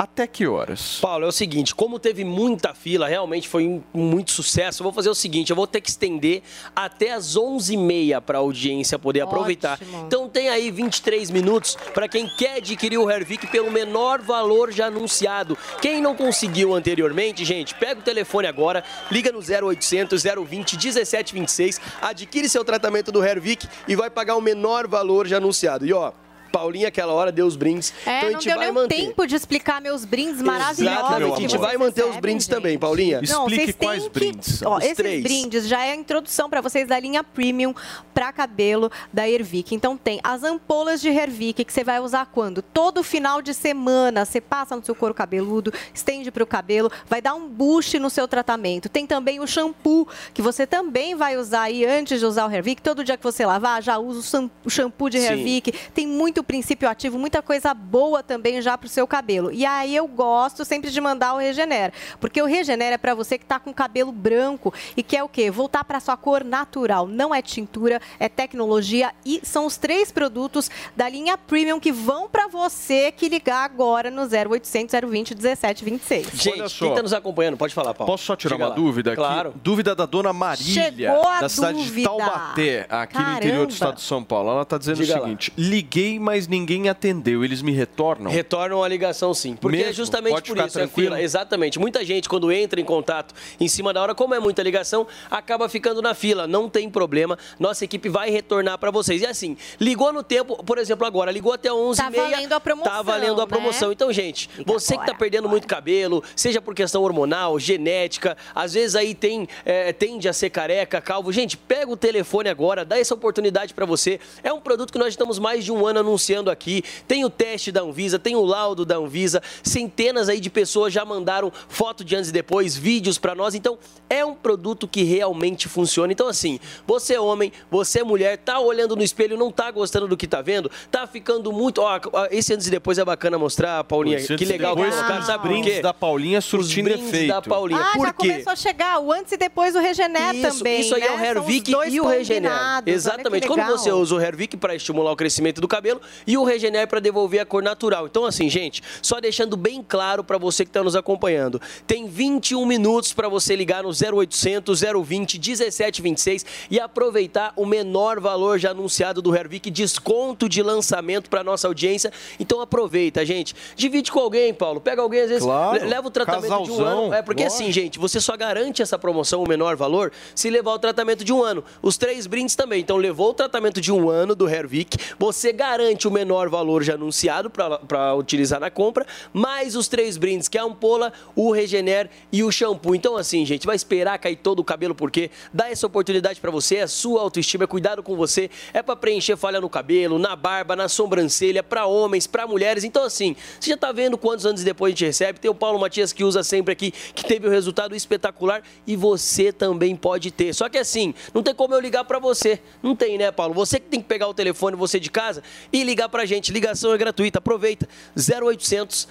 até 0.00 0.26
que 0.26 0.46
horas? 0.46 0.98
Paulo, 0.98 1.26
é 1.26 1.28
o 1.28 1.32
seguinte, 1.32 1.74
como 1.74 1.98
teve 1.98 2.24
muita 2.24 2.72
fila, 2.72 3.06
realmente 3.06 3.46
foi 3.46 3.66
um, 3.66 3.82
muito 3.92 4.30
sucesso, 4.30 4.80
eu 4.80 4.84
vou 4.84 4.94
fazer 4.94 5.10
o 5.10 5.14
seguinte, 5.14 5.50
eu 5.50 5.56
vou 5.56 5.66
ter 5.66 5.82
que 5.82 5.90
estender 5.90 6.42
até 6.74 7.12
as 7.12 7.36
11h30 7.36 8.18
para 8.22 8.38
a 8.38 8.40
audiência 8.40 8.98
poder 8.98 9.20
aproveitar. 9.20 9.78
Então 10.06 10.26
tem 10.26 10.48
aí 10.48 10.70
23 10.70 11.30
minutos 11.30 11.76
para 11.92 12.08
quem 12.08 12.26
quer 12.26 12.56
adquirir 12.56 12.96
o 12.96 13.10
Hervik 13.10 13.46
pelo 13.48 13.70
menor 13.70 14.22
valor 14.22 14.72
já 14.72 14.86
anunciado. 14.86 15.58
Quem 15.82 16.00
não 16.00 16.16
conseguiu 16.16 16.74
anteriormente, 16.74 17.44
gente, 17.44 17.74
pega 17.74 18.00
o 18.00 18.02
telefone 18.02 18.46
agora, 18.46 18.82
liga 19.10 19.30
no 19.30 19.40
0800 19.40 20.22
020 20.22 20.78
1726, 20.78 21.78
adquire 22.00 22.48
seu 22.48 22.64
tratamento 22.64 23.12
do 23.12 23.22
Hervik 23.22 23.68
e 23.86 23.94
vai 23.94 24.08
pagar 24.08 24.36
o 24.36 24.40
menor 24.40 24.88
valor 24.88 25.26
já 25.26 25.36
anunciado. 25.36 25.86
E 25.86 25.92
ó, 25.92 26.12
Paulinha, 26.50 26.88
aquela 26.88 27.12
hora, 27.12 27.30
deu 27.32 27.46
os 27.46 27.56
brindes. 27.56 27.92
É, 28.04 28.18
então 28.18 28.28
a 28.28 28.32
não 28.32 28.40
gente 28.40 28.48
deu 28.48 28.56
vai 28.56 28.66
nem 28.66 28.74
manter. 28.74 28.94
tempo 28.96 29.26
de 29.26 29.34
explicar 29.36 29.80
meus 29.80 30.04
brindes 30.04 30.42
maravilhosos. 30.42 31.00
Exatamente, 31.00 31.32
a 31.32 31.40
gente 31.40 31.58
vai 31.58 31.76
manter 31.76 32.04
os 32.04 32.16
brindes 32.16 32.44
gente. 32.46 32.54
também, 32.54 32.78
Paulinha. 32.78 33.20
Não, 33.28 33.48
vocês 33.48 33.74
têm 33.74 34.10
que- 34.10 34.64
Ó, 34.64 34.76
Os 34.78 34.84
esses 34.84 34.96
três. 34.96 35.22
brindes 35.22 35.66
já 35.68 35.84
é 35.84 35.92
a 35.92 35.96
introdução 35.96 36.48
para 36.50 36.60
vocês 36.60 36.86
da 36.88 36.98
linha 36.98 37.22
Premium 37.22 37.74
para 38.12 38.32
cabelo 38.32 38.90
da 39.12 39.28
Hervik. 39.28 39.74
Então 39.74 39.96
tem 39.96 40.20
as 40.22 40.42
ampolas 40.42 41.00
de 41.00 41.08
Hervik 41.08 41.64
que 41.64 41.72
você 41.72 41.84
vai 41.84 42.00
usar 42.00 42.26
quando? 42.26 42.62
Todo 42.62 43.02
final 43.02 43.40
de 43.42 43.54
semana. 43.54 44.24
Você 44.24 44.40
passa 44.40 44.76
no 44.76 44.84
seu 44.84 44.94
couro 44.94 45.14
cabeludo, 45.14 45.72
estende 45.94 46.30
para 46.30 46.42
o 46.42 46.46
cabelo, 46.46 46.90
vai 47.08 47.20
dar 47.22 47.34
um 47.34 47.48
boost 47.48 47.98
no 47.98 48.10
seu 48.10 48.26
tratamento. 48.26 48.88
Tem 48.88 49.06
também 49.06 49.40
o 49.40 49.46
shampoo 49.46 50.06
que 50.34 50.42
você 50.42 50.66
também 50.66 51.14
vai 51.14 51.36
usar 51.36 51.62
aí 51.62 51.84
antes 51.84 52.20
de 52.20 52.26
usar 52.26 52.46
o 52.46 52.50
Hervik. 52.52 52.82
Todo 52.82 53.04
dia 53.04 53.16
que 53.16 53.22
você 53.24 53.44
lavar, 53.46 53.82
já 53.82 53.98
usa 53.98 54.50
o 54.64 54.70
shampoo 54.70 55.08
de 55.08 55.18
Sim. 55.20 55.26
Hervik. 55.26 55.72
Tem 55.94 56.06
muito 56.06 56.39
princípio 56.44 56.88
ativo, 56.88 57.18
muita 57.18 57.42
coisa 57.42 57.72
boa 57.74 58.22
também 58.22 58.60
já 58.62 58.76
para 58.76 58.86
o 58.86 58.88
seu 58.90 59.06
cabelo. 59.06 59.50
E 59.52 59.64
aí 59.64 59.94
eu 59.94 60.06
gosto 60.06 60.64
sempre 60.64 60.90
de 60.90 61.00
mandar 61.00 61.34
o 61.34 61.38
Regenera, 61.38 61.92
porque 62.20 62.40
o 62.42 62.46
Regenera 62.46 62.94
é 62.94 62.98
para 62.98 63.14
você 63.14 63.38
que 63.38 63.44
está 63.44 63.58
com 63.58 63.72
cabelo 63.72 64.12
branco 64.12 64.72
e 64.96 65.02
quer 65.02 65.22
o 65.22 65.28
quê? 65.28 65.50
Voltar 65.50 65.84
para 65.84 66.00
sua 66.00 66.16
cor 66.16 66.42
natural. 66.44 67.06
Não 67.06 67.34
é 67.34 67.40
tintura, 67.42 68.00
é 68.18 68.28
tecnologia 68.28 69.12
e 69.24 69.40
são 69.42 69.66
os 69.66 69.76
três 69.76 70.10
produtos 70.12 70.70
da 70.96 71.08
linha 71.08 71.36
Premium 71.38 71.78
que 71.80 71.92
vão 71.92 72.28
para 72.28 72.48
você 72.48 73.10
que 73.12 73.28
ligar 73.28 73.64
agora 73.64 74.10
no 74.10 74.22
0800 74.22 74.94
020 75.08 75.34
1726. 75.34 76.28
Gente, 76.32 76.60
Olha 76.60 76.68
só. 76.68 76.84
quem 76.86 76.94
tá 76.94 77.02
nos 77.02 77.12
acompanhando, 77.12 77.56
pode 77.56 77.74
falar, 77.74 77.94
Paulo. 77.94 78.12
Posso 78.12 78.24
só 78.24 78.36
tirar 78.36 78.54
Diga 78.54 78.64
uma 78.64 78.68
lá. 78.70 78.74
dúvida 78.74 79.10
aqui? 79.12 79.16
Claro. 79.20 79.54
Dúvida 79.62 79.94
da 79.94 80.06
dona 80.06 80.32
Marília, 80.32 80.72
Chegou 80.90 81.26
a 81.26 81.40
da 81.40 81.48
cidade 81.48 81.78
de 81.78 81.84
dúvida. 81.84 82.08
Taubaté, 82.08 82.86
aqui 82.88 83.14
no 83.18 83.20
Caramba. 83.24 83.38
interior 83.38 83.66
do 83.66 83.72
estado 83.72 83.94
de 83.96 84.02
São 84.02 84.22
Paulo. 84.22 84.50
Ela 84.50 84.62
está 84.62 84.78
dizendo 84.78 84.96
Diga 85.00 85.14
o 85.14 85.16
lá. 85.18 85.22
seguinte: 85.24 85.52
liguei, 85.56 86.18
mas 86.18 86.29
ninguém 86.48 86.88
atendeu. 86.88 87.44
Eles 87.44 87.62
me 87.62 87.72
retornam? 87.72 88.30
Retornam 88.30 88.82
a 88.82 88.88
ligação 88.88 89.32
sim. 89.34 89.54
Porque 89.56 89.76
é 89.76 89.80
Mesmo? 89.80 89.94
justamente 89.94 90.32
Pode 90.34 90.46
por 90.48 90.56
ficar 90.56 90.68
isso, 90.68 90.78
é 90.78 90.82
tranquilo? 90.82 91.10
fila. 91.14 91.22
Exatamente. 91.22 91.78
Muita 91.78 92.04
gente, 92.04 92.28
quando 92.28 92.50
entra 92.52 92.80
em 92.80 92.84
contato 92.84 93.34
em 93.58 93.68
cima 93.68 93.92
da 93.92 94.02
hora, 94.02 94.14
como 94.14 94.34
é 94.34 94.40
muita 94.40 94.62
ligação, 94.62 95.06
acaba 95.30 95.68
ficando 95.68 96.00
na 96.02 96.14
fila. 96.14 96.46
Não 96.46 96.68
tem 96.68 96.88
problema. 96.88 97.38
Nossa 97.58 97.84
equipe 97.84 98.08
vai 98.08 98.30
retornar 98.30 98.78
para 98.78 98.90
vocês. 98.90 99.22
E 99.22 99.26
assim, 99.26 99.56
ligou 99.80 100.12
no 100.12 100.22
tempo, 100.22 100.62
por 100.64 100.78
exemplo, 100.78 101.06
agora, 101.06 101.30
ligou 101.30 101.52
até 101.52 101.72
11 101.72 102.00
Tá 102.00 102.10
valendo 102.10 102.52
a 102.52 102.60
promoção, 102.60 102.92
Tá 102.92 103.02
valendo 103.02 103.40
a 103.40 103.46
promoção. 103.46 103.88
né? 103.88 103.94
Então, 103.94 104.12
gente, 104.12 104.48
você 104.64 104.96
que 104.96 105.04
tá 105.06 105.14
perdendo 105.14 105.48
muito 105.48 105.66
cabelo, 105.66 106.22
seja 106.36 106.60
por 106.60 106.74
questão 106.74 107.02
hormonal, 107.02 107.58
genética, 107.58 108.36
às 108.54 108.72
vezes 108.74 108.94
aí 108.96 109.14
tem, 109.14 109.48
é, 109.64 109.92
tende 109.92 110.28
a 110.28 110.32
ser 110.32 110.50
careca, 110.50 111.00
calvo. 111.00 111.32
Gente, 111.32 111.56
pega 111.56 111.90
o 111.90 111.96
telefone 111.96 112.48
agora, 112.48 112.84
dá 112.84 112.98
essa 112.98 113.14
oportunidade 113.14 113.74
para 113.74 113.84
você. 113.86 114.20
É 114.42 114.52
um 114.52 114.60
produto 114.60 114.92
que 114.92 114.98
nós 114.98 115.08
estamos 115.08 115.38
mais 115.38 115.64
de 115.64 115.72
um 115.72 115.86
ano 115.86 116.00
anunciando 116.00 116.19
aqui. 116.50 116.82
Tem 117.08 117.24
o 117.24 117.30
teste 117.30 117.72
da 117.72 117.80
Anvisa, 117.82 118.18
tem 118.18 118.36
o 118.36 118.44
laudo 118.44 118.84
da 118.84 118.96
Anvisa. 118.96 119.42
Centenas 119.62 120.28
aí 120.28 120.40
de 120.40 120.50
pessoas 120.50 120.92
já 120.92 121.04
mandaram 121.04 121.52
foto 121.68 122.04
de 122.04 122.14
antes 122.16 122.30
e 122.30 122.32
depois, 122.32 122.76
vídeos 122.76 123.18
para 123.18 123.34
nós. 123.34 123.54
Então, 123.54 123.78
é 124.08 124.24
um 124.24 124.34
produto 124.34 124.86
que 124.86 125.02
realmente 125.02 125.68
funciona. 125.68 126.12
Então, 126.12 126.28
assim, 126.28 126.58
você 126.86 127.14
é 127.14 127.20
homem, 127.20 127.52
você 127.70 128.00
é 128.00 128.04
mulher, 128.04 128.36
tá 128.38 128.58
olhando 128.60 128.96
no 128.96 129.02
espelho, 129.02 129.36
não 129.36 129.50
tá 129.50 129.70
gostando 129.70 130.06
do 130.08 130.16
que 130.16 130.26
tá 130.26 130.42
vendo, 130.42 130.70
tá 130.90 131.06
ficando 131.06 131.52
muito. 131.52 131.80
Ó, 131.80 132.00
esse 132.30 132.52
antes 132.52 132.66
e 132.66 132.70
depois 132.70 132.98
é 132.98 133.04
bacana 133.04 133.38
mostrar, 133.38 133.82
Paulinha. 133.84 134.16
Esse 134.16 134.36
que 134.36 134.44
legal 134.44 134.74
depois, 134.74 134.94
colocar, 134.94 135.20
os 135.20 135.26
sabe 135.26 135.42
por 135.42 135.48
brindes 135.48 135.74
quê? 135.74 135.80
da 135.82 135.94
Paulinha 135.94 136.40
surtindo 136.40 136.88
Os 136.90 136.94
efeito. 136.96 137.28
da 137.28 137.42
Paulinha. 137.42 137.80
Ah, 137.80 137.92
por 137.94 138.06
já 138.06 138.12
quê? 138.12 138.28
começou 138.28 138.52
a 138.52 138.56
chegar 138.56 139.00
o 139.00 139.12
antes 139.12 139.32
e 139.32 139.36
depois 139.36 139.74
do 139.74 139.80
Regener 139.80 140.34
Isso, 140.34 140.58
também. 140.58 140.80
isso 140.80 140.94
aí 140.94 141.02
é 141.02 141.08
né? 141.08 141.10
o 141.10 141.14
São 141.16 141.22
os 141.22 141.48
Hervik 141.48 141.70
e 141.90 142.00
o 142.00 142.06
Regener. 142.06 142.50
que 142.84 142.90
Exatamente. 142.90 143.46
Quando 143.46 143.60
legal. 143.60 143.78
você 143.78 143.92
usa 143.92 144.14
o 144.14 144.20
Hervik 144.20 144.56
para 144.56 144.74
estimular 144.74 145.12
o 145.12 145.16
crescimento 145.16 145.60
do 145.60 145.68
cabelo 145.68 146.00
e 146.26 146.36
o 146.36 146.44
Regener 146.44 146.86
para 146.88 147.00
devolver 147.00 147.40
a 147.40 147.46
cor 147.46 147.62
natural. 147.62 148.06
Então, 148.06 148.24
assim, 148.24 148.48
gente, 148.48 148.82
só 149.02 149.20
deixando 149.20 149.56
bem 149.56 149.84
claro 149.86 150.22
para 150.24 150.38
você 150.38 150.64
que 150.64 150.70
está 150.70 150.82
nos 150.82 150.96
acompanhando, 150.96 151.60
tem 151.86 152.06
21 152.06 152.64
minutos 152.66 153.12
para 153.12 153.28
você 153.28 153.54
ligar 153.56 153.82
no 153.82 153.90
0800 153.90 154.80
020 155.04 155.38
1726 155.38 156.44
e 156.70 156.78
aproveitar 156.80 157.52
o 157.56 157.64
menor 157.66 158.20
valor 158.20 158.58
já 158.58 158.70
anunciado 158.70 159.20
do 159.22 159.34
Hervik, 159.34 159.70
desconto 159.70 160.48
de 160.48 160.62
lançamento 160.62 161.28
para 161.30 161.42
nossa 161.42 161.66
audiência. 161.66 162.12
Então, 162.38 162.60
aproveita, 162.60 163.24
gente. 163.24 163.54
Divide 163.76 164.10
com 164.12 164.20
alguém, 164.20 164.52
Paulo. 164.54 164.80
Pega 164.80 165.02
alguém, 165.02 165.20
às 165.22 165.28
vezes, 165.28 165.44
Claro. 165.44 165.82
le- 165.82 165.88
leva 165.90 166.06
o 166.06 166.10
tratamento 166.10 166.42
de 166.64 166.70
um 166.70 166.76
Casalzão, 166.76 167.04
ano. 167.06 167.14
É 167.14 167.22
porque 167.22 167.42
assim, 167.44 167.64
lógico. 167.64 167.72
gente, 167.84 167.98
você 167.98 168.20
só 168.20 168.36
garante 168.36 168.82
essa 168.82 168.98
promoção, 168.98 169.42
o 169.42 169.48
menor 169.48 169.76
valor, 169.76 170.12
se 170.34 170.48
levar 170.50 170.72
o 170.72 170.78
tratamento 170.78 171.24
de 171.24 171.32
um 171.32 171.42
ano. 171.42 171.64
Os 171.82 171.96
três 171.96 172.26
brindes 172.26 172.54
também. 172.54 172.80
Então, 172.80 172.96
levou 172.96 173.30
o 173.30 173.34
tratamento 173.34 173.80
de 173.80 173.92
um 173.92 174.08
ano 174.08 174.34
do 174.34 174.48
Hervik, 174.48 174.96
você 175.18 175.52
garante 175.52 175.99
o 176.06 176.10
menor 176.10 176.48
valor 176.48 176.82
já 176.82 176.94
anunciado 176.94 177.50
para 177.50 178.14
utilizar 178.14 178.60
na 178.60 178.70
compra, 178.70 179.06
mais 179.32 179.76
os 179.76 179.88
três 179.88 180.16
brindes, 180.16 180.48
que 180.48 180.58
é 180.58 180.60
a 180.60 180.64
ampola, 180.64 181.12
o 181.34 181.52
Regener 181.52 182.10
e 182.32 182.42
o 182.42 182.50
shampoo. 182.50 182.94
Então, 182.94 183.16
assim, 183.16 183.44
gente, 183.44 183.66
vai 183.66 183.76
esperar 183.76 184.18
cair 184.18 184.36
todo 184.36 184.60
o 184.60 184.64
cabelo, 184.64 184.94
porque 184.94 185.30
dá 185.52 185.70
essa 185.70 185.86
oportunidade 185.86 186.40
para 186.40 186.50
você, 186.50 186.76
é 186.76 186.86
sua 186.86 187.20
autoestima, 187.20 187.64
é 187.64 187.66
cuidado 187.66 188.02
com 188.02 188.16
você, 188.16 188.50
é 188.72 188.82
para 188.82 188.96
preencher 188.96 189.36
falha 189.36 189.60
no 189.60 189.68
cabelo, 189.68 190.18
na 190.18 190.36
barba, 190.36 190.76
na 190.76 190.88
sobrancelha, 190.88 191.62
para 191.62 191.86
homens, 191.86 192.26
para 192.26 192.46
mulheres. 192.46 192.84
Então, 192.84 193.04
assim, 193.04 193.36
você 193.58 193.70
já 193.70 193.76
tá 193.76 193.92
vendo 193.92 194.18
quantos 194.18 194.46
anos 194.46 194.62
depois 194.62 194.90
a 194.90 194.92
gente 194.94 195.06
recebe. 195.06 195.40
Tem 195.40 195.50
o 195.50 195.54
Paulo 195.54 195.78
Matias 195.78 196.12
que 196.12 196.24
usa 196.24 196.42
sempre 196.42 196.72
aqui, 196.72 196.92
que 197.14 197.24
teve 197.24 197.46
o 197.46 197.50
resultado 197.50 197.94
espetacular 197.94 198.62
e 198.86 198.96
você 198.96 199.52
também 199.52 199.96
pode 199.96 200.30
ter. 200.30 200.54
Só 200.54 200.68
que 200.68 200.78
assim, 200.78 201.14
não 201.32 201.42
tem 201.42 201.54
como 201.54 201.74
eu 201.74 201.80
ligar 201.80 202.04
para 202.04 202.18
você. 202.18 202.60
Não 202.82 202.94
tem, 202.94 203.18
né, 203.18 203.30
Paulo? 203.30 203.54
Você 203.54 203.78
que 203.80 203.86
tem 203.86 204.00
que 204.00 204.06
pegar 204.06 204.28
o 204.28 204.34
telefone, 204.34 204.76
você 204.76 204.98
de 205.00 205.10
casa, 205.10 205.42
e 205.72 205.82
ligar 205.82 205.89
pra 206.08 206.24
gente. 206.26 206.52
Ligação 206.52 206.92
é 206.92 206.98
gratuita. 206.98 207.38
Aproveita. 207.38 207.88
0800 208.16 209.08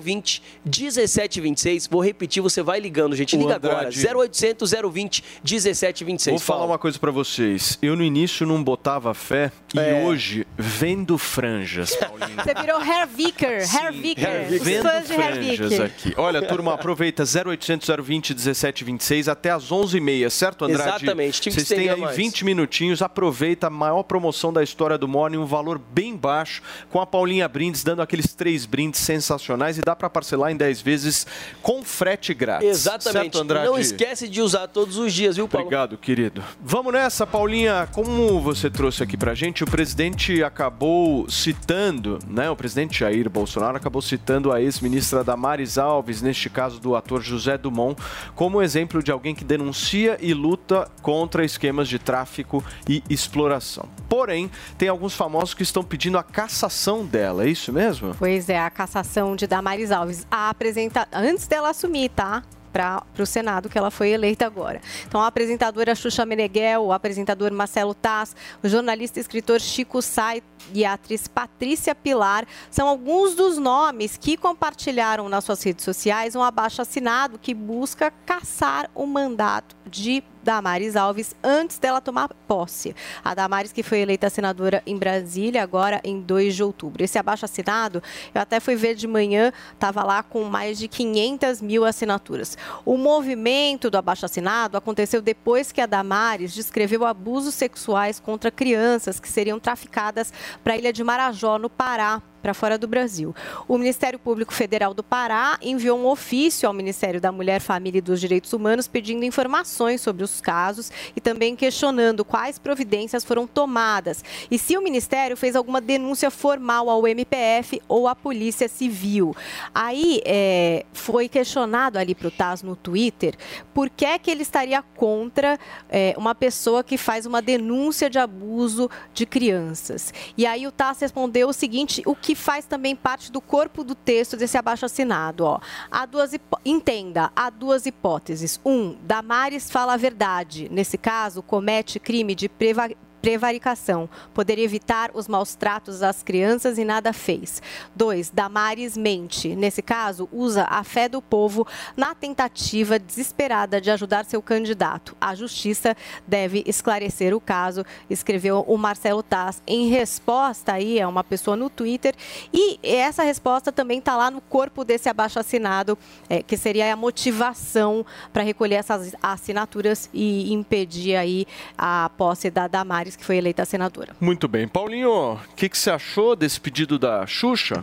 020 0.00 0.42
1726. 0.64 1.86
Vou 1.88 2.02
repetir, 2.02 2.42
você 2.42 2.62
vai 2.62 2.80
ligando, 2.80 3.14
gente. 3.16 3.36
Liga 3.36 3.56
Andrade. 3.56 3.98
agora. 4.06 4.18
0800 4.24 4.70
020 4.92 5.24
1726. 5.44 6.32
Vou 6.32 6.38
falar 6.40 6.64
uma 6.66 6.78
coisa 6.78 6.98
pra 6.98 7.10
vocês. 7.10 7.78
Eu 7.82 7.96
no 7.96 8.02
início 8.02 8.46
não 8.46 8.62
botava 8.62 9.12
fé 9.14 9.50
É. 9.76 10.02
e 10.02 10.04
hoje 10.04 10.46
vendo 10.56 11.16
franjas, 11.18 11.94
Paulinho. 11.96 12.30
Você 12.42 12.54
virou 12.54 12.80
Herviker, 12.80 13.62
Herviker. 13.84 14.46
Os 14.52 14.62
Vendo 14.62 14.82
fãs 14.82 15.08
de 15.08 15.14
franjas 15.14 15.72
Hervik. 15.72 15.82
aqui. 15.82 16.14
Olha, 16.16 16.42
turma, 16.42 16.74
aproveita 16.74 17.22
0800 17.24 17.88
020 18.04 18.30
1726 18.34 19.28
até 19.28 19.50
às 19.50 19.70
11h30, 19.70 20.30
certo, 20.30 20.64
Andrade? 20.64 21.04
Exatamente, 21.04 21.50
Vocês 21.50 21.68
têm 21.68 21.88
aí 21.90 22.00
mais. 22.00 22.16
20 22.16 22.44
minutinhos, 22.44 23.02
aproveita 23.02 23.66
a 23.66 23.70
maior 23.70 24.02
promoção 24.02 24.52
da 24.52 24.62
história 24.62 24.96
do 24.98 25.06
Morning, 25.08 25.36
um 25.38 25.46
valor 25.46 25.78
bem 25.78 26.16
baixo, 26.20 26.62
com 26.90 27.00
a 27.00 27.06
Paulinha 27.06 27.48
Brindes 27.48 27.82
dando 27.82 28.02
aqueles 28.02 28.34
três 28.34 28.66
brindes 28.66 29.00
sensacionais 29.00 29.78
e 29.78 29.80
dá 29.80 29.96
pra 29.96 30.10
parcelar 30.10 30.52
em 30.52 30.56
10 30.56 30.80
vezes 30.82 31.26
com 31.62 31.82
frete 31.82 32.34
grátis. 32.34 32.68
Exatamente. 32.68 33.22
Certo, 33.22 33.38
Andrade? 33.38 33.66
Não 33.66 33.78
esquece 33.78 34.28
de 34.28 34.40
usar 34.40 34.68
todos 34.68 34.96
os 34.98 35.12
dias, 35.12 35.36
viu, 35.36 35.48
Paulo? 35.48 35.66
Obrigado, 35.66 35.96
querido. 35.96 36.42
Vamos 36.62 36.92
nessa, 36.92 37.26
Paulinha. 37.26 37.88
Como 37.92 38.40
você 38.40 38.70
trouxe 38.70 39.02
aqui 39.02 39.16
pra 39.16 39.34
gente, 39.34 39.64
o 39.64 39.66
presidente 39.66 40.42
acabou 40.44 41.28
citando, 41.28 42.18
né? 42.26 42.50
O 42.50 42.56
presidente 42.56 43.00
Jair 43.00 43.28
Bolsonaro 43.30 43.76
acabou 43.76 44.02
citando 44.02 44.52
a 44.52 44.60
ex-ministra 44.60 45.24
Damares 45.24 45.78
Alves, 45.78 46.20
neste 46.20 46.50
caso 46.50 46.78
do 46.80 46.94
ator 46.94 47.22
José 47.22 47.56
Dumont, 47.56 48.00
como 48.34 48.60
exemplo 48.60 49.02
de 49.02 49.10
alguém 49.10 49.34
que 49.34 49.44
denuncia 49.44 50.18
e 50.20 50.34
luta 50.34 50.88
contra 51.02 51.44
esquemas 51.44 51.88
de 51.88 51.98
tráfico 51.98 52.64
e 52.88 53.02
exploração. 53.08 53.88
Porém, 54.08 54.50
tem 54.76 54.88
alguns 54.88 55.14
famosos 55.14 55.54
que 55.54 55.62
estão 55.62 55.82
pedindo 55.82 56.09
a 56.18 56.22
cassação 56.22 57.04
dela, 57.04 57.44
é 57.44 57.48
isso 57.48 57.72
mesmo? 57.72 58.14
Pois 58.18 58.48
é, 58.48 58.58
a 58.58 58.70
cassação 58.70 59.36
de 59.36 59.46
Damares 59.46 59.90
Alves. 59.90 60.26
A 60.30 60.50
apresenta... 60.50 61.06
Antes 61.12 61.46
dela 61.46 61.70
assumir, 61.70 62.10
tá? 62.10 62.42
Para 62.72 63.02
o 63.18 63.26
Senado, 63.26 63.68
que 63.68 63.76
ela 63.76 63.90
foi 63.90 64.10
eleita 64.10 64.46
agora. 64.46 64.80
Então, 65.04 65.20
a 65.20 65.26
apresentadora 65.26 65.92
Xuxa 65.92 66.24
Meneghel, 66.24 66.84
o 66.84 66.92
apresentador 66.92 67.52
Marcelo 67.52 67.94
Taz, 67.94 68.36
o 68.62 68.68
jornalista 68.68 69.18
e 69.18 69.22
escritor 69.22 69.60
Chico 69.60 70.00
Sai 70.00 70.40
e 70.72 70.84
a 70.84 70.92
atriz 70.92 71.26
Patrícia 71.26 71.96
Pilar 71.96 72.46
são 72.70 72.86
alguns 72.86 73.34
dos 73.34 73.58
nomes 73.58 74.16
que 74.16 74.36
compartilharam 74.36 75.28
nas 75.28 75.42
suas 75.42 75.60
redes 75.64 75.84
sociais 75.84 76.36
um 76.36 76.42
abaixo-assinado 76.44 77.40
que 77.40 77.52
busca 77.52 78.12
caçar 78.24 78.88
o 78.94 79.04
mandato 79.04 79.74
de 79.84 80.22
Damares 80.42 80.96
Alves 80.96 81.34
antes 81.42 81.78
dela 81.78 82.00
tomar 82.00 82.28
posse. 82.48 82.94
A 83.24 83.34
Damares, 83.34 83.72
que 83.72 83.82
foi 83.82 84.00
eleita 84.00 84.30
senadora 84.30 84.82
em 84.86 84.96
Brasília, 84.96 85.62
agora 85.62 86.00
em 86.02 86.20
2 86.20 86.54
de 86.54 86.62
outubro. 86.62 87.02
Esse 87.02 87.18
abaixo-assinado, 87.18 88.02
eu 88.34 88.40
até 88.40 88.60
fui 88.60 88.76
ver 88.76 88.94
de 88.94 89.06
manhã, 89.06 89.52
estava 89.72 90.02
lá 90.02 90.22
com 90.22 90.44
mais 90.44 90.78
de 90.78 90.88
500 90.88 91.60
mil 91.60 91.84
assinaturas. 91.84 92.56
O 92.84 92.96
movimento 92.96 93.90
do 93.90 93.98
abaixo-assinado 93.98 94.76
aconteceu 94.76 95.20
depois 95.20 95.72
que 95.72 95.80
a 95.80 95.86
Damares 95.86 96.54
descreveu 96.54 97.04
abusos 97.04 97.54
sexuais 97.54 98.20
contra 98.20 98.50
crianças 98.50 99.20
que 99.20 99.28
seriam 99.28 99.58
traficadas 99.58 100.32
para 100.64 100.74
a 100.74 100.76
ilha 100.76 100.92
de 100.92 101.04
Marajó, 101.04 101.58
no 101.58 101.68
Pará. 101.68 102.22
Para 102.40 102.54
fora 102.54 102.78
do 102.78 102.88
Brasil. 102.88 103.34
O 103.68 103.78
Ministério 103.78 104.18
Público 104.18 104.52
Federal 104.52 104.94
do 104.94 105.02
Pará 105.02 105.58
enviou 105.62 105.98
um 105.98 106.06
ofício 106.06 106.66
ao 106.66 106.72
Ministério 106.72 107.20
da 107.20 107.30
Mulher, 107.30 107.60
Família 107.60 107.98
e 107.98 108.02
dos 108.02 108.20
Direitos 108.20 108.52
Humanos 108.52 108.88
pedindo 108.88 109.24
informações 109.24 110.00
sobre 110.00 110.24
os 110.24 110.40
casos 110.40 110.90
e 111.14 111.20
também 111.20 111.54
questionando 111.54 112.24
quais 112.24 112.58
providências 112.58 113.24
foram 113.24 113.46
tomadas 113.46 114.24
e 114.50 114.58
se 114.58 114.76
o 114.76 114.82
Ministério 114.82 115.36
fez 115.36 115.56
alguma 115.56 115.80
denúncia 115.80 116.30
formal 116.30 116.88
ao 116.88 117.06
MPF 117.06 117.80
ou 117.88 118.08
à 118.08 118.14
Polícia 118.14 118.68
Civil. 118.68 119.34
Aí 119.74 120.20
é, 120.24 120.84
foi 120.92 121.28
questionado 121.28 121.98
ali 121.98 122.14
para 122.14 122.28
o 122.28 122.30
Taz 122.30 122.62
no 122.62 122.76
Twitter 122.76 123.34
por 123.74 123.88
que, 123.90 124.04
é 124.04 124.18
que 124.18 124.30
ele 124.30 124.42
estaria 124.42 124.82
contra 124.82 125.58
é, 125.88 126.14
uma 126.16 126.34
pessoa 126.34 126.82
que 126.82 126.96
faz 126.96 127.26
uma 127.26 127.42
denúncia 127.42 128.08
de 128.08 128.18
abuso 128.18 128.90
de 129.12 129.26
crianças. 129.26 130.12
E 130.36 130.46
aí 130.46 130.66
o 130.66 130.72
Taz 130.72 131.00
respondeu 131.00 131.48
o 131.48 131.52
seguinte, 131.52 132.02
o 132.06 132.14
que 132.14 132.29
faz 132.34 132.66
também 132.66 132.94
parte 132.96 133.30
do 133.30 133.40
corpo 133.40 133.84
do 133.84 133.94
texto 133.94 134.36
desse 134.36 134.56
abaixo 134.56 134.86
assinado. 134.86 135.44
Ó. 135.44 135.60
Há 135.90 136.06
duas 136.06 136.32
Entenda, 136.64 137.30
há 137.34 137.50
duas 137.50 137.86
hipóteses. 137.86 138.60
Um, 138.64 138.96
Damares 139.02 139.70
fala 139.70 139.94
a 139.94 139.96
verdade. 139.96 140.68
Nesse 140.70 140.98
caso, 140.98 141.42
comete 141.42 141.98
crime 141.98 142.34
de 142.34 142.48
preva 142.48 142.90
prevaricação. 143.20 144.08
Poderia 144.34 144.64
evitar 144.64 145.10
os 145.14 145.28
maus 145.28 145.54
tratos 145.54 146.02
às 146.02 146.22
crianças 146.22 146.78
e 146.78 146.84
nada 146.84 147.12
fez. 147.12 147.62
2. 147.94 148.30
Damares 148.30 148.96
mente. 148.96 149.54
Nesse 149.54 149.82
caso, 149.82 150.28
usa 150.32 150.64
a 150.68 150.82
fé 150.82 151.08
do 151.08 151.20
povo 151.20 151.66
na 151.96 152.14
tentativa 152.14 152.98
desesperada 152.98 153.80
de 153.80 153.90
ajudar 153.90 154.24
seu 154.24 154.42
candidato. 154.42 155.16
A 155.20 155.34
justiça 155.34 155.96
deve 156.26 156.62
esclarecer 156.66 157.34
o 157.34 157.40
caso, 157.40 157.84
escreveu 158.08 158.64
o 158.66 158.76
Marcelo 158.76 159.22
Taz 159.22 159.62
em 159.66 159.88
resposta 159.88 160.72
aí 160.72 161.00
a 161.00 161.08
uma 161.08 161.24
pessoa 161.24 161.56
no 161.56 161.70
Twitter. 161.70 162.14
E 162.52 162.78
essa 162.82 163.22
resposta 163.22 163.70
também 163.70 163.98
está 163.98 164.16
lá 164.16 164.30
no 164.30 164.40
corpo 164.40 164.84
desse 164.84 165.08
abaixo-assinado, 165.08 165.96
é, 166.28 166.42
que 166.42 166.56
seria 166.56 166.92
a 166.92 166.96
motivação 166.96 168.04
para 168.32 168.42
recolher 168.42 168.76
essas 168.76 169.14
assinaturas 169.22 170.08
e 170.12 170.52
impedir 170.52 171.16
aí 171.16 171.46
a 171.76 172.10
posse 172.16 172.50
da 172.50 172.66
Damares 172.66 173.09
que 173.16 173.24
foi 173.24 173.36
eleita 173.36 173.64
senadora. 173.64 174.14
Muito 174.20 174.46
bem. 174.48 174.66
Paulinho, 174.68 175.34
o 175.34 175.38
que, 175.56 175.68
que 175.68 175.78
você 175.78 175.90
achou 175.90 176.34
desse 176.36 176.60
pedido 176.60 176.98
da 176.98 177.26
Xuxa? 177.26 177.82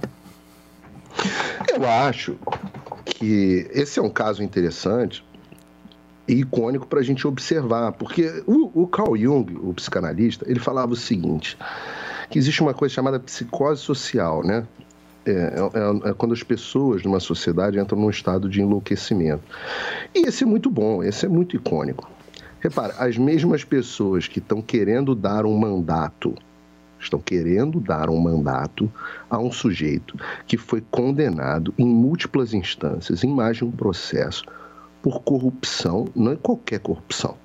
Eu 1.68 1.88
acho 1.88 2.38
que 3.06 3.68
esse 3.72 4.00
é 4.00 4.02
um 4.02 4.10
caso 4.10 4.44
interessante 4.44 5.24
e 6.28 6.42
icônico 6.42 6.86
para 6.86 7.00
a 7.00 7.04
gente 7.04 7.26
observar, 7.26 7.94
porque 7.94 8.44
o, 8.46 8.84
o 8.84 8.88
Carl 8.88 9.16
Jung, 9.16 9.56
o 9.62 9.74
psicanalista, 9.74 10.46
ele 10.50 10.60
falava 10.60 10.92
o 10.92 10.96
seguinte, 10.96 11.58
que 12.30 12.38
existe 12.38 12.62
uma 12.62 12.74
coisa 12.74 12.94
chamada 12.94 13.20
psicose 13.20 13.82
social, 13.82 14.44
né? 14.44 14.68
É, 15.26 15.32
é, 15.32 16.10
é, 16.10 16.14
quando 16.14 16.34
as 16.34 16.42
pessoas 16.42 17.04
numa 17.04 17.20
sociedade 17.20 17.78
entram 17.78 18.00
num 18.00 18.10
estado 18.10 18.48
de 18.48 18.62
enlouquecimento. 18.62 19.44
E 20.16 20.26
esse 20.26 20.44
é 20.44 20.48
muito 20.48 20.70
bom, 20.70 21.04
esse 21.04 21.26
é 21.26 21.30
muito 21.30 21.56
icônico. 21.56 22.10
Repara, 22.68 22.96
as 22.98 23.18
mesmas 23.18 23.64
pessoas 23.64 24.28
que 24.28 24.40
estão 24.40 24.62
querendo 24.62 25.16
dar 25.16 25.46
um 25.46 25.58
mandato, 25.58 26.36
estão 27.00 27.18
querendo 27.18 27.80
dar 27.80 28.10
um 28.10 28.20
mandato 28.20 28.92
a 29.30 29.40
um 29.40 29.50
sujeito 29.50 30.20
que 30.46 30.58
foi 30.58 30.84
condenado 30.92 31.74
em 31.78 31.88
múltiplas 31.88 32.54
instâncias, 32.54 33.24
em 33.24 33.30
mais 33.30 33.56
de 33.56 33.64
um 33.64 33.72
processo, 33.72 34.44
por 35.02 35.22
corrupção, 35.22 36.10
não 36.14 36.34
é 36.34 36.36
qualquer 36.36 36.82
corrupção, 36.82 37.38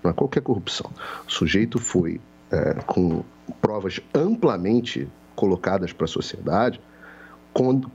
não 0.00 0.12
é 0.12 0.14
qualquer 0.14 0.42
corrupção. 0.42 0.88
O 1.26 1.32
sujeito 1.32 1.80
foi 1.80 2.20
é, 2.48 2.74
com 2.86 3.24
provas 3.60 4.00
amplamente 4.14 5.08
colocadas 5.34 5.92
para 5.92 6.04
a 6.04 6.08
sociedade, 6.08 6.80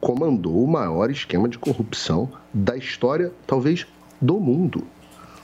comandou 0.02 0.62
o 0.62 0.68
maior 0.68 1.10
esquema 1.10 1.48
de 1.48 1.58
corrupção 1.58 2.30
da 2.54 2.76
história, 2.76 3.32
talvez, 3.48 3.88
do 4.20 4.38
mundo 4.38 4.86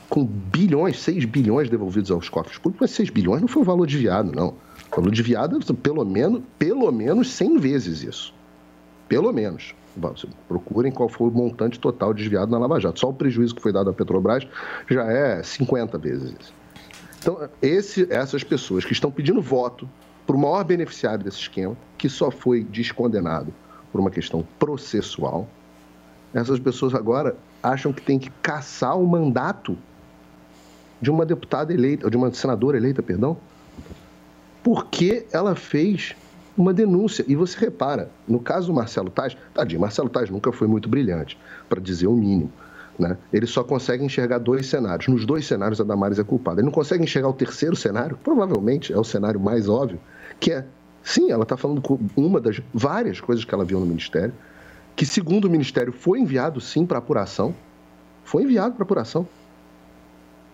com 0.10 0.26
bilhões, 0.26 1.00
6 1.00 1.26
bilhões 1.26 1.70
devolvidos 1.70 2.10
aos 2.10 2.28
cofres 2.28 2.58
públicos, 2.58 2.90
mas 2.90 2.92
6 2.92 3.12
bilhões 3.12 3.42
não 3.42 3.48
foi 3.48 3.62
o 3.62 3.66
valor 3.66 3.86
desviado, 3.86 4.32
não. 4.36 4.56
O 4.92 4.96
valor 4.96 5.12
desviado 5.12 5.58
é 5.58 5.74
pelo 5.74 6.04
menos, 6.04 6.42
pelo 6.58 6.92
menos 6.92 7.32
100 7.32 7.60
vezes 7.60 8.04
isso. 8.04 8.34
Pelo 9.08 9.32
menos. 9.32 9.76
Procurem 10.48 10.92
qual 10.92 11.10
foi 11.10 11.28
o 11.28 11.32
montante 11.32 11.80
total 11.80 12.14
desviado 12.14 12.52
na 12.52 12.58
Lava 12.58 12.80
Jato. 12.80 13.00
Só 13.00 13.10
o 13.10 13.14
prejuízo 13.14 13.56
que 13.56 13.62
foi 13.62 13.72
dado 13.72 13.90
à 13.90 13.94
Petrobras 13.94 14.48
já 14.90 15.04
é 15.06 15.44
50 15.44 15.98
vezes 15.98 16.36
isso. 16.40 16.54
Então, 17.20 17.50
esse, 17.62 18.08
essas 18.10 18.44
pessoas 18.44 18.86
que 18.86 18.94
estão 18.94 19.12
pedindo 19.12 19.42
voto 19.42 19.90
para 20.26 20.36
o 20.36 20.40
maior 20.40 20.64
beneficiário 20.64 21.24
desse 21.24 21.40
esquema, 21.40 21.76
que 21.98 22.08
só 22.08 22.32
foi 22.32 22.64
descondenado 22.64 23.54
por 23.92 24.00
uma 24.00 24.10
questão 24.10 24.46
processual, 24.58 25.48
essas 26.34 26.60
pessoas 26.60 26.94
agora 26.94 27.36
acham 27.62 27.92
que 27.92 28.02
tem 28.02 28.18
que 28.18 28.30
caçar 28.42 28.98
o 28.98 29.06
mandato 29.06 29.78
de 31.02 31.10
uma 31.10 31.26
deputada 31.26 31.74
eleita, 31.74 32.10
de 32.10 32.18
uma 32.18 32.32
senadora 32.34 32.78
eleita, 32.78 33.02
perdão, 33.02 33.38
porque 34.64 35.26
ela 35.32 35.56
fez 35.56 36.16
uma 36.58 36.74
denúncia. 36.74 37.24
E 37.28 37.36
você 37.36 37.58
repara, 37.58 38.10
no 38.28 38.40
caso 38.40 38.68
do 38.68 38.74
Marcelo 38.74 39.10
Tais, 39.10 39.38
tadinho, 39.54 39.80
Marcelo 39.80 40.10
Tais 40.10 40.30
nunca 40.30 40.52
foi 40.52 40.68
muito 40.68 40.90
brilhante, 40.90 41.38
para 41.70 41.80
dizer 41.80 42.08
o 42.08 42.14
mínimo. 42.14 42.52
Né? 42.98 43.18
Ele 43.32 43.48
só 43.48 43.64
consegue 43.64 44.04
enxergar 44.04 44.40
dois 44.40 44.68
cenários. 44.68 45.08
Nos 45.08 45.26
dois 45.26 45.48
cenários, 45.48 45.80
a 45.80 45.86
Damares 45.86 46.20
é 46.20 46.24
culpada. 46.24 46.60
Ele 46.60 46.66
não 46.66 46.74
consegue 46.74 47.02
enxergar 47.02 47.30
o 47.30 47.34
terceiro 47.34 47.76
cenário, 47.76 48.20
provavelmente 48.22 48.92
é 48.92 48.98
o 48.98 49.06
cenário 49.06 49.40
mais 49.40 49.70
óbvio, 49.70 50.00
que 50.38 50.52
é, 50.52 50.66
sim, 51.02 51.32
ela 51.32 51.44
está 51.44 51.56
falando 51.56 51.82
com 51.82 51.98
uma 52.18 52.42
das 52.42 52.62
várias 52.74 53.22
coisas 53.22 53.46
que 53.46 53.56
ela 53.56 53.64
viu 53.64 53.80
no 53.80 53.86
Ministério, 53.86 54.34
que, 54.98 55.06
segundo 55.06 55.46
o 55.46 55.50
Ministério, 55.50 55.94
foi 55.94 56.20
enviado, 56.20 56.60
sim, 56.60 56.86
para 56.86 56.98
apuração. 56.98 57.56
Foi 58.26 58.44
enviado 58.44 58.76
para 58.76 58.84
apuração 58.84 59.26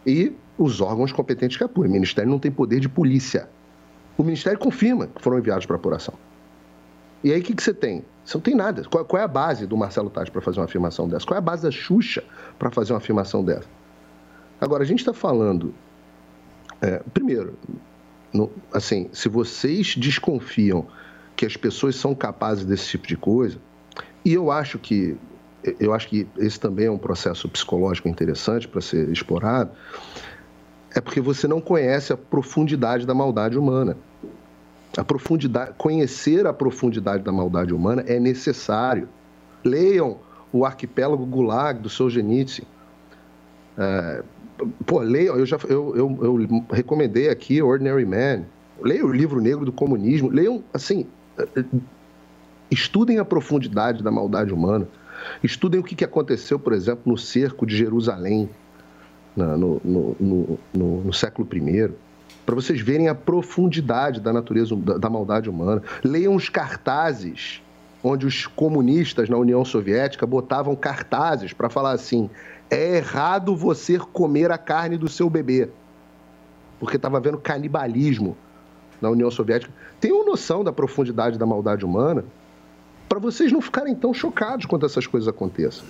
e 0.05 0.33
os 0.57 0.81
órgãos 0.81 1.11
competentes 1.11 1.57
que 1.57 1.63
apuram. 1.63 1.89
O 1.89 1.93
Ministério 1.93 2.29
não 2.29 2.39
tem 2.39 2.51
poder 2.51 2.79
de 2.79 2.87
polícia. 2.87 3.49
O 4.17 4.23
Ministério 4.23 4.57
confirma 4.57 5.07
que 5.07 5.21
foram 5.21 5.39
enviados 5.39 5.65
para 5.65 5.75
apuração. 5.75 6.13
E 7.23 7.31
aí 7.31 7.41
o 7.41 7.43
que, 7.43 7.55
que 7.55 7.63
você 7.63 7.73
tem? 7.73 8.05
Você 8.23 8.37
não 8.37 8.41
tem 8.41 8.55
nada. 8.55 8.83
Qual, 8.85 9.03
qual 9.03 9.21
é 9.21 9.25
a 9.25 9.27
base 9.27 9.65
do 9.65 9.75
Marcelo 9.75 10.09
Tati 10.09 10.31
para 10.31 10.41
fazer 10.41 10.59
uma 10.59 10.65
afirmação 10.65 11.07
dessa? 11.07 11.25
Qual 11.25 11.35
é 11.35 11.39
a 11.39 11.41
base 11.41 11.63
da 11.63 11.71
Xuxa 11.71 12.23
para 12.57 12.71
fazer 12.71 12.93
uma 12.93 12.99
afirmação 12.99 13.43
dessa? 13.43 13.67
Agora, 14.59 14.83
a 14.83 14.85
gente 14.85 14.99
está 14.99 15.13
falando. 15.13 15.73
É, 16.81 17.01
primeiro, 17.13 17.57
no, 18.31 18.51
assim, 18.71 19.09
se 19.11 19.27
vocês 19.27 19.95
desconfiam 19.95 20.85
que 21.35 21.45
as 21.45 21.57
pessoas 21.57 21.95
são 21.95 22.13
capazes 22.15 22.63
desse 22.65 22.89
tipo 22.89 23.07
de 23.07 23.17
coisa, 23.17 23.57
e 24.23 24.33
eu 24.33 24.51
acho 24.51 24.79
que 24.79 25.17
eu 25.79 25.93
acho 25.93 26.07
que 26.07 26.27
esse 26.37 26.59
também 26.59 26.85
é 26.85 26.91
um 26.91 26.97
processo 26.97 27.47
psicológico 27.49 28.07
interessante 28.07 28.67
para 28.67 28.81
ser 28.81 29.09
explorado, 29.09 29.71
é 30.93 31.01
porque 31.01 31.19
você 31.19 31.47
não 31.47 31.59
conhece 31.59 32.13
a 32.13 32.17
profundidade 32.17 33.05
da 33.05 33.13
maldade 33.13 33.57
humana. 33.57 33.97
A 34.97 35.03
profundidade, 35.03 35.73
conhecer 35.77 36.47
a 36.47 36.53
profundidade 36.53 37.23
da 37.23 37.31
maldade 37.31 37.73
humana 37.73 38.03
é 38.07 38.17
necessário. 38.17 39.09
Leiam 39.63 40.17
o 40.53 40.65
Arquipélago 40.65 41.25
Gulag 41.25 41.81
do 41.81 41.89
Solzhenitsyn. 41.89 42.63
É, 43.77 44.23
pô, 44.85 44.99
leiam, 44.99 45.35
eu 45.35 45.45
já 45.45 45.57
eu, 45.67 45.95
eu, 45.97 46.19
eu 46.21 46.65
recomendei 46.71 47.29
aqui 47.29 47.61
Ordinary 47.61 48.05
Man. 48.05 48.45
Leiam 48.81 49.07
o 49.07 49.11
livro 49.11 49.41
negro 49.41 49.65
do 49.65 49.71
comunismo. 49.73 50.29
Leiam, 50.29 50.63
assim, 50.73 51.07
estudem 52.71 53.19
a 53.19 53.25
profundidade 53.25 54.01
da 54.01 54.11
maldade 54.11 54.53
humana. 54.53 54.87
Estudem 55.43 55.79
o 55.79 55.83
que 55.83 56.03
aconteceu, 56.03 56.59
por 56.59 56.73
exemplo, 56.73 57.03
no 57.05 57.17
cerco 57.17 57.65
de 57.65 57.75
Jerusalém, 57.75 58.49
no, 59.35 59.81
no, 59.83 60.15
no, 60.73 61.01
no 61.03 61.13
século 61.13 61.47
I, 61.51 61.91
para 62.45 62.55
vocês 62.55 62.79
verem 62.79 63.07
a 63.09 63.15
profundidade 63.15 64.21
da 64.21 64.31
natureza, 64.31 64.75
da, 64.75 64.97
da 64.97 65.09
maldade 65.09 65.49
humana. 65.49 65.81
Leiam 66.03 66.35
os 66.35 66.47
cartazes 66.47 67.61
onde 68.03 68.25
os 68.25 68.45
comunistas 68.45 69.27
na 69.29 69.37
União 69.37 69.65
Soviética 69.65 70.27
botavam 70.27 70.75
cartazes 70.75 71.53
para 71.53 71.69
falar 71.69 71.91
assim: 71.91 72.29
é 72.69 72.97
errado 72.97 73.55
você 73.55 73.97
comer 73.97 74.51
a 74.51 74.57
carne 74.57 74.97
do 74.97 75.09
seu 75.09 75.29
bebê. 75.29 75.69
Porque 76.79 76.97
estava 76.97 77.19
vendo 77.19 77.37
canibalismo 77.37 78.37
na 79.01 79.09
União 79.09 79.31
Soviética. 79.31 79.73
Tenham 79.99 80.25
noção 80.25 80.63
da 80.63 80.71
profundidade 80.71 81.37
da 81.37 81.45
maldade 81.45 81.83
humana 81.83 82.23
para 83.07 83.19
vocês 83.19 83.51
não 83.51 83.61
ficarem 83.61 83.95
tão 83.95 84.13
chocados 84.13 84.65
quando 84.65 84.85
essas 84.85 85.05
coisas 85.07 85.27
aconteçam. 85.27 85.85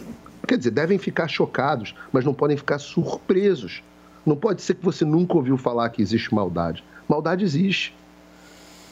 Quer 0.48 0.58
dizer, 0.58 0.72
devem 0.72 0.98
ficar 0.98 1.28
chocados, 1.28 1.96
mas 2.12 2.24
não 2.24 2.34
podem 2.34 2.56
ficar 2.56 2.78
surpresos. 2.78 3.82
Não 4.26 4.36
pode 4.36 4.62
ser 4.62 4.76
que 4.76 4.86
você 4.86 5.04
nunca 5.04 5.36
ouviu 5.36 5.58
falar 5.58 5.90
que 5.90 6.02
existe 6.02 6.34
maldade. 6.34 6.84
Maldade 7.08 7.44
existe. 7.44 7.96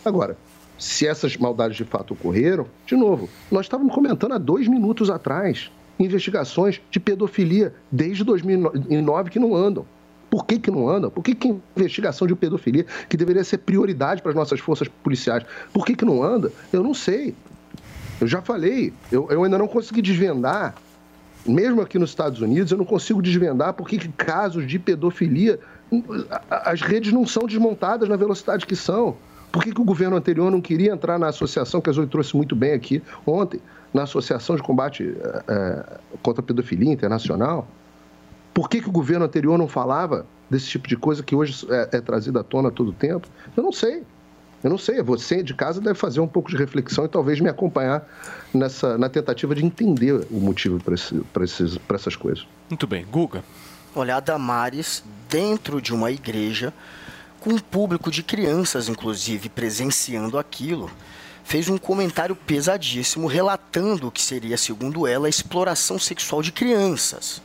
Agora, 0.04 0.38
se 0.78 1.08
essas 1.08 1.38
maldades 1.38 1.78
de 1.78 1.84
fato 1.84 2.14
ocorreram, 2.14 2.68
de 2.86 2.95
novo, 2.95 3.30
nós 3.52 3.66
estávamos 3.66 3.94
comentando 3.94 4.34
há 4.34 4.38
dois 4.38 4.68
minutos 4.68 5.10
atrás 5.10 5.72
investigações 6.00 6.82
de 6.90 7.00
pedofilia 7.00 7.74
desde 7.91 8.24
2009 8.24 9.30
que 9.30 9.40
não 9.40 9.56
andam. 9.56 9.86
Por 10.30 10.45
que, 10.45 10.58
que 10.58 10.72
não 10.72 10.90
andam? 10.90 11.12
Por 11.12 11.24
que, 11.24 11.36
que 11.36 11.56
investigação 11.78 12.28
de 12.28 12.36
pedofilia, 12.36 12.86
que 13.08 13.16
deveria 13.16 13.44
ser 13.44 13.60
prioridade 13.60 14.22
para 14.22 14.32
as 14.32 14.36
nossas 14.36 14.60
forças 14.60 14.88
policiais, 14.88 15.45
por 15.72 15.86
que, 15.86 15.95
que 15.95 16.04
não 16.04 16.24
anda? 16.24 16.52
Eu 16.72 16.82
não 16.82 16.94
sei. 16.94 17.36
Eu 18.24 18.28
já 18.28 18.41
falei, 18.41 18.94
eu, 19.12 19.28
eu 19.30 19.44
ainda 19.44 19.58
não 19.58 19.68
consegui 19.68 20.02
desvendar, 20.02 20.74
mesmo 21.45 21.82
aqui 21.82 22.00
nos 22.00 22.12
Estados 22.12 22.40
Unidos, 22.40 22.72
eu 22.72 22.78
não 22.78 22.86
consigo 22.86 23.22
desvendar 23.22 23.74
porque 23.74 23.98
que 23.98 24.08
casos 24.08 24.66
de 24.66 24.80
pedofilia, 24.80 25.60
as 26.50 26.80
redes 26.80 27.12
não 27.12 27.28
são 27.28 27.44
desmontadas 27.45 28.08
na 28.08 28.16
velocidade 28.16 28.66
que 28.66 28.78
são. 28.78 29.18
Por 29.52 29.62
que, 29.62 29.74
que 29.74 29.82
o 29.82 29.84
governo 29.84 30.16
anterior 30.16 30.50
não 30.50 30.62
queria 30.62 30.94
entrar 30.94 31.20
na 31.20 31.28
associação, 31.28 31.82
que 31.82 31.90
a 31.90 31.94
Zoe 31.94 32.08
trouxe 32.08 32.34
muito 32.38 32.56
bem 32.56 32.72
aqui 32.72 33.04
ontem, 33.26 33.60
na 33.94 34.04
Associação 34.04 34.56
de 34.56 34.64
Combate 34.64 35.16
é, 35.45 36.00
contra 36.24 36.41
a 36.41 36.45
Pedofilia 36.45 36.94
Internacional? 36.94 37.68
Por 38.54 38.70
que, 38.70 38.82
que 38.82 38.88
o 38.88 38.91
governo 38.91 39.26
anterior 39.26 39.58
não 39.58 39.68
falava 39.68 40.26
desse 40.50 40.68
tipo 40.68 40.88
de 40.88 40.95
coisa 40.95 41.22
que 41.22 41.36
hoje 41.36 41.68
é, 41.70 41.98
é 41.98 42.02
trazida 42.02 42.40
à 42.40 42.44
tona 42.44 42.72
todo 42.72 42.91
o 42.91 42.94
tempo? 42.94 43.28
Eu 43.56 43.64
não 43.64 43.74
sei. 43.74 44.04
Eu 44.64 44.69
não 44.69 44.77
sei, 44.77 45.02
você 45.02 45.44
de 45.44 45.53
casa 45.53 45.81
deve 45.81 45.99
fazer 45.99 46.22
um 46.22 46.27
pouco 46.27 46.49
de 46.49 46.56
reflexão 46.56 47.03
e 47.03 47.10
talvez 47.10 47.40
me 47.41 47.49
acompanhar 47.49 48.07
nessa, 48.53 48.98
na 48.98 49.10
tentativa 49.10 49.53
de 49.53 49.65
entender 49.65 50.26
o 50.31 50.40
motivo 50.40 50.80
para 50.81 51.95
essas 51.95 52.15
coisas. 52.15 52.48
Muito 52.69 52.88
bem. 52.88 53.06
Guga. 53.06 53.44
Olha, 53.94 54.15
a 54.15 54.19
Damares, 54.19 55.03
dentro 55.30 55.81
de 55.81 55.94
uma 55.94 56.11
igreja, 56.11 56.73
com 57.41 57.52
um 57.52 57.60
público 57.60 58.10
de 58.10 58.23
crianças, 58.23 58.88
inclusive, 58.88 59.49
presenciando 59.49 60.40
aquilo, 60.40 60.90
fez 61.44 61.68
um 61.68 61.77
comentário 61.77 62.35
pesadíssimo 62.35 63.27
relatando 63.27 64.07
o 64.07 64.11
que 64.11 64.22
seria, 64.22 64.57
segundo 64.57 65.06
ela, 65.06 65.27
a 65.27 65.30
exploração 65.30 65.99
sexual 65.99 66.41
de 66.41 66.53
crianças. 66.53 67.41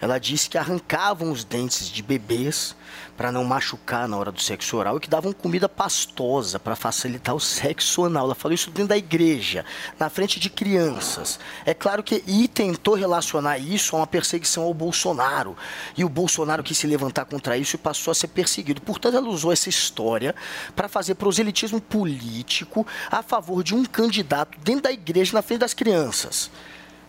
Ela 0.00 0.18
disse 0.18 0.48
que 0.48 0.56
arrancavam 0.56 1.30
os 1.30 1.44
dentes 1.44 1.86
de 1.88 2.02
bebês 2.02 2.74
para 3.22 3.30
não 3.30 3.44
machucar 3.44 4.08
na 4.08 4.16
hora 4.16 4.32
do 4.32 4.42
sexo 4.42 4.76
oral 4.76 4.96
e 4.96 5.00
que 5.00 5.08
davam 5.08 5.32
comida 5.32 5.68
pastosa 5.68 6.58
para 6.58 6.74
facilitar 6.74 7.32
o 7.32 7.38
sexo 7.38 8.04
anal. 8.04 8.24
Ela 8.24 8.34
falou 8.34 8.52
isso 8.52 8.68
dentro 8.68 8.88
da 8.88 8.98
igreja, 8.98 9.64
na 9.96 10.10
frente 10.10 10.40
de 10.40 10.50
crianças. 10.50 11.38
É 11.64 11.72
claro 11.72 12.02
que 12.02 12.24
e 12.26 12.48
tentou 12.48 12.96
relacionar 12.96 13.58
isso 13.58 13.94
a 13.94 14.00
uma 14.00 14.08
perseguição 14.08 14.64
ao 14.64 14.74
Bolsonaro. 14.74 15.56
E 15.96 16.04
o 16.04 16.08
Bolsonaro 16.08 16.64
quis 16.64 16.76
se 16.76 16.88
levantar 16.88 17.24
contra 17.26 17.56
isso 17.56 17.76
e 17.76 17.78
passou 17.78 18.10
a 18.10 18.14
ser 18.16 18.26
perseguido. 18.26 18.80
Portanto, 18.80 19.16
ela 19.16 19.28
usou 19.28 19.52
essa 19.52 19.68
história 19.68 20.34
para 20.74 20.88
fazer 20.88 21.14
proselitismo 21.14 21.80
político 21.80 22.84
a 23.08 23.22
favor 23.22 23.62
de 23.62 23.72
um 23.72 23.84
candidato 23.84 24.58
dentro 24.64 24.82
da 24.82 24.90
igreja 24.90 25.32
na 25.32 25.42
frente 25.42 25.60
das 25.60 25.74
crianças. 25.74 26.50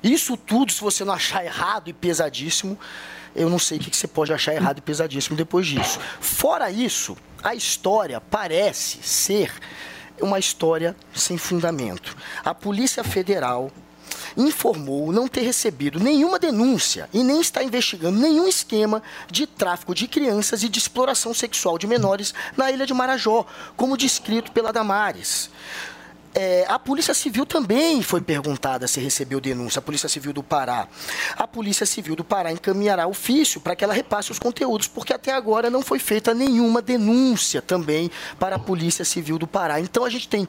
Isso 0.03 0.37
tudo, 0.37 0.71
se 0.71 0.79
você 0.79 1.03
não 1.03 1.15
achar 1.15 1.43
errado 1.43 1.87
e 1.87 1.93
pesadíssimo, 1.93 2.77
eu 3.35 3.49
não 3.49 3.59
sei 3.59 3.77
o 3.77 3.81
que 3.81 3.95
você 3.95 4.07
pode 4.07 4.33
achar 4.33 4.53
errado 4.53 4.79
e 4.79 4.81
pesadíssimo 4.81 5.35
depois 5.35 5.67
disso. 5.67 5.99
Fora 6.19 6.69
isso, 6.71 7.17
a 7.43 7.55
história 7.55 8.21
parece 8.21 8.99
ser 9.01 9.51
uma 10.21 10.39
história 10.39 10.95
sem 11.13 11.37
fundamento. 11.37 12.15
A 12.43 12.53
Polícia 12.53 13.03
Federal 13.03 13.71
informou 14.37 15.11
não 15.11 15.27
ter 15.27 15.41
recebido 15.41 15.99
nenhuma 15.99 16.39
denúncia 16.39 17.09
e 17.13 17.23
nem 17.23 17.41
está 17.41 17.63
investigando 17.63 18.19
nenhum 18.19 18.47
esquema 18.47 19.01
de 19.29 19.45
tráfico 19.45 19.93
de 19.93 20.07
crianças 20.07 20.63
e 20.63 20.69
de 20.69 20.79
exploração 20.79 21.33
sexual 21.33 21.77
de 21.77 21.87
menores 21.87 22.33
na 22.57 22.71
ilha 22.71 22.85
de 22.85 22.93
Marajó, 22.93 23.45
como 23.75 23.97
descrito 23.97 24.51
pela 24.51 24.73
Damares. 24.73 25.49
É, 26.33 26.65
a 26.67 26.79
Polícia 26.79 27.13
Civil 27.13 27.45
também 27.45 28.01
foi 28.01 28.19
perguntada 28.21 28.87
se 28.87 28.99
recebeu 28.99 29.39
denúncia, 29.39 29.79
a 29.79 29.81
Polícia 29.81 30.09
Civil 30.09 30.33
do 30.33 30.41
Pará. 30.41 30.87
A 31.35 31.47
Polícia 31.47 31.85
Civil 31.85 32.15
do 32.15 32.23
Pará 32.23 32.51
encaminhará 32.51 33.05
ofício 33.05 33.61
para 33.61 33.75
que 33.75 33.83
ela 33.83 33.93
repasse 33.93 34.31
os 34.31 34.39
conteúdos, 34.39 34.87
porque 34.87 35.13
até 35.13 35.31
agora 35.31 35.69
não 35.69 35.81
foi 35.81 35.99
feita 35.99 36.33
nenhuma 36.33 36.81
denúncia 36.81 37.61
também 37.61 38.09
para 38.39 38.55
a 38.55 38.59
Polícia 38.59 39.05
Civil 39.05 39.37
do 39.37 39.45
Pará. 39.47 39.79
Então 39.79 40.05
a 40.05 40.09
gente 40.09 40.27
tem 40.27 40.47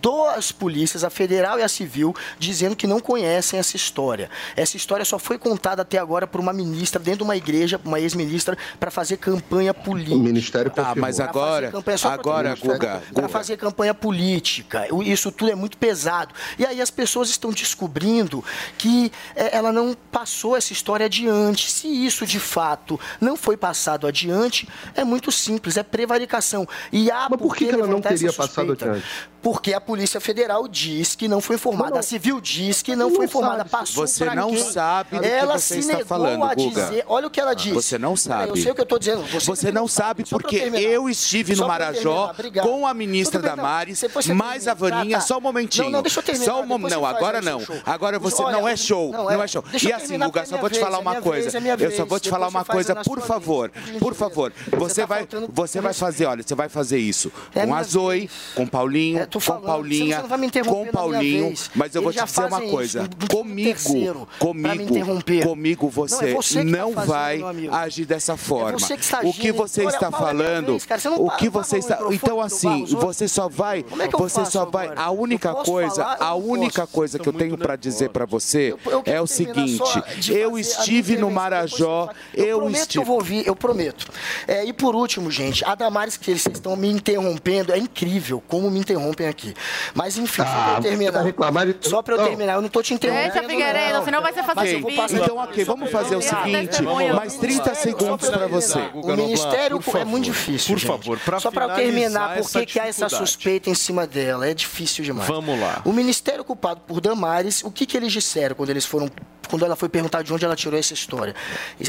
duas 0.00 0.52
polícias, 0.52 1.04
a 1.04 1.10
federal 1.10 1.58
e 1.58 1.62
a 1.62 1.68
civil, 1.68 2.14
dizendo 2.38 2.76
que 2.76 2.86
não 2.86 3.00
conhecem 3.00 3.58
essa 3.58 3.76
história. 3.76 4.30
Essa 4.56 4.76
história 4.76 5.04
só 5.04 5.18
foi 5.18 5.38
contada 5.38 5.82
até 5.82 5.98
agora 5.98 6.26
por 6.26 6.40
uma 6.40 6.52
ministra 6.52 7.00
dentro 7.00 7.18
de 7.18 7.24
uma 7.24 7.36
igreja, 7.36 7.80
uma 7.84 7.98
ex-ministra, 8.00 8.56
para 8.78 8.90
fazer 8.90 9.16
campanha 9.16 9.72
política. 9.74 10.16
O 10.16 10.20
Ministério 10.20 10.70
Tá, 10.70 10.94
mas 10.94 11.20
agora, 11.20 11.72
agora, 12.04 12.54
Guga, 12.54 13.02
Para 13.14 13.28
fazer 13.28 13.56
campanha 13.56 13.94
política. 13.94 14.86
Isso 15.04 15.25
tudo 15.30 15.50
é 15.50 15.54
muito 15.54 15.76
pesado. 15.76 16.34
E 16.58 16.64
aí 16.64 16.80
as 16.80 16.90
pessoas 16.90 17.28
estão 17.28 17.50
descobrindo 17.50 18.44
que 18.78 19.12
é, 19.34 19.56
ela 19.56 19.72
não 19.72 19.96
passou 20.10 20.56
essa 20.56 20.72
história 20.72 21.06
adiante. 21.06 21.70
Se 21.70 21.88
isso 21.88 22.26
de 22.26 22.40
fato 22.40 22.98
não 23.20 23.36
foi 23.36 23.56
passado 23.56 24.06
adiante, 24.06 24.68
é 24.94 25.04
muito 25.04 25.30
simples, 25.30 25.76
é 25.76 25.82
prevaricação. 25.82 26.66
E 26.92 27.10
há 27.10 27.28
Mas 27.30 27.40
por 27.40 27.54
que, 27.54 27.66
que 27.66 27.74
ela 27.74 27.86
não 27.86 28.00
teria 28.00 28.32
passado 28.32 28.72
adiante? 28.72 29.04
Porque 29.46 29.72
a 29.72 29.80
Polícia 29.80 30.20
Federal 30.20 30.66
diz 30.66 31.14
que 31.14 31.28
não 31.28 31.40
foi 31.40 31.54
informada, 31.54 31.90
Não. 31.90 31.98
a 31.98 32.02
Civil 32.02 32.40
diz 32.40 32.82
que 32.82 32.96
não 32.96 33.14
foi 33.14 33.26
informada, 33.26 33.64
passou 33.64 34.04
Você 34.04 34.24
não 34.24 34.48
quem? 34.50 34.58
sabe 34.58 35.18
do 35.18 35.22
que 35.22 35.28
ela 35.28 35.56
você 35.56 35.74
se 35.74 35.78
está 35.82 35.92
negou 35.92 36.06
falando, 36.08 36.42
a 36.42 36.52
Guga. 36.52 36.82
dizer, 36.82 37.04
olha 37.06 37.28
o 37.28 37.30
que 37.30 37.40
ela 37.40 37.54
disse. 37.54 37.70
Você 37.72 37.96
não 37.96 38.16
sabe. 38.16 38.48
Eu 38.50 38.56
sei 38.56 38.72
o 38.72 38.74
que 38.74 38.80
eu 38.80 38.82
estou 38.82 38.98
dizendo. 38.98 39.22
Você, 39.22 39.70
não 39.70 39.86
sabe 39.86 40.24
porque 40.28 40.56
eu 40.56 41.08
estive 41.08 41.52
no 41.52 41.58
Só 41.58 41.68
Marajó 41.68 42.34
com 42.60 42.88
a 42.88 42.92
ministra. 42.92 43.40
Damares, 43.40 44.00
você 44.12 44.34
mais 44.34 44.66
a. 44.66 44.74
Vaninha, 44.74 45.18
Tá, 45.18 45.20
tá. 45.22 45.26
só 45.28 45.38
um 45.38 45.40
momentinho. 45.40 45.84
Não, 45.84 45.92
não, 45.92 46.02
deixa 46.02 46.18
eu 46.18 46.24
terminar, 46.24 46.44
Só 46.44 46.60
um 46.62 46.66
mom- 46.66 46.78
você 46.80 46.94
não, 46.96 47.06
agora 47.06 47.38
o 47.38 47.42
não. 47.42 47.60
show. 47.60 47.76
Agora 47.86 48.18
você 48.18 48.42
Olha, 48.42 48.56
não 48.58 48.68
é 48.68 48.76
show, 48.76 49.12
não, 49.12 49.24
não 49.26 49.40
é. 49.42 49.44
é 49.44 49.46
show. 49.46 49.64
E 49.80 49.92
assim, 49.92 50.14
Guga, 50.18 50.30
porque 50.30 50.46
só 50.46 50.56
é 50.56 50.60
vou 50.60 50.68
te 50.70 50.72
minha 50.72 50.84
falar 50.86 50.98
uma 50.98 51.16
é 51.16 51.20
coisa. 51.20 51.56
é 51.58 51.84
Eu 51.84 51.90
só 51.92 52.04
vou 52.04 52.18
te 52.18 52.28
falar 52.28 52.48
uma 52.48 52.64
você 52.64 52.72
coisa, 52.72 52.96
por 52.96 53.20
favor. 53.20 53.70
Por 54.00 54.12
favor. 54.12 54.52
Você 54.76 55.02
tá 55.02 55.06
vai 55.06 55.28
você 55.50 55.80
vai 55.80 55.94
fazer, 55.94 56.26
olha, 56.26 56.42
você 56.42 56.54
vai 56.56 56.68
fazer 56.68 56.98
isso 56.98 57.30
É 57.54 57.64
com 57.64 57.74
a 57.74 57.82
Zoe, 57.84 58.28
com 58.56 58.66
Paulinho, 58.66 59.26
tô 59.40 59.52
com 59.52 59.52
falando, 59.60 59.66
Paulinha, 59.66 60.16
você 60.16 60.22
não 60.22 60.28
vai 60.28 60.38
me 60.38 60.46
interromper 60.46 60.90
com 60.90 60.92
Paulinho, 60.92 61.54
mas 61.74 61.94
eu 61.94 62.02
vou 62.02 62.10
Eles 62.10 62.14
te 62.14 62.18
já 62.20 62.24
dizer 62.26 62.40
uma 62.40 62.50
fazem 62.50 62.66
isso, 62.66 62.76
coisa. 62.76 63.02
no- 63.02 63.08
no 63.08 63.28
Comigo, 63.28 64.28
comigo, 64.38 65.22
comigo 65.42 65.82
Não, 65.82 65.88
é 65.88 65.92
você 65.92 66.34
você 66.34 66.58
tá 66.58 66.64
não 66.64 66.92
fazendo, 66.92 67.06
vai 67.08 67.42
agir 67.72 68.04
dessa 68.04 68.36
forma. 68.36 68.78
você 68.78 68.96
que 68.96 69.04
O 69.26 69.32
que 69.32 69.52
você 69.52 69.80
Olha, 69.82 69.88
está 69.94 70.10
Paulo, 70.10 70.26
é 70.26 70.32
falando, 70.32 70.66
vez, 70.72 70.86
cara. 70.86 71.00
Você 71.00 71.08
o 71.08 71.30
que 71.30 71.48
você 71.48 71.78
está, 71.78 71.98
então 72.10 72.36
do 72.36 72.40
assim, 72.40 72.84
você 72.86 73.28
só 73.28 73.48
vai, 73.48 73.84
é 74.00 74.08
você 74.08 74.44
só 74.44 74.64
vai, 74.64 74.90
a 74.96 75.10
única 75.10 75.52
coisa, 75.54 76.04
a 76.04 76.34
única 76.34 76.86
coisa 76.86 77.18
que 77.18 77.28
eu 77.28 77.32
tenho 77.32 77.56
para 77.58 77.76
dizer 77.76 78.10
para 78.10 78.24
você 78.24 78.74
é 79.04 79.20
o 79.20 79.26
seguinte, 79.26 79.82
eu 80.30 80.58
estive 80.58 81.16
no 81.16 81.30
Marajó, 81.30 82.08
Eu 82.34 82.58
que 82.60 82.64
eu 82.66 82.70
estive 82.70 83.04
vou 83.04 83.16
ouvir, 83.16 83.46
eu 83.46 83.54
prometo. 83.56 84.08
É, 84.46 84.64
e 84.64 84.72
por 84.72 84.94
último, 84.94 85.30
gente, 85.30 85.64
a 85.64 85.74
Damares, 85.74 86.16
que 86.16 86.24
vocês 86.26 86.46
estão 86.56 86.76
me 86.76 86.88
interrompendo, 86.88 87.72
é 87.72 87.78
incrível. 87.78 88.42
como 88.48 88.70
me 88.70 88.78
interrompem 88.80 89.25
aqui. 89.28 89.54
Mas 89.94 90.16
enfim, 90.18 90.42
só 90.42 90.44
pra 90.44 90.52
Ah, 90.52 90.70
eu 90.76 90.82
você 90.82 90.88
terminar. 90.88 91.22
reclamar 91.22 91.66
de- 91.66 91.88
Só 91.88 92.02
pra 92.02 92.14
eu 92.14 92.18
Não. 92.18 92.26
terminar, 92.28 92.54
eu 92.54 92.62
não 92.62 92.68
tô 92.68 92.82
te 92.82 92.94
interrompendo. 92.94 93.32
Deixa, 93.32 93.48
Figueiredo, 93.48 93.94
não. 93.98 94.04
senão 94.04 94.22
vai 94.22 94.32
ser 94.32 94.42
fazer 94.42 94.54
Mas 94.60 94.72
eu 94.72 94.78
xixi. 94.78 94.82
vou 94.82 95.02
passar- 95.04 95.16
Então, 95.24 95.36
ok, 95.38 95.64
vamos 95.64 95.90
fazer 95.90 96.16
o 96.16 96.22
seguinte, 96.22 96.82
mais 97.14 97.34
30 97.36 97.74
segundos 97.74 98.28
para 98.28 98.46
você. 98.46 98.78
O 98.94 99.14
Ministério 99.16 99.80
é 99.98 100.04
muito 100.04 100.24
difícil. 100.24 100.74
por 100.76 100.80
favor, 100.80 101.18
pra 101.18 101.40
Só 101.40 101.50
para 101.50 101.66
eu 101.66 101.74
terminar, 101.74 102.36
por 102.38 102.66
que 102.66 102.78
há 102.80 102.86
essa 102.86 103.08
suspeita 103.08 103.70
em 103.70 103.74
cima 103.74 104.06
dela? 104.06 104.48
É 104.48 104.54
difícil 104.54 105.04
demais. 105.04 105.28
Vamos 105.28 105.58
lá. 105.60 105.80
O 105.84 105.92
Ministério 105.92 106.44
culpado 106.44 106.80
por 106.86 107.00
Damares, 107.00 107.62
o 107.64 107.70
que, 107.70 107.86
que 107.86 107.96
eles 107.96 108.12
disseram 108.12 108.54
quando 108.54 108.70
eles 108.70 108.84
foram. 108.84 109.08
Quando 109.48 109.64
ela 109.64 109.76
foi 109.76 109.88
perguntar 109.88 110.22
de 110.22 110.32
onde 110.32 110.44
ela 110.44 110.56
tirou 110.56 110.78
essa 110.78 110.94
história. 110.94 111.34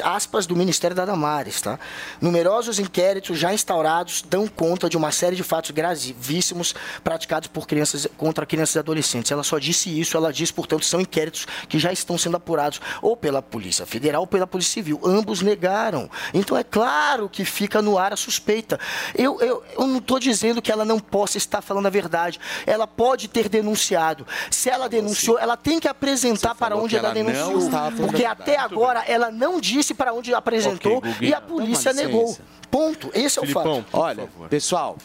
Aspas 0.04 0.46
do 0.46 0.56
Ministério 0.56 0.96
da 0.96 1.06
Damares, 1.06 1.62
tá? 1.62 1.80
Numerosos 2.22 2.80
inquéritos 2.80 3.38
já 3.38 3.54
instaurados 3.54 4.22
dão 4.22 4.48
conta 4.48 4.90
de 4.90 4.98
uma 4.98 5.12
série 5.12 5.36
de 5.36 5.44
fatos 5.44 5.72
gravíssimos 5.72 6.76
praticados 7.04 7.48
por 7.48 7.68
crianças 7.68 8.08
contra 8.18 8.46
crianças 8.46 8.76
e 8.76 8.80
adolescentes. 8.80 9.32
Ela 9.32 9.44
só 9.44 9.58
disse 9.58 10.00
isso, 10.00 10.18
ela 10.18 10.32
diz, 10.32 10.52
portanto, 10.52 10.86
são 10.86 11.02
inquéritos 11.02 11.48
que 11.68 11.80
já 11.80 11.92
estão 11.92 12.18
sendo 12.18 12.38
apurados 12.38 12.80
ou 13.02 13.16
pela 13.16 13.42
Polícia 13.42 13.86
Federal 13.86 14.22
ou 14.22 14.28
pela 14.28 14.48
Polícia 14.48 14.74
Civil. 14.74 15.00
Ambos 15.04 15.42
negaram. 15.42 16.10
Então 16.34 16.58
é 16.58 16.64
claro 16.64 17.30
que 17.30 17.46
fica 17.46 17.82
no 17.82 17.98
ar 17.98 18.14
a 18.14 18.18
suspeita. 18.18 18.80
Eu, 19.16 19.40
eu, 19.42 19.64
eu 19.78 19.88
não 19.88 19.98
estou 19.98 20.20
dizendo 20.20 20.62
que 20.62 20.72
ela 20.72 20.86
não 20.86 21.00
possa 21.00 21.38
estar 21.38 21.62
falando 21.62 21.86
a 21.86 21.90
verdade. 21.90 22.40
Ela 22.66 22.88
pode 22.88 23.28
ter 23.28 23.50
denunciado. 23.50 24.26
Se 24.50 24.70
ela 24.70 24.88
denunciou, 24.88 25.40
ela 25.40 25.58
tem 25.58 25.80
que 25.80 25.88
apresentar 25.88 26.56
para 26.56 26.76
onde 26.76 26.96
ela, 26.96 27.10
ela 27.10 27.47
não 27.48 27.60
denunciou. 27.60 27.68
estava 27.68 27.95
falando 27.95 28.11
Porque 28.11 28.26
até 28.26 28.57
agora 28.57 29.03
ela 29.07 29.32
não 29.32 29.60
disse 29.60 29.94
para 29.94 30.14
onde 30.14 30.34
apresentou 30.34 30.98
Ok, 30.98 31.15
e 31.22 31.34
a 31.34 31.41
polícia 31.41 31.94
negou. 31.94 32.38
Ponto. 32.69 33.10
Esse 33.14 33.40
é 33.40 33.41
o 33.41 33.48
fato. 33.48 33.86
Olha, 33.94 34.30
pessoal, 34.49 34.98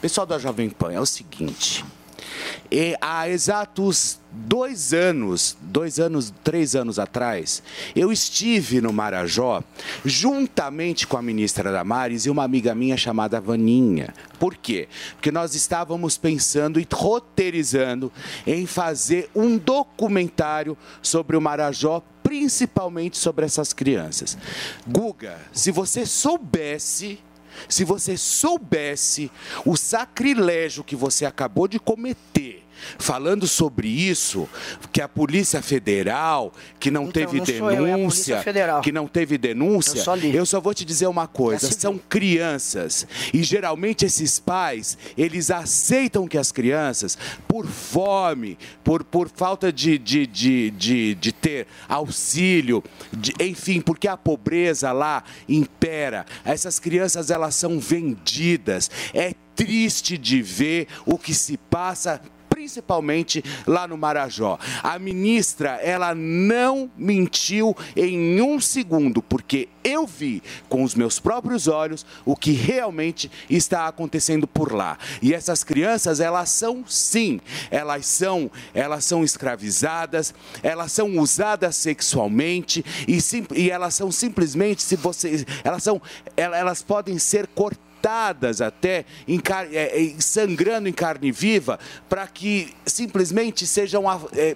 pessoal 0.00 0.26
da 0.26 0.38
Jovem 0.38 0.68
Pan, 0.70 0.92
é 0.92 1.00
o 1.00 1.06
seguinte. 1.06 1.84
E 2.76 2.96
há 3.00 3.28
exatos 3.28 4.18
dois 4.32 4.92
anos, 4.92 5.56
dois 5.60 6.00
anos, 6.00 6.34
três 6.42 6.74
anos 6.74 6.98
atrás, 6.98 7.62
eu 7.94 8.10
estive 8.10 8.80
no 8.80 8.92
Marajó 8.92 9.62
juntamente 10.04 11.06
com 11.06 11.16
a 11.16 11.22
ministra 11.22 11.70
Damares 11.70 12.26
e 12.26 12.30
uma 12.30 12.42
amiga 12.42 12.74
minha 12.74 12.96
chamada 12.96 13.40
Vaninha. 13.40 14.12
Por 14.40 14.56
quê? 14.56 14.88
Porque 15.12 15.30
nós 15.30 15.54
estávamos 15.54 16.18
pensando 16.18 16.80
e 16.80 16.88
roteirizando 16.92 18.10
em 18.44 18.66
fazer 18.66 19.30
um 19.36 19.56
documentário 19.56 20.76
sobre 21.00 21.36
o 21.36 21.40
Marajó, 21.40 22.02
principalmente 22.24 23.16
sobre 23.16 23.46
essas 23.46 23.72
crianças. 23.72 24.36
Guga, 24.84 25.38
se 25.52 25.70
você 25.70 26.04
soubesse 26.04 27.20
se 27.68 27.84
você 27.84 28.16
soubesse 28.16 29.30
o 29.64 29.76
sacrilégio 29.76 30.82
que 30.82 30.96
você 30.96 31.24
acabou 31.24 31.68
de 31.68 31.78
cometer 31.78 32.63
falando 32.98 33.46
sobre 33.46 33.88
isso, 33.88 34.48
que 34.92 35.00
a 35.00 35.08
Polícia 35.08 35.60
Federal, 35.62 36.52
que 36.78 36.90
não 36.90 37.10
teve 37.10 37.38
não 37.38 37.46
sou 37.46 37.70
eu, 37.70 37.86
é 37.86 37.90
denúncia, 37.96 38.44
que 38.82 38.92
não 38.92 39.06
teve 39.06 39.38
denúncia, 39.38 39.98
Eu 39.98 40.04
só 40.04 40.16
eu 40.16 40.46
só 40.46 40.60
vou 40.60 40.74
te 40.74 40.84
dizer 40.84 41.06
uma 41.06 41.26
coisa, 41.26 41.70
são 41.72 41.98
crianças. 41.98 43.06
E 43.32 43.42
geralmente 43.42 44.04
esses 44.04 44.38
pais, 44.38 44.96
eles 45.16 45.50
aceitam 45.50 46.26
que 46.28 46.38
as 46.38 46.52
crianças, 46.52 47.16
por 47.48 47.66
fome, 47.66 48.58
por, 48.82 49.04
por 49.04 49.28
falta 49.34 49.72
de, 49.72 49.98
de, 49.98 50.26
de, 50.26 50.70
de, 50.70 51.14
de 51.14 51.32
ter 51.32 51.66
auxílio, 51.88 52.82
de- 53.12 53.32
enfim, 53.40 53.80
porque 53.80 54.08
a 54.08 54.16
pobreza 54.16 54.92
lá 54.92 55.22
impera. 55.48 56.24
Essas 56.44 56.78
crianças, 56.78 57.30
elas 57.30 57.54
são 57.54 57.78
vendidas. 57.78 58.90
É 59.12 59.34
triste 59.54 60.18
de 60.18 60.42
ver 60.42 60.88
o 61.06 61.16
que 61.16 61.32
se 61.32 61.56
passa 61.56 62.20
principalmente 62.54 63.42
lá 63.66 63.88
no 63.88 63.98
Marajó. 63.98 64.56
A 64.80 64.96
ministra, 64.96 65.70
ela 65.82 66.14
não 66.14 66.88
mentiu 66.96 67.76
em 67.96 68.40
um 68.40 68.60
segundo, 68.60 69.20
porque 69.20 69.68
eu 69.82 70.06
vi 70.06 70.40
com 70.68 70.84
os 70.84 70.94
meus 70.94 71.18
próprios 71.18 71.66
olhos 71.66 72.06
o 72.24 72.36
que 72.36 72.52
realmente 72.52 73.28
está 73.50 73.88
acontecendo 73.88 74.46
por 74.46 74.72
lá. 74.72 74.96
E 75.20 75.34
essas 75.34 75.64
crianças, 75.64 76.20
elas 76.20 76.48
são 76.48 76.84
sim, 76.86 77.40
elas 77.72 78.06
são, 78.06 78.48
elas 78.72 79.04
são 79.04 79.24
escravizadas, 79.24 80.32
elas 80.62 80.92
são 80.92 81.18
usadas 81.18 81.74
sexualmente 81.74 82.84
e, 83.08 83.20
sim, 83.20 83.44
e 83.52 83.68
elas 83.68 83.94
são 83.94 84.12
simplesmente, 84.12 84.80
se 84.80 84.94
você, 84.94 85.44
elas 85.64 85.82
são, 85.82 86.00
elas, 86.36 86.82
podem 86.82 87.18
ser 87.18 87.48
cortadas 87.48 87.83
cortadas 88.04 88.60
até, 88.60 89.06
em 89.26 89.40
car- 89.40 89.68
é, 89.72 90.04
é, 90.04 90.14
sangrando 90.20 90.88
em 90.88 90.92
carne 90.92 91.32
viva, 91.32 91.78
para 92.08 92.26
que 92.26 92.74
simplesmente 92.84 93.66
sejam, 93.66 94.04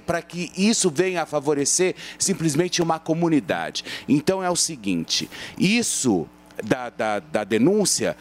para 0.07 0.21
que 0.21 0.53
isso 0.57 0.91
venha 0.91 1.23
a 1.23 1.27
favorecer 1.27 1.95
simplesmente 2.19 2.83
uma 2.83 2.99
comunidade. 2.99 3.85
Então 4.07 4.43
é 4.43 4.51
o 4.51 4.57
seguinte, 4.57 5.31
isso 5.59 6.29
da, 6.63 6.91
da, 6.91 7.21
da 7.21 7.45
denúncia 7.45 8.17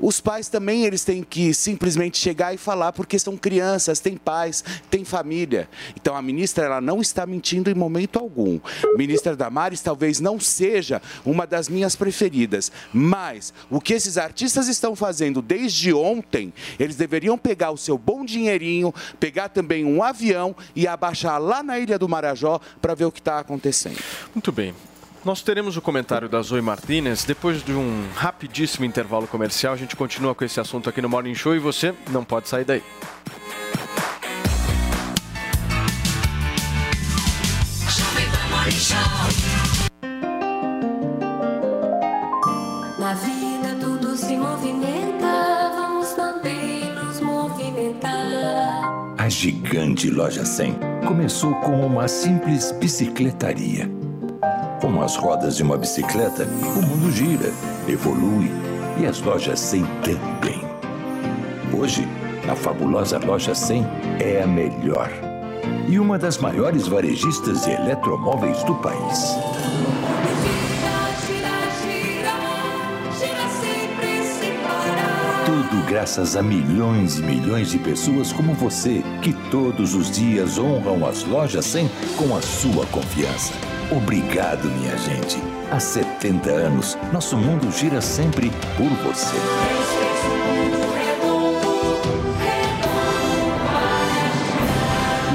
os 0.00 0.20
pais 0.20 0.48
também 0.48 0.84
eles 0.84 1.04
têm 1.04 1.22
que 1.22 1.54
simplesmente 1.54 2.18
chegar 2.18 2.54
e 2.54 2.58
falar 2.58 2.92
porque 2.92 3.18
são 3.18 3.36
crianças, 3.36 4.00
têm 4.00 4.16
pais, 4.16 4.62
têm 4.90 5.04
família. 5.04 5.68
Então 5.96 6.16
a 6.16 6.22
ministra 6.22 6.64
ela 6.64 6.80
não 6.80 7.00
está 7.00 7.26
mentindo 7.26 7.70
em 7.70 7.74
momento 7.74 8.18
algum. 8.18 8.60
Ministra 8.96 9.36
Damares 9.36 9.80
talvez 9.80 10.20
não 10.20 10.38
seja 10.38 11.00
uma 11.24 11.46
das 11.46 11.68
minhas 11.68 11.96
preferidas, 11.96 12.70
mas 12.92 13.52
o 13.70 13.80
que 13.80 13.94
esses 13.94 14.18
artistas 14.18 14.68
estão 14.68 14.94
fazendo 14.94 15.40
desde 15.40 15.92
ontem, 15.92 16.52
eles 16.78 16.96
deveriam 16.96 17.38
pegar 17.38 17.70
o 17.70 17.76
seu 17.76 17.96
bom 17.96 18.24
dinheirinho, 18.24 18.94
pegar 19.18 19.48
também 19.48 19.84
um 19.84 20.02
avião 20.02 20.54
e 20.74 20.86
abaixar 20.86 21.40
lá 21.40 21.62
na 21.62 21.78
Ilha 21.78 21.98
do 21.98 22.08
Marajó 22.08 22.60
para 22.80 22.94
ver 22.94 23.04
o 23.04 23.12
que 23.12 23.20
está 23.20 23.38
acontecendo. 23.38 23.98
Muito 24.34 24.52
bem. 24.52 24.74
Nós 25.26 25.42
teremos 25.42 25.76
o 25.76 25.82
comentário 25.82 26.28
da 26.28 26.40
Zoe 26.40 26.60
Martinez. 26.60 27.24
Depois 27.24 27.60
de 27.60 27.72
um 27.72 28.06
rapidíssimo 28.14 28.84
intervalo 28.84 29.26
comercial, 29.26 29.74
a 29.74 29.76
gente 29.76 29.96
continua 29.96 30.36
com 30.36 30.44
esse 30.44 30.60
assunto 30.60 30.88
aqui 30.88 31.02
no 31.02 31.08
Morning 31.08 31.34
Show 31.34 31.56
e 31.56 31.58
você 31.58 31.92
não 32.12 32.22
pode 32.22 32.48
sair 32.48 32.64
daí. 32.64 32.80
Na 42.96 43.14
vida 43.14 43.74
tudo 43.80 44.16
se 44.16 44.36
movimenta, 44.36 45.72
vamos 45.74 46.12
também 46.12 46.94
nos 46.94 47.18
movimentar. 47.20 48.14
A 49.18 49.28
gigante 49.28 50.08
Loja 50.08 50.44
100 50.44 50.78
começou 51.04 51.52
como 51.56 51.84
uma 51.84 52.06
simples 52.06 52.70
bicicletaria. 52.70 54.05
Com 54.80 55.00
as 55.02 55.16
rodas 55.16 55.56
de 55.56 55.62
uma 55.62 55.76
bicicleta, 55.76 56.44
o 56.44 56.82
mundo 56.82 57.10
gira, 57.10 57.52
evolui 57.88 58.50
e 58.98 59.06
as 59.06 59.20
lojas 59.20 59.60
100 59.60 59.84
também. 60.02 60.60
Hoje, 61.72 62.06
a 62.48 62.54
fabulosa 62.54 63.18
Loja 63.18 63.54
100 63.54 63.84
é 64.20 64.42
a 64.42 64.46
melhor 64.46 65.10
e 65.88 65.98
uma 65.98 66.18
das 66.18 66.38
maiores 66.38 66.86
varejistas 66.86 67.64
de 67.64 67.70
eletromóveis 67.72 68.62
do 68.64 68.74
país. 68.76 69.36
Tudo 75.44 75.86
graças 75.88 76.36
a 76.36 76.42
milhões 76.42 77.18
e 77.18 77.22
milhões 77.22 77.70
de 77.70 77.78
pessoas 77.78 78.32
como 78.32 78.54
você, 78.54 79.02
que 79.22 79.32
todos 79.50 79.94
os 79.94 80.10
dias 80.10 80.58
honram 80.58 81.06
as 81.06 81.24
lojas 81.24 81.64
100 81.66 81.88
com 82.16 82.36
a 82.36 82.42
sua 82.42 82.86
confiança. 82.86 83.75
Obrigado, 83.90 84.68
minha 84.68 84.96
gente. 84.98 85.40
Há 85.70 85.78
70 85.78 86.50
anos, 86.50 86.98
nosso 87.12 87.36
mundo 87.36 87.70
gira 87.70 88.00
sempre 88.00 88.50
por 88.76 88.90
você. 89.04 89.36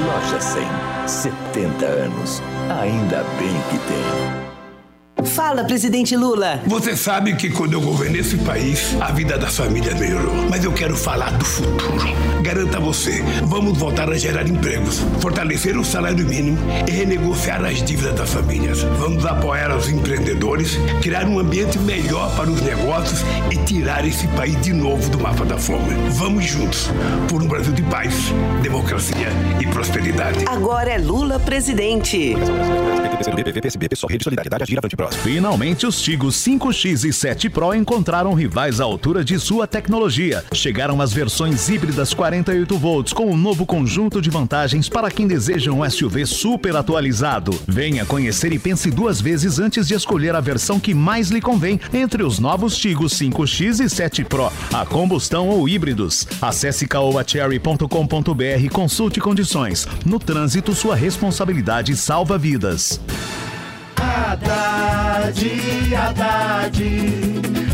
Loja 0.04 0.40
100, 0.40 0.68
70 1.06 1.86
anos. 1.86 2.42
Ainda 2.68 3.24
bem 3.38 3.54
que 3.70 3.78
tem. 3.88 4.51
Fala, 5.24 5.64
presidente 5.64 6.16
Lula. 6.16 6.60
Você 6.66 6.96
sabe 6.96 7.34
que 7.36 7.48
quando 7.50 7.74
eu 7.74 7.80
governei 7.80 8.20
esse 8.20 8.36
país, 8.38 8.96
a 9.00 9.12
vida 9.12 9.38
das 9.38 9.56
famílias 9.56 9.98
melhorou. 9.98 10.34
Mas 10.48 10.64
eu 10.64 10.72
quero 10.72 10.96
falar 10.96 11.30
do 11.32 11.44
futuro. 11.44 12.42
Garanto 12.42 12.76
a 12.76 12.80
você, 12.80 13.22
vamos 13.44 13.78
voltar 13.78 14.10
a 14.10 14.18
gerar 14.18 14.46
empregos, 14.48 15.00
fortalecer 15.20 15.78
o 15.78 15.84
salário 15.84 16.26
mínimo 16.26 16.58
e 16.86 16.90
renegociar 16.90 17.64
as 17.64 17.82
dívidas 17.82 18.14
das 18.14 18.30
famílias. 18.30 18.82
Vamos 18.98 19.24
apoiar 19.24 19.74
os 19.76 19.88
empreendedores, 19.88 20.76
criar 21.00 21.24
um 21.26 21.38
ambiente 21.38 21.78
melhor 21.78 22.34
para 22.34 22.50
os 22.50 22.60
negócios 22.60 23.20
e 23.50 23.56
tirar 23.64 24.04
esse 24.04 24.26
país 24.28 24.60
de 24.60 24.72
novo 24.72 25.08
do 25.10 25.20
mapa 25.20 25.44
da 25.44 25.56
fome. 25.56 25.94
Vamos 26.10 26.44
juntos 26.44 26.90
por 27.28 27.42
um 27.42 27.46
Brasil 27.46 27.72
de 27.72 27.82
paz, 27.84 28.14
democracia 28.62 29.28
e 29.60 29.66
prosperidade. 29.66 30.44
Agora 30.46 30.90
é 30.90 30.98
Lula 30.98 31.38
presidente. 31.38 32.34
PSB, 33.62 33.88
PSOL, 33.88 34.10
Rede 34.10 34.24
Solidariedade, 34.24 34.62
Agir, 34.64 34.78
Avante 34.78 34.96
Próximo. 34.96 35.11
Finalmente, 35.16 35.86
os 35.86 36.00
Tigos 36.00 36.36
5X 36.36 37.08
e 37.08 37.12
7 37.12 37.48
Pro 37.48 37.74
encontraram 37.74 38.34
rivais 38.34 38.80
à 38.80 38.84
altura 38.84 39.24
de 39.24 39.38
sua 39.38 39.66
tecnologia. 39.66 40.44
Chegaram 40.52 41.00
as 41.00 41.12
versões 41.12 41.68
híbridas 41.68 42.12
48 42.12 42.76
volts 42.76 43.12
com 43.12 43.26
um 43.30 43.36
novo 43.36 43.64
conjunto 43.64 44.20
de 44.20 44.30
vantagens 44.30 44.88
para 44.88 45.10
quem 45.10 45.26
deseja 45.26 45.70
um 45.70 45.88
SUV 45.88 46.26
super 46.26 46.74
atualizado. 46.76 47.52
Venha 47.68 48.04
conhecer 48.04 48.52
e 48.52 48.58
pense 48.58 48.90
duas 48.90 49.20
vezes 49.20 49.58
antes 49.58 49.86
de 49.86 49.94
escolher 49.94 50.34
a 50.34 50.40
versão 50.40 50.80
que 50.80 50.94
mais 50.94 51.30
lhe 51.30 51.40
convém 51.40 51.80
entre 51.92 52.22
os 52.22 52.38
novos 52.38 52.76
Tigos 52.76 53.12
5X 53.14 53.84
e 53.84 53.88
7 53.88 54.24
Pro, 54.24 54.52
a 54.72 54.84
combustão 54.84 55.48
ou 55.48 55.68
híbridos. 55.68 56.26
Acesse 56.40 56.86
caoacherry.com.br 56.86 58.60
e 58.60 58.68
consulte 58.68 59.20
condições. 59.20 59.86
No 60.04 60.18
trânsito, 60.18 60.74
sua 60.74 60.96
responsabilidade 60.96 61.96
salva 61.96 62.36
vidas. 62.36 63.00
Haddad, 64.02 65.94
Haddad, 65.94 66.78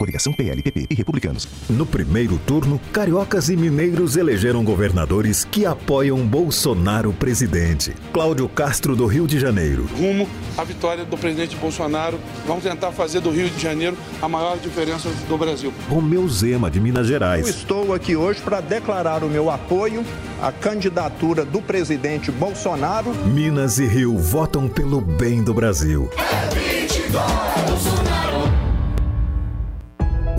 Coligação 0.00 0.32
PLPP 0.32 0.86
e 0.88 0.94
Republicanos. 0.94 1.46
No 1.68 1.84
primeiro 1.84 2.40
turno, 2.46 2.80
cariocas 2.90 3.50
e 3.50 3.56
mineiros 3.56 4.16
elegeram 4.16 4.64
governadores 4.64 5.44
que 5.44 5.66
apoiam 5.66 6.26
Bolsonaro 6.26 7.12
presidente. 7.12 7.92
Cláudio 8.10 8.48
Castro, 8.48 8.96
do 8.96 9.04
Rio 9.04 9.26
de 9.26 9.38
Janeiro. 9.38 9.86
rumo 9.98 10.26
à 10.56 10.64
vitória 10.64 11.04
do 11.04 11.18
presidente 11.18 11.54
Bolsonaro. 11.56 12.18
Vamos 12.46 12.64
tentar 12.64 12.92
fazer 12.92 13.20
do 13.20 13.30
Rio 13.30 13.50
de 13.50 13.60
Janeiro 13.60 13.94
a 14.22 14.26
maior 14.26 14.56
diferença 14.56 15.10
do 15.28 15.36
Brasil. 15.36 15.70
Romeu 15.86 16.26
Zema, 16.30 16.70
de 16.70 16.80
Minas 16.80 17.02
Eu 17.02 17.12
Gerais. 17.12 17.46
estou 17.46 17.92
aqui 17.92 18.16
hoje 18.16 18.40
para 18.40 18.62
declarar 18.62 19.22
o 19.22 19.28
meu 19.28 19.50
apoio 19.50 20.02
à 20.40 20.50
candidatura 20.50 21.44
do 21.44 21.60
presidente 21.60 22.32
Bolsonaro. 22.32 23.14
Minas 23.26 23.78
e 23.78 23.84
Rio 23.84 24.16
votam 24.16 24.66
pelo 24.66 24.98
bem 24.98 25.42
do 25.44 25.52
Brasil. 25.52 26.08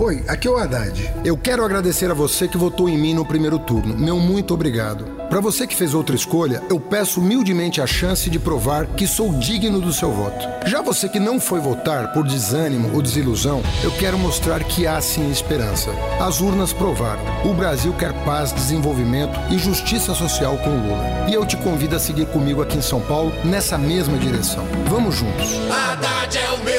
Oi, 0.02 0.24
aqui 0.26 0.48
é 0.48 0.50
o 0.50 0.56
Haddad. 0.56 1.14
Eu 1.24 1.36
quero 1.36 1.64
agradecer 1.64 2.10
a 2.10 2.14
você 2.14 2.48
que 2.48 2.58
votou 2.58 2.88
em 2.88 2.98
mim 2.98 3.14
no 3.14 3.24
primeiro 3.24 3.56
turno. 3.56 3.96
Meu 3.96 4.18
muito 4.18 4.52
obrigado. 4.52 5.04
Para 5.30 5.40
você 5.40 5.64
que 5.64 5.76
fez 5.76 5.94
outra 5.94 6.16
escolha, 6.16 6.60
eu 6.68 6.80
peço 6.80 7.20
humildemente 7.20 7.80
a 7.80 7.86
chance 7.86 8.28
de 8.28 8.36
provar 8.36 8.84
que 8.84 9.06
sou 9.06 9.32
digno 9.34 9.80
do 9.80 9.92
seu 9.92 10.10
voto. 10.10 10.44
Já 10.66 10.82
você 10.82 11.08
que 11.08 11.20
não 11.20 11.38
foi 11.38 11.60
votar 11.60 12.12
por 12.12 12.26
desânimo 12.26 12.92
ou 12.92 13.00
desilusão, 13.00 13.62
eu 13.84 13.92
quero 13.92 14.18
mostrar 14.18 14.64
que 14.64 14.88
há 14.88 15.00
sim 15.00 15.30
esperança. 15.30 15.92
As 16.20 16.40
urnas 16.40 16.72
provaram. 16.72 17.22
O 17.48 17.54
Brasil 17.54 17.92
quer 17.92 18.12
paz, 18.24 18.50
desenvolvimento 18.50 19.38
e 19.52 19.56
justiça 19.56 20.14
social 20.14 20.58
com 20.58 20.70
Lula. 20.70 21.28
E 21.30 21.34
eu 21.34 21.46
te 21.46 21.56
convido 21.56 21.94
a 21.94 22.00
seguir 22.00 22.26
comigo 22.26 22.60
aqui 22.60 22.76
em 22.76 22.82
São 22.82 23.00
Paulo 23.00 23.32
nessa 23.44 23.78
mesma 23.78 24.18
direção. 24.18 24.66
Vamos 24.88 25.14
juntos. 25.14 25.60
Haddad 25.70 26.36
é 26.36 26.50
o 26.50 26.64
meu. 26.64 26.71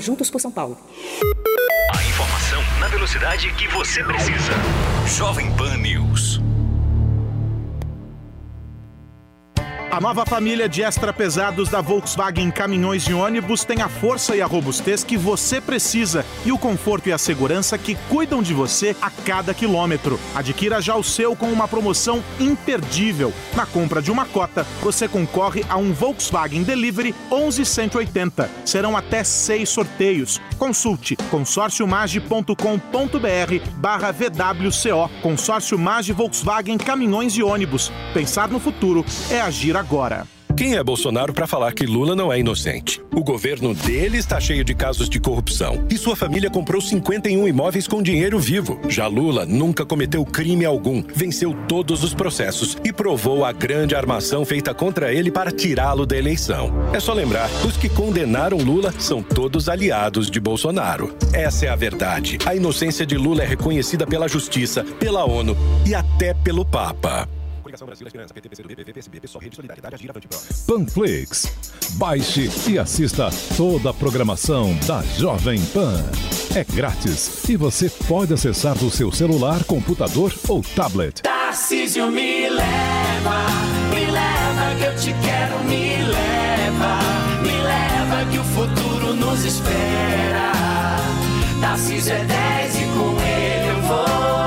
Juntos 0.00 0.30
por 0.30 0.40
São 0.40 0.50
Paulo. 0.50 0.78
A 1.94 2.04
informação 2.04 2.62
na 2.80 2.88
velocidade 2.88 3.52
que 3.54 3.68
você 3.68 4.02
precisa. 4.04 4.52
Jovem 5.06 5.50
Pan 5.56 5.76
News. 5.78 6.40
A 9.94 10.00
nova 10.00 10.26
família 10.26 10.68
de 10.68 10.82
extra 10.82 11.12
pesados 11.12 11.68
da 11.68 11.80
Volkswagen 11.80 12.50
Caminhões 12.50 13.04
e 13.04 13.14
Ônibus 13.14 13.62
tem 13.62 13.80
a 13.80 13.88
força 13.88 14.34
e 14.34 14.42
a 14.42 14.46
robustez 14.46 15.04
que 15.04 15.16
você 15.16 15.60
precisa 15.60 16.26
e 16.44 16.50
o 16.50 16.58
conforto 16.58 17.08
e 17.08 17.12
a 17.12 17.16
segurança 17.16 17.78
que 17.78 17.94
cuidam 18.08 18.42
de 18.42 18.52
você 18.52 18.96
a 19.00 19.08
cada 19.08 19.54
quilômetro. 19.54 20.18
Adquira 20.34 20.82
já 20.82 20.96
o 20.96 21.04
seu 21.04 21.36
com 21.36 21.46
uma 21.46 21.68
promoção 21.68 22.24
imperdível. 22.40 23.32
Na 23.54 23.66
compra 23.66 24.02
de 24.02 24.10
uma 24.10 24.26
cota, 24.26 24.66
você 24.82 25.06
concorre 25.06 25.64
a 25.68 25.76
um 25.76 25.92
Volkswagen 25.92 26.64
Delivery 26.64 27.14
11180. 27.30 28.50
Serão 28.64 28.96
até 28.96 29.22
seis 29.22 29.68
sorteios. 29.68 30.40
Consulte 30.58 31.14
consórciomage.com.br 31.30 33.68
barra 33.76 34.10
VWCO. 34.10 35.08
Consórcio 35.22 35.78
Mage 35.78 36.12
Volkswagen 36.12 36.78
Caminhões 36.78 37.36
e 37.36 37.44
Ônibus. 37.44 37.92
Pensar 38.12 38.48
no 38.48 38.58
futuro 38.58 39.06
é 39.30 39.40
agir 39.40 39.76
agora. 39.76 39.83
Quem 40.56 40.76
é 40.76 40.84
Bolsonaro 40.84 41.34
para 41.34 41.48
falar 41.48 41.72
que 41.72 41.84
Lula 41.84 42.14
não 42.14 42.32
é 42.32 42.38
inocente? 42.38 43.02
O 43.12 43.24
governo 43.24 43.74
dele 43.74 44.18
está 44.18 44.38
cheio 44.38 44.62
de 44.62 44.72
casos 44.72 45.08
de 45.08 45.18
corrupção 45.18 45.84
e 45.90 45.98
sua 45.98 46.14
família 46.14 46.48
comprou 46.48 46.80
51 46.80 47.48
imóveis 47.48 47.88
com 47.88 48.00
dinheiro 48.00 48.38
vivo. 48.38 48.78
Já 48.88 49.08
Lula 49.08 49.44
nunca 49.44 49.84
cometeu 49.84 50.24
crime 50.24 50.64
algum, 50.64 51.02
venceu 51.12 51.52
todos 51.66 52.04
os 52.04 52.14
processos 52.14 52.78
e 52.84 52.92
provou 52.92 53.44
a 53.44 53.50
grande 53.50 53.96
armação 53.96 54.44
feita 54.44 54.72
contra 54.72 55.12
ele 55.12 55.28
para 55.28 55.50
tirá-lo 55.50 56.06
da 56.06 56.16
eleição. 56.16 56.72
É 56.92 57.00
só 57.00 57.12
lembrar: 57.12 57.50
os 57.66 57.76
que 57.76 57.88
condenaram 57.88 58.58
Lula 58.58 58.94
são 58.96 59.24
todos 59.24 59.68
aliados 59.68 60.30
de 60.30 60.38
Bolsonaro. 60.38 61.16
Essa 61.32 61.66
é 61.66 61.68
a 61.68 61.76
verdade. 61.76 62.38
A 62.46 62.54
inocência 62.54 63.04
de 63.04 63.16
Lula 63.16 63.42
é 63.42 63.46
reconhecida 63.46 64.06
pela 64.06 64.28
justiça, 64.28 64.84
pela 65.00 65.24
ONU 65.24 65.56
e 65.84 65.96
até 65.96 66.32
pelo 66.32 66.64
Papa. 66.64 67.28
Coligação 67.74 67.86
Brasil, 67.86 68.06
Esperança, 68.06 68.34
PT, 68.34 68.48
PCdoB, 68.48 68.76
PV, 68.76 68.92
PSB, 68.92 69.20
PSOL, 69.20 69.40
Rede 69.40 69.56
Solidariedade, 69.56 69.94
Agir, 69.94 70.10
Avante 70.10 70.28
Pro. 70.28 70.38
Panflix. 70.66 71.52
Baixe 71.94 72.50
e 72.70 72.78
assista 72.78 73.30
toda 73.56 73.90
a 73.90 73.94
programação 73.94 74.74
da 74.86 75.02
Jovem 75.02 75.60
Pan. 75.66 76.04
É 76.54 76.62
grátis 76.62 77.48
e 77.48 77.56
você 77.56 77.90
pode 78.06 78.32
acessar 78.32 78.76
do 78.78 78.90
seu 78.90 79.10
celular, 79.10 79.64
computador 79.64 80.32
ou 80.48 80.62
tablet. 80.62 81.22
Tarcísio 81.22 82.10
me 82.10 82.48
leva, 82.48 83.46
me 83.90 84.06
leva 84.06 84.74
que 84.78 84.84
eu 84.84 84.96
te 84.96 85.12
quero, 85.24 85.58
me 85.64 85.96
leva, 86.04 86.98
me 87.42 87.60
leva 87.60 88.30
que 88.30 88.38
o 88.38 88.44
futuro 88.44 89.14
nos 89.14 89.44
espera. 89.44 90.52
Tarcísio 91.60 92.12
é 92.12 92.24
10 92.24 92.76
e 92.76 92.84
com 92.96 93.20
ele 93.20 93.70
eu 93.70 93.82
vou. 93.82 94.43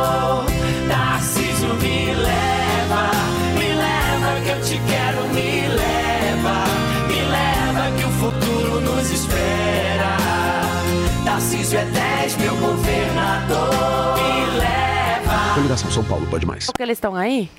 Tarcísio 11.68 11.80
é 11.80 11.85
10, 11.85 12.38
meu 12.38 12.56
governador, 12.56 14.15
me 14.15 14.57
leva. 14.57 15.53
Coligação 15.56 15.91
São 15.91 16.03
Paulo 16.03 16.26
pode 16.27 16.45
mais. 16.45 16.68
Porque 16.68 16.81
eles 16.81 16.98
estão 16.98 17.14
aí 17.14 17.49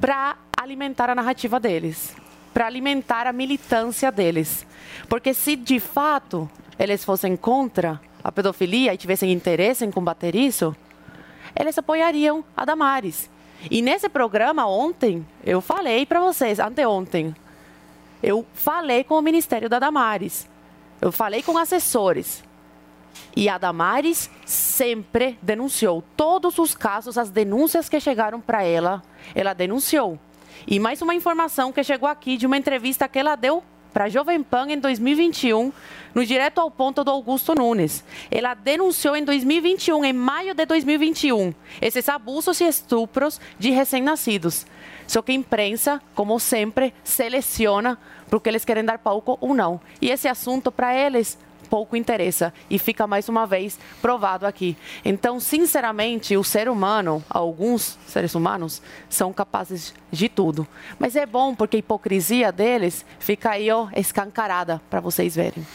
para 0.00 0.36
alimentar 0.56 1.10
a 1.10 1.14
narrativa 1.14 1.58
deles, 1.58 2.14
para 2.54 2.66
alimentar 2.66 3.26
a 3.26 3.32
militância 3.32 4.12
deles. 4.12 4.64
Porque 5.08 5.34
se 5.34 5.56
de 5.56 5.80
fato 5.80 6.48
eles 6.78 7.04
fossem 7.04 7.36
contra 7.36 8.00
a 8.22 8.30
pedofilia 8.30 8.94
e 8.94 8.96
tivessem 8.96 9.32
interesse 9.32 9.84
em 9.84 9.90
combater 9.90 10.36
isso, 10.36 10.76
eles 11.58 11.76
apoiariam 11.76 12.44
a 12.56 12.64
Damares. 12.64 13.28
E 13.68 13.82
nesse 13.82 14.08
programa 14.08 14.64
ontem, 14.64 15.26
eu 15.44 15.60
falei 15.60 16.06
para 16.06 16.20
vocês, 16.20 16.60
anteontem, 16.60 17.34
eu 18.22 18.46
falei 18.54 19.02
com 19.02 19.14
o 19.14 19.22
Ministério 19.22 19.68
da 19.68 19.80
Damares, 19.80 20.48
eu 21.00 21.10
falei 21.10 21.42
com 21.42 21.58
assessores. 21.58 22.45
E 23.34 23.48
a 23.48 23.58
Damares 23.58 24.30
sempre 24.44 25.38
denunciou 25.42 26.02
todos 26.16 26.58
os 26.58 26.74
casos, 26.74 27.18
as 27.18 27.30
denúncias 27.30 27.88
que 27.88 28.00
chegaram 28.00 28.40
para 28.40 28.62
ela, 28.62 29.02
ela 29.34 29.52
denunciou. 29.52 30.18
E 30.66 30.78
mais 30.78 31.02
uma 31.02 31.14
informação 31.14 31.72
que 31.72 31.84
chegou 31.84 32.08
aqui 32.08 32.36
de 32.36 32.46
uma 32.46 32.56
entrevista 32.56 33.08
que 33.08 33.18
ela 33.18 33.36
deu 33.36 33.62
para 33.96 34.04
a 34.04 34.08
Jovem 34.10 34.42
Pan 34.42 34.66
em 34.68 34.78
2021, 34.78 35.72
no 36.14 36.24
Direto 36.24 36.60
ao 36.60 36.70
Ponto 36.70 37.02
do 37.02 37.10
Augusto 37.10 37.54
Nunes. 37.54 38.04
Ela 38.30 38.52
denunciou 38.52 39.16
em 39.16 39.24
2021, 39.24 40.04
em 40.04 40.12
maio 40.12 40.54
de 40.54 40.66
2021, 40.66 41.54
esses 41.80 42.06
abusos 42.06 42.60
e 42.60 42.64
estupros 42.64 43.40
de 43.58 43.70
recém-nascidos. 43.70 44.66
Só 45.06 45.22
que 45.22 45.32
a 45.32 45.34
imprensa, 45.34 46.02
como 46.14 46.38
sempre, 46.38 46.92
seleciona 47.02 47.98
porque 48.28 48.50
eles 48.50 48.66
querem 48.66 48.84
dar 48.84 48.98
palco 48.98 49.38
ou 49.40 49.54
não. 49.54 49.80
E 49.98 50.10
esse 50.10 50.28
assunto, 50.28 50.70
para 50.70 50.94
eles, 50.94 51.38
pouco 51.68 51.96
interessa 51.96 52.52
e 52.70 52.78
fica 52.78 53.06
mais 53.06 53.28
uma 53.28 53.46
vez 53.46 53.78
provado 54.00 54.46
aqui. 54.46 54.76
Então, 55.04 55.40
sinceramente, 55.40 56.36
o 56.36 56.44
ser 56.44 56.68
humano, 56.68 57.22
alguns 57.28 57.98
seres 58.06 58.34
humanos, 58.34 58.80
são 59.08 59.32
capazes 59.32 59.94
de 60.10 60.28
tudo. 60.28 60.66
Mas 60.98 61.16
é 61.16 61.26
bom 61.26 61.54
porque 61.54 61.76
a 61.76 61.80
hipocrisia 61.80 62.50
deles 62.50 63.04
fica 63.18 63.50
aí, 63.50 63.70
ó, 63.70 63.88
escancarada 63.94 64.80
para 64.88 65.00
vocês 65.00 65.34
verem. 65.36 65.66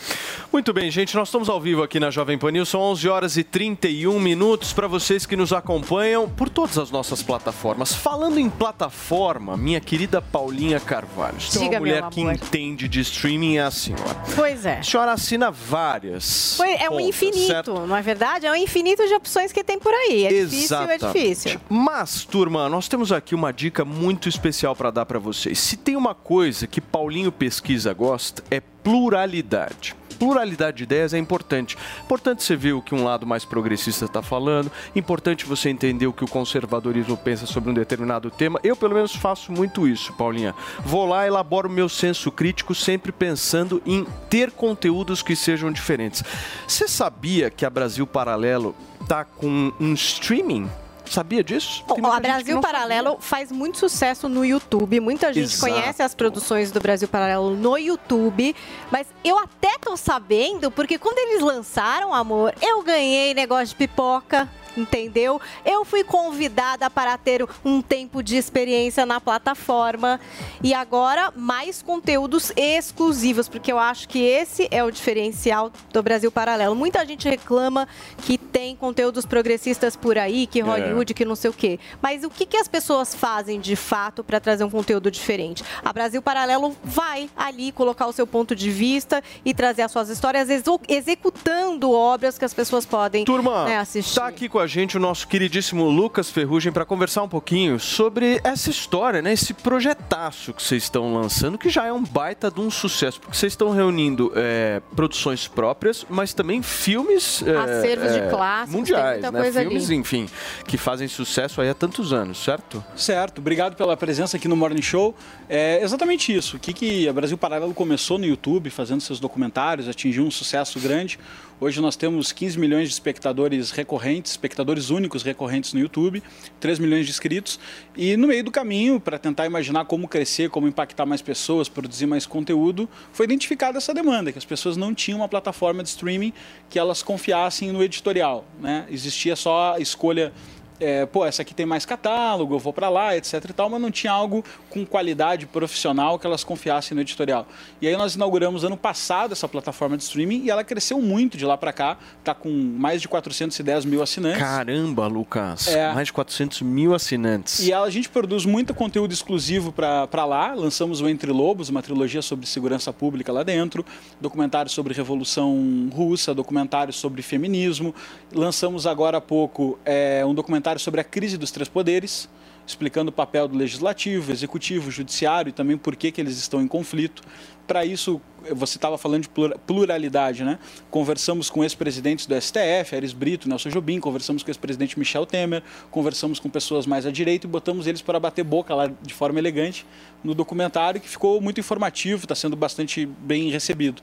Muito 0.52 0.74
bem, 0.74 0.92
gente, 0.92 1.16
nós 1.16 1.30
estamos 1.30 1.48
ao 1.48 1.62
vivo 1.62 1.82
aqui 1.82 1.98
na 1.98 2.12
Jovem 2.12 2.38
Pan 2.38 2.52
News, 2.52 2.68
são 2.68 2.82
11 2.82 3.08
horas 3.08 3.38
e 3.38 3.44
31 3.44 4.20
minutos 4.20 4.74
para 4.74 4.86
vocês 4.86 5.26
que 5.26 5.38
nos 5.38 5.54
acompanham 5.54 6.28
por 6.28 6.50
todas 6.50 6.78
as 6.78 6.92
nossas 6.92 7.24
plataformas. 7.24 7.96
Falando 7.96 8.38
em 8.38 8.50
plataforma, 8.50 9.56
minha 9.56 9.80
querida 9.80 10.22
Paulinha 10.22 10.78
Carvalho, 10.78 11.40
se 11.40 11.52
tem 11.54 11.62
uma 11.62 11.68
Diga, 11.70 11.80
mulher 11.80 12.10
que 12.10 12.20
entende 12.20 12.90
de 12.90 13.00
streaming 13.00 13.58
é 13.58 13.62
a 13.62 13.72
senhora. 13.72 14.14
Pois 14.36 14.66
é. 14.66 14.80
A 14.80 14.84
senhora 14.84 15.14
assina 15.14 15.50
várias. 15.50 16.58
Foi- 16.58 16.74
é 16.74 16.90
um 16.90 16.96
contas, 16.96 17.08
infinito, 17.08 17.48
certo? 17.48 17.74
não 17.88 17.96
é 17.96 18.02
verdade? 18.02 18.46
É 18.46 18.52
um 18.52 18.56
infinito 18.56 19.08
de 19.08 19.14
opções 19.14 19.54
que 19.54 19.64
tem 19.64 19.80
por 19.80 19.94
aí. 19.94 20.26
É 20.26 20.44
difícil, 20.44 20.78
é 20.82 20.98
difícil. 20.98 21.62
Mas, 21.70 22.26
turma, 22.26 22.68
nós 22.68 22.90
temos 22.90 23.14
aqui 23.14 23.34
uma 23.34 23.54
dica 23.54 23.86
muito 23.86 24.28
especial 24.28 24.76
para 24.76 24.92
dar 24.92 25.06
para 25.06 25.18
vocês. 25.18 25.58
Se 25.60 25.78
tem 25.78 25.96
uma 25.96 26.14
coisa 26.14 26.68
que 26.68 26.82
Paulinho 26.82 27.32
Pesquisa 27.32 27.94
gosta, 27.94 28.44
é 28.52 28.60
pluralidade. 28.84 29.96
Pluralidade 30.22 30.78
de 30.78 30.84
ideias 30.84 31.16
é 31.16 31.18
importante. 31.18 31.76
Importante 32.04 32.44
você 32.44 32.56
ver 32.56 32.74
o 32.74 32.82
que 32.82 32.94
um 32.94 33.04
lado 33.04 33.26
mais 33.26 33.44
progressista 33.44 34.06
está 34.06 34.22
falando. 34.22 34.72
Importante 34.96 35.48
você 35.48 35.68
entender 35.68 36.06
o 36.06 36.14
que 36.14 36.24
o 36.24 36.28
conservadorismo 36.28 37.18
pensa 37.18 37.48
sobre 37.48 37.72
um 37.72 37.74
determinado 37.74 38.30
tema. 38.30 38.60
Eu, 38.64 38.76
pelo 38.76 38.94
menos, 38.94 39.16
faço 39.16 39.52
muito 39.52 39.88
isso, 39.88 40.14
Paulinha. 40.14 40.54
Vou 40.86 41.08
lá, 41.08 41.26
elaboro 41.26 41.68
o 41.68 41.72
meu 41.72 41.90
senso 41.90 42.32
crítico, 42.32 42.76
sempre 42.76 43.12
pensando 43.12 43.82
em 43.84 44.06
ter 44.30 44.52
conteúdos 44.52 45.24
que 45.24 45.36
sejam 45.36 45.72
diferentes. 45.72 46.24
Você 46.68 46.88
sabia 46.88 47.50
que 47.50 47.66
a 47.66 47.70
Brasil 47.72 48.06
Paralelo 48.06 48.76
tá 49.08 49.26
com 49.26 49.74
um 49.80 49.94
streaming 49.94 50.70
sabia 51.14 51.44
disso? 51.44 51.84
Bom, 51.88 51.96
que 51.96 52.02
Brasil 52.02 52.60
Paralelo 52.60 53.18
faz 53.20 53.52
muito 53.52 53.78
sucesso 53.78 54.28
no 54.30 54.46
YouTube. 54.46 55.00
Muita 55.00 55.34
gente 55.34 55.54
Exato. 55.54 55.74
conhece 55.74 56.02
as 56.02 56.16
produções 56.16 56.72
do 56.72 56.80
Brasil 56.80 57.08
Paralelo 57.08 57.56
no 57.56 57.78
YouTube. 57.78 58.56
Mas 58.90 59.08
eu 59.24 59.38
até 59.38 59.78
tô 59.80 59.96
sabendo, 59.98 60.72
porque 60.72 60.98
quando 60.98 61.18
eles 61.18 61.42
lançaram, 61.42 62.14
amor, 62.14 62.54
eu 62.62 62.82
ganhei 62.84 63.34
negócio 63.34 63.68
de 63.68 63.76
pipoca. 63.76 64.50
Entendeu? 64.76 65.40
Eu 65.66 65.84
fui 65.84 66.04
convidada 66.04 66.90
para 66.90 67.18
ter 67.18 67.46
um 67.64 67.82
tempo 67.82 68.24
de 68.24 68.38
experiência 68.38 69.06
na 69.06 69.20
plataforma 69.20 70.20
e 70.64 70.74
agora 70.74 71.32
mais 71.36 71.82
conteúdos 71.82 72.52
exclusivos, 72.56 73.48
porque 73.48 73.72
eu 73.72 73.80
acho 73.80 74.08
que 74.08 74.20
esse 74.20 74.68
é 74.72 74.84
o 74.84 74.92
diferencial 74.92 75.72
do 75.92 76.04
Brasil 76.04 76.32
Paralelo. 76.32 76.76
Muita 76.76 77.06
gente 77.06 77.28
reclama 77.28 77.88
que 78.20 78.38
tem 78.38 78.76
conteúdos 78.76 79.26
progressistas 79.26 79.96
por 79.96 80.18
aí, 80.18 80.46
que 80.46 80.62
Hollywood, 80.62 81.14
que 81.14 81.26
não 81.26 81.36
sei 81.36 81.50
o 81.50 81.54
quê. 81.54 81.80
Mas 82.02 82.24
o 82.24 82.30
que, 82.30 82.46
que 82.46 82.58
as 82.58 82.68
pessoas 82.68 83.16
fazem 83.16 83.60
de 83.60 83.76
fato 83.76 84.24
para 84.24 84.40
trazer 84.40 84.64
um 84.64 84.70
conteúdo 84.70 85.10
diferente? 85.10 85.64
A 85.84 85.94
Brasil 85.94 86.22
Paralelo 86.22 86.76
vai 86.84 87.30
ali 87.36 87.72
colocar 87.72 88.08
o 88.08 88.14
seu 88.14 88.28
ponto 88.28 88.56
de 88.56 88.70
vista 88.70 89.24
e 89.46 89.54
trazer 89.54 89.84
as 89.84 89.92
suas 89.92 90.10
histórias, 90.10 90.48
executando 90.88 91.92
obras 91.92 92.38
que 92.38 92.46
as 92.46 92.54
pessoas 92.54 92.86
podem 92.86 93.26
Turma, 93.26 93.66
né, 93.66 93.78
assistir. 93.78 94.12
Está 94.12 94.28
aqui 94.28 94.50
com 94.50 94.60
a 94.62 94.68
gente 94.68 94.96
o 94.96 95.00
nosso 95.00 95.28
queridíssimo 95.28 95.90
Lucas 95.90 96.30
Ferrugem 96.30 96.72
para 96.72 96.86
conversar 96.86 97.24
um 97.24 97.28
pouquinho 97.28 97.80
sobre 97.80 98.40
essa 98.44 98.70
história, 98.70 99.22
né? 99.22 99.34
Esse 99.34 99.54
projetaço 99.54 100.54
que 100.54 100.62
vocês 100.62 100.84
estão 100.84 101.14
lançando, 101.16 101.58
que 101.58 101.70
já 101.70 101.86
é 101.86 101.92
um 101.92 102.04
baita 102.04 102.52
de 102.52 102.62
um 102.62 102.70
sucesso, 102.70 103.20
porque 103.20 103.36
vocês 103.36 103.54
estão 103.54 103.72
reunindo 103.72 104.32
é, 104.36 104.82
produções 104.96 105.48
próprias, 105.48 106.06
mas 106.08 106.34
também 106.34 106.62
filmes 106.62 107.42
é, 107.42 107.58
Acervos 107.58 108.14
de 108.14 108.22
clássicos, 108.30 108.72
tem 108.72 108.80
mundiais, 108.80 109.12
muita 109.14 109.32
né? 109.32 109.42
coisa 109.42 109.62
filmes, 109.62 109.86
ali. 109.86 109.96
enfim, 109.96 110.30
que 110.68 110.78
fazem 110.78 111.08
sucesso 111.08 111.60
aí 111.60 111.70
há 111.70 111.74
tantos 111.74 112.14
anos, 112.14 112.38
certo? 112.38 112.84
Certo, 112.96 113.40
obrigado 113.40 113.76
pela 113.76 113.98
presença 113.98 114.38
aqui 114.38 114.48
no 114.48 114.56
Morning 114.56 114.82
Show. 114.82 115.16
É 115.50 115.82
exatamente 115.84 116.36
isso. 116.36 116.58
O 116.58 116.60
que, 116.60 116.72
que 116.72 117.10
a 117.10 117.14
Brasil 117.14 117.38
Paralelo 117.38 117.74
começou 117.74 118.20
no 118.20 118.26
YouTube, 118.26 118.70
fazendo 118.70 119.02
seus 119.02 119.20
documentários, 119.20 119.90
atingiu 119.90 120.24
um 120.24 120.32
sucesso 120.32 120.80
grande. 120.80 121.18
Hoje 121.64 121.80
nós 121.80 121.96
temos 121.96 122.32
15 122.32 122.58
milhões 122.58 122.88
de 122.88 122.96
espectadores 122.96 123.70
recorrentes, 123.70 124.32
espectadores 124.32 124.90
únicos 124.90 125.22
recorrentes 125.22 125.74
no 125.74 125.80
YouTube, 125.80 126.24
3 126.60 126.80
milhões 126.80 127.06
de 127.06 127.12
inscritos. 127.12 127.60
E 127.96 128.18
no 128.18 128.30
meio 128.30 128.44
do 128.44 128.50
caminho, 128.50 129.00
para 129.00 129.20
tentar 129.20 129.46
imaginar 129.46 129.86
como 129.86 130.08
crescer, 130.08 130.50
como 130.50 130.68
impactar 130.68 131.06
mais 131.06 131.22
pessoas, 131.22 131.70
produzir 131.70 132.08
mais 132.08 132.26
conteúdo, 132.26 132.90
foi 133.14 133.28
identificada 133.28 133.78
essa 133.78 133.94
demanda, 133.94 134.32
que 134.32 134.40
as 134.40 134.44
pessoas 134.44 134.76
não 134.76 134.92
tinham 134.92 135.20
uma 135.20 135.30
plataforma 135.30 135.84
de 135.84 135.90
streaming 135.90 136.34
que 136.68 136.80
elas 136.80 137.04
confiassem 137.04 137.72
no 137.72 137.84
editorial. 137.84 138.44
Né? 138.60 138.88
Existia 138.90 139.36
só 139.36 139.76
a 139.76 139.80
escolha 139.80 140.34
é, 140.82 141.06
pô, 141.06 141.24
essa 141.24 141.44
aqui 141.44 141.54
tem 141.54 141.66
mais 141.66 141.86
catálogo, 141.86 142.56
eu 142.56 142.60
vou 142.60 142.74
para 142.74 142.90
lá, 142.90 143.16
etc 143.16 143.46
e 143.50 143.54
tal, 143.54 143.70
mas 143.70 143.80
não 143.80 143.92
tinha 143.92 144.12
algo 144.12 144.44
com 144.70 144.84
qualidade 144.86 145.46
profissional 145.46 146.18
que 146.18 146.26
elas 146.26 146.44
confiassem 146.44 146.96
no 146.96 147.02
editorial. 147.02 147.48
E 147.80 147.88
aí 147.88 147.96
nós 147.96 148.16
inauguramos 148.16 148.64
ano 148.64 148.76
passado 148.76 149.32
essa 149.34 149.48
plataforma 149.48 149.96
de 149.96 150.04
streaming 150.04 150.44
e 150.44 150.50
ela 150.50 150.64
cresceu 150.64 151.00
muito 151.00 151.38
de 151.38 151.46
lá 151.46 151.56
para 151.56 151.72
cá, 151.72 151.98
tá 152.24 152.34
com 152.34 152.50
mais 152.50 153.00
de 153.02 153.08
410 153.08 153.86
mil 153.86 154.02
assinantes. 154.02 154.42
Caramba, 154.42 155.06
Lucas. 155.06 155.68
É. 155.68 155.94
Mais 155.94 156.08
de 156.08 156.14
400 156.14 156.62
mil 156.64 156.96
assinantes. 156.96 157.60
E 157.60 157.72
a 157.72 157.90
gente 157.90 158.10
produz 158.10 158.46
muito 158.46 158.74
conteúdo 158.74 159.14
exclusivo 159.14 159.72
para 159.72 160.26
lá. 160.26 160.54
Lançamos 160.56 161.00
o 161.00 161.08
Entre 161.08 161.32
Lobos, 161.32 161.70
uma 161.70 161.84
trilogia 161.84 162.22
sobre 162.22 162.48
segurança 162.48 162.92
pública 162.92 163.32
lá 163.32 163.44
dentro, 163.44 163.86
documentários 164.20 164.74
sobre 164.74 164.94
Revolução 164.94 165.90
Russa, 165.94 166.34
documentários 166.34 166.96
sobre 166.96 167.22
feminismo. 167.22 167.94
Lançamos 168.34 168.88
agora 168.88 169.18
há 169.18 169.22
pouco 169.22 169.78
é, 169.86 170.24
um 170.26 170.34
documentário 170.34 170.71
sobre 170.80 171.02
a 171.02 171.04
crise 171.04 171.38
dos 171.38 171.52
três 171.52 171.68
poderes, 171.70 172.30
explicando 172.66 173.10
o 173.10 173.12
papel 173.12 173.48
do 173.48 173.58
legislativo, 173.58 174.32
executivo, 174.32 174.92
judiciário 174.92 175.50
e 175.50 175.54
também 175.54 175.78
por 175.78 175.96
que, 175.96 176.12
que 176.12 176.22
eles 176.22 176.38
estão 176.38 176.62
em 176.62 176.68
conflito. 176.68 177.22
Para 177.68 177.86
isso, 177.86 178.22
você 178.54 178.78
estava 178.78 178.98
falando 178.98 179.24
de 179.24 179.30
plura- 179.30 179.58
pluralidade, 179.66 180.44
né? 180.44 180.60
Conversamos 180.90 181.50
com 181.50 181.64
ex-presidentes 181.64 182.26
do 182.26 182.40
STF, 182.40 182.96
Ares 182.96 183.14
Brito, 183.14 183.48
Nelson 183.48 183.70
Jobim, 183.70 184.00
conversamos 184.00 184.44
com 184.44 184.50
ex-presidente 184.50 184.98
Michel 185.00 185.26
Temer, 185.26 185.64
conversamos 185.90 186.40
com 186.40 186.50
pessoas 186.50 186.86
mais 186.86 187.06
à 187.06 187.12
direita 187.12 187.48
e 187.48 187.50
botamos 187.50 187.88
eles 187.88 188.02
para 188.02 188.20
bater 188.20 188.44
boca 188.44 188.76
lá 188.76 188.92
de 189.02 189.14
forma 189.14 189.40
elegante 189.40 189.86
no 190.24 190.34
documentário, 190.36 191.00
que 191.02 191.10
ficou 191.10 191.42
muito 191.42 191.60
informativo, 191.60 192.26
está 192.26 192.36
sendo 192.36 192.56
bastante 192.56 193.06
bem 193.06 193.50
recebido. 193.50 194.02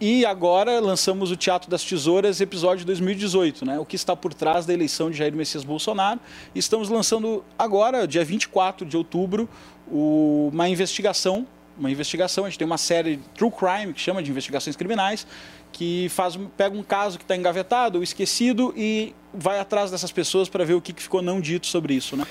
E 0.00 0.24
agora 0.24 0.78
lançamos 0.78 1.32
o 1.32 1.36
Teatro 1.36 1.68
das 1.68 1.82
Tesouras, 1.82 2.40
episódio 2.40 2.86
2018, 2.86 3.64
né? 3.66 3.80
O 3.80 3.84
que 3.84 3.96
está 3.96 4.14
por 4.14 4.32
trás 4.32 4.64
da 4.64 4.72
eleição 4.72 5.10
de 5.10 5.16
Jair 5.18 5.34
Messias 5.34 5.64
Bolsonaro. 5.64 6.20
Estamos 6.54 6.88
lançando 6.88 7.44
agora, 7.58 8.06
dia 8.06 8.24
24 8.24 8.86
de 8.86 8.96
outubro, 8.96 9.48
o- 9.90 10.50
uma 10.52 10.68
investigação 10.68 11.46
uma 11.76 11.92
investigação. 11.92 12.44
A 12.44 12.48
gente 12.48 12.58
tem 12.58 12.66
uma 12.66 12.76
série 12.76 13.20
True 13.36 13.52
Crime, 13.52 13.92
que 13.94 14.00
chama 14.00 14.20
de 14.20 14.28
investigações 14.32 14.74
criminais, 14.74 15.24
que 15.70 16.08
faz, 16.08 16.36
pega 16.56 16.76
um 16.76 16.82
caso 16.82 17.18
que 17.18 17.22
está 17.22 17.36
engavetado 17.36 17.98
ou 17.98 18.02
esquecido 18.02 18.74
e 18.76 19.14
vai 19.32 19.60
atrás 19.60 19.88
dessas 19.88 20.10
pessoas 20.10 20.48
para 20.48 20.64
ver 20.64 20.74
o 20.74 20.80
que, 20.80 20.92
que 20.92 21.00
ficou 21.00 21.22
não 21.22 21.40
dito 21.40 21.68
sobre 21.68 21.94
isso. 21.94 22.16
Né? 22.16 22.26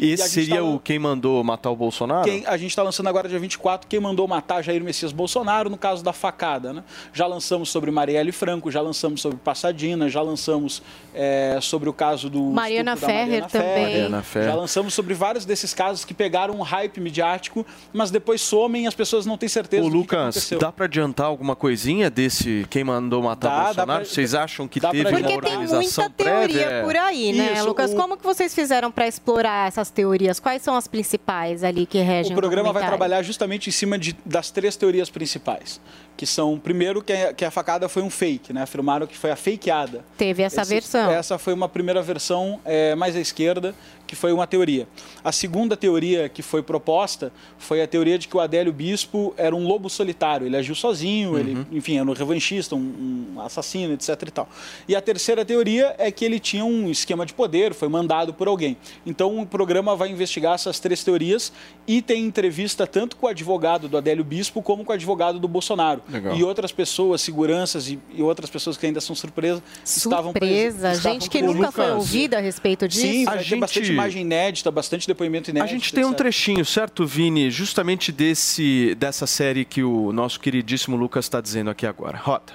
E 0.00 0.12
Esse 0.12 0.28
seria 0.30 0.56
tá 0.56 0.62
o 0.62 0.78
quem 0.80 0.98
mandou 0.98 1.42
matar 1.44 1.70
o 1.70 1.76
Bolsonaro? 1.76 2.24
quem, 2.24 2.44
a 2.46 2.56
gente 2.56 2.70
está 2.70 2.82
lançando 2.82 3.08
agora, 3.08 3.28
dia 3.28 3.38
24, 3.38 3.86
quem 3.86 4.00
mandou 4.00 4.26
matar 4.26 4.62
Jair 4.62 4.82
Messias 4.82 5.12
Bolsonaro, 5.12 5.68
no 5.68 5.76
caso 5.76 6.02
da 6.02 6.12
facada. 6.12 6.72
Né? 6.72 6.82
Já 7.12 7.26
lançamos 7.26 7.68
sobre 7.68 7.90
Marielle 7.90 8.32
Franco, 8.32 8.70
já 8.70 8.80
lançamos 8.80 9.20
sobre 9.20 9.36
Passadina, 9.38 10.08
já 10.08 10.22
lançamos 10.22 10.82
é, 11.14 11.58
sobre 11.60 11.88
o 11.88 11.92
caso 11.92 12.30
do. 12.30 12.42
Mariana 12.44 12.96
Ferrer 12.96 13.46
também. 13.46 13.82
Mariana 13.82 14.22
Ferrer. 14.22 14.48
Já 14.48 14.54
lançamos 14.54 14.94
sobre 14.94 15.12
vários 15.12 15.44
desses 15.44 15.74
casos 15.74 16.04
que 16.04 16.14
pegaram 16.14 16.54
um 16.54 16.62
hype 16.62 17.00
midiático, 17.00 17.66
mas 17.92 18.10
depois 18.10 18.40
somem 18.40 18.84
e 18.84 18.86
as 18.86 18.94
pessoas 18.94 19.26
não 19.26 19.36
têm 19.36 19.48
certeza 19.48 19.82
Ô, 19.82 19.90
do 19.90 19.90
que 19.90 20.08
que 20.08 20.14
Lucas, 20.16 20.20
aconteceu. 20.36 20.58
dá 20.58 20.72
pra 20.72 20.86
adiantar 20.86 21.26
alguma 21.26 21.54
coisinha 21.54 22.08
desse 22.08 22.66
quem 22.70 22.84
mandou 22.84 23.22
matar 23.22 23.48
Dá, 23.48 23.56
dá 23.56 23.64
Bolsonaro? 23.64 24.04
pra- 24.04 24.10
Vocês 24.14 24.34
acham 24.34 24.66
que 24.66 24.80
dá 24.80 24.90
teve 24.90 25.02
uma 25.04 25.10
Porque 25.10 25.26
tem 25.28 25.36
organização 25.36 26.04
muita 26.04 26.24
teoria 26.24 26.46
prévia? 26.66 26.82
por 26.84 26.96
aí, 26.96 27.32
né, 27.32 27.52
Isso, 27.54 27.66
Lucas? 27.66 27.92
o- 27.92 27.96
Como 27.96 28.16
que 28.16 28.24
vocês 28.24 28.54
fizeram 28.54 28.90
para 28.90 29.06
explorar 29.06 29.68
essas 29.68 29.89
teorias? 29.90 30.38
Quais 30.40 30.62
são 30.62 30.74
as 30.74 30.86
principais 30.86 31.62
ali 31.64 31.86
que 31.86 31.98
regem 32.00 32.32
O 32.32 32.36
programa 32.36 32.72
vai 32.72 32.82
documentário? 32.82 32.98
trabalhar 32.98 33.22
justamente 33.22 33.68
em 33.68 33.72
cima 33.72 33.98
de- 33.98 34.16
das 34.24 34.50
três 34.50 34.76
teorias 34.76 35.10
principais. 35.10 35.80
Que 36.16 36.26
são, 36.26 36.58
primeiro, 36.58 37.02
que 37.02 37.12
a, 37.12 37.32
que 37.32 37.44
a 37.44 37.50
facada 37.50 37.88
foi 37.88 38.02
um 38.02 38.10
fake, 38.10 38.52
né? 38.52 38.62
Afirmaram 38.62 39.06
que 39.06 39.16
foi 39.16 39.30
a 39.30 39.36
fakeada. 39.36 40.04
Teve 40.18 40.42
essa 40.42 40.60
Esse- 40.62 40.74
versão. 40.74 41.10
Essa 41.10 41.38
foi 41.38 41.54
uma 41.54 41.68
primeira 41.68 42.02
versão 42.02 42.60
é, 42.64 42.94
mais 42.94 43.16
à 43.16 43.20
esquerda, 43.20 43.74
que 44.10 44.16
foi 44.16 44.32
uma 44.32 44.44
teoria. 44.44 44.88
A 45.22 45.30
segunda 45.30 45.76
teoria 45.76 46.28
que 46.28 46.42
foi 46.42 46.64
proposta 46.64 47.32
foi 47.58 47.80
a 47.80 47.86
teoria 47.86 48.18
de 48.18 48.26
que 48.26 48.36
o 48.36 48.40
Adélio 48.40 48.72
Bispo 48.72 49.32
era 49.36 49.54
um 49.54 49.64
lobo 49.68 49.88
solitário. 49.88 50.48
Ele 50.48 50.56
agiu 50.56 50.74
sozinho, 50.74 51.38
ele, 51.38 51.64
enfim, 51.70 51.96
era 51.96 52.10
um 52.10 52.12
revanchista, 52.12 52.74
um, 52.74 53.28
um 53.36 53.40
assassino, 53.40 53.94
etc. 53.94 54.08
E, 54.26 54.30
tal. 54.32 54.48
e 54.88 54.96
a 54.96 55.00
terceira 55.00 55.44
teoria 55.44 55.94
é 55.96 56.10
que 56.10 56.24
ele 56.24 56.40
tinha 56.40 56.64
um 56.64 56.90
esquema 56.90 57.24
de 57.24 57.32
poder, 57.32 57.72
foi 57.72 57.88
mandado 57.88 58.34
por 58.34 58.48
alguém. 58.48 58.76
Então 59.06 59.38
o 59.40 59.46
programa 59.46 59.94
vai 59.94 60.10
investigar 60.10 60.54
essas 60.54 60.80
três 60.80 61.04
teorias 61.04 61.52
e 61.86 62.02
tem 62.02 62.24
entrevista 62.24 62.88
tanto 62.88 63.14
com 63.16 63.26
o 63.26 63.28
advogado 63.28 63.88
do 63.88 63.96
Adélio 63.96 64.24
Bispo 64.24 64.60
como 64.60 64.84
com 64.84 64.90
o 64.90 64.94
advogado 64.96 65.38
do 65.38 65.46
Bolsonaro. 65.46 66.02
Legal. 66.08 66.34
E 66.34 66.42
outras 66.42 66.72
pessoas, 66.72 67.20
seguranças 67.22 67.88
e, 67.88 67.96
e 68.12 68.20
outras 68.22 68.50
pessoas 68.50 68.76
que 68.76 68.86
ainda 68.86 69.00
são 69.00 69.14
surpresas, 69.14 69.62
estavam 69.84 70.32
presas- 70.32 70.50
Surpresa, 70.74 70.94
gente 70.96 71.30
que 71.30 71.40
nunca 71.40 71.70
foi 71.70 71.92
ouvida 71.92 72.38
a 72.38 72.40
respeito 72.40 72.88
disso. 72.88 73.02
Sim, 73.06 73.24
A 73.28 73.36
gente- 73.36 73.60
bastante 73.60 73.99
imagem 74.00 74.22
inédita, 74.22 74.70
bastante 74.70 75.06
depoimento 75.06 75.50
A 75.50 75.52
inédito. 75.52 75.72
gente 75.72 75.92
tem 75.92 76.04
um 76.04 76.08
etc. 76.08 76.18
trechinho, 76.18 76.64
certo, 76.64 77.06
Vini? 77.06 77.50
Justamente 77.50 78.10
desse, 78.12 78.94
dessa 78.98 79.26
série 79.26 79.64
que 79.64 79.82
o 79.82 80.12
nosso 80.12 80.40
queridíssimo 80.40 80.96
Lucas 80.96 81.24
está 81.26 81.40
dizendo 81.40 81.70
aqui 81.70 81.86
agora. 81.86 82.18
Roda. 82.18 82.52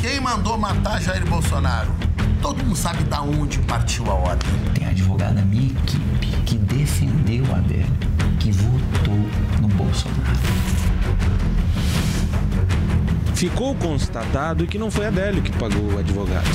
Quem 0.00 0.20
mandou 0.20 0.56
matar 0.56 1.00
Jair 1.00 1.26
Bolsonaro? 1.26 1.90
Todo 2.40 2.62
mundo 2.62 2.76
sabe 2.76 3.02
da 3.04 3.20
onde 3.20 3.58
partiu 3.60 4.08
a 4.10 4.14
ordem. 4.14 4.48
Tem 4.74 4.86
advogado 4.86 5.34
da 5.34 5.42
minha 5.42 5.72
equipe 5.72 6.28
que 6.46 6.54
defendeu 6.56 7.44
a 7.52 7.58
Adélio, 7.58 7.86
que 8.38 8.52
votou 8.52 9.18
no 9.60 9.68
Bolsonaro. 9.68 10.38
Ficou 13.34 13.74
constatado 13.74 14.66
que 14.66 14.78
não 14.78 14.90
foi 14.90 15.06
Adélio 15.06 15.42
que 15.42 15.52
pagou 15.52 15.92
o 15.94 15.98
advogado. 15.98 16.48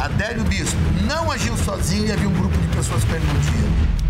Adélio 0.00 0.44
Bispo 0.44 0.78
não 1.08 1.30
agiu 1.30 1.56
sozinho 1.56 2.06
e 2.06 2.12
havia 2.12 2.28
um 2.28 2.32
grupo 2.32 2.56
de 2.56 2.68
pessoas 2.68 3.02
com 3.02 3.14
ele 3.14 3.24
dia. 3.24 4.07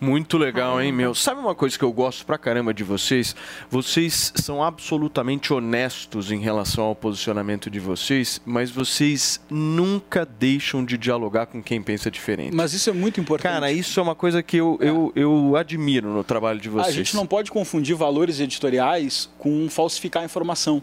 Muito 0.00 0.36
legal, 0.36 0.80
hein, 0.80 0.92
meu? 0.92 1.14
Sabe 1.14 1.40
uma 1.40 1.54
coisa 1.54 1.78
que 1.78 1.84
eu 1.84 1.92
gosto 1.92 2.24
pra 2.26 2.36
caramba 2.36 2.72
de 2.74 2.84
vocês? 2.84 3.34
Vocês 3.70 4.32
são 4.36 4.62
absolutamente 4.62 5.52
honestos 5.52 6.30
em 6.30 6.38
relação 6.38 6.84
ao 6.84 6.94
posicionamento 6.94 7.70
de 7.70 7.80
vocês, 7.80 8.40
mas 8.44 8.70
vocês 8.70 9.40
nunca 9.48 10.26
deixam 10.26 10.84
de 10.84 10.98
dialogar 10.98 11.46
com 11.46 11.62
quem 11.62 11.82
pensa 11.82 12.10
diferente. 12.10 12.54
Mas 12.54 12.72
isso 12.72 12.90
é 12.90 12.92
muito 12.92 13.20
importante. 13.20 13.52
Cara, 13.52 13.72
isso 13.72 13.98
é 13.98 14.02
uma 14.02 14.14
coisa 14.14 14.42
que 14.42 14.56
eu, 14.56 14.78
eu, 14.80 15.12
eu 15.14 15.56
admiro 15.56 16.12
no 16.12 16.22
trabalho 16.22 16.60
de 16.60 16.68
vocês. 16.68 16.94
A 16.94 16.96
gente 16.96 17.16
não 17.16 17.26
pode 17.26 17.50
confundir 17.50 17.96
valores 17.96 18.40
editoriais 18.40 19.30
com 19.38 19.68
falsificar 19.68 20.24
informação. 20.24 20.82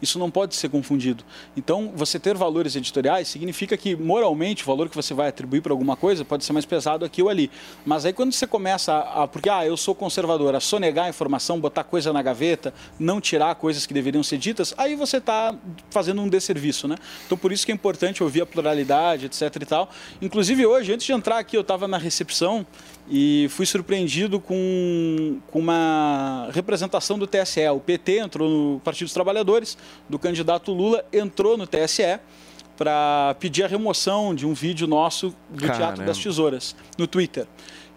Isso 0.00 0.18
não 0.18 0.30
pode 0.30 0.54
ser 0.54 0.68
confundido. 0.68 1.24
Então, 1.56 1.92
você 1.94 2.18
ter 2.18 2.36
valores 2.36 2.76
editoriais 2.76 3.28
significa 3.28 3.76
que, 3.76 3.96
moralmente, 3.96 4.62
o 4.62 4.66
valor 4.66 4.88
que 4.88 4.96
você 4.96 5.14
vai 5.14 5.28
atribuir 5.28 5.60
para 5.60 5.72
alguma 5.72 5.96
coisa 5.96 6.24
pode 6.24 6.44
ser 6.44 6.52
mais 6.52 6.66
pesado 6.66 7.04
aqui 7.04 7.22
ou 7.22 7.28
ali. 7.28 7.50
Mas 7.84 8.04
aí, 8.04 8.12
quando 8.12 8.32
você 8.32 8.46
começa 8.46 8.92
a. 8.92 9.24
a 9.24 9.28
porque, 9.28 9.48
ah, 9.48 9.66
eu 9.66 9.76
sou 9.76 9.94
conservador, 9.94 10.54
a 10.54 10.60
sonegar 10.60 11.06
a 11.06 11.08
informação, 11.08 11.60
botar 11.60 11.84
coisa 11.84 12.12
na 12.12 12.22
gaveta, 12.22 12.74
não 12.98 13.20
tirar 13.20 13.54
coisas 13.54 13.86
que 13.86 13.94
deveriam 13.94 14.22
ser 14.22 14.38
ditas, 14.38 14.74
aí 14.76 14.94
você 14.94 15.16
está 15.16 15.54
fazendo 15.90 16.20
um 16.20 16.28
desserviço, 16.28 16.86
né? 16.86 16.96
Então, 17.24 17.38
por 17.38 17.52
isso 17.52 17.64
que 17.64 17.72
é 17.72 17.74
importante 17.74 18.22
ouvir 18.22 18.42
a 18.42 18.46
pluralidade, 18.46 19.26
etc 19.26 19.56
e 19.56 19.66
tal. 19.66 19.90
Inclusive, 20.20 20.66
hoje, 20.66 20.92
antes 20.92 21.06
de 21.06 21.12
entrar 21.12 21.38
aqui, 21.38 21.56
eu 21.56 21.62
estava 21.62 21.88
na 21.88 21.98
recepção 21.98 22.66
e 23.08 23.46
fui 23.50 23.64
surpreendido 23.64 24.40
com, 24.40 25.38
com 25.46 25.58
uma 25.58 26.48
representação 26.52 27.18
do 27.18 27.26
TSE. 27.26 27.68
O 27.68 27.80
PT 27.80 28.18
entrou 28.18 28.48
no 28.48 28.80
Partido 28.80 29.06
dos 29.06 29.14
Trabalhadores, 29.14 29.78
do 30.08 30.18
candidato 30.18 30.72
Lula, 30.72 31.04
entrou 31.12 31.56
no 31.56 31.66
TSE 31.66 32.18
para 32.76 33.34
pedir 33.38 33.62
a 33.62 33.66
remoção 33.66 34.34
de 34.34 34.46
um 34.46 34.52
vídeo 34.52 34.86
nosso 34.86 35.34
do 35.48 35.60
Caramba. 35.60 35.76
Teatro 35.76 36.04
das 36.04 36.18
Tesouras, 36.18 36.76
no 36.98 37.06
Twitter. 37.06 37.46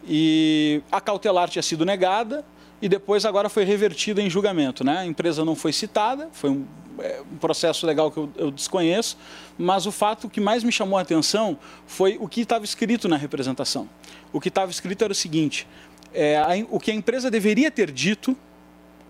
E 0.07 0.81
a 0.91 1.01
cautelar 1.01 1.49
tinha 1.49 1.61
sido 1.61 1.83
negada 1.85 2.45
e 2.81 2.87
depois 2.87 3.25
agora 3.25 3.49
foi 3.49 3.65
revertida 3.65 4.21
em 4.21 4.29
julgamento. 4.29 4.83
Né? 4.83 4.99
A 4.99 5.05
empresa 5.05 5.43
não 5.43 5.55
foi 5.55 5.73
citada, 5.73 6.29
foi 6.31 6.51
um, 6.51 6.65
é, 7.01 7.21
um 7.21 7.37
processo 7.37 7.85
legal 7.85 8.11
que 8.11 8.17
eu, 8.17 8.29
eu 8.35 8.51
desconheço, 8.51 9.17
mas 9.57 9.85
o 9.85 9.91
fato 9.91 10.29
que 10.29 10.39
mais 10.39 10.63
me 10.63 10.71
chamou 10.71 10.97
a 10.97 11.01
atenção 11.01 11.57
foi 11.85 12.17
o 12.19 12.27
que 12.27 12.41
estava 12.41 12.65
escrito 12.65 13.07
na 13.07 13.17
representação. 13.17 13.89
O 14.31 14.39
que 14.39 14.49
estava 14.49 14.71
escrito 14.71 15.03
era 15.03 15.11
o 15.11 15.15
seguinte: 15.15 15.67
é, 16.13 16.37
a, 16.37 16.49
o 16.69 16.79
que 16.79 16.91
a 16.91 16.93
empresa 16.93 17.31
deveria 17.31 17.71
ter 17.71 17.91
dito, 17.91 18.35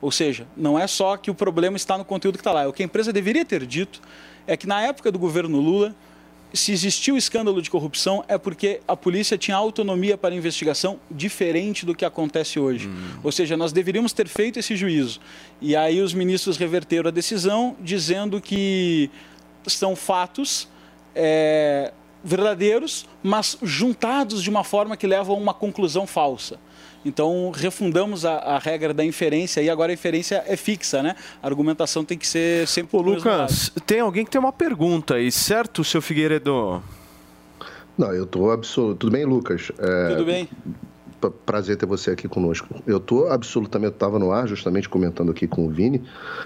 ou 0.02 0.11
seja, 0.11 0.48
não 0.56 0.78
é 0.78 0.88
só 0.88 1.18
que 1.18 1.30
o 1.30 1.36
problema 1.36 1.78
está 1.78 1.98
no 1.98 2.06
conteúdo 2.06 2.36
que 2.36 2.41
está 2.41 2.52
lá, 2.52 2.64
é 2.64 2.68
o 2.68 2.74
que 2.74 2.84
a 2.84 2.86
empresa 2.86 3.11
deveria 3.11 3.45
ter 3.45 3.66
dito 3.66 4.02
é 4.49 4.57
que 4.57 4.66
na 4.66 4.82
época 4.82 5.11
do 5.11 5.20
governo 5.20 5.60
Lula, 5.60 5.95
se 6.54 6.72
existiu 6.72 7.16
escândalo 7.16 7.62
de 7.62 7.70
corrupção 7.70 8.24
é 8.28 8.38
porque 8.38 8.82
a 8.88 8.96
polícia 8.96 9.38
tinha 9.38 9.56
autonomia 9.56 10.18
para 10.18 10.34
investigação 10.34 11.00
diferente 11.10 11.86
do 11.86 11.94
que 11.94 12.04
acontece 12.04 12.60
hoje. 12.60 12.90
Ou 13.24 13.32
seja, 13.32 13.56
nós 13.56 13.72
deveríamos 13.72 14.14
ter 14.14 14.28
feito 14.28 14.58
esse 14.60 14.76
juízo. 14.76 15.20
E 15.62 15.76
aí 15.76 16.02
os 16.02 16.14
ministros 16.14 16.58
reverteram 16.58 17.10
a 17.10 17.12
decisão 17.12 17.76
dizendo 17.80 18.42
que 18.42 19.12
são 19.68 19.96
fatos 19.96 20.68
é, 21.14 21.94
verdadeiros, 22.24 23.06
mas 23.22 23.58
juntados 23.62 24.42
de 24.42 24.50
uma 24.50 24.64
forma 24.64 24.98
que 24.98 25.06
leva 25.06 25.32
a 25.32 25.36
uma 25.36 25.54
conclusão 25.54 26.08
falsa. 26.08 26.60
Então, 27.06 27.52
refundamos 27.56 28.26
a, 28.26 28.36
a 28.40 28.60
regra 28.60 28.94
da 28.94 29.06
inferência 29.06 29.62
e 29.62 29.70
agora 29.70 29.92
a 29.92 29.94
inferência 29.94 30.44
é 30.46 30.56
fixa, 30.58 31.02
né? 31.02 31.16
A 31.42 31.48
argumentação 31.48 32.04
tem 32.04 32.18
que 32.18 32.28
ser 32.28 32.68
sempre 32.68 32.98
Ô, 32.98 33.02
Lucas, 33.02 33.72
tem 33.86 34.02
alguém 34.02 34.26
que 34.26 34.32
tem 34.32 34.40
uma 34.40 34.52
pergunta 34.52 35.16
aí, 35.16 35.32
certo, 35.32 35.84
seu 35.84 36.02
Figueiredo? 36.02 36.84
Não, 37.98 38.14
eu 38.14 38.26
tô 38.26 38.50
absoluto. 38.52 38.98
Tudo 39.00 39.12
bem, 39.12 39.26
Lucas? 39.26 39.72
É, 39.78 40.10
Tudo 40.10 40.26
bem? 40.26 40.48
pra- 41.20 41.30
Prazer 41.32 41.76
ter 41.78 41.86
você 41.86 42.12
aqui 42.12 42.28
conosco. 42.28 42.68
Eu 42.88 43.00
tô 43.00 43.28
absolutamente, 43.28 43.94
estava 43.94 44.18
no 44.20 44.32
ar, 44.32 44.48
justamente 44.48 44.88
comentando 44.88 45.32
aqui 45.32 45.48
com 45.48 45.66
o 45.66 45.70
Vini, 45.70 46.04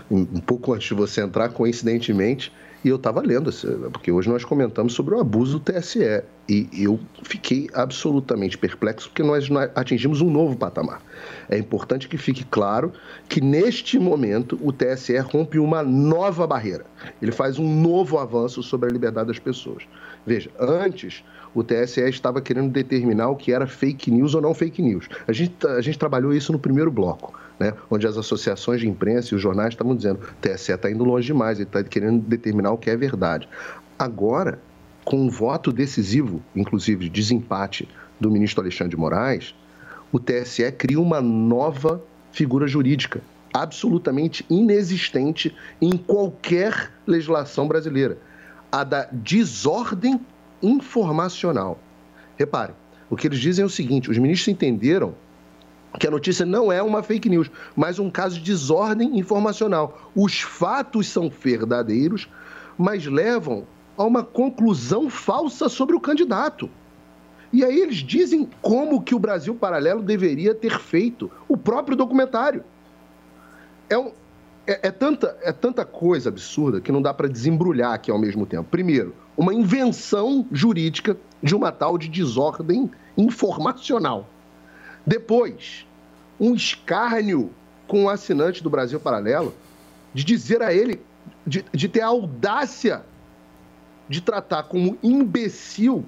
um 0.10 0.26
pouco 0.40 0.74
antes 0.74 0.88
de 0.88 0.94
você 0.96 1.22
entrar, 1.22 1.50
coincidentemente, 1.50 2.52
e 2.84 2.90
eu 2.90 2.98
estava 2.98 3.22
lendo, 3.22 3.50
porque 3.92 4.12
hoje 4.12 4.30
nós 4.30 4.44
comentamos 4.44 4.94
sobre 4.94 5.16
o 5.16 5.20
abuso 5.20 5.60
do 5.60 5.72
TSE. 5.72 6.24
E 6.50 6.68
eu 6.74 7.00
fiquei 7.24 7.70
absolutamente 7.74 8.58
perplexo, 8.58 9.08
porque 9.08 9.24
nós 9.24 9.48
atingimos 9.74 10.20
um 10.20 10.30
novo 10.30 10.58
patamar. 10.58 11.02
É 11.50 11.58
importante 11.58 12.10
que 12.10 12.18
fique 12.18 12.44
claro 12.44 12.92
que, 13.30 13.40
neste 13.40 13.98
momento, 13.98 14.60
o 14.62 14.74
TSE 14.74 15.18
rompe 15.20 15.58
uma 15.58 15.82
nova 15.82 16.46
barreira. 16.46 16.86
Ele 17.22 17.32
faz 17.32 17.58
um 17.58 17.82
novo 17.82 18.18
avanço 18.18 18.62
sobre 18.62 18.90
a 18.90 18.92
liberdade 18.92 19.28
das 19.28 19.40
pessoas. 19.40 19.84
Veja, 20.26 20.50
antes 20.60 21.24
o 21.56 21.64
TSE 21.64 22.02
estava 22.02 22.42
querendo 22.42 22.72
determinar 22.72 23.30
o 23.30 23.36
que 23.36 23.54
era 23.54 23.68
fake 23.68 24.12
news 24.12 24.36
ou 24.36 24.42
não 24.42 24.54
fake 24.54 24.82
news. 24.82 25.08
A 25.28 25.32
gente, 25.32 25.66
a 25.68 25.82
gente 25.82 26.00
trabalhou 26.00 26.34
isso 26.34 26.52
no 26.52 26.60
primeiro 26.60 26.92
bloco, 26.92 27.34
né? 27.60 27.74
onde 27.90 28.08
as 28.08 28.18
associações 28.18 28.82
de 28.82 28.88
imprensa 28.88 29.34
e 29.34 29.36
os 29.36 29.42
jornais 29.42 29.74
estavam 29.74 29.96
dizendo 29.96 30.20
o 30.22 30.34
TSE 30.42 30.72
está 30.72 30.90
indo 30.90 31.04
longe 31.04 31.28
demais, 31.28 31.60
ele 31.60 31.68
está 31.68 31.84
querendo 31.84 32.22
determinar 32.22 32.72
o 32.72 32.78
que 32.78 32.90
é 32.90 32.98
verdade. 32.98 33.48
Agora, 33.98 34.60
com 35.04 35.18
um 35.18 35.30
voto 35.30 35.72
decisivo, 35.72 36.42
inclusive 36.56 37.06
de 37.06 37.10
desempate 37.10 37.88
do 38.20 38.32
ministro 38.32 38.62
Alexandre 38.62 38.96
de 38.96 38.98
Moraes, 38.98 39.54
o 40.12 40.20
TSE 40.20 40.72
cria 40.72 41.00
uma 41.00 41.22
nova 41.22 42.02
figura 42.32 42.68
jurídica, 42.68 43.22
absolutamente 43.54 44.46
inexistente 44.50 45.56
em 45.82 45.98
qualquer 45.98 46.92
legislação 47.06 47.68
brasileira, 47.68 48.18
a 48.72 48.84
da 48.84 49.08
desordem 49.12 50.20
informacional. 50.62 51.80
Reparem, 52.38 52.76
o 53.10 53.16
que 53.16 53.28
eles 53.28 53.40
dizem 53.40 53.64
é 53.64 53.66
o 53.66 53.70
seguinte: 53.70 54.10
os 54.10 54.18
ministros 54.18 54.48
entenderam 54.48 55.14
que 56.00 56.08
a 56.08 56.12
notícia 56.12 56.46
não 56.46 56.72
é 56.72 56.82
uma 56.82 57.04
fake 57.04 57.30
news, 57.30 57.50
mas 57.76 58.00
um 58.00 58.10
caso 58.10 58.36
de 58.40 58.42
desordem 58.44 59.18
informacional. 59.20 60.12
Os 60.16 60.42
fatos 60.42 61.08
são 61.08 61.30
verdadeiros, 61.30 62.28
mas 62.78 63.06
levam 63.06 63.66
a 63.98 64.04
uma 64.04 64.24
conclusão 64.24 65.10
falsa 65.10 65.70
sobre 65.70 65.96
o 65.96 66.00
candidato. 66.00 66.70
E 67.52 67.64
aí 67.64 67.80
eles 67.80 67.98
dizem 67.98 68.50
como 68.62 69.04
que 69.04 69.14
o 69.14 69.20
Brasil 69.20 69.54
Paralelo 69.54 70.02
deveria 70.02 70.56
ter 70.56 70.80
feito 70.80 71.30
o 71.48 71.56
próprio 71.56 71.96
documentário. 71.96 72.64
É, 73.88 73.96
um- 73.96 74.12
é- 74.66 74.88
é 74.88 74.92
tanta, 74.92 75.38
é 75.44 75.52
tanta 75.52 75.86
coisa 75.86 76.30
absurda 76.30 76.82
que 76.82 76.92
não 76.92 77.02
dá 77.02 77.14
para 77.14 77.28
desembrulhar 77.30 77.94
aqui 77.94 78.10
ao 78.10 78.18
mesmo 78.18 78.48
tempo. 78.48 78.68
Primeiro, 78.72 79.14
uma 79.38 79.54
invenção 79.54 80.48
jurídica 80.52 81.16
de 81.44 81.56
uma 81.56 81.72
tal 81.72 81.96
de 82.00 82.08
desordem 82.08 82.90
informacional. 83.16 84.28
Depois, 85.06 85.86
um 86.40 86.54
escárnio 86.56 87.52
com 87.88 88.06
o 88.06 88.10
assinante 88.10 88.64
do 88.64 88.70
Brasil 88.70 89.00
Paralelo 89.00 89.54
de 90.14 90.24
dizer 90.24 90.62
a 90.62 90.74
ele, 90.74 91.02
de, 91.46 91.66
de 91.74 91.88
ter 91.88 92.02
a 92.02 92.08
audácia 92.08 93.04
de 94.08 94.22
tratar 94.22 94.64
como 94.64 94.98
imbecil 95.02 96.06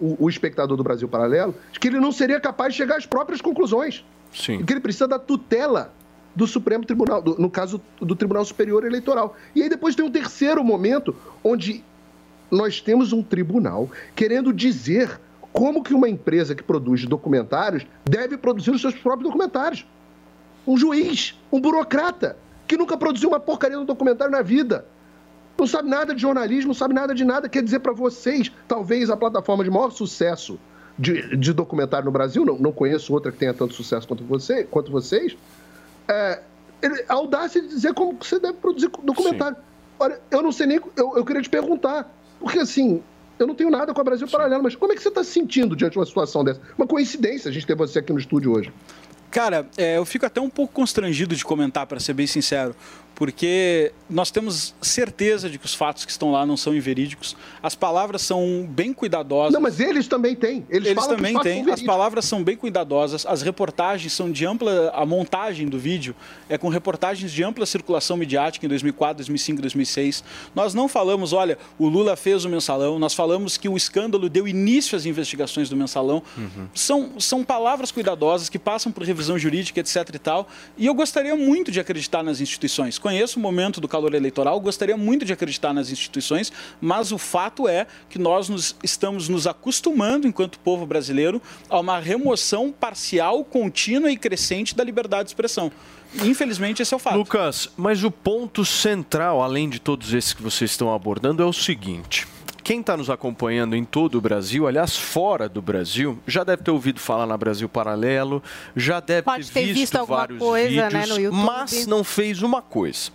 o, 0.00 0.24
o 0.24 0.28
espectador 0.28 0.76
do 0.76 0.82
Brasil 0.82 1.06
Paralelo, 1.08 1.54
de 1.72 1.78
que 1.78 1.88
ele 1.88 2.00
não 2.00 2.10
seria 2.12 2.40
capaz 2.40 2.72
de 2.72 2.78
chegar 2.78 2.96
às 2.96 3.06
próprias 3.06 3.40
conclusões. 3.40 4.04
Sim. 4.32 4.60
E 4.60 4.64
que 4.64 4.72
ele 4.72 4.80
precisa 4.80 5.06
da 5.06 5.18
tutela 5.18 5.92
do 6.34 6.46
Supremo 6.46 6.84
Tribunal, 6.84 7.20
do- 7.20 7.36
no 7.38 7.50
caso 7.50 7.80
do 8.00 8.14
Tribunal 8.16 8.44
Superior 8.44 8.84
Eleitoral. 8.84 9.36
E 9.54 9.62
aí 9.62 9.68
depois 9.68 9.94
tem 9.94 10.04
um 10.04 10.10
terceiro 10.10 10.62
momento 10.64 11.14
onde 11.44 11.84
nós 12.50 12.80
temos 12.80 13.12
um 13.12 13.22
tribunal 13.22 13.88
querendo 14.14 14.52
dizer 14.52 15.20
como 15.52 15.82
que 15.82 15.94
uma 15.94 16.08
empresa 16.08 16.54
que 16.54 16.62
produz 16.62 17.04
documentários 17.06 17.86
deve 18.04 18.36
produzir 18.36 18.70
os 18.70 18.80
seus 18.80 18.94
próprios 18.94 19.30
documentários. 19.30 19.86
Um 20.66 20.76
juiz, 20.76 21.38
um 21.50 21.60
burocrata, 21.60 22.36
que 22.66 22.76
nunca 22.76 22.96
produziu 22.96 23.30
uma 23.30 23.40
porcaria 23.40 23.76
de 23.76 23.82
um 23.82 23.86
documentário 23.86 24.30
na 24.30 24.42
vida. 24.42 24.86
Não 25.58 25.66
sabe 25.66 25.88
nada 25.88 26.14
de 26.14 26.22
jornalismo, 26.22 26.68
não 26.68 26.74
sabe 26.74 26.94
nada 26.94 27.14
de 27.14 27.24
nada. 27.24 27.48
Quer 27.48 27.62
dizer 27.62 27.80
para 27.80 27.92
vocês, 27.92 28.50
talvez 28.68 29.10
a 29.10 29.16
plataforma 29.16 29.64
de 29.64 29.70
maior 29.70 29.90
sucesso 29.90 30.58
de, 30.98 31.36
de 31.36 31.52
documentário 31.52 32.06
no 32.06 32.12
Brasil, 32.12 32.44
não, 32.44 32.58
não 32.58 32.72
conheço 32.72 33.12
outra 33.12 33.32
que 33.32 33.38
tenha 33.38 33.54
tanto 33.54 33.74
sucesso 33.74 34.06
quanto, 34.06 34.22
você, 34.24 34.64
quanto 34.64 34.92
vocês, 34.92 35.36
é, 36.08 36.42
a 37.08 37.14
audácia 37.14 37.60
de 37.60 37.68
dizer 37.68 37.94
como 37.94 38.16
você 38.20 38.38
deve 38.38 38.54
produzir 38.54 38.90
documentário. 39.02 39.56
Olha, 39.98 40.20
eu 40.30 40.42
não 40.42 40.52
sei 40.52 40.66
nem. 40.66 40.80
Eu, 40.96 41.16
eu 41.16 41.24
queria 41.24 41.42
te 41.42 41.50
perguntar, 41.50 42.10
porque 42.38 42.58
assim, 42.58 43.02
eu 43.42 43.46
não 43.46 43.54
tenho 43.54 43.70
nada 43.70 43.92
com 43.94 44.00
a 44.00 44.04
Brasil 44.04 44.28
Paralelo, 44.28 44.62
mas 44.62 44.74
como 44.74 44.92
é 44.92 44.96
que 44.96 45.02
você 45.02 45.08
está 45.08 45.24
se 45.24 45.30
sentindo 45.30 45.74
diante 45.74 45.92
de 45.92 45.98
uma 45.98 46.06
situação 46.06 46.44
dessa? 46.44 46.60
Uma 46.76 46.86
coincidência 46.86 47.48
a 47.48 47.52
gente 47.52 47.66
ter 47.66 47.74
você 47.74 47.98
aqui 47.98 48.12
no 48.12 48.18
estúdio 48.18 48.52
hoje. 48.52 48.72
Cara, 49.30 49.66
é, 49.76 49.96
eu 49.96 50.04
fico 50.04 50.26
até 50.26 50.40
um 50.40 50.50
pouco 50.50 50.72
constrangido 50.72 51.36
de 51.36 51.44
comentar, 51.44 51.86
para 51.86 52.00
ser 52.00 52.12
bem 52.12 52.26
sincero, 52.26 52.74
porque 53.20 53.92
nós 54.08 54.30
temos 54.30 54.74
certeza 54.80 55.50
de 55.50 55.58
que 55.58 55.66
os 55.66 55.74
fatos 55.74 56.06
que 56.06 56.10
estão 56.10 56.32
lá 56.32 56.46
não 56.46 56.56
são 56.56 56.74
inverídicos. 56.74 57.36
As 57.62 57.74
palavras 57.74 58.22
são 58.22 58.66
bem 58.66 58.94
cuidadosas. 58.94 59.52
Não, 59.52 59.60
mas 59.60 59.78
eles 59.78 60.08
também 60.08 60.34
têm. 60.34 60.64
Eles, 60.70 60.88
Eles 60.88 61.06
também 61.06 61.38
têm. 61.40 61.70
As 61.70 61.82
palavras 61.82 62.24
são 62.24 62.42
bem 62.42 62.56
cuidadosas, 62.56 63.26
as 63.26 63.42
reportagens 63.42 64.14
são 64.14 64.32
de 64.32 64.46
ampla. 64.46 64.90
A 64.94 65.04
montagem 65.04 65.68
do 65.68 65.78
vídeo 65.78 66.16
é 66.48 66.56
com 66.56 66.70
reportagens 66.70 67.30
de 67.30 67.44
ampla 67.44 67.66
circulação 67.66 68.16
midiática 68.16 68.64
em 68.64 68.70
2004, 68.70 69.16
2005, 69.16 69.60
2006. 69.60 70.24
Nós 70.54 70.72
não 70.72 70.88
falamos, 70.88 71.34
olha, 71.34 71.58
o 71.78 71.90
Lula 71.90 72.16
fez 72.16 72.46
o 72.46 72.48
mensalão, 72.48 72.98
nós 72.98 73.12
falamos 73.12 73.58
que 73.58 73.68
o 73.68 73.76
escândalo 73.76 74.30
deu 74.30 74.48
início 74.48 74.96
às 74.96 75.04
investigações 75.04 75.68
do 75.68 75.76
mensalão. 75.76 76.22
São, 76.74 77.20
são 77.20 77.44
palavras 77.44 77.92
cuidadosas 77.92 78.48
que 78.48 78.58
passam 78.58 78.90
por 78.90 79.02
revisão 79.02 79.38
jurídica, 79.38 79.78
etc 79.78 80.08
e 80.14 80.18
tal. 80.18 80.48
E 80.78 80.86
eu 80.86 80.94
gostaria 80.94 81.36
muito 81.36 81.70
de 81.70 81.78
acreditar 81.78 82.22
nas 82.22 82.40
instituições. 82.40 82.98
Conheço 83.10 83.40
o 83.40 83.42
momento 83.42 83.80
do 83.80 83.88
calor 83.88 84.14
eleitoral, 84.14 84.60
gostaria 84.60 84.96
muito 84.96 85.24
de 85.24 85.32
acreditar 85.32 85.74
nas 85.74 85.90
instituições, 85.90 86.52
mas 86.80 87.10
o 87.10 87.18
fato 87.18 87.66
é 87.66 87.84
que 88.08 88.20
nós 88.20 88.48
nos, 88.48 88.76
estamos 88.84 89.28
nos 89.28 89.48
acostumando, 89.48 90.28
enquanto 90.28 90.60
povo 90.60 90.86
brasileiro, 90.86 91.42
a 91.68 91.80
uma 91.80 91.98
remoção 91.98 92.70
parcial, 92.70 93.44
contínua 93.44 94.12
e 94.12 94.16
crescente 94.16 94.76
da 94.76 94.84
liberdade 94.84 95.24
de 95.24 95.30
expressão. 95.30 95.72
Infelizmente, 96.22 96.82
esse 96.82 96.94
é 96.94 96.96
o 96.96 97.00
fato. 97.00 97.16
Lucas, 97.16 97.68
mas 97.76 98.04
o 98.04 98.12
ponto 98.12 98.64
central, 98.64 99.42
além 99.42 99.68
de 99.68 99.80
todos 99.80 100.14
esses 100.14 100.32
que 100.32 100.40
vocês 100.40 100.70
estão 100.70 100.94
abordando, 100.94 101.42
é 101.42 101.46
o 101.46 101.52
seguinte. 101.52 102.28
Quem 102.62 102.80
está 102.80 102.96
nos 102.96 103.10
acompanhando 103.10 103.74
em 103.74 103.84
todo 103.84 104.16
o 104.18 104.20
Brasil, 104.20 104.66
aliás, 104.66 104.96
fora 104.96 105.48
do 105.48 105.62
Brasil, 105.62 106.18
já 106.26 106.44
deve 106.44 106.62
ter 106.62 106.70
ouvido 106.70 107.00
falar 107.00 107.26
na 107.26 107.36
Brasil 107.36 107.68
Paralelo, 107.68 108.42
já 108.76 109.00
deve 109.00 109.22
Pode 109.22 109.50
ter 109.50 109.64
visto, 109.64 109.74
visto 109.74 109.96
alguma 109.96 110.18
vários 110.18 110.38
coisa, 110.38 110.68
vídeos, 110.68 110.92
né, 110.92 111.06
no 111.06 111.20
YouTube. 111.20 111.44
mas 111.44 111.86
não 111.86 112.04
fez 112.04 112.42
uma 112.42 112.62
coisa. 112.62 113.10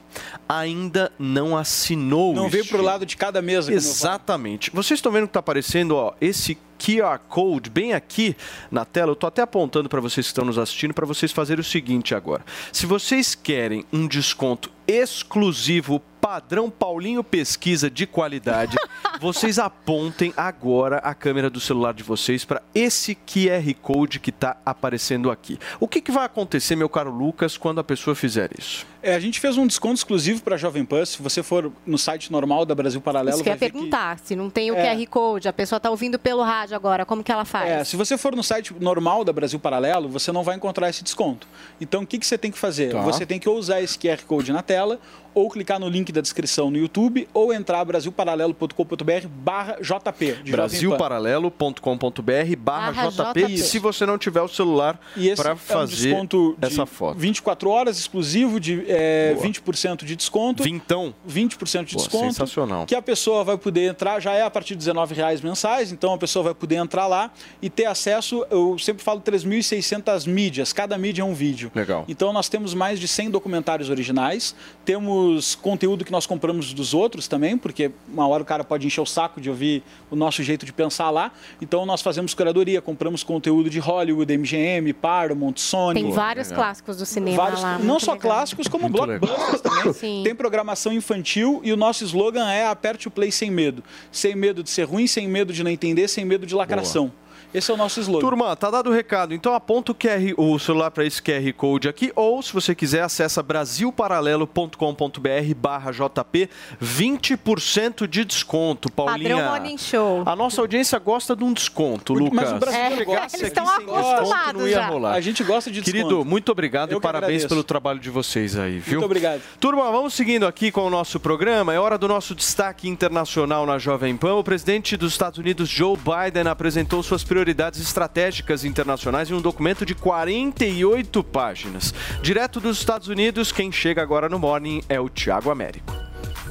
Ainda 0.48 1.12
não 1.20 1.58
assinou 1.58 2.34
Não 2.34 2.46
o 2.46 2.50
veio 2.50 2.66
para 2.66 2.78
o 2.78 2.82
lado 2.82 3.06
de 3.06 3.18
cada 3.18 3.42
mesa. 3.42 3.74
Exatamente. 3.74 4.72
Vocês 4.72 4.98
estão 4.98 5.12
vendo 5.12 5.24
que 5.24 5.30
está 5.32 5.42
aparecendo 5.42 5.96
ó, 5.96 6.14
esse 6.22 6.58
QR 6.80 7.20
Code 7.28 7.70
bem 7.70 7.94
aqui 7.94 8.36
na 8.72 8.86
tela. 8.86 9.12
Eu 9.12 9.14
estou 9.14 9.28
até 9.28 9.42
apontando 9.42 9.90
para 9.90 10.00
vocês 10.00 10.26
que 10.26 10.32
estão 10.32 10.46
nos 10.46 10.58
assistindo 10.58 10.94
para 10.94 11.06
vocês 11.06 11.32
fazerem 11.32 11.62
o 11.62 11.64
seguinte 11.64 12.16
agora. 12.16 12.46
Se 12.72 12.86
vocês 12.86 13.36
querem 13.36 13.86
um 13.92 14.08
desconto 14.08 14.72
exclusivo 14.88 16.02
padrão 16.26 16.72
Paulinho 16.72 17.24
Pesquisa 17.24 17.88
de 17.88 18.08
qualidade, 18.08 18.76
vocês 19.22 19.60
apontem 19.60 20.34
agora 20.36 20.98
a 20.98 21.14
câmera 21.14 21.52
do 21.52 21.60
celular 21.60 21.94
de 21.94 22.02
vocês 22.02 22.44
para 22.44 22.64
esse 22.74 23.14
QR 23.14 23.72
Code 23.80 24.20
que 24.20 24.32
está 24.32 24.58
aparecendo 24.66 25.30
aqui. 25.30 25.60
O 25.80 25.88
que, 25.88 26.02
que 26.02 26.12
vai 26.12 26.26
acontecer, 26.26 26.76
meu 26.76 26.90
caro 26.90 27.12
Lucas, 27.12 27.58
quando 27.58 27.80
a 27.80 27.84
pessoa 27.84 28.16
fizer 28.16 28.50
isso? 28.58 28.88
É, 29.04 29.14
a 29.14 29.20
gente 29.20 29.40
fez 29.40 29.56
um 29.56 29.68
desconto 29.68 29.98
exclusivo 29.98 30.42
para 30.42 30.56
a 30.56 30.58
Jovem 30.58 30.84
Pan. 30.84 31.06
Se 31.06 31.22
você 31.22 31.44
for 31.44 31.72
no 31.86 31.96
site 31.96 32.32
normal 32.32 32.66
da 32.66 32.74
Brasil 32.74 33.00
Paralelo, 33.00 33.36
Isso 33.36 33.44
que 33.44 33.50
vai 33.52 33.60
ver 33.60 33.68
que 33.68 33.74
perguntar, 33.74 34.18
se 34.18 34.36
não 34.36 34.50
tem 34.50 34.72
o 34.72 34.76
É. 34.76 34.96
QR 34.96 35.08
Code, 35.08 35.48
a 35.48 35.54
pessoa 35.54 35.78
está 35.78 35.92
ouvindo 35.92 36.18
pelo 36.18 36.42
rádio 36.42 36.76
agora, 36.76 37.06
como 37.06 37.24
que 37.24 37.32
ela 37.32 37.46
faz? 37.46 37.70
É, 37.70 37.84
se 37.84 37.96
você 37.96 38.18
for 38.18 38.36
no 38.36 38.44
site 38.44 38.74
normal 38.80 39.24
da 39.24 39.32
Brasil 39.32 39.60
Paralelo, 39.60 40.10
você 40.10 40.32
não 40.32 40.42
vai 40.42 40.56
encontrar 40.56 40.90
esse 40.90 41.04
desconto. 41.04 41.48
Então, 41.80 42.02
o 42.02 42.08
que, 42.08 42.18
que 42.18 42.26
você 42.26 42.36
tem 42.36 42.50
que 42.50 42.58
fazer? 42.58 42.94
Tá. 42.94 43.02
Você 43.04 43.28
tem 43.28 43.40
que 43.40 43.48
ou 43.48 43.58
usar 43.58 43.80
esse 43.80 43.96
QR 43.96 44.24
Code 44.26 44.52
na 44.52 44.64
tela, 44.64 45.00
ou 45.36 45.50
clicar 45.50 45.80
no 45.80 45.90
link 45.90 46.12
da 46.12 46.22
descrição 46.22 46.72
no 46.72 46.78
YouTube, 46.78 47.28
ou 47.34 47.54
entrar 47.54 47.84
brasilparalelo.com.br 47.84 49.28
barra 49.28 49.78
JP. 49.82 50.50
brasilparalelo.com.br 50.50 52.56
barra 52.58 53.10
JP 53.10 53.52
e 53.52 53.58
se 53.58 53.78
você 53.78 54.06
não 54.06 54.18
tiver 54.18 54.42
o 54.42 54.48
celular 54.48 54.98
para 55.36 55.50
é 55.50 55.54
um 55.54 55.58
fazer 55.58 56.10
desconto 56.10 56.56
de 56.58 56.66
essa 56.66 56.86
foto. 56.86 57.20
24 57.20 57.70
horas 57.70 58.00
exclusivo 58.00 58.60
de 58.60 58.86
é, 58.88 59.34
Boa. 59.34 59.48
20% 59.48 60.06
de 60.06 60.16
desconto. 60.16 60.64
Vintão. 60.64 61.14
20% 61.30 61.84
de 61.84 61.94
Pô, 61.94 62.00
desconto. 62.00 62.34
sensacional. 62.34 62.86
Que 62.86 62.96
a 62.96 63.02
pessoa 63.02 63.44
vai 63.44 63.58
poder 63.58 63.90
entrar, 63.90 64.22
já 64.22 64.34
é 64.34 64.44
a 64.44 64.50
partir 64.50 64.76
de 64.76 64.90
R$19,00 64.90 65.44
mensais, 65.44 65.92
então 65.92 66.14
a 66.14 66.18
pessoa 66.18 66.44
vai 66.44 66.54
poder 66.54 66.76
entrar 66.76 67.08
lá 67.08 67.32
e 67.62 67.70
ter 67.70 67.86
acesso, 67.86 68.46
eu 68.50 68.78
sempre 68.80 69.04
falo 69.04 69.20
3.600 69.20 70.28
mídias, 70.28 70.72
cada 70.72 70.98
mídia 70.98 71.22
é 71.22 71.26
um 71.26 71.34
vídeo. 71.34 71.72
Legal. 71.76 72.06
Então 72.08 72.32
nós 72.32 72.48
temos 72.48 72.74
mais 72.74 73.00
de 73.00 73.08
100 73.08 73.32
documentários 73.32 73.90
originais, 73.90 74.56
temos 74.86 75.25
conteúdo 75.62 76.04
que 76.06 76.12
nós 76.12 76.26
compramos 76.26 76.74
dos 76.74 76.94
outros 76.94 77.28
também, 77.28 77.58
porque 77.58 77.92
uma 78.12 78.28
hora 78.28 78.44
o 78.44 78.46
cara 78.46 78.64
pode 78.64 78.86
encher 78.88 79.02
o 79.02 79.06
saco 79.06 79.40
de 79.42 79.50
ouvir 79.50 79.84
o 80.10 80.16
nosso 80.16 80.42
jeito 80.44 80.66
de 80.66 80.74
pensar 80.74 81.10
lá. 81.10 81.32
Então 81.62 81.86
nós 81.86 82.02
fazemos 82.02 82.34
curadoria, 82.34 82.82
compramos 82.82 83.24
conteúdo 83.24 83.70
de 83.70 83.80
Hollywood, 83.80 84.32
MGM, 84.38 84.94
Paramount, 84.94 85.54
Sony. 85.58 86.02
Tem 86.02 86.12
vários 86.12 86.52
clássicos 86.52 86.98
do 86.98 87.06
cinema 87.06 87.38
Vários- 87.38 87.62
lá. 87.62 87.80
não 87.80 88.00
só 88.00 88.14
legal. 88.14 88.32
clássicos, 88.32 88.68
como 88.68 88.90
Muito 88.90 88.96
blockbusters 89.06 89.62
também. 89.62 89.94
Sim. 89.94 90.22
Tem 90.24 90.36
programação 90.36 90.92
infantil 90.94 91.62
e 91.64 91.72
o 91.72 91.78
nosso 91.78 92.04
slogan 92.04 92.50
é 92.50 92.66
aperte 92.68 93.08
o 93.08 93.12
play 93.12 93.32
sem 93.32 93.50
medo. 93.52 93.84
Sem 94.12 94.36
medo 94.36 94.64
de 94.64 94.70
ser 94.70 94.84
ruim, 94.84 95.08
sem 95.08 95.28
medo 95.28 95.52
de 95.54 95.64
não 95.64 95.72
entender, 95.72 96.08
sem 96.08 96.26
medo 96.26 96.46
de 96.46 96.54
lacração. 96.56 97.12
Esse 97.58 97.72
é 97.72 97.74
o 97.74 97.78
nosso 97.78 98.00
slogan. 98.02 98.20
Turma, 98.28 98.56
tá 98.56 98.70
dado 98.70 98.90
o 98.90 98.94
recado. 98.94 99.34
Então 99.34 99.54
aponta 99.54 99.92
o, 99.92 99.96
QR, 99.96 100.34
o 100.38 100.60
celular 100.60 100.92
para 100.92 101.06
esse 101.06 101.22
QR 101.22 101.54
Code 101.56 101.88
aqui, 101.88 102.12
ou 102.16 102.42
se 102.42 102.52
você 102.54 102.76
quiser, 102.76 103.02
acessa 103.02 103.42
brasilparalelo.com.br 103.42 105.56
barra 105.56 105.92
JP, 105.92 106.50
20% 106.84 108.08
de 108.08 108.26
desconto, 108.26 108.92
Paulinha. 108.92 109.36
Padrão 109.36 109.50
Morning 109.52 109.78
Show. 109.78 110.24
A 110.26 110.36
nossa 110.36 110.62
audiência 110.62 110.98
gosta 111.00 111.36
de 111.36 111.44
um 111.44 111.54
desconto, 111.54 112.14
Lucas. 112.14 112.34
mas 112.34 112.52
o 112.52 112.60
brasileiro 112.60 113.02
É, 113.02 113.06
gosta. 113.06 113.38
eles 113.38 113.48
estão 113.48 113.68
acostumados 113.70 114.62
não 114.62 114.68
ia 114.68 114.76
já. 114.76 114.88
rolar. 114.88 115.14
A 115.14 115.22
gente 115.22 115.44
gosta 115.44 115.72
de 115.72 115.82
desconto. 115.82 116.04
Querido, 116.08 116.26
muito 116.26 116.52
obrigado 116.52 116.92
Eu 116.92 116.98
e 116.98 117.02
parabéns 117.02 117.28
agradeço. 117.30 117.48
pelo 117.50 117.64
trabalho 117.64 118.00
de 118.00 118.10
vocês 118.10 118.58
aí, 118.58 118.80
viu? 118.80 119.00
Muito 119.00 119.06
obrigado. 119.06 119.42
Turma, 119.60 119.90
vamos 119.92 120.14
seguindo 120.14 120.46
aqui 120.46 120.72
com 120.72 120.86
o 120.86 120.90
nosso 120.90 121.20
programa. 121.20 121.74
É 121.74 121.80
hora 121.80 121.98
do 121.98 122.08
nosso 122.08 122.36
destaque 122.36 122.90
internacional 122.90 123.66
na 123.66 123.78
Jovem 123.78 124.16
Pan. 124.18 124.36
O 124.36 124.44
presidente 124.44 124.98
dos 124.98 125.14
Estados 125.14 125.40
Unidos, 125.40 125.70
Joe 125.70 125.98
Biden, 125.98 126.48
apresentou 126.50 127.02
suas 127.02 127.24
prioridades 127.24 127.45
estratégicas 127.80 128.66
internacionais 128.66 129.30
em 129.30 129.34
um 129.34 129.42
documento 129.42 129.86
de 129.86 129.94
48 129.94 131.24
páginas. 131.24 131.94
Direto 132.22 132.60
dos 132.60 132.78
Estados 132.78 133.08
Unidos, 133.08 133.52
quem 133.52 133.72
chega 133.72 134.02
agora 134.02 134.30
no 134.30 134.40
Morning 134.40 134.82
é 134.90 135.00
o 135.00 135.10
Tiago 135.10 135.50
Américo. 135.52 135.94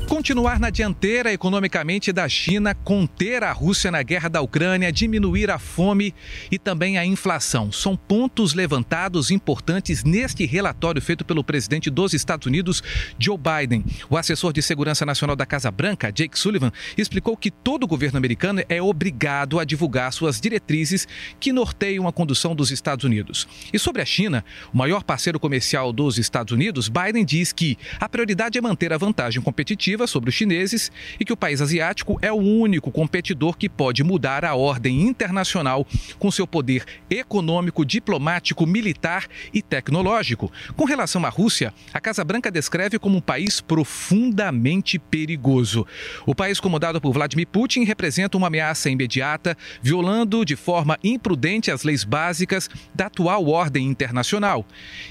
Continuar 0.09 0.61
na 0.61 0.71
dianteira 0.71 1.33
economicamente 1.33 2.13
da 2.13 2.29
China, 2.29 2.75
conter 2.75 3.43
a 3.43 3.53
Rússia 3.53 3.91
na 3.91 4.03
guerra 4.03 4.29
da 4.29 4.41
Ucrânia, 4.41 4.93
diminuir 4.93 5.51
a 5.51 5.59
fome 5.59 6.15
e 6.51 6.59
também 6.59 6.99
a 6.99 7.05
inflação. 7.05 7.73
São 7.73 7.97
pontos 7.97 8.55
levantados 8.55 9.31
importantes 9.31 10.05
neste 10.05 10.45
relatório 10.45 11.01
feito 11.01 11.25
pelo 11.25 11.43
presidente 11.43 11.91
dos 11.91 12.13
Estados 12.13 12.47
Unidos, 12.47 12.83
Joe 13.19 13.39
Biden. 13.39 13.85
O 14.09 14.17
assessor 14.17 14.53
de 14.53 14.63
segurança 14.63 15.07
nacional 15.07 15.35
da 15.35 15.47
Casa 15.47 15.71
Branca, 15.71 16.13
Jake 16.13 16.39
Sullivan, 16.39 16.71
explicou 16.97 17.37
que 17.37 17.51
todo 17.51 17.85
o 17.85 17.89
governo 17.89 18.19
americano 18.19 18.63
é 18.69 18.81
obrigado 18.81 19.59
a 19.59 19.65
divulgar 19.65 20.13
suas 20.13 20.41
diretrizes 20.41 21.09
que 21.41 21.53
norteiam 21.53 22.07
a 22.07 22.13
condução 22.13 22.55
dos 22.55 22.71
Estados 22.71 23.05
Unidos. 23.05 23.49
E 23.73 23.79
sobre 23.79 24.03
a 24.03 24.07
China, 24.07 24.45
o 24.73 24.77
maior 24.77 25.03
parceiro 25.03 25.41
comercial 25.41 25.93
dos 25.93 26.19
Estados 26.19 26.53
Unidos, 26.53 26.89
Biden 26.89 27.25
diz 27.25 27.53
que 27.53 27.77
a 27.99 28.09
prioridade 28.09 28.59
é 28.59 28.61
manter 28.61 28.93
a 28.93 28.99
vantagem 28.99 29.43
competitiva 29.43 30.04
sobre 30.07 30.31
os 30.31 30.35
chineses 30.35 30.91
e 31.19 31.25
que 31.25 31.33
o 31.33 31.37
país 31.37 31.61
asiático 31.61 32.19
é 32.23 32.33
o 32.33 32.37
único 32.37 32.91
competidor 32.91 33.57
que 33.57 33.69
pode 33.69 34.03
mudar 34.03 34.45
a 34.45 34.55
ordem 34.55 35.03
internacional 35.03 35.87
com 36.19 36.31
seu 36.31 36.47
poder 36.47 36.85
econômico, 37.11 37.85
diplomático, 37.85 38.67
militar 38.67 39.27
e 39.53 39.63
tecnológico. 39.63 40.51
Com 40.77 40.85
relação 40.85 41.25
à 41.25 41.29
Rússia, 41.29 41.73
a 41.93 42.01
Casa 42.01 42.25
Branca 42.25 42.51
descreve 42.51 42.99
como 42.99 43.19
um 43.19 43.21
país 43.21 43.61
profundamente 43.61 44.99
perigoso. 44.99 45.87
O 46.27 46.35
país 46.35 46.61
comandado 46.61 47.01
por 47.01 47.13
Vladimir 47.13 47.47
Putin 47.47 47.85
representa 47.85 48.37
uma 48.37 48.47
ameaça 48.47 48.91
imediata, 48.91 49.57
violando 49.83 50.45
de 50.45 50.57
forma 50.57 50.99
imprudente 51.03 51.71
as 51.71 51.83
leis 51.83 52.05
básicas 52.05 52.69
da 52.95 53.07
atual 53.07 53.47
ordem 53.47 53.87
internacional. 53.87 54.67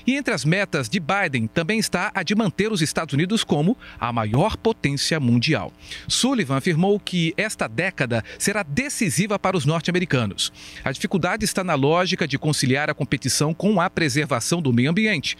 E 0.05 0.15
entre 0.15 0.33
as 0.33 0.45
metas 0.45 0.89
de 0.89 0.99
Biden 0.99 1.47
também 1.47 1.79
está 1.79 2.11
a 2.13 2.23
de 2.23 2.35
manter 2.35 2.71
os 2.71 2.81
Estados 2.81 3.13
Unidos 3.13 3.43
como 3.43 3.77
a 3.99 4.11
maior 4.11 4.57
potência 4.57 4.72
mundial. 5.19 5.73
Sullivan 6.07 6.57
afirmou 6.57 6.99
que 6.99 7.33
esta 7.37 7.67
década 7.67 8.23
será 8.37 8.63
decisiva 8.63 9.37
para 9.37 9.57
os 9.57 9.65
norte-americanos. 9.65 10.51
A 10.83 10.91
dificuldade 10.91 11.45
está 11.45 11.63
na 11.63 11.75
lógica 11.75 12.27
de 12.27 12.37
conciliar 12.37 12.89
a 12.89 12.93
competição 12.93 13.53
com 13.53 13.79
a 13.79 13.89
preservação 13.89 14.61
do 14.61 14.73
meio 14.73 14.89
ambiente. 14.89 15.37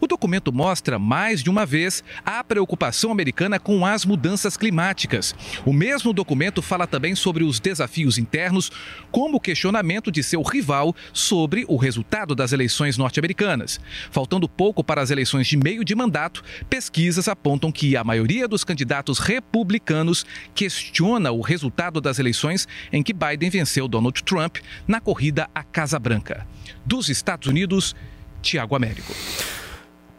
O 0.00 0.06
documento 0.06 0.52
mostra, 0.52 0.98
mais 0.98 1.42
de 1.42 1.50
uma 1.50 1.66
vez, 1.66 2.02
a 2.24 2.42
preocupação 2.42 3.10
americana 3.10 3.58
com 3.58 3.84
as 3.84 4.04
mudanças 4.04 4.56
climáticas. 4.56 5.34
O 5.64 5.72
mesmo 5.72 6.12
documento 6.12 6.62
fala 6.62 6.86
também 6.86 7.14
sobre 7.14 7.44
os 7.44 7.60
desafios 7.60 8.18
internos, 8.18 8.70
como 9.10 9.36
o 9.36 9.40
questionamento 9.40 10.10
de 10.10 10.22
seu 10.22 10.42
rival 10.42 10.94
sobre 11.12 11.64
o 11.68 11.76
resultado 11.76 12.34
das 12.34 12.52
eleições 12.52 12.96
norte-americanas. 12.96 13.80
Faltando 14.10 14.48
pouco 14.48 14.82
para 14.82 15.00
as 15.00 15.10
eleições 15.10 15.46
de 15.46 15.56
meio 15.56 15.84
de 15.84 15.94
mandato, 15.94 16.42
pesquisas 16.68 17.28
apontam 17.28 17.72
que 17.72 17.96
a 17.96 18.04
maioria 18.04 18.48
dos 18.48 18.64
candidatos 18.64 18.75
republicanos 19.18 20.26
questiona 20.54 21.30
o 21.30 21.40
resultado 21.40 22.00
das 22.00 22.18
eleições 22.18 22.66
em 22.92 23.02
que 23.02 23.12
Biden 23.12 23.50
venceu 23.50 23.88
Donald 23.88 24.22
Trump 24.22 24.56
na 24.86 25.00
corrida 25.00 25.48
à 25.54 25.62
Casa 25.62 25.98
Branca. 25.98 26.46
Dos 26.84 27.08
Estados 27.08 27.48
Unidos, 27.48 27.94
Tiago 28.42 28.76
Américo. 28.76 29.14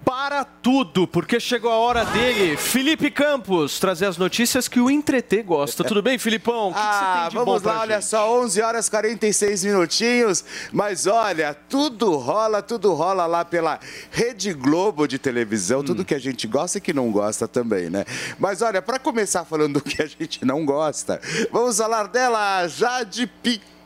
Para 0.08 0.46
tudo, 0.46 1.06
porque 1.06 1.38
chegou 1.38 1.70
a 1.70 1.76
hora 1.76 2.06
dele, 2.06 2.56
Felipe 2.56 3.12
Campos, 3.12 3.78
trazer 3.78 4.06
as 4.06 4.18
notícias 4.18 4.66
que 4.70 4.80
o 4.80 4.90
Entreter 4.90 5.44
gosta. 5.44 5.84
Tudo 5.84 6.02
bem, 6.02 6.18
Filipão? 6.18 6.70
O 6.70 6.74
que, 6.74 6.80
que 6.80 6.86
você 6.86 6.90
Ah, 7.04 7.18
tem 7.24 7.30
de 7.32 7.36
vamos 7.36 7.62
bom 7.62 7.68
lá, 7.68 7.74
pra 7.74 7.82
olha 7.82 7.96
gente? 8.00 8.06
só, 8.10 8.40
11 8.42 8.62
horas 8.62 8.88
46 8.88 9.66
minutinhos. 9.66 10.46
Mas 10.72 11.08
olha, 11.08 11.54
tudo 11.54 12.16
rola, 12.16 12.62
tudo 12.62 12.94
rola 12.94 13.26
lá 13.26 13.44
pela 13.44 13.82
Rede 14.10 14.54
Globo 14.54 15.06
de 15.10 15.20
televisão, 15.20 15.82
Hum. 15.82 15.84
tudo 15.84 16.06
que 16.06 16.16
a 16.16 16.20
gente 16.20 16.48
gosta 16.48 16.78
e 16.78 16.82
que 16.82 16.94
não 16.94 17.12
gosta 17.12 17.46
também, 17.46 17.90
né? 17.90 18.06
Mas 18.40 18.62
olha, 18.62 18.82
para 18.82 18.98
começar 19.00 19.44
falando 19.44 19.74
do 19.74 19.82
que 19.82 20.02
a 20.02 20.08
gente 20.08 20.46
não 20.46 20.66
gosta, 20.66 21.20
vamos 21.52 21.78
falar 21.78 22.08
dela, 22.08 22.66
Jade 22.70 23.28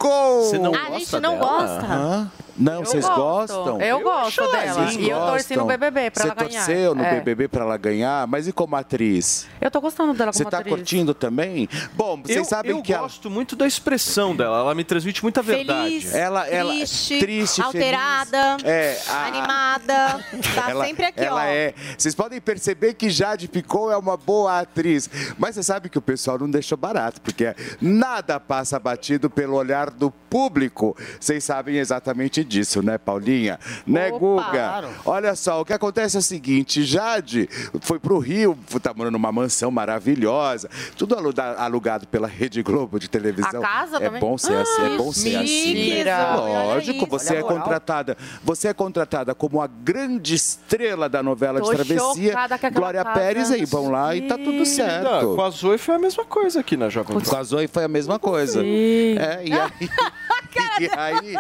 Picon. 0.02 0.42
Você 0.42 0.58
não 0.58 0.74
A 0.74 0.78
gosta 0.90 1.00
gente 1.00 1.20
não 1.20 1.38
dela? 1.38 1.46
gosta. 1.46 2.32
Não, 2.58 2.74
Eu 2.74 2.86
vocês 2.86 3.06
gosto. 3.06 3.18
gostam? 3.56 3.82
Eu 3.82 4.00
gosto 4.02 4.52
dela. 4.52 4.74
Vocês 4.74 4.96
E 4.98 5.10
eu 5.10 5.18
torci 5.20 5.56
no 5.56 5.64
gostam? 5.64 5.68
BBB 5.68 6.12
pra 6.12 6.22
Você 6.22 6.28
ela 6.30 6.36
ganhar. 6.36 6.66
torceu 6.66 6.94
no 6.96 7.04
É. 7.04 7.16
BBB 7.16 7.48
pra 7.48 7.64
ela 7.64 7.78
ganhar, 7.78 8.28
mas 8.28 8.48
e 8.48 8.52
como 8.52 8.76
atriz? 8.76 9.48
Eu 9.60 9.72
tô 9.72 9.82
gostando 9.82 10.14
dela 10.14 10.32
Você 10.32 10.44
como 10.44 10.52
tá 10.52 10.58
atriz. 10.60 10.76
curtindo 10.76 11.14
também? 11.14 11.68
Bom, 11.94 12.22
vocês 12.22 12.38
eu, 12.38 12.46
sabem 12.46 12.72
eu 12.72 12.82
que 12.84 12.94
ela... 12.94 13.04
gosto 13.04 13.30
muito 13.32 13.56
da 13.56 13.66
expressão 13.66 14.36
dela, 14.36 14.60
ela 14.60 14.76
me 14.76 14.84
transmite 14.84 15.24
muita 15.24 15.42
verdade. 15.42 15.90
Feliz, 16.02 16.14
Ela- 16.14 16.48
ela- 16.50 16.72
triste, 16.74 17.20
triste, 17.20 17.62
alterada, 17.62 18.58
É, 18.64 18.98
a- 19.08 19.26
animada. 19.28 20.26
Tá 20.54 20.70
ela, 20.72 20.86
sempre 20.86 21.06
aqui, 21.06 21.22
ela 21.24 21.42
ó. 21.42 21.46
é. 21.46 21.74
Vocês 21.98 22.14
podem 22.14 22.40
perceber 22.42 22.94
que 22.94 23.10
Jade 23.10 23.48
Picon 23.48 23.90
é 23.92 23.98
uma 23.98 24.18
boa 24.18 24.60
atriz. 24.60 25.10
Mas 25.38 25.56
você 25.56 25.64
sabe 25.64 25.90
que 25.90 25.98
o 25.98 26.02
pessoal 26.02 26.38
não 26.38 26.50
deixou 26.50 26.78
barato, 26.78 27.22
porque 27.22 27.56
nada 27.82 28.40
passa 28.40 28.78
batido 28.78 29.30
pelo 29.30 29.56
olhar 29.56 29.90
do 29.92 30.12
público. 30.12 30.96
Vocês 31.20 31.44
sabem 31.44 31.78
exatamente 31.78 32.44
disso, 32.44 32.82
né, 32.82 32.98
Paulinha? 32.98 33.60
Né, 33.86 34.10
Guga? 34.12 34.44
Claro. 34.52 34.88
Olha 35.06 35.36
só, 35.36 35.62
o 35.62 35.66
que 35.66 35.74
acontece 35.74 36.16
é 36.18 36.20
o 36.20 36.24
seguinte: 36.24 36.84
Jade 36.84 37.50
foi 37.82 38.00
pro 38.00 38.18
Rio, 38.20 38.58
tá 38.82 38.94
morando 38.94 39.14
numa 39.14 39.32
mansão 39.32 39.70
maravilhosa, 39.72 40.70
tudo 40.98 41.16
aluga- 41.16 41.56
alugado 41.58 42.08
pela 42.08 42.28
Rede 42.28 42.64
Globo 42.64 43.00
de 43.00 43.10
televisão. 43.10 43.62
A 43.62 43.68
casa 43.68 43.98
é 43.98 44.00
também? 44.02 44.20
bom 44.22 44.38
ser 44.38 44.56
assim, 44.56 44.94
é 44.94 44.98
bom 44.98 45.12
ser 45.12 45.36
Ah, 45.36 45.42
assim. 45.42 46.04
né? 46.04 46.36
Lógico, 46.36 47.06
você 47.08 47.36
é 47.36 47.42
contratada. 47.44 48.18
Você 48.44 48.68
é 48.70 48.74
contratada 48.74 49.36
como 49.36 49.62
a 49.62 49.68
grande 49.68 50.36
estrela 50.36 51.08
da 51.10 51.22
novela 51.22 51.60
Tô 51.60 51.66
de 51.70 51.76
travessia. 51.76 52.34
Glória 52.74 53.04
casa. 53.04 53.20
Pérez 53.20 53.52
aí, 53.52 53.66
vão 53.66 53.90
lá 53.92 54.16
e 54.16 54.22
tá 54.28 54.38
tudo 54.38 54.66
certo. 54.66 55.36
Com 55.36 55.42
a 55.42 55.50
Zoe 55.50 55.78
foi 55.78 55.96
a 55.96 56.00
mesma 56.00 56.26
coisa 56.26 56.60
aqui 56.62 56.78
na 56.78 56.90
Jovem 56.90 57.18
Pan. 57.20 57.24
Com 57.26 57.36
a 57.36 57.44
Zoe 57.44 57.68
foi 57.68 57.84
a 57.84 57.88
mesma 57.88 58.18
coisa. 58.20 58.62
É, 58.64 59.42
e 59.46 59.52
aí. 59.54 59.72
e 60.80 60.90
aí, 60.98 61.36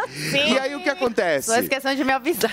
e 0.53 0.59
aí 0.59 0.75
o 0.75 0.79
que 0.79 0.85
Só 0.89 0.95
acontece? 0.95 1.59
esquecendo 1.59 1.95
de 1.95 2.03
me 2.03 2.11
avisar. 2.13 2.51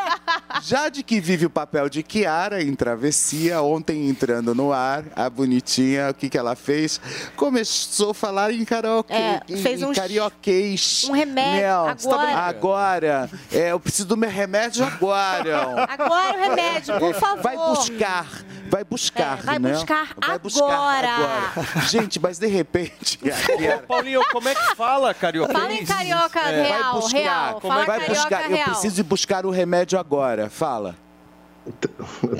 Jade 0.62 1.02
que 1.02 1.20
vive 1.20 1.46
o 1.46 1.50
papel 1.50 1.88
de 1.88 2.02
Kiara 2.02 2.62
em 2.62 2.74
Travessia, 2.74 3.60
ontem 3.62 4.08
entrando 4.08 4.54
no 4.54 4.72
ar, 4.72 5.04
a 5.16 5.28
bonitinha, 5.30 6.10
o 6.10 6.14
que, 6.14 6.28
que 6.28 6.36
ela 6.38 6.54
fez? 6.54 7.00
Começou 7.36 8.10
a 8.10 8.14
falar 8.14 8.52
em 8.52 8.64
karaokê, 8.64 9.12
É, 9.12 9.40
em, 9.48 9.56
fez 9.56 9.80
em 9.80 9.84
um- 9.86 9.92
carioquês. 9.92 11.06
um 11.08 11.12
remédio, 11.12 11.62
Não, 11.68 11.86
agora. 11.88 11.96
você 11.98 12.08
tá? 12.08 12.38
Agora, 12.46 13.30
é, 13.52 13.72
eu 13.72 13.80
preciso 13.80 14.08
do 14.08 14.16
meu 14.16 14.30
remédio 14.30 14.84
agora. 14.84 15.86
Agora 15.88 16.36
o 16.36 16.40
remédio, 16.40 16.98
por 16.98 17.10
É, 17.10 17.14
favor. 17.14 17.42
Vai 17.42 17.56
buscar, 17.56 18.26
vai 18.72 18.84
buscar, 18.84 19.38
É, 19.38 19.42
vai 19.42 19.58
né? 19.58 19.72
buscar 19.72 20.08
vai 20.26 20.38
buscar 20.38 20.64
agora. 20.64 21.08
agora. 21.10 21.86
Gente, 21.88 22.18
mas 22.18 22.38
de 22.38 22.46
repente, 22.46 23.18
Ô, 23.76 23.86
Paulinho, 23.86 24.22
como 24.32 24.48
é 24.48 24.54
que 24.54 24.74
fala 24.74 25.12
carioca? 25.12 25.52
Fala 25.52 25.72
em 25.74 25.84
carioca 25.84 26.40
É. 26.40 26.62
real, 26.62 26.92
vai 26.92 27.00
buscar, 27.02 27.18
real. 27.18 27.60
como 27.60 27.72
Fala 27.72 27.82
é 27.82 27.84
que 27.84 27.90
vai 27.90 28.00
carioca 28.00 28.20
buscar? 28.22 28.50
Eu 28.50 28.56
real. 28.56 28.70
preciso 28.70 29.00
ir 29.00 29.04
buscar 29.04 29.44
o 29.46 29.50
remédio 29.50 29.98
agora. 29.98 30.48
Fala. 30.48 30.96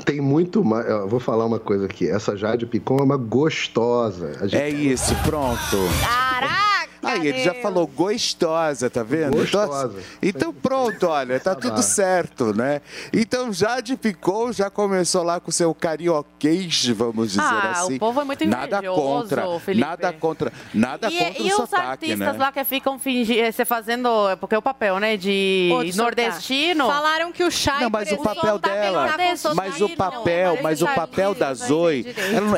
Tem 0.05 0.19
muito 0.19 0.65
mais. 0.65 0.85
Eu 0.85 1.07
vou 1.07 1.19
falar 1.19 1.45
uma 1.45 1.59
coisa 1.59 1.85
aqui. 1.85 2.09
Essa 2.09 2.35
Jade 2.35 2.65
Picon 2.65 2.97
é 2.97 3.03
uma 3.03 3.15
gostosa. 3.15 4.35
A 4.41 4.47
gente- 4.47 4.61
É 4.61 4.69
isso, 4.69 5.15
pronto. 5.23 5.77
Caraca! 6.01 6.82
Aí 7.03 7.27
ele 7.27 7.43
já 7.43 7.53
falou 7.55 7.85
gostosa, 7.87 8.89
tá 8.89 9.03
vendo? 9.03 9.37
Gostosa. 9.37 9.93
Então, 10.21 10.49
então 10.49 10.53
pronto, 10.53 11.07
olha, 11.07 11.39
tá 11.39 11.55
tudo 11.55 11.75
lá. 11.77 11.81
certo, 11.81 12.53
né? 12.53 12.81
Então 13.11 13.51
Jade 13.53 13.95
Picon 13.95 14.51
já 14.51 14.69
começou 14.69 15.23
lá 15.23 15.39
com 15.39 15.49
o 15.49 15.53
seu 15.53 15.73
carioquês, 15.73 16.85
vamos 16.87 17.29
dizer 17.33 17.41
Ah, 17.43 17.71
assim. 17.71 17.95
o 17.95 17.99
povo 17.99 18.21
é 18.21 18.23
muito 18.23 18.45
Nada 18.45 18.81
contra, 18.83 19.59
Felipe. 19.59 19.85
nada 19.87 20.13
contra, 20.13 20.53
nada 20.73 21.09
E, 21.11 21.17
contra 21.17 21.41
e 21.41 21.43
o 21.45 21.47
os 21.47 21.53
sotaque, 21.55 21.85
artistas 21.85 22.17
né? 22.19 22.31
lá 22.37 22.51
que 22.51 22.63
ficam 22.63 22.99
fingindo, 22.99 23.51
você 23.51 23.65
fazendo, 23.65 24.09
porque 24.39 24.55
é 24.55 24.57
o 24.57 24.61
papel, 24.61 24.99
né, 24.99 25.17
de 25.17 25.69
Outro 25.73 25.97
nordestino. 25.97 26.85
Falaram 26.87 27.31
que 27.31 27.43
o 27.43 27.51
Chay, 27.51 27.81
Não, 27.81 27.89
mas 27.89 28.11
o 28.11 28.17
papel 28.17 28.59
tá 28.59 28.69
dela, 28.69 29.15
mas 29.55 29.75
o 29.75 29.79
sotaque, 29.79 29.95
papel, 29.95 30.59
mas 30.61 30.81
o 30.81 30.87
papel 30.87 31.33
da 31.35 31.53
Zoe 31.53 32.05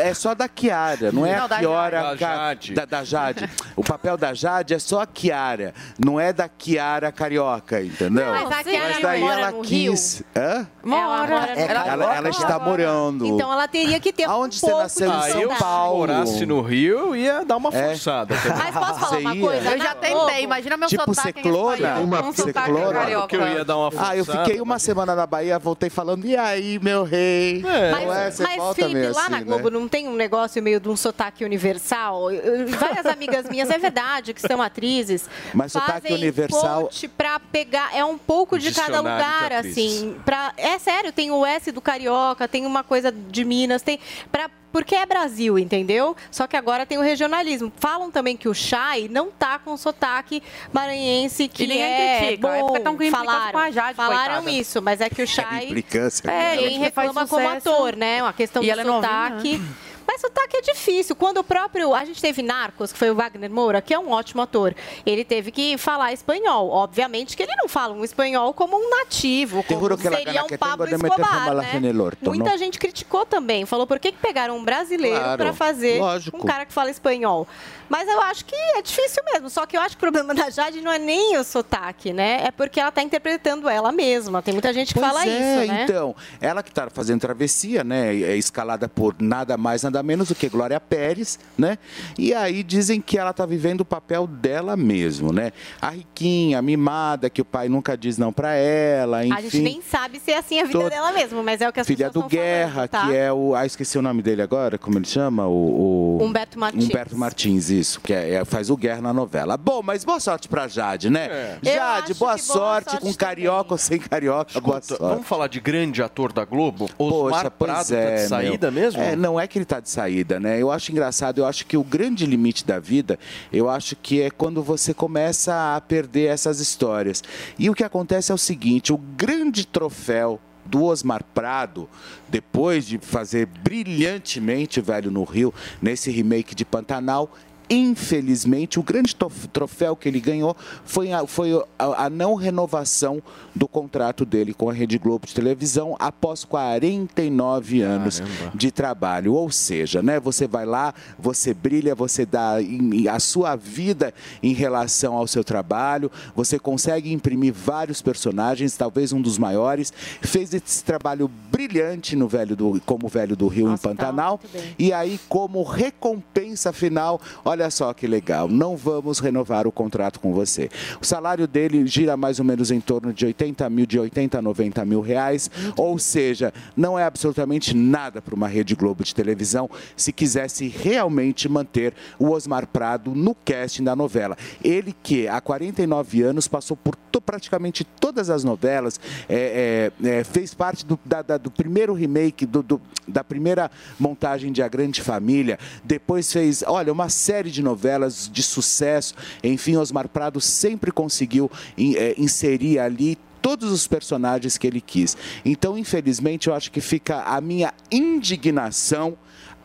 é 0.01 0.13
só 0.13 0.34
da 0.35 0.47
Kiara, 0.47 1.11
não 1.11 1.26
é 1.26 1.35
Não, 1.38 1.45
a 1.45 1.47
da 1.47 1.59
Kiara 1.59 2.01
Da 2.01 2.15
Jade. 2.15 2.73
Da, 2.73 2.85
da 2.85 3.03
Jade. 3.03 3.49
O 3.76 3.84
papel 3.84 4.17
da 4.17 4.34
Jade 4.35 4.73
é 4.73 4.79
só 4.79 5.01
a 5.01 5.05
Kiara, 5.07 5.73
não 5.97 6.19
é 6.19 6.31
da 6.33 6.47
Kiara 6.47 7.11
carioca, 7.11 7.81
entendeu? 7.81 8.31
Mas 8.31 8.51
a 8.51 8.63
Kiara 8.63 8.89
Mas 8.93 9.01
daí 9.01 9.21
mora 9.21 9.39
ela 9.39 9.51
no 9.51 9.61
quis. 9.61 10.23
Hã? 10.35 10.67
Mora. 10.83 11.35
Ela 11.35 11.55
no 11.55 11.61
Ela- 11.61 11.85
Ela, 12.05 12.15
ela 12.17 12.29
está 12.29 12.59
morando. 12.59 13.25
Então 13.25 13.51
ela 13.51 13.67
teria 13.67 13.99
que 13.99 14.11
ter 14.13 14.25
Aonde 14.25 14.57
um 14.57 14.59
você 14.59 14.65
pouco 14.67 14.81
nasceu? 14.83 15.09
de 15.09 15.15
Em 15.15 15.19
Ah, 15.19 15.21
São 15.21 15.29
eu 15.29 15.41
sotaque. 15.43 15.55
se 15.55 15.63
Paulo. 15.63 15.97
morasse 15.97 16.45
no 16.45 16.61
Rio, 16.61 16.97
eu 16.97 17.15
ia 17.15 17.45
dar 17.45 17.57
uma 17.57 17.69
É. 17.73 17.87
forçada. 17.89 18.35
Mas 18.35 18.73
posso 18.75 18.99
falar 18.99 19.09
Você 19.09 19.17
uma 19.17 19.35
ia? 19.35 19.41
coisa? 19.41 19.71
Eu 19.71 19.77
já 19.79 19.95
tentei, 19.95 20.43
imagina 20.43 20.77
meu 20.77 20.87
Tipo 20.89 21.13
sotaque 21.13 21.41
ciclona? 21.41 21.71
em 21.71 21.75
espanhol, 21.75 22.03
Uma 22.03 22.21
um 22.23 22.33
sotaque 22.33 22.65
ciclona? 22.71 22.93
carioca. 22.99 23.27
que 23.27 23.35
eu 23.35 23.47
ia 23.47 23.65
dar 23.65 23.77
uma 23.77 23.91
forçada. 23.91 24.11
Ah, 24.11 24.17
eu 24.17 24.25
fiquei 24.25 24.61
uma 24.61 24.79
semana 24.79 25.15
na 25.15 25.25
Bahia, 25.25 25.57
voltei 25.57 25.89
falando, 25.89 26.25
e 26.25 26.35
aí, 26.35 26.79
meu 26.81 27.03
rei? 27.03 27.63
É. 27.65 27.91
Mas, 27.91 28.03
Não 28.05 28.13
é? 28.13 28.33
Mas 28.49 28.57
volta 28.57 28.75
Felipe, 28.75 29.07
lá 29.07 29.21
assim, 29.21 29.31
na 29.31 29.37
né? 29.39 29.43
Globo 29.43 29.69
não 29.71 29.87
tem 29.87 30.07
um 30.07 30.15
negócio 30.15 30.61
meio 30.61 30.79
de 30.79 30.89
um 30.89 30.95
sotaque 30.95 31.43
universal? 31.45 32.31
Eu- 32.31 32.67
Várias 32.67 33.05
amigas 33.05 33.47
minhas, 33.49 33.69
é 33.69 33.77
verdade, 33.77 34.24
que 34.34 34.41
são 34.41 34.61
atrizes, 34.61 35.30
Mas 35.53 35.72
sotaque 35.72 35.91
fazem 36.02 36.14
universal- 36.14 36.84
ponte 36.84 37.07
pra 37.07 37.39
pegar, 37.39 37.95
é 37.95 38.03
um 38.03 38.18
pouco 38.18 38.57
de 38.60 38.72
cada 38.73 38.91
de 38.93 38.97
lugar, 38.97 39.52
atrizes. 39.53 39.77
assim. 39.77 40.15
Pra, 40.26 40.53
é 40.57 40.77
sério, 40.80 41.11
tem 41.11 41.31
o 41.31 41.45
S 41.45 41.72
do 41.72 41.81
Carioca, 41.81 42.47
tem 42.47 42.65
uma 42.65 42.84
coisa 42.84 43.11
de 43.11 43.43
Minas, 43.45 43.81
tem... 43.81 43.99
Pra, 44.31 44.49
porque 44.72 44.93
é 44.93 45.06
Brasil, 45.06 45.57
entendeu? 45.57 46.18
Só 46.30 46.47
que 46.47 46.57
agora 46.57 46.85
tem 46.85 46.97
o 46.97 47.02
regionalismo. 47.02 47.72
Falam 47.77 48.11
também 48.11 48.35
que 48.35 48.49
o 48.49 48.53
Chay 48.53 49.07
não 49.07 49.31
tá 49.31 49.57
com 49.57 49.77
sotaque 49.77 50.43
maranhense, 50.73 51.47
que 51.47 51.64
E 51.64 51.68
ninguém 51.68 51.81
é 51.84 52.18
critica, 52.19 52.47
é 52.49 52.60
bom. 52.60 52.68
porque 52.68 52.80
tão 52.81 52.97
falaram, 53.11 53.52
com 53.53 53.57
a 53.57 53.72
Jade, 53.72 53.95
falaram 53.95 54.34
coitada. 54.43 54.52
isso, 54.52 54.81
mas 54.81 54.99
é 54.99 55.10
que 55.10 55.22
o 55.22 55.27
Chay... 55.27 55.68
Implicância. 55.68 56.30
É, 56.30 56.57
Ele 56.61 56.77
reclama 56.77 57.26
como 57.26 57.47
ator, 57.47 57.95
né? 57.95 58.22
Uma 58.22 58.34
questão 58.34 58.61
E 58.61 58.65
do 58.65 58.72
ela 58.73 58.81
é 58.81 58.84
novinha, 58.84 59.11
sotaque. 59.30 59.61
Mas 60.07 60.22
sotaque 60.22 60.57
é 60.57 60.61
difícil. 60.61 61.15
Quando 61.15 61.38
o 61.38 61.44
próprio. 61.44 61.94
A 61.94 62.06
gente 62.06 62.22
teve 62.22 62.41
Narcos, 62.41 62.91
que 62.91 62.98
foi 62.98 63.10
o 63.10 63.15
Wagner 63.15 63.49
Moura, 63.49 63.82
que 63.82 63.94
é 63.94 63.99
um 63.99 64.11
ótimo 64.11 64.41
ator. 64.41 64.76
Ele 65.06 65.23
teve 65.23 65.52
que 65.52 65.77
falar 65.77 66.14
espanhol. 66.14 66.69
Obviamente 66.69 67.36
que 67.36 67.44
ele 67.44 67.56
não 67.56 67.68
fala 67.68 67.94
um 67.94 68.03
espanhol 68.03 68.53
como 68.53 68.77
um 68.77 68.90
nativo. 68.90 69.64
Como 69.64 69.98
seria 69.98 70.44
um 70.44 70.57
Pablo 70.57 70.88
Escobar, 70.88 71.56
né? 71.56 71.94
orto, 72.02 72.26
Muita 72.26 72.52
não? 72.52 72.57
gente 72.57 72.77
criticou 72.77 73.26
também. 73.26 73.65
Falou 73.65 73.88
por 73.88 73.99
que, 73.99 74.11
que 74.11 74.18
pegaram 74.18 74.57
um 74.57 74.64
brasileiro 74.64 75.19
Claro, 75.19 75.44
para 75.44 75.53
fazer 75.53 75.99
lógico. 75.99 76.38
um 76.38 76.41
cara 76.41 76.65
que 76.65 76.73
fala 76.73 76.90
espanhol. 76.90 77.48
Mas 77.89 78.07
eu 78.07 78.21
acho 78.21 78.45
que 78.45 78.55
é 78.55 78.81
difícil 78.81 79.23
mesmo. 79.31 79.49
Só 79.49 79.65
que 79.65 79.77
eu 79.77 79.81
acho 79.81 79.95
que 79.95 79.99
o 79.99 80.05
problema 80.11 80.33
da 80.33 80.49
Jade 80.49 80.81
não 80.81 80.91
é 80.91 80.97
nem 80.99 81.37
o 81.37 81.43
sotaque, 81.43 82.11
né? 82.13 82.41
É 82.45 82.51
porque 82.51 82.79
ela 82.79 82.89
está 82.89 83.01
interpretando 83.01 83.69
ela 83.69 83.91
mesma. 83.91 84.41
Tem 84.41 84.53
muita 84.53 84.73
gente 84.73 84.93
que 84.93 84.99
Pois 84.99 85.11
fala 85.11 85.25
é, 85.25 85.27
isso, 85.63 85.71
né? 85.73 85.83
então, 85.83 86.15
ela 86.41 86.61
que 86.63 86.69
está 86.69 86.89
fazendo 86.89 87.21
travessia, 87.21 87.83
né, 87.83 88.15
é 88.15 88.35
escalada 88.37 88.87
por 88.87 89.15
nada 89.19 89.57
mais, 89.57 89.83
nada 89.83 90.01
menos 90.03 90.27
do 90.29 90.35
que 90.35 90.47
Glória 90.49 90.79
Pérez, 90.79 91.39
né, 91.57 91.77
e 92.17 92.33
aí 92.33 92.63
dizem 92.63 92.99
que 93.01 93.17
ela 93.17 93.31
está 93.31 93.45
vivendo 93.45 93.81
o 93.81 93.85
papel 93.85 94.27
dela 94.27 94.75
mesmo, 94.77 95.31
né, 95.33 95.51
a 95.81 95.89
riquinha, 95.89 96.59
a 96.59 96.61
mimada, 96.61 97.29
que 97.29 97.41
o 97.41 97.45
pai 97.45 97.67
nunca 97.69 97.97
diz 97.97 98.17
não 98.17 98.31
para 98.31 98.53
ela, 98.55 99.25
enfim. 99.25 99.35
A 99.37 99.41
gente 99.41 99.59
nem 99.59 99.81
sabe 99.81 100.19
se 100.19 100.31
é 100.31 100.37
assim 100.37 100.59
a 100.59 100.63
vida 100.65 100.79
Todo- 100.79 100.89
dela 100.89 101.11
mesmo, 101.11 101.43
mas 101.43 101.61
é 101.61 101.69
o 101.69 101.73
que 101.73 101.79
as 101.79 101.87
Filha 101.87 102.09
do 102.09 102.23
pessoas 102.23 102.31
estão 102.31 102.43
Guerra, 102.45 102.73
falando, 102.73 102.89
tá? 102.89 103.07
que 103.07 103.15
é 103.15 103.31
o. 103.33 103.55
Ah, 103.55 103.65
esqueci 103.65 103.97
o 103.97 104.01
nome 104.01 104.21
dele 104.21 104.41
agora, 104.41 104.77
como 104.77 104.97
ele 104.97 105.05
chama? 105.07 105.47
O. 105.47 106.17
o- 106.19 106.23
Humberto 106.23 106.59
Martins. 106.59 106.85
Humberto 106.85 107.17
Martins, 107.17 107.69
isso, 107.80 107.99
que 108.02 108.14
é- 108.14 108.35
é- 108.35 108.45
faz 108.45 108.69
o 108.69 108.77
Guerra 108.77 109.02
na 109.02 109.14
novela. 109.14 109.57
Bom, 109.57 109.81
mas 109.84 110.03
boa 110.03 110.19
sorte 110.19 110.47
pra 110.47 110.68
Jade, 110.68 111.10
né? 111.10 111.57
Eu 111.64 111.73
Jade, 111.73 112.14
boa 112.14 112.14
que 112.14 112.14
boa 112.14 112.38
sorte, 112.38 112.91
sorte 112.91 113.02
com 113.02 113.14
carioca 113.14 113.73
ou 113.73 113.77
sem 113.77 113.99
carioca, 113.99 114.60
boa 114.60 114.77
Escuta, 114.80 114.97
sorte. 114.97 115.14
vamos 115.14 115.27
falar 115.27 115.47
de 115.47 115.60
grande 115.60 116.02
ator 116.02 116.31
da 116.31 116.45
Globo? 116.45 116.89
Osmar 116.97 117.43
Poxa, 117.43 117.52
Prado 117.52 117.88
tá 117.89 117.95
é, 117.95 118.15
de 118.15 118.27
saída 118.27 118.72
meu. 118.72 118.84
mesmo? 118.84 119.02
É, 119.02 119.15
não 119.15 119.39
é 119.39 119.47
que 119.47 119.57
ele 119.57 119.65
tá 119.65 119.80
de 119.80 119.89
saída, 119.89 120.39
né? 120.39 120.61
Eu 120.61 120.72
acho 120.72 120.91
engraçado, 120.91 121.39
eu 121.39 121.45
acho 121.45 121.65
que 121.65 121.77
o 121.77 121.84
grande 121.84 122.26
limite 122.26 122.65
da 122.65 122.80
vida, 122.80 123.19
eu 123.52 123.69
acho 123.69 123.95
que 123.95 124.22
é 124.22 124.30
quando 124.30 124.61
você 124.64 124.93
começa 124.93 125.76
a 125.76 125.81
perder 125.81 126.27
essas 126.30 126.60
histórias. 126.60 127.23
E 127.60 127.69
o 127.69 127.73
que 127.73 127.84
acontece 127.84 128.31
é 128.31 128.35
o 128.35 128.38
seguinte, 128.38 128.91
o 128.93 128.97
grande 128.97 129.65
troféu 129.65 130.39
do 130.65 130.84
Osmar 130.85 131.23
Prado, 131.34 131.88
depois 132.27 132.88
de 132.88 132.97
fazer 132.97 133.45
brilhantemente 133.45 134.81
Velho 134.81 135.11
no 135.11 135.23
Rio, 135.23 135.53
nesse 135.81 136.10
remake 136.10 136.56
de 136.56 136.65
Pantanal, 136.65 137.31
infelizmente, 137.69 138.79
o 138.79 138.83
grande 138.83 139.15
troféu 139.51 139.95
que 139.95 140.07
ele 140.07 140.19
ganhou 140.19 140.55
foi, 140.83 141.11
a, 141.11 141.25
foi 141.25 141.51
a, 141.79 142.05
a 142.05 142.09
não 142.09 142.35
renovação 142.35 143.21
do 143.55 143.67
contrato 143.67 144.25
dele 144.25 144.53
com 144.53 144.69
a 144.69 144.73
Rede 144.73 144.97
Globo 144.97 145.25
de 145.25 145.33
televisão 145.33 145.95
após 145.99 146.43
49 146.43 147.81
anos 147.81 148.21
de 148.53 148.71
trabalho. 148.71 149.33
Ou 149.33 149.49
seja, 149.49 150.01
né, 150.01 150.19
você 150.19 150.47
vai 150.47 150.65
lá, 150.65 150.93
você 151.17 151.53
brilha, 151.53 151.95
você 151.95 152.25
dá 152.25 152.61
em- 152.61 153.07
a 153.07 153.19
sua 153.19 153.55
vida 153.55 154.13
em 154.43 154.53
relação 154.53 155.15
ao 155.15 155.27
seu 155.27 155.43
trabalho, 155.43 156.11
você 156.35 156.59
consegue 156.59 157.11
imprimir 157.13 157.53
vários 157.53 158.01
personagens, 158.01 158.75
talvez 158.75 159.13
um 159.13 159.21
dos 159.21 159.37
maiores, 159.37 159.93
fez 160.21 160.53
esse 160.53 160.83
trabalho 160.83 161.29
brilhante 161.51 162.15
no 162.15 162.27
velho 162.27 162.55
do, 162.55 162.81
como 162.85 163.07
velho 163.07 163.35
do 163.35 163.47
Rio 163.47 163.71
em 163.71 163.77
Pantanal. 163.77 164.39
E 164.77 164.91
aí, 164.91 165.19
como 165.29 165.63
recompensa 165.63 166.73
final, 166.73 167.21
olha 167.43 167.55
só 167.69 167.94
que 167.94 168.06
legal, 168.07 168.48
não 168.48 168.76
vamos 168.77 169.19
renovar 169.19 169.65
o 169.68 169.72
contrato 169.72 170.19
com 170.19 170.34
você. 170.34 170.69
O 171.02 171.06
salário 171.06 171.48
dele 171.48 171.86
gira 171.88 172.15
mais 172.18 172.40
ou 172.40 172.45
menos 172.45 172.72
em 172.72 172.80
torno 172.80 173.14
de 173.14 173.26
80 173.26 173.69
mil, 173.69 173.86
de 173.86 173.98
80 173.99 174.38
a 174.38 174.41
90 174.41 174.86
mil 174.86 175.02
reais, 175.02 175.49
ou 175.77 175.98
seja, 175.98 176.53
não 176.76 176.98
é 176.99 177.03
absolutamente 177.03 177.76
nada 177.76 178.22
para 178.22 178.36
uma 178.36 178.48
Rede 178.48 178.76
Globo 178.76 179.03
de 179.03 179.14
televisão 179.15 179.69
se 179.95 180.11
quisesse 180.11 180.68
realmente 180.68 181.48
manter 181.49 181.94
o 182.19 182.30
Osmar 182.32 182.68
Prado 182.68 183.15
no 183.15 183.34
casting 183.34 183.84
da 183.84 183.95
novela. 183.95 184.38
Ele 184.64 184.94
que 185.03 185.27
há 185.27 185.40
49 185.41 186.22
anos 186.23 186.48
passou 186.48 186.76
por 186.77 186.95
praticamente 187.26 187.84
todas 187.84 188.30
as 188.30 188.44
novelas, 188.44 188.99
é, 189.30 189.90
é, 190.03 190.10
é, 190.19 190.23
fez 190.23 190.53
parte 190.53 190.86
do, 190.86 190.99
da- 191.03 191.22
da- 191.22 191.38
do 191.38 191.49
primeiro 191.49 191.94
remake, 191.94 192.45
do- 192.45 192.61
do- 192.61 192.82
da 193.07 193.23
primeira 193.23 193.72
montagem 193.99 194.52
de 194.52 194.61
A 194.61 194.68
Grande 194.68 195.02
Família, 195.02 195.57
depois 195.84 196.32
fez, 196.32 196.64
olha, 196.68 196.91
uma 196.91 197.07
série 197.10 197.44
de 197.51 197.61
novelas 197.61 198.30
de 198.31 198.43
sucesso. 198.43 199.13
Enfim, 199.43 199.77
Osmar 199.77 200.07
Prado 200.07 200.39
sempre 200.41 200.91
conseguiu 200.91 201.49
é, 201.77 202.15
inserir 202.17 202.80
ali 202.80 203.17
todos 203.41 203.72
os 203.72 203.88
personagens 203.88 204.57
que 204.57 204.65
ele 204.65 204.81
quis. 204.81 205.15
Então, 205.43 205.77
infelizmente, 205.77 206.47
eu 206.47 206.55
acho 206.55 206.72
que 206.72 206.81
fica 206.81 207.22
a 207.23 207.39
minha 207.39 207.73
indignação 207.91 209.15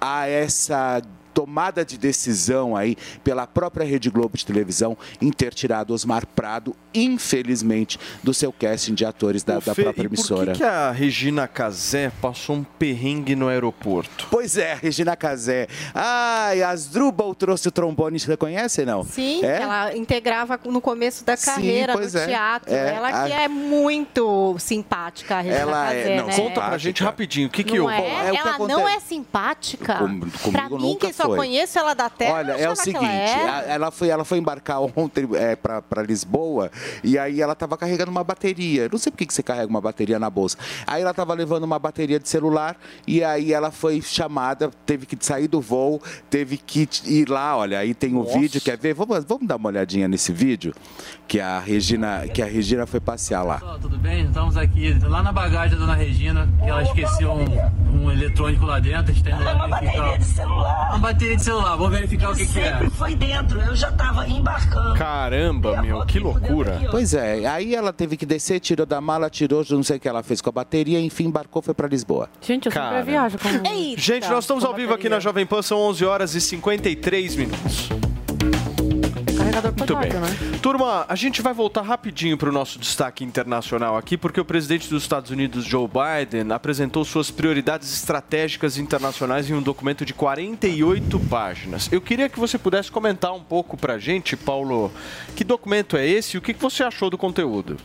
a 0.00 0.26
essa 0.26 1.02
tomada 1.32 1.84
de 1.84 1.96
decisão 1.96 2.76
aí 2.76 2.96
pela 3.24 3.46
própria 3.46 3.86
Rede 3.86 4.10
Globo 4.10 4.36
de 4.36 4.44
televisão 4.44 4.98
em 5.20 5.30
ter 5.30 5.54
tirado 5.54 5.94
Osmar 5.94 6.26
Prado, 6.26 6.76
infelizmente, 6.94 7.98
do 8.22 8.32
seu 8.34 8.52
casting 8.52 8.94
de 8.94 9.04
atores 9.04 9.42
da, 9.42 9.58
Ô, 9.58 9.60
da 9.60 9.74
Fê, 9.74 9.82
própria 9.84 10.04
e 10.04 10.08
por 10.08 10.14
emissora. 10.14 10.52
que, 10.52 10.58
que 10.58 10.64
a 10.64 10.90
Regina 10.90 11.46
Casé 11.48 12.10
passou 12.20 12.56
um 12.56 12.64
perrengue 12.64 13.34
no 13.34 13.48
aeroporto? 13.48 14.26
Pois 14.30 14.56
é, 14.56 14.74
Regina 14.74 15.16
Casé. 15.16 15.66
Ai, 15.94 16.62
Asdrubal 16.62 17.34
trouxe 17.34 17.68
o 17.68 17.70
trombone, 17.70 18.18
você 18.18 18.36
conhece, 18.36 18.84
não? 18.84 19.04
Sim, 19.04 19.44
é? 19.44 19.56
que 19.58 19.62
ela 19.62 19.96
integrava 19.96 20.58
no 20.66 20.80
começo 20.80 21.24
da 21.24 21.36
Sim, 21.36 21.46
carreira 21.50 21.92
pois 21.92 22.14
no 22.14 22.20
é. 22.20 22.26
teatro. 22.26 22.72
É, 22.74 22.94
ela 22.94 23.10
que 23.26 23.32
a- 23.32 23.40
é 23.42 23.48
muito 23.48 24.56
simpática, 24.58 25.36
a 25.36 25.40
Regina 25.40 25.60
Ela 25.60 25.92
é- 25.94 26.02
Casé, 26.02 26.16
não, 26.16 26.26
né? 26.26 26.36
Conta 26.36 26.60
pra 26.60 26.78
gente 26.78 27.02
rapidinho, 27.02 27.48
o 27.48 27.50
que 27.50 27.64
que 27.64 27.76
eu... 27.76 27.88
é? 27.90 28.26
é 28.28 28.32
o 28.32 28.42
que 28.42 28.48
ela 28.48 28.58
não 28.68 28.88
é 28.88 29.00
simpática? 29.00 29.94
Com- 29.96 30.20
pra 30.52 30.62
comigo 30.62 30.78
mim, 30.78 30.88
nunca 30.92 31.06
que 31.08 31.12
só 31.12 31.24
foi. 31.24 31.36
conheço 31.36 31.78
ela 31.78 31.94
da 31.94 32.08
terra, 32.10 32.34
Olha, 32.34 32.52
é 32.52 32.68
o 32.68 32.72
que 32.72 32.82
seguinte, 32.82 33.04
ela 33.04 33.58
a- 33.58 33.62
ela 33.62 33.90
foi, 33.90 34.08
ela 34.08 34.24
foi 34.24 34.38
embarcar 34.38 34.80
ontem 34.96 35.28
é, 35.34 35.56
para 35.56 36.02
Lisboa 36.02 36.70
e 37.02 37.18
aí 37.18 37.40
ela 37.40 37.52
estava 37.52 37.76
carregando 37.76 38.10
uma 38.10 38.24
bateria. 38.24 38.88
Não 38.90 38.98
sei 38.98 39.10
por 39.10 39.18
que 39.18 39.26
que 39.26 39.34
você 39.34 39.42
carrega 39.42 39.68
uma 39.68 39.80
bateria 39.80 40.18
na 40.18 40.30
bolsa. 40.30 40.56
Aí 40.86 41.02
ela 41.02 41.10
estava 41.10 41.34
levando 41.34 41.64
uma 41.64 41.78
bateria 41.78 42.18
de 42.18 42.28
celular 42.28 42.76
e 43.06 43.22
aí 43.24 43.52
ela 43.52 43.70
foi 43.70 44.00
chamada, 44.02 44.70
teve 44.86 45.06
que 45.06 45.16
sair 45.24 45.48
do 45.48 45.60
voo, 45.60 46.00
teve 46.28 46.56
que 46.56 46.88
ir 47.06 47.28
lá, 47.28 47.56
olha, 47.56 47.78
aí 47.78 47.94
tem 47.94 48.14
o 48.16 48.24
vídeo, 48.24 48.60
quer 48.60 48.76
ver? 48.78 48.94
Vamos, 48.94 49.24
vamos 49.24 49.46
dar 49.46 49.56
uma 49.56 49.68
olhadinha 49.68 50.08
nesse 50.08 50.32
vídeo 50.32 50.74
que 51.28 51.38
a 51.40 51.60
Regina, 51.60 52.26
que 52.28 52.42
a 52.42 52.46
Regina 52.46 52.86
foi 52.86 53.00
passear 53.00 53.42
lá. 53.44 53.54
Pessoal, 53.58 53.78
tudo 53.78 53.98
bem? 53.98 54.24
Estamos 54.26 54.56
aqui 54.56 54.98
lá 55.04 55.22
na 55.22 55.32
bagagem 55.32 55.78
da 55.78 55.84
dona 55.84 55.94
Regina, 55.94 56.48
que 56.60 56.68
ela 56.68 56.82
esqueceu 56.82 57.30
um, 57.32 58.02
um 58.04 58.10
eletrônico 58.10 58.64
lá 58.66 58.80
dentro. 58.80 59.12
A 59.12 59.14
gente 59.14 59.22
tá 59.24 59.30
indo 59.30 59.44
lá 59.44 59.54
Uma 59.54 59.78
verificar. 59.78 60.02
bateria 60.02 60.18
de 60.18 60.24
celular. 60.24 60.88
Uma 60.90 60.98
bateria 60.98 61.36
de 61.36 61.42
celular, 61.44 61.76
vamos 61.76 61.92
verificar 61.92 62.30
o 62.30 62.34
que, 62.34 62.46
que 62.46 62.58
é. 62.58 62.72
Sempre 62.72 62.90
foi 62.90 63.14
dentro, 63.14 63.60
eu 63.60 63.76
já 63.76 63.92
tava 63.92 64.26
embarcando. 64.28 64.94
Caramba, 64.94 65.80
meu, 65.82 66.04
que 66.04 66.18
loucura. 66.18 66.69
Pois 66.90 67.14
é, 67.14 67.46
aí 67.46 67.74
ela 67.74 67.92
teve 67.92 68.16
que 68.16 68.26
descer, 68.26 68.60
tirou 68.60 68.86
da 68.86 69.00
mala, 69.00 69.30
tirou, 69.30 69.64
não 69.70 69.82
sei 69.82 69.96
o 69.96 70.00
que 70.00 70.08
ela 70.08 70.22
fez 70.22 70.40
com 70.40 70.48
a 70.48 70.52
bateria, 70.52 71.00
enfim, 71.00 71.24
embarcou, 71.24 71.62
foi 71.62 71.74
para 71.74 71.88
Lisboa. 71.88 72.28
Gente, 72.40 72.66
eu 72.66 72.72
sempre 72.72 72.88
Cara. 72.88 73.02
viajo 73.02 73.38
com... 73.38 73.48
Gente, 73.96 74.28
nós 74.28 74.44
estamos 74.44 74.64
ao 74.64 74.74
vivo 74.74 74.94
aqui 74.94 75.08
na 75.08 75.20
Jovem 75.20 75.46
Pan, 75.46 75.62
são 75.62 75.78
11 75.78 76.04
horas 76.04 76.34
e 76.34 76.40
53 76.40 77.36
minutos. 77.36 77.88
Carregador 79.50 79.72
Muito 79.76 79.96
bem. 79.96 80.10
portátil, 80.10 80.50
né? 80.50 80.58
Turma, 80.62 81.04
a 81.08 81.14
gente 81.14 81.42
vai 81.42 81.52
voltar 81.52 81.82
rapidinho 81.82 82.38
para 82.38 82.48
o 82.48 82.52
nosso 82.52 82.78
destaque 82.78 83.24
internacional 83.24 83.96
aqui, 83.96 84.16
porque 84.16 84.40
o 84.40 84.44
presidente 84.44 84.88
dos 84.88 85.02
Estados 85.02 85.30
Unidos, 85.30 85.64
Joe 85.64 85.88
Biden, 85.88 86.52
apresentou 86.52 87.04
suas 87.04 87.30
prioridades 87.30 87.92
estratégicas 87.92 88.78
internacionais 88.78 89.50
em 89.50 89.54
um 89.54 89.62
documento 89.62 90.04
de 90.04 90.14
48 90.14 91.18
páginas. 91.28 91.88
Eu 91.92 92.00
queria 92.00 92.28
que 92.28 92.38
você 92.38 92.58
pudesse 92.58 92.90
comentar 92.90 93.34
um 93.34 93.42
pouco 93.42 93.76
para 93.76 93.94
a 93.94 93.98
gente, 93.98 94.36
Paulo, 94.36 94.90
que 95.34 95.42
documento 95.42 95.96
é 95.96 96.06
esse 96.06 96.36
e 96.36 96.38
o 96.38 96.42
que 96.42 96.54
que 96.54 96.62
você 96.62 96.82
achou 96.82 97.10
do 97.10 97.18
conteúdo? 97.18 97.76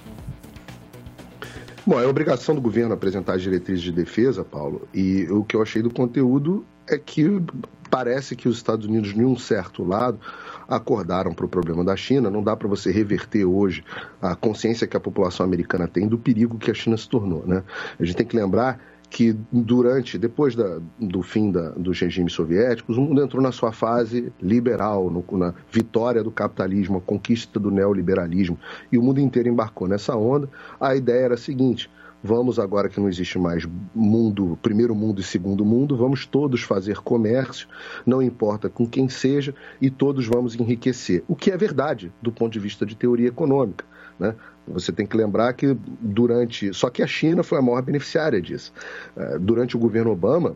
Bom, 1.85 1.99
é 1.99 2.07
obrigação 2.07 2.55
do 2.55 2.61
governo 2.61 2.93
apresentar 2.93 3.33
as 3.33 3.41
diretrizes 3.41 3.83
de 3.83 3.91
defesa, 3.91 4.43
Paulo, 4.43 4.87
e 4.93 5.27
o 5.29 5.43
que 5.43 5.55
eu 5.55 5.61
achei 5.61 5.81
do 5.81 5.91
conteúdo 5.91 6.65
é 6.87 6.97
que 6.97 7.41
parece 7.89 8.35
que 8.35 8.49
os 8.49 8.57
Estados 8.57 8.87
Unidos, 8.87 9.13
de 9.13 9.23
um 9.23 9.37
certo 9.37 9.83
lado, 9.83 10.19
acordaram 10.67 11.33
para 11.33 11.45
o 11.45 11.49
problema 11.49 11.83
da 11.83 11.95
China. 11.95 12.29
Não 12.29 12.43
dá 12.43 12.55
para 12.55 12.67
você 12.67 12.91
reverter 12.91 13.45
hoje 13.45 13.83
a 14.21 14.35
consciência 14.35 14.87
que 14.87 14.97
a 14.97 14.99
população 14.99 15.45
americana 15.45 15.87
tem 15.87 16.07
do 16.07 16.17
perigo 16.17 16.57
que 16.57 16.71
a 16.71 16.73
China 16.73 16.97
se 16.97 17.07
tornou. 17.07 17.43
Né? 17.45 17.63
A 17.99 18.03
gente 18.03 18.15
tem 18.15 18.25
que 18.25 18.35
lembrar 18.35 18.79
que 19.09 19.33
durante, 19.51 20.17
depois 20.17 20.55
da, 20.55 20.79
do 20.99 21.21
fim 21.21 21.51
da, 21.51 21.69
dos 21.69 21.99
regimes 21.99 22.33
soviéticos, 22.33 22.97
o 22.97 23.01
mundo 23.01 23.23
entrou 23.23 23.41
na 23.41 23.51
sua 23.51 23.71
fase 23.71 24.31
liberal, 24.41 25.09
no, 25.09 25.23
na 25.37 25.53
vitória 25.71 26.23
do 26.23 26.31
capitalismo, 26.31 26.97
a 26.97 27.01
conquista 27.01 27.59
do 27.59 27.71
neoliberalismo, 27.71 28.59
e 28.91 28.97
o 28.97 29.01
mundo 29.01 29.19
inteiro 29.19 29.47
embarcou 29.47 29.87
nessa 29.87 30.15
onda. 30.15 30.49
A 30.79 30.95
ideia 30.95 31.25
era 31.25 31.33
a 31.35 31.37
seguinte: 31.37 31.89
vamos 32.25 32.57
agora 32.59 32.89
que 32.89 32.99
não 32.99 33.07
existe 33.07 33.37
mais 33.37 33.67
mundo, 33.93 34.57
primeiro 34.61 34.95
mundo 34.95 35.21
e 35.21 35.23
segundo 35.23 35.63
mundo, 35.63 35.95
vamos 35.95 36.25
todos 36.25 36.63
fazer 36.63 36.97
comércio, 36.97 37.67
não 38.05 38.21
importa 38.21 38.67
com 38.67 38.87
quem 38.87 39.07
seja, 39.07 39.53
e 39.79 39.89
todos 39.89 40.25
vamos 40.25 40.55
enriquecer. 40.55 41.23
O 41.27 41.35
que 41.35 41.51
é 41.51 41.57
verdade 41.57 42.11
do 42.21 42.31
ponto 42.31 42.51
de 42.53 42.59
vista 42.59 42.85
de 42.85 42.95
teoria 42.95 43.27
econômica. 43.27 43.85
Né? 44.19 44.33
Você 44.67 44.91
tem 44.91 45.05
que 45.05 45.15
lembrar 45.15 45.53
que 45.53 45.77
durante. 46.01 46.73
Só 46.73 46.89
que 46.89 47.03
a 47.03 47.07
China 47.07 47.43
foi 47.43 47.59
a 47.59 47.61
maior 47.61 47.81
beneficiária 47.81 48.41
disso. 48.41 48.73
Eh, 49.15 49.37
Durante 49.39 49.75
o 49.75 49.79
governo 49.79 50.11
Obama, 50.11 50.55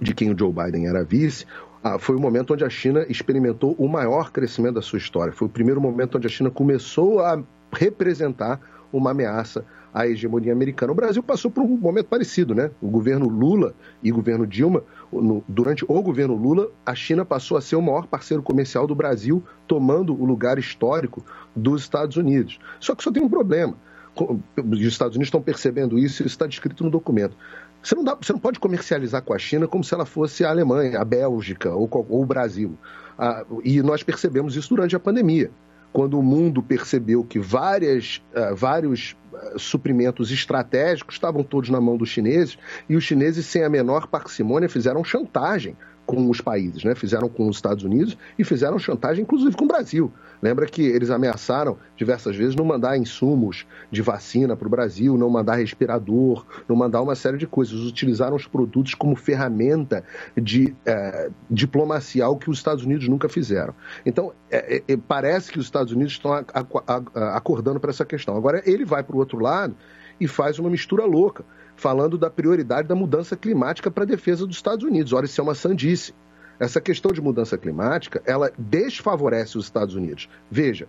de 0.00 0.14
quem 0.14 0.30
o 0.30 0.38
Joe 0.38 0.52
Biden 0.52 0.86
era 0.86 1.02
vice, 1.02 1.46
ah, 1.82 1.98
foi 1.98 2.14
o 2.14 2.20
momento 2.20 2.52
onde 2.52 2.64
a 2.64 2.70
China 2.70 3.04
experimentou 3.08 3.74
o 3.78 3.88
maior 3.88 4.30
crescimento 4.30 4.74
da 4.74 4.82
sua 4.82 4.98
história. 4.98 5.32
Foi 5.32 5.48
o 5.48 5.50
primeiro 5.50 5.80
momento 5.80 6.18
onde 6.18 6.26
a 6.26 6.30
China 6.30 6.50
começou 6.50 7.20
a 7.20 7.42
representar 7.72 8.60
uma 8.92 9.10
ameaça 9.10 9.64
à 9.96 10.06
hegemonia 10.06 10.52
americana. 10.52 10.92
O 10.92 10.94
Brasil 10.94 11.22
passou 11.22 11.50
por 11.50 11.62
um 11.64 11.68
momento 11.74 12.04
parecido, 12.08 12.54
né? 12.54 12.70
O 12.82 12.88
governo 12.88 13.26
Lula 13.26 13.74
e 14.02 14.12
o 14.12 14.14
governo 14.14 14.46
Dilma, 14.46 14.82
no- 15.10 15.42
durante 15.48 15.86
o 15.88 16.02
governo 16.02 16.34
Lula, 16.34 16.68
a 16.84 16.94
China 16.94 17.24
passou 17.24 17.56
a 17.56 17.62
ser 17.62 17.76
o 17.76 17.80
maior 17.82 18.06
parceiro 18.06 18.42
comercial 18.42 18.86
do 18.86 18.94
Brasil, 18.94 19.42
tomando 19.66 20.12
o 20.12 20.26
lugar 20.26 20.58
histórico 20.58 21.24
dos 21.56 21.80
Estados 21.80 22.18
Unidos. 22.18 22.58
Só 22.78 22.94
que 22.94 23.02
só 23.02 23.10
tem 23.10 23.22
um 23.22 23.28
problema. 23.30 23.74
Os 24.14 24.80
Estados 24.82 25.16
Unidos 25.16 25.28
estão 25.28 25.40
percebendo 25.40 25.98
isso 25.98 26.22
isso 26.22 26.26
está 26.26 26.46
descrito 26.46 26.84
no 26.84 26.90
documento. 26.90 27.34
Você 27.82 27.94
não, 27.94 28.04
dá, 28.04 28.14
você 28.20 28.34
não 28.34 28.40
pode 28.40 28.60
comercializar 28.60 29.22
com 29.22 29.32
a 29.32 29.38
China 29.38 29.66
como 29.66 29.82
se 29.82 29.94
ela 29.94 30.04
fosse 30.04 30.44
a 30.44 30.50
Alemanha, 30.50 31.00
a 31.00 31.04
Bélgica 31.06 31.72
ou, 31.74 31.88
ou 32.10 32.22
o 32.22 32.26
Brasil. 32.26 32.76
Ah, 33.18 33.46
e 33.64 33.80
nós 33.82 34.02
percebemos 34.02 34.56
isso 34.56 34.68
durante 34.74 34.94
a 34.94 35.00
pandemia 35.00 35.50
quando 35.96 36.18
o 36.18 36.22
mundo 36.22 36.62
percebeu 36.62 37.24
que 37.24 37.38
várias, 37.38 38.22
ah, 38.34 38.52
vários 38.54 39.16
ah, 39.32 39.54
suprimentos 39.56 40.30
estratégicos 40.30 41.14
estavam 41.14 41.42
todos 41.42 41.70
na 41.70 41.80
mão 41.80 41.96
dos 41.96 42.10
chineses 42.10 42.58
e 42.86 42.94
os 42.96 43.02
chineses, 43.02 43.46
sem 43.46 43.64
a 43.64 43.70
menor 43.70 44.06
parcimônia, 44.06 44.68
fizeram 44.68 45.02
chantagem 45.02 45.74
com 46.06 46.30
os 46.30 46.40
países, 46.40 46.84
né? 46.84 46.94
fizeram 46.94 47.28
com 47.28 47.48
os 47.48 47.56
Estados 47.56 47.82
Unidos 47.84 48.16
e 48.38 48.44
fizeram 48.44 48.78
chantagem, 48.78 49.22
inclusive, 49.24 49.56
com 49.56 49.64
o 49.64 49.68
Brasil. 49.68 50.12
Lembra 50.40 50.66
que 50.66 50.82
eles 50.82 51.10
ameaçaram 51.10 51.76
diversas 51.96 52.36
vezes 52.36 52.54
não 52.54 52.64
mandar 52.64 52.96
insumos 52.96 53.66
de 53.90 54.02
vacina 54.02 54.54
para 54.54 54.66
o 54.66 54.70
Brasil, 54.70 55.16
não 55.18 55.28
mandar 55.28 55.56
respirador, 55.56 56.44
não 56.68 56.76
mandar 56.76 57.02
uma 57.02 57.14
série 57.14 57.38
de 57.38 57.46
coisas. 57.46 57.74
Utilizaram 57.80 58.36
os 58.36 58.46
produtos 58.46 58.94
como 58.94 59.16
ferramenta 59.16 60.04
de 60.40 60.74
eh, 60.84 61.30
diplomacia, 61.50 62.24
algo 62.24 62.38
que 62.40 62.50
os 62.50 62.58
Estados 62.58 62.84
Unidos 62.84 63.08
nunca 63.08 63.28
fizeram. 63.28 63.74
Então, 64.04 64.32
é, 64.50 64.76
é, 64.76 64.82
é, 64.92 64.96
parece 64.96 65.50
que 65.50 65.58
os 65.58 65.64
Estados 65.64 65.92
Unidos 65.92 66.12
estão 66.12 66.32
a- 66.32 66.44
a- 66.54 67.02
a- 67.14 67.36
acordando 67.36 67.80
para 67.80 67.90
essa 67.90 68.04
questão. 68.04 68.36
Agora, 68.36 68.62
ele 68.64 68.84
vai 68.84 69.02
para 69.02 69.16
o 69.16 69.18
outro 69.18 69.38
lado 69.38 69.74
e 70.20 70.28
faz 70.28 70.58
uma 70.58 70.70
mistura 70.70 71.04
louca, 71.04 71.44
falando 71.76 72.18
da 72.18 72.30
prioridade 72.30 72.88
da 72.88 72.94
mudança 72.94 73.36
climática 73.36 73.90
para 73.90 74.04
a 74.04 74.06
defesa 74.06 74.46
dos 74.46 74.56
Estados 74.56 74.84
Unidos. 74.84 75.12
Ora, 75.12 75.26
isso 75.26 75.40
é 75.40 75.44
uma 75.44 75.54
sandice. 75.54 76.14
essa 76.58 76.80
questão 76.80 77.12
de 77.12 77.20
mudança 77.20 77.58
climática, 77.58 78.22
ela 78.24 78.50
desfavorece 78.58 79.58
os 79.58 79.66
Estados 79.66 79.94
Unidos. 79.94 80.26
Veja, 80.50 80.88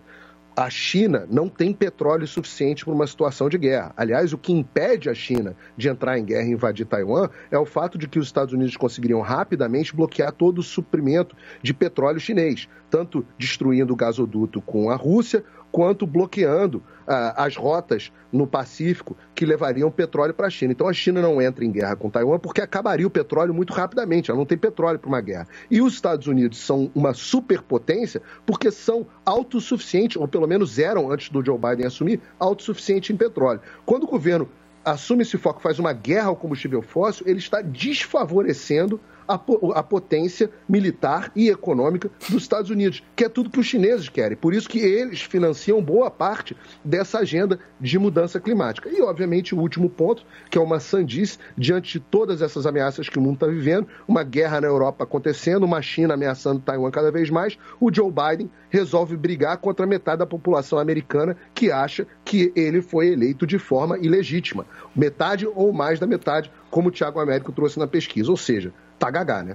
a 0.58 0.68
China 0.68 1.24
não 1.30 1.48
tem 1.48 1.72
petróleo 1.72 2.26
suficiente 2.26 2.84
para 2.84 2.92
uma 2.92 3.06
situação 3.06 3.48
de 3.48 3.56
guerra. 3.56 3.92
Aliás, 3.96 4.32
o 4.32 4.38
que 4.38 4.52
impede 4.52 5.08
a 5.08 5.14
China 5.14 5.54
de 5.76 5.88
entrar 5.88 6.18
em 6.18 6.24
guerra 6.24 6.48
e 6.48 6.52
invadir 6.52 6.84
Taiwan 6.84 7.28
é 7.48 7.56
o 7.56 7.64
fato 7.64 7.96
de 7.96 8.08
que 8.08 8.18
os 8.18 8.26
Estados 8.26 8.52
Unidos 8.52 8.76
conseguiriam 8.76 9.20
rapidamente 9.20 9.94
bloquear 9.94 10.32
todo 10.32 10.58
o 10.58 10.62
suprimento 10.62 11.36
de 11.62 11.72
petróleo 11.72 12.18
chinês, 12.18 12.68
tanto 12.90 13.24
destruindo 13.38 13.92
o 13.92 13.96
gasoduto 13.96 14.60
com 14.60 14.90
a 14.90 14.96
Rússia, 14.96 15.44
quanto 15.70 16.06
bloqueando 16.06 16.82
ah, 17.06 17.44
as 17.44 17.56
rotas 17.56 18.12
no 18.32 18.46
Pacífico 18.46 19.16
que 19.34 19.46
levariam 19.46 19.90
petróleo 19.90 20.34
para 20.34 20.46
a 20.46 20.50
China. 20.50 20.72
Então 20.72 20.88
a 20.88 20.92
China 20.92 21.22
não 21.22 21.40
entra 21.40 21.64
em 21.64 21.70
guerra 21.70 21.96
com 21.96 22.10
Taiwan 22.10 22.38
porque 22.38 22.60
acabaria 22.60 23.06
o 23.06 23.10
petróleo 23.10 23.54
muito 23.54 23.72
rapidamente. 23.72 24.30
Ela 24.30 24.38
não 24.38 24.46
tem 24.46 24.58
petróleo 24.58 24.98
para 24.98 25.08
uma 25.08 25.20
guerra. 25.20 25.46
E 25.70 25.80
os 25.80 25.94
Estados 25.94 26.26
Unidos 26.26 26.58
são 26.58 26.90
uma 26.94 27.14
superpotência 27.14 28.20
porque 28.44 28.70
são 28.70 29.06
autossuficientes, 29.24 30.16
ou 30.16 30.28
pelo 30.28 30.46
menos 30.46 30.78
eram 30.78 31.10
antes 31.10 31.30
do 31.30 31.44
Joe 31.44 31.58
Biden 31.58 31.86
assumir, 31.86 32.20
autossuficientes 32.38 33.10
em 33.10 33.16
petróleo. 33.16 33.60
Quando 33.86 34.04
o 34.04 34.08
governo 34.08 34.48
assume 34.84 35.22
esse 35.22 35.36
foco, 35.36 35.60
faz 35.60 35.78
uma 35.78 35.92
guerra 35.92 36.28
ao 36.28 36.36
combustível 36.36 36.82
fóssil, 36.82 37.26
ele 37.26 37.38
está 37.38 37.60
desfavorecendo 37.60 39.00
a, 39.28 39.34
a, 39.34 39.82
potência 39.82 40.50
militar 40.66 41.30
e 41.36 41.50
econômica 41.50 42.10
dos 42.30 42.42
Estados 42.42 42.70
Unidos, 42.70 43.02
que 43.14 43.24
é 43.24 43.28
tudo 43.28 43.50
que 43.50 43.60
os 43.60 43.66
chineses 43.66 44.08
querem. 44.08 44.36
Por 44.36 44.54
isso 44.54 44.68
que 44.68 44.78
eles 44.78 45.20
financiam 45.20 45.82
boa 45.82 46.10
parte 46.10 46.56
dessa 46.82 47.18
agenda 47.18 47.58
de 47.78 47.98
mudança 47.98 48.40
climática. 48.40 48.88
E, 48.88 49.02
obviamente, 49.02 49.54
o 49.54 49.58
último 49.60 49.90
ponto, 49.90 50.24
que 50.50 50.56
é 50.56 50.60
uma 50.60 50.80
sandice 50.80 51.38
diante 51.56 51.98
de 51.98 52.00
todas 52.00 52.40
essas 52.40 52.66
ameaças 52.66 53.08
que 53.08 53.18
o 53.18 53.22
mundo 53.22 53.34
está 53.34 53.46
vivendo, 53.46 53.86
uma 54.06 54.24
guerra 54.24 54.62
na 54.62 54.66
Europa 54.66 55.04
acontecendo, 55.04 55.64
uma 55.64 55.82
China 55.82 56.14
ameaçando 56.14 56.60
Taiwan 56.60 56.90
cada 56.90 57.12
vez 57.12 57.28
mais, 57.28 57.58
o 57.78 57.92
Joe 57.92 58.10
Biden 58.10 58.50
resolve 58.70 59.16
brigar 59.16 59.58
contra 59.58 59.86
metade 59.86 60.20
da 60.20 60.26
população 60.26 60.78
americana 60.78 61.36
que 61.54 61.70
acha 61.70 62.06
que 62.24 62.52
ele 62.56 62.80
foi 62.80 63.08
eleito 63.08 63.46
de 63.46 63.58
forma 63.58 63.98
ilegítima. 63.98 64.66
Metade 64.96 65.46
ou 65.46 65.72
mais 65.72 65.98
da 65.98 66.06
metade, 66.06 66.50
como 66.70 66.88
o 66.88 66.90
Tiago 66.90 67.20
Américo 67.20 67.52
trouxe 67.52 67.78
na 67.78 67.86
pesquisa. 67.86 68.30
Ou 68.30 68.36
seja, 68.36 68.72
tá 68.98 69.10
gagá, 69.10 69.42
né? 69.42 69.54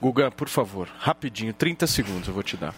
Guga, 0.00 0.30
por 0.30 0.48
favor, 0.48 0.88
rapidinho, 0.98 1.52
30 1.52 1.86
segundos 1.86 2.28
eu 2.28 2.34
vou 2.34 2.42
te 2.42 2.56
dar. 2.56 2.74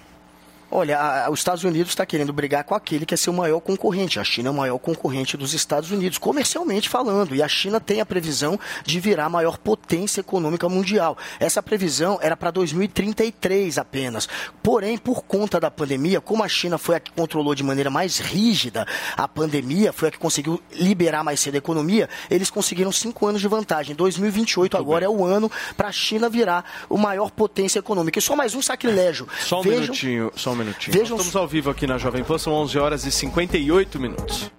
Olha, 0.74 0.99
a, 0.99 1.27
a, 1.27 1.31
os 1.31 1.40
Estados 1.40 1.65
Unidos 1.65 1.93
está 1.93 2.07
querendo 2.07 2.32
brigar 2.32 2.65
com 2.65 2.74
aquele 2.74 3.05
que 3.05 3.12
é 3.12 3.16
seu 3.16 3.31
maior 3.31 3.61
concorrente. 3.61 4.19
A 4.19 4.24
China 4.24 4.49
é 4.49 4.51
o 4.51 4.55
maior 4.55 4.78
concorrente 4.78 5.36
dos 5.36 5.53
Estados 5.53 5.90
Unidos, 5.90 6.16
comercialmente 6.16 6.89
falando. 6.89 7.35
E 7.35 7.43
a 7.43 7.49
China 7.49 7.78
tem 7.78 8.01
a 8.01 8.07
previsão 8.07 8.59
de 8.82 8.99
virar 8.99 9.27
a 9.27 9.28
maior 9.28 9.59
potência 9.59 10.20
econômica 10.20 10.66
mundial. 10.70 11.19
Essa 11.39 11.62
previsão 11.62 12.19
era 12.23 12.35
para 12.35 12.51
2033 12.51 13.77
apenas. 13.77 14.27
Porém, 14.62 14.97
por 14.97 15.23
conta 15.24 15.61
da 15.61 15.70
pandemia, 15.70 16.23
como 16.23 16.43
a 16.43 16.49
China 16.49 16.78
foi 16.78 16.97
a 16.97 17.01
que 17.01 17.12
controlou 17.12 17.55
de 17.55 17.62
maneira 17.62 17.90
mais 17.90 18.19
rígida 18.19 18.86
a 19.15 19.28
pandemia, 19.28 19.93
foi 19.93 20.09
a 20.09 20.11
que 20.11 20.19
conseguiu 20.19 20.59
liberar 20.73 21.23
mais 21.23 21.39
cedo 21.39 21.57
a 21.57 21.59
economia, 21.59 22.09
eles 22.31 22.49
conseguiram 22.49 22.90
cinco 22.90 23.27
anos 23.27 23.43
de 23.43 23.49
vantagem. 23.49 23.94
2028 23.94 24.74
Muito 24.74 24.77
agora 24.82 25.07
bem. 25.07 25.15
é 25.15 25.19
o 25.19 25.23
ano 25.23 25.53
para 25.77 25.89
a 25.89 25.93
China 25.93 26.31
virar 26.31 26.65
o 26.89 26.97
maior 26.97 27.31
potência 27.31 27.78
econômica. 27.78 28.19
E 28.19 28.23
só 28.23 28.35
mais 28.35 28.55
um 28.55 28.62
sacrilégio. 28.62 29.28
Só 29.39 29.61
um 29.61 29.62
Vejam... 29.62 29.81
minutinho, 29.81 30.32
só 30.35 30.53
um 30.53 30.62
minutinho. 30.65 30.93
Vejam... 30.93 31.17
Nós 31.17 31.27
estamos 31.27 31.37
ao 31.37 31.49
vivo 31.49 31.71
aqui 31.71 31.87
na 31.87 31.99
Jovem 31.99 32.25
Pan, 32.25 32.39
são 32.39 32.53
11 32.53 32.79
horas 32.79 33.05
e 33.05 33.13
58 33.13 34.01
minutos. 34.01 34.51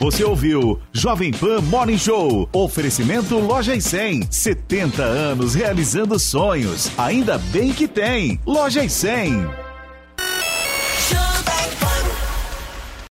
Você 0.00 0.22
ouviu 0.22 0.80
Jovem 0.92 1.32
Pan 1.32 1.60
Morning 1.60 1.98
Show. 1.98 2.48
Oferecimento 2.52 3.36
Loja 3.36 3.74
e 3.74 3.82
100. 3.82 4.30
70 4.30 5.02
anos 5.02 5.54
realizando 5.54 6.16
sonhos. 6.20 6.90
Ainda 6.96 7.36
bem 7.36 7.72
que 7.72 7.88
tem. 7.88 8.38
Loja 8.46 8.84
e 8.84 8.88
100. 8.88 9.67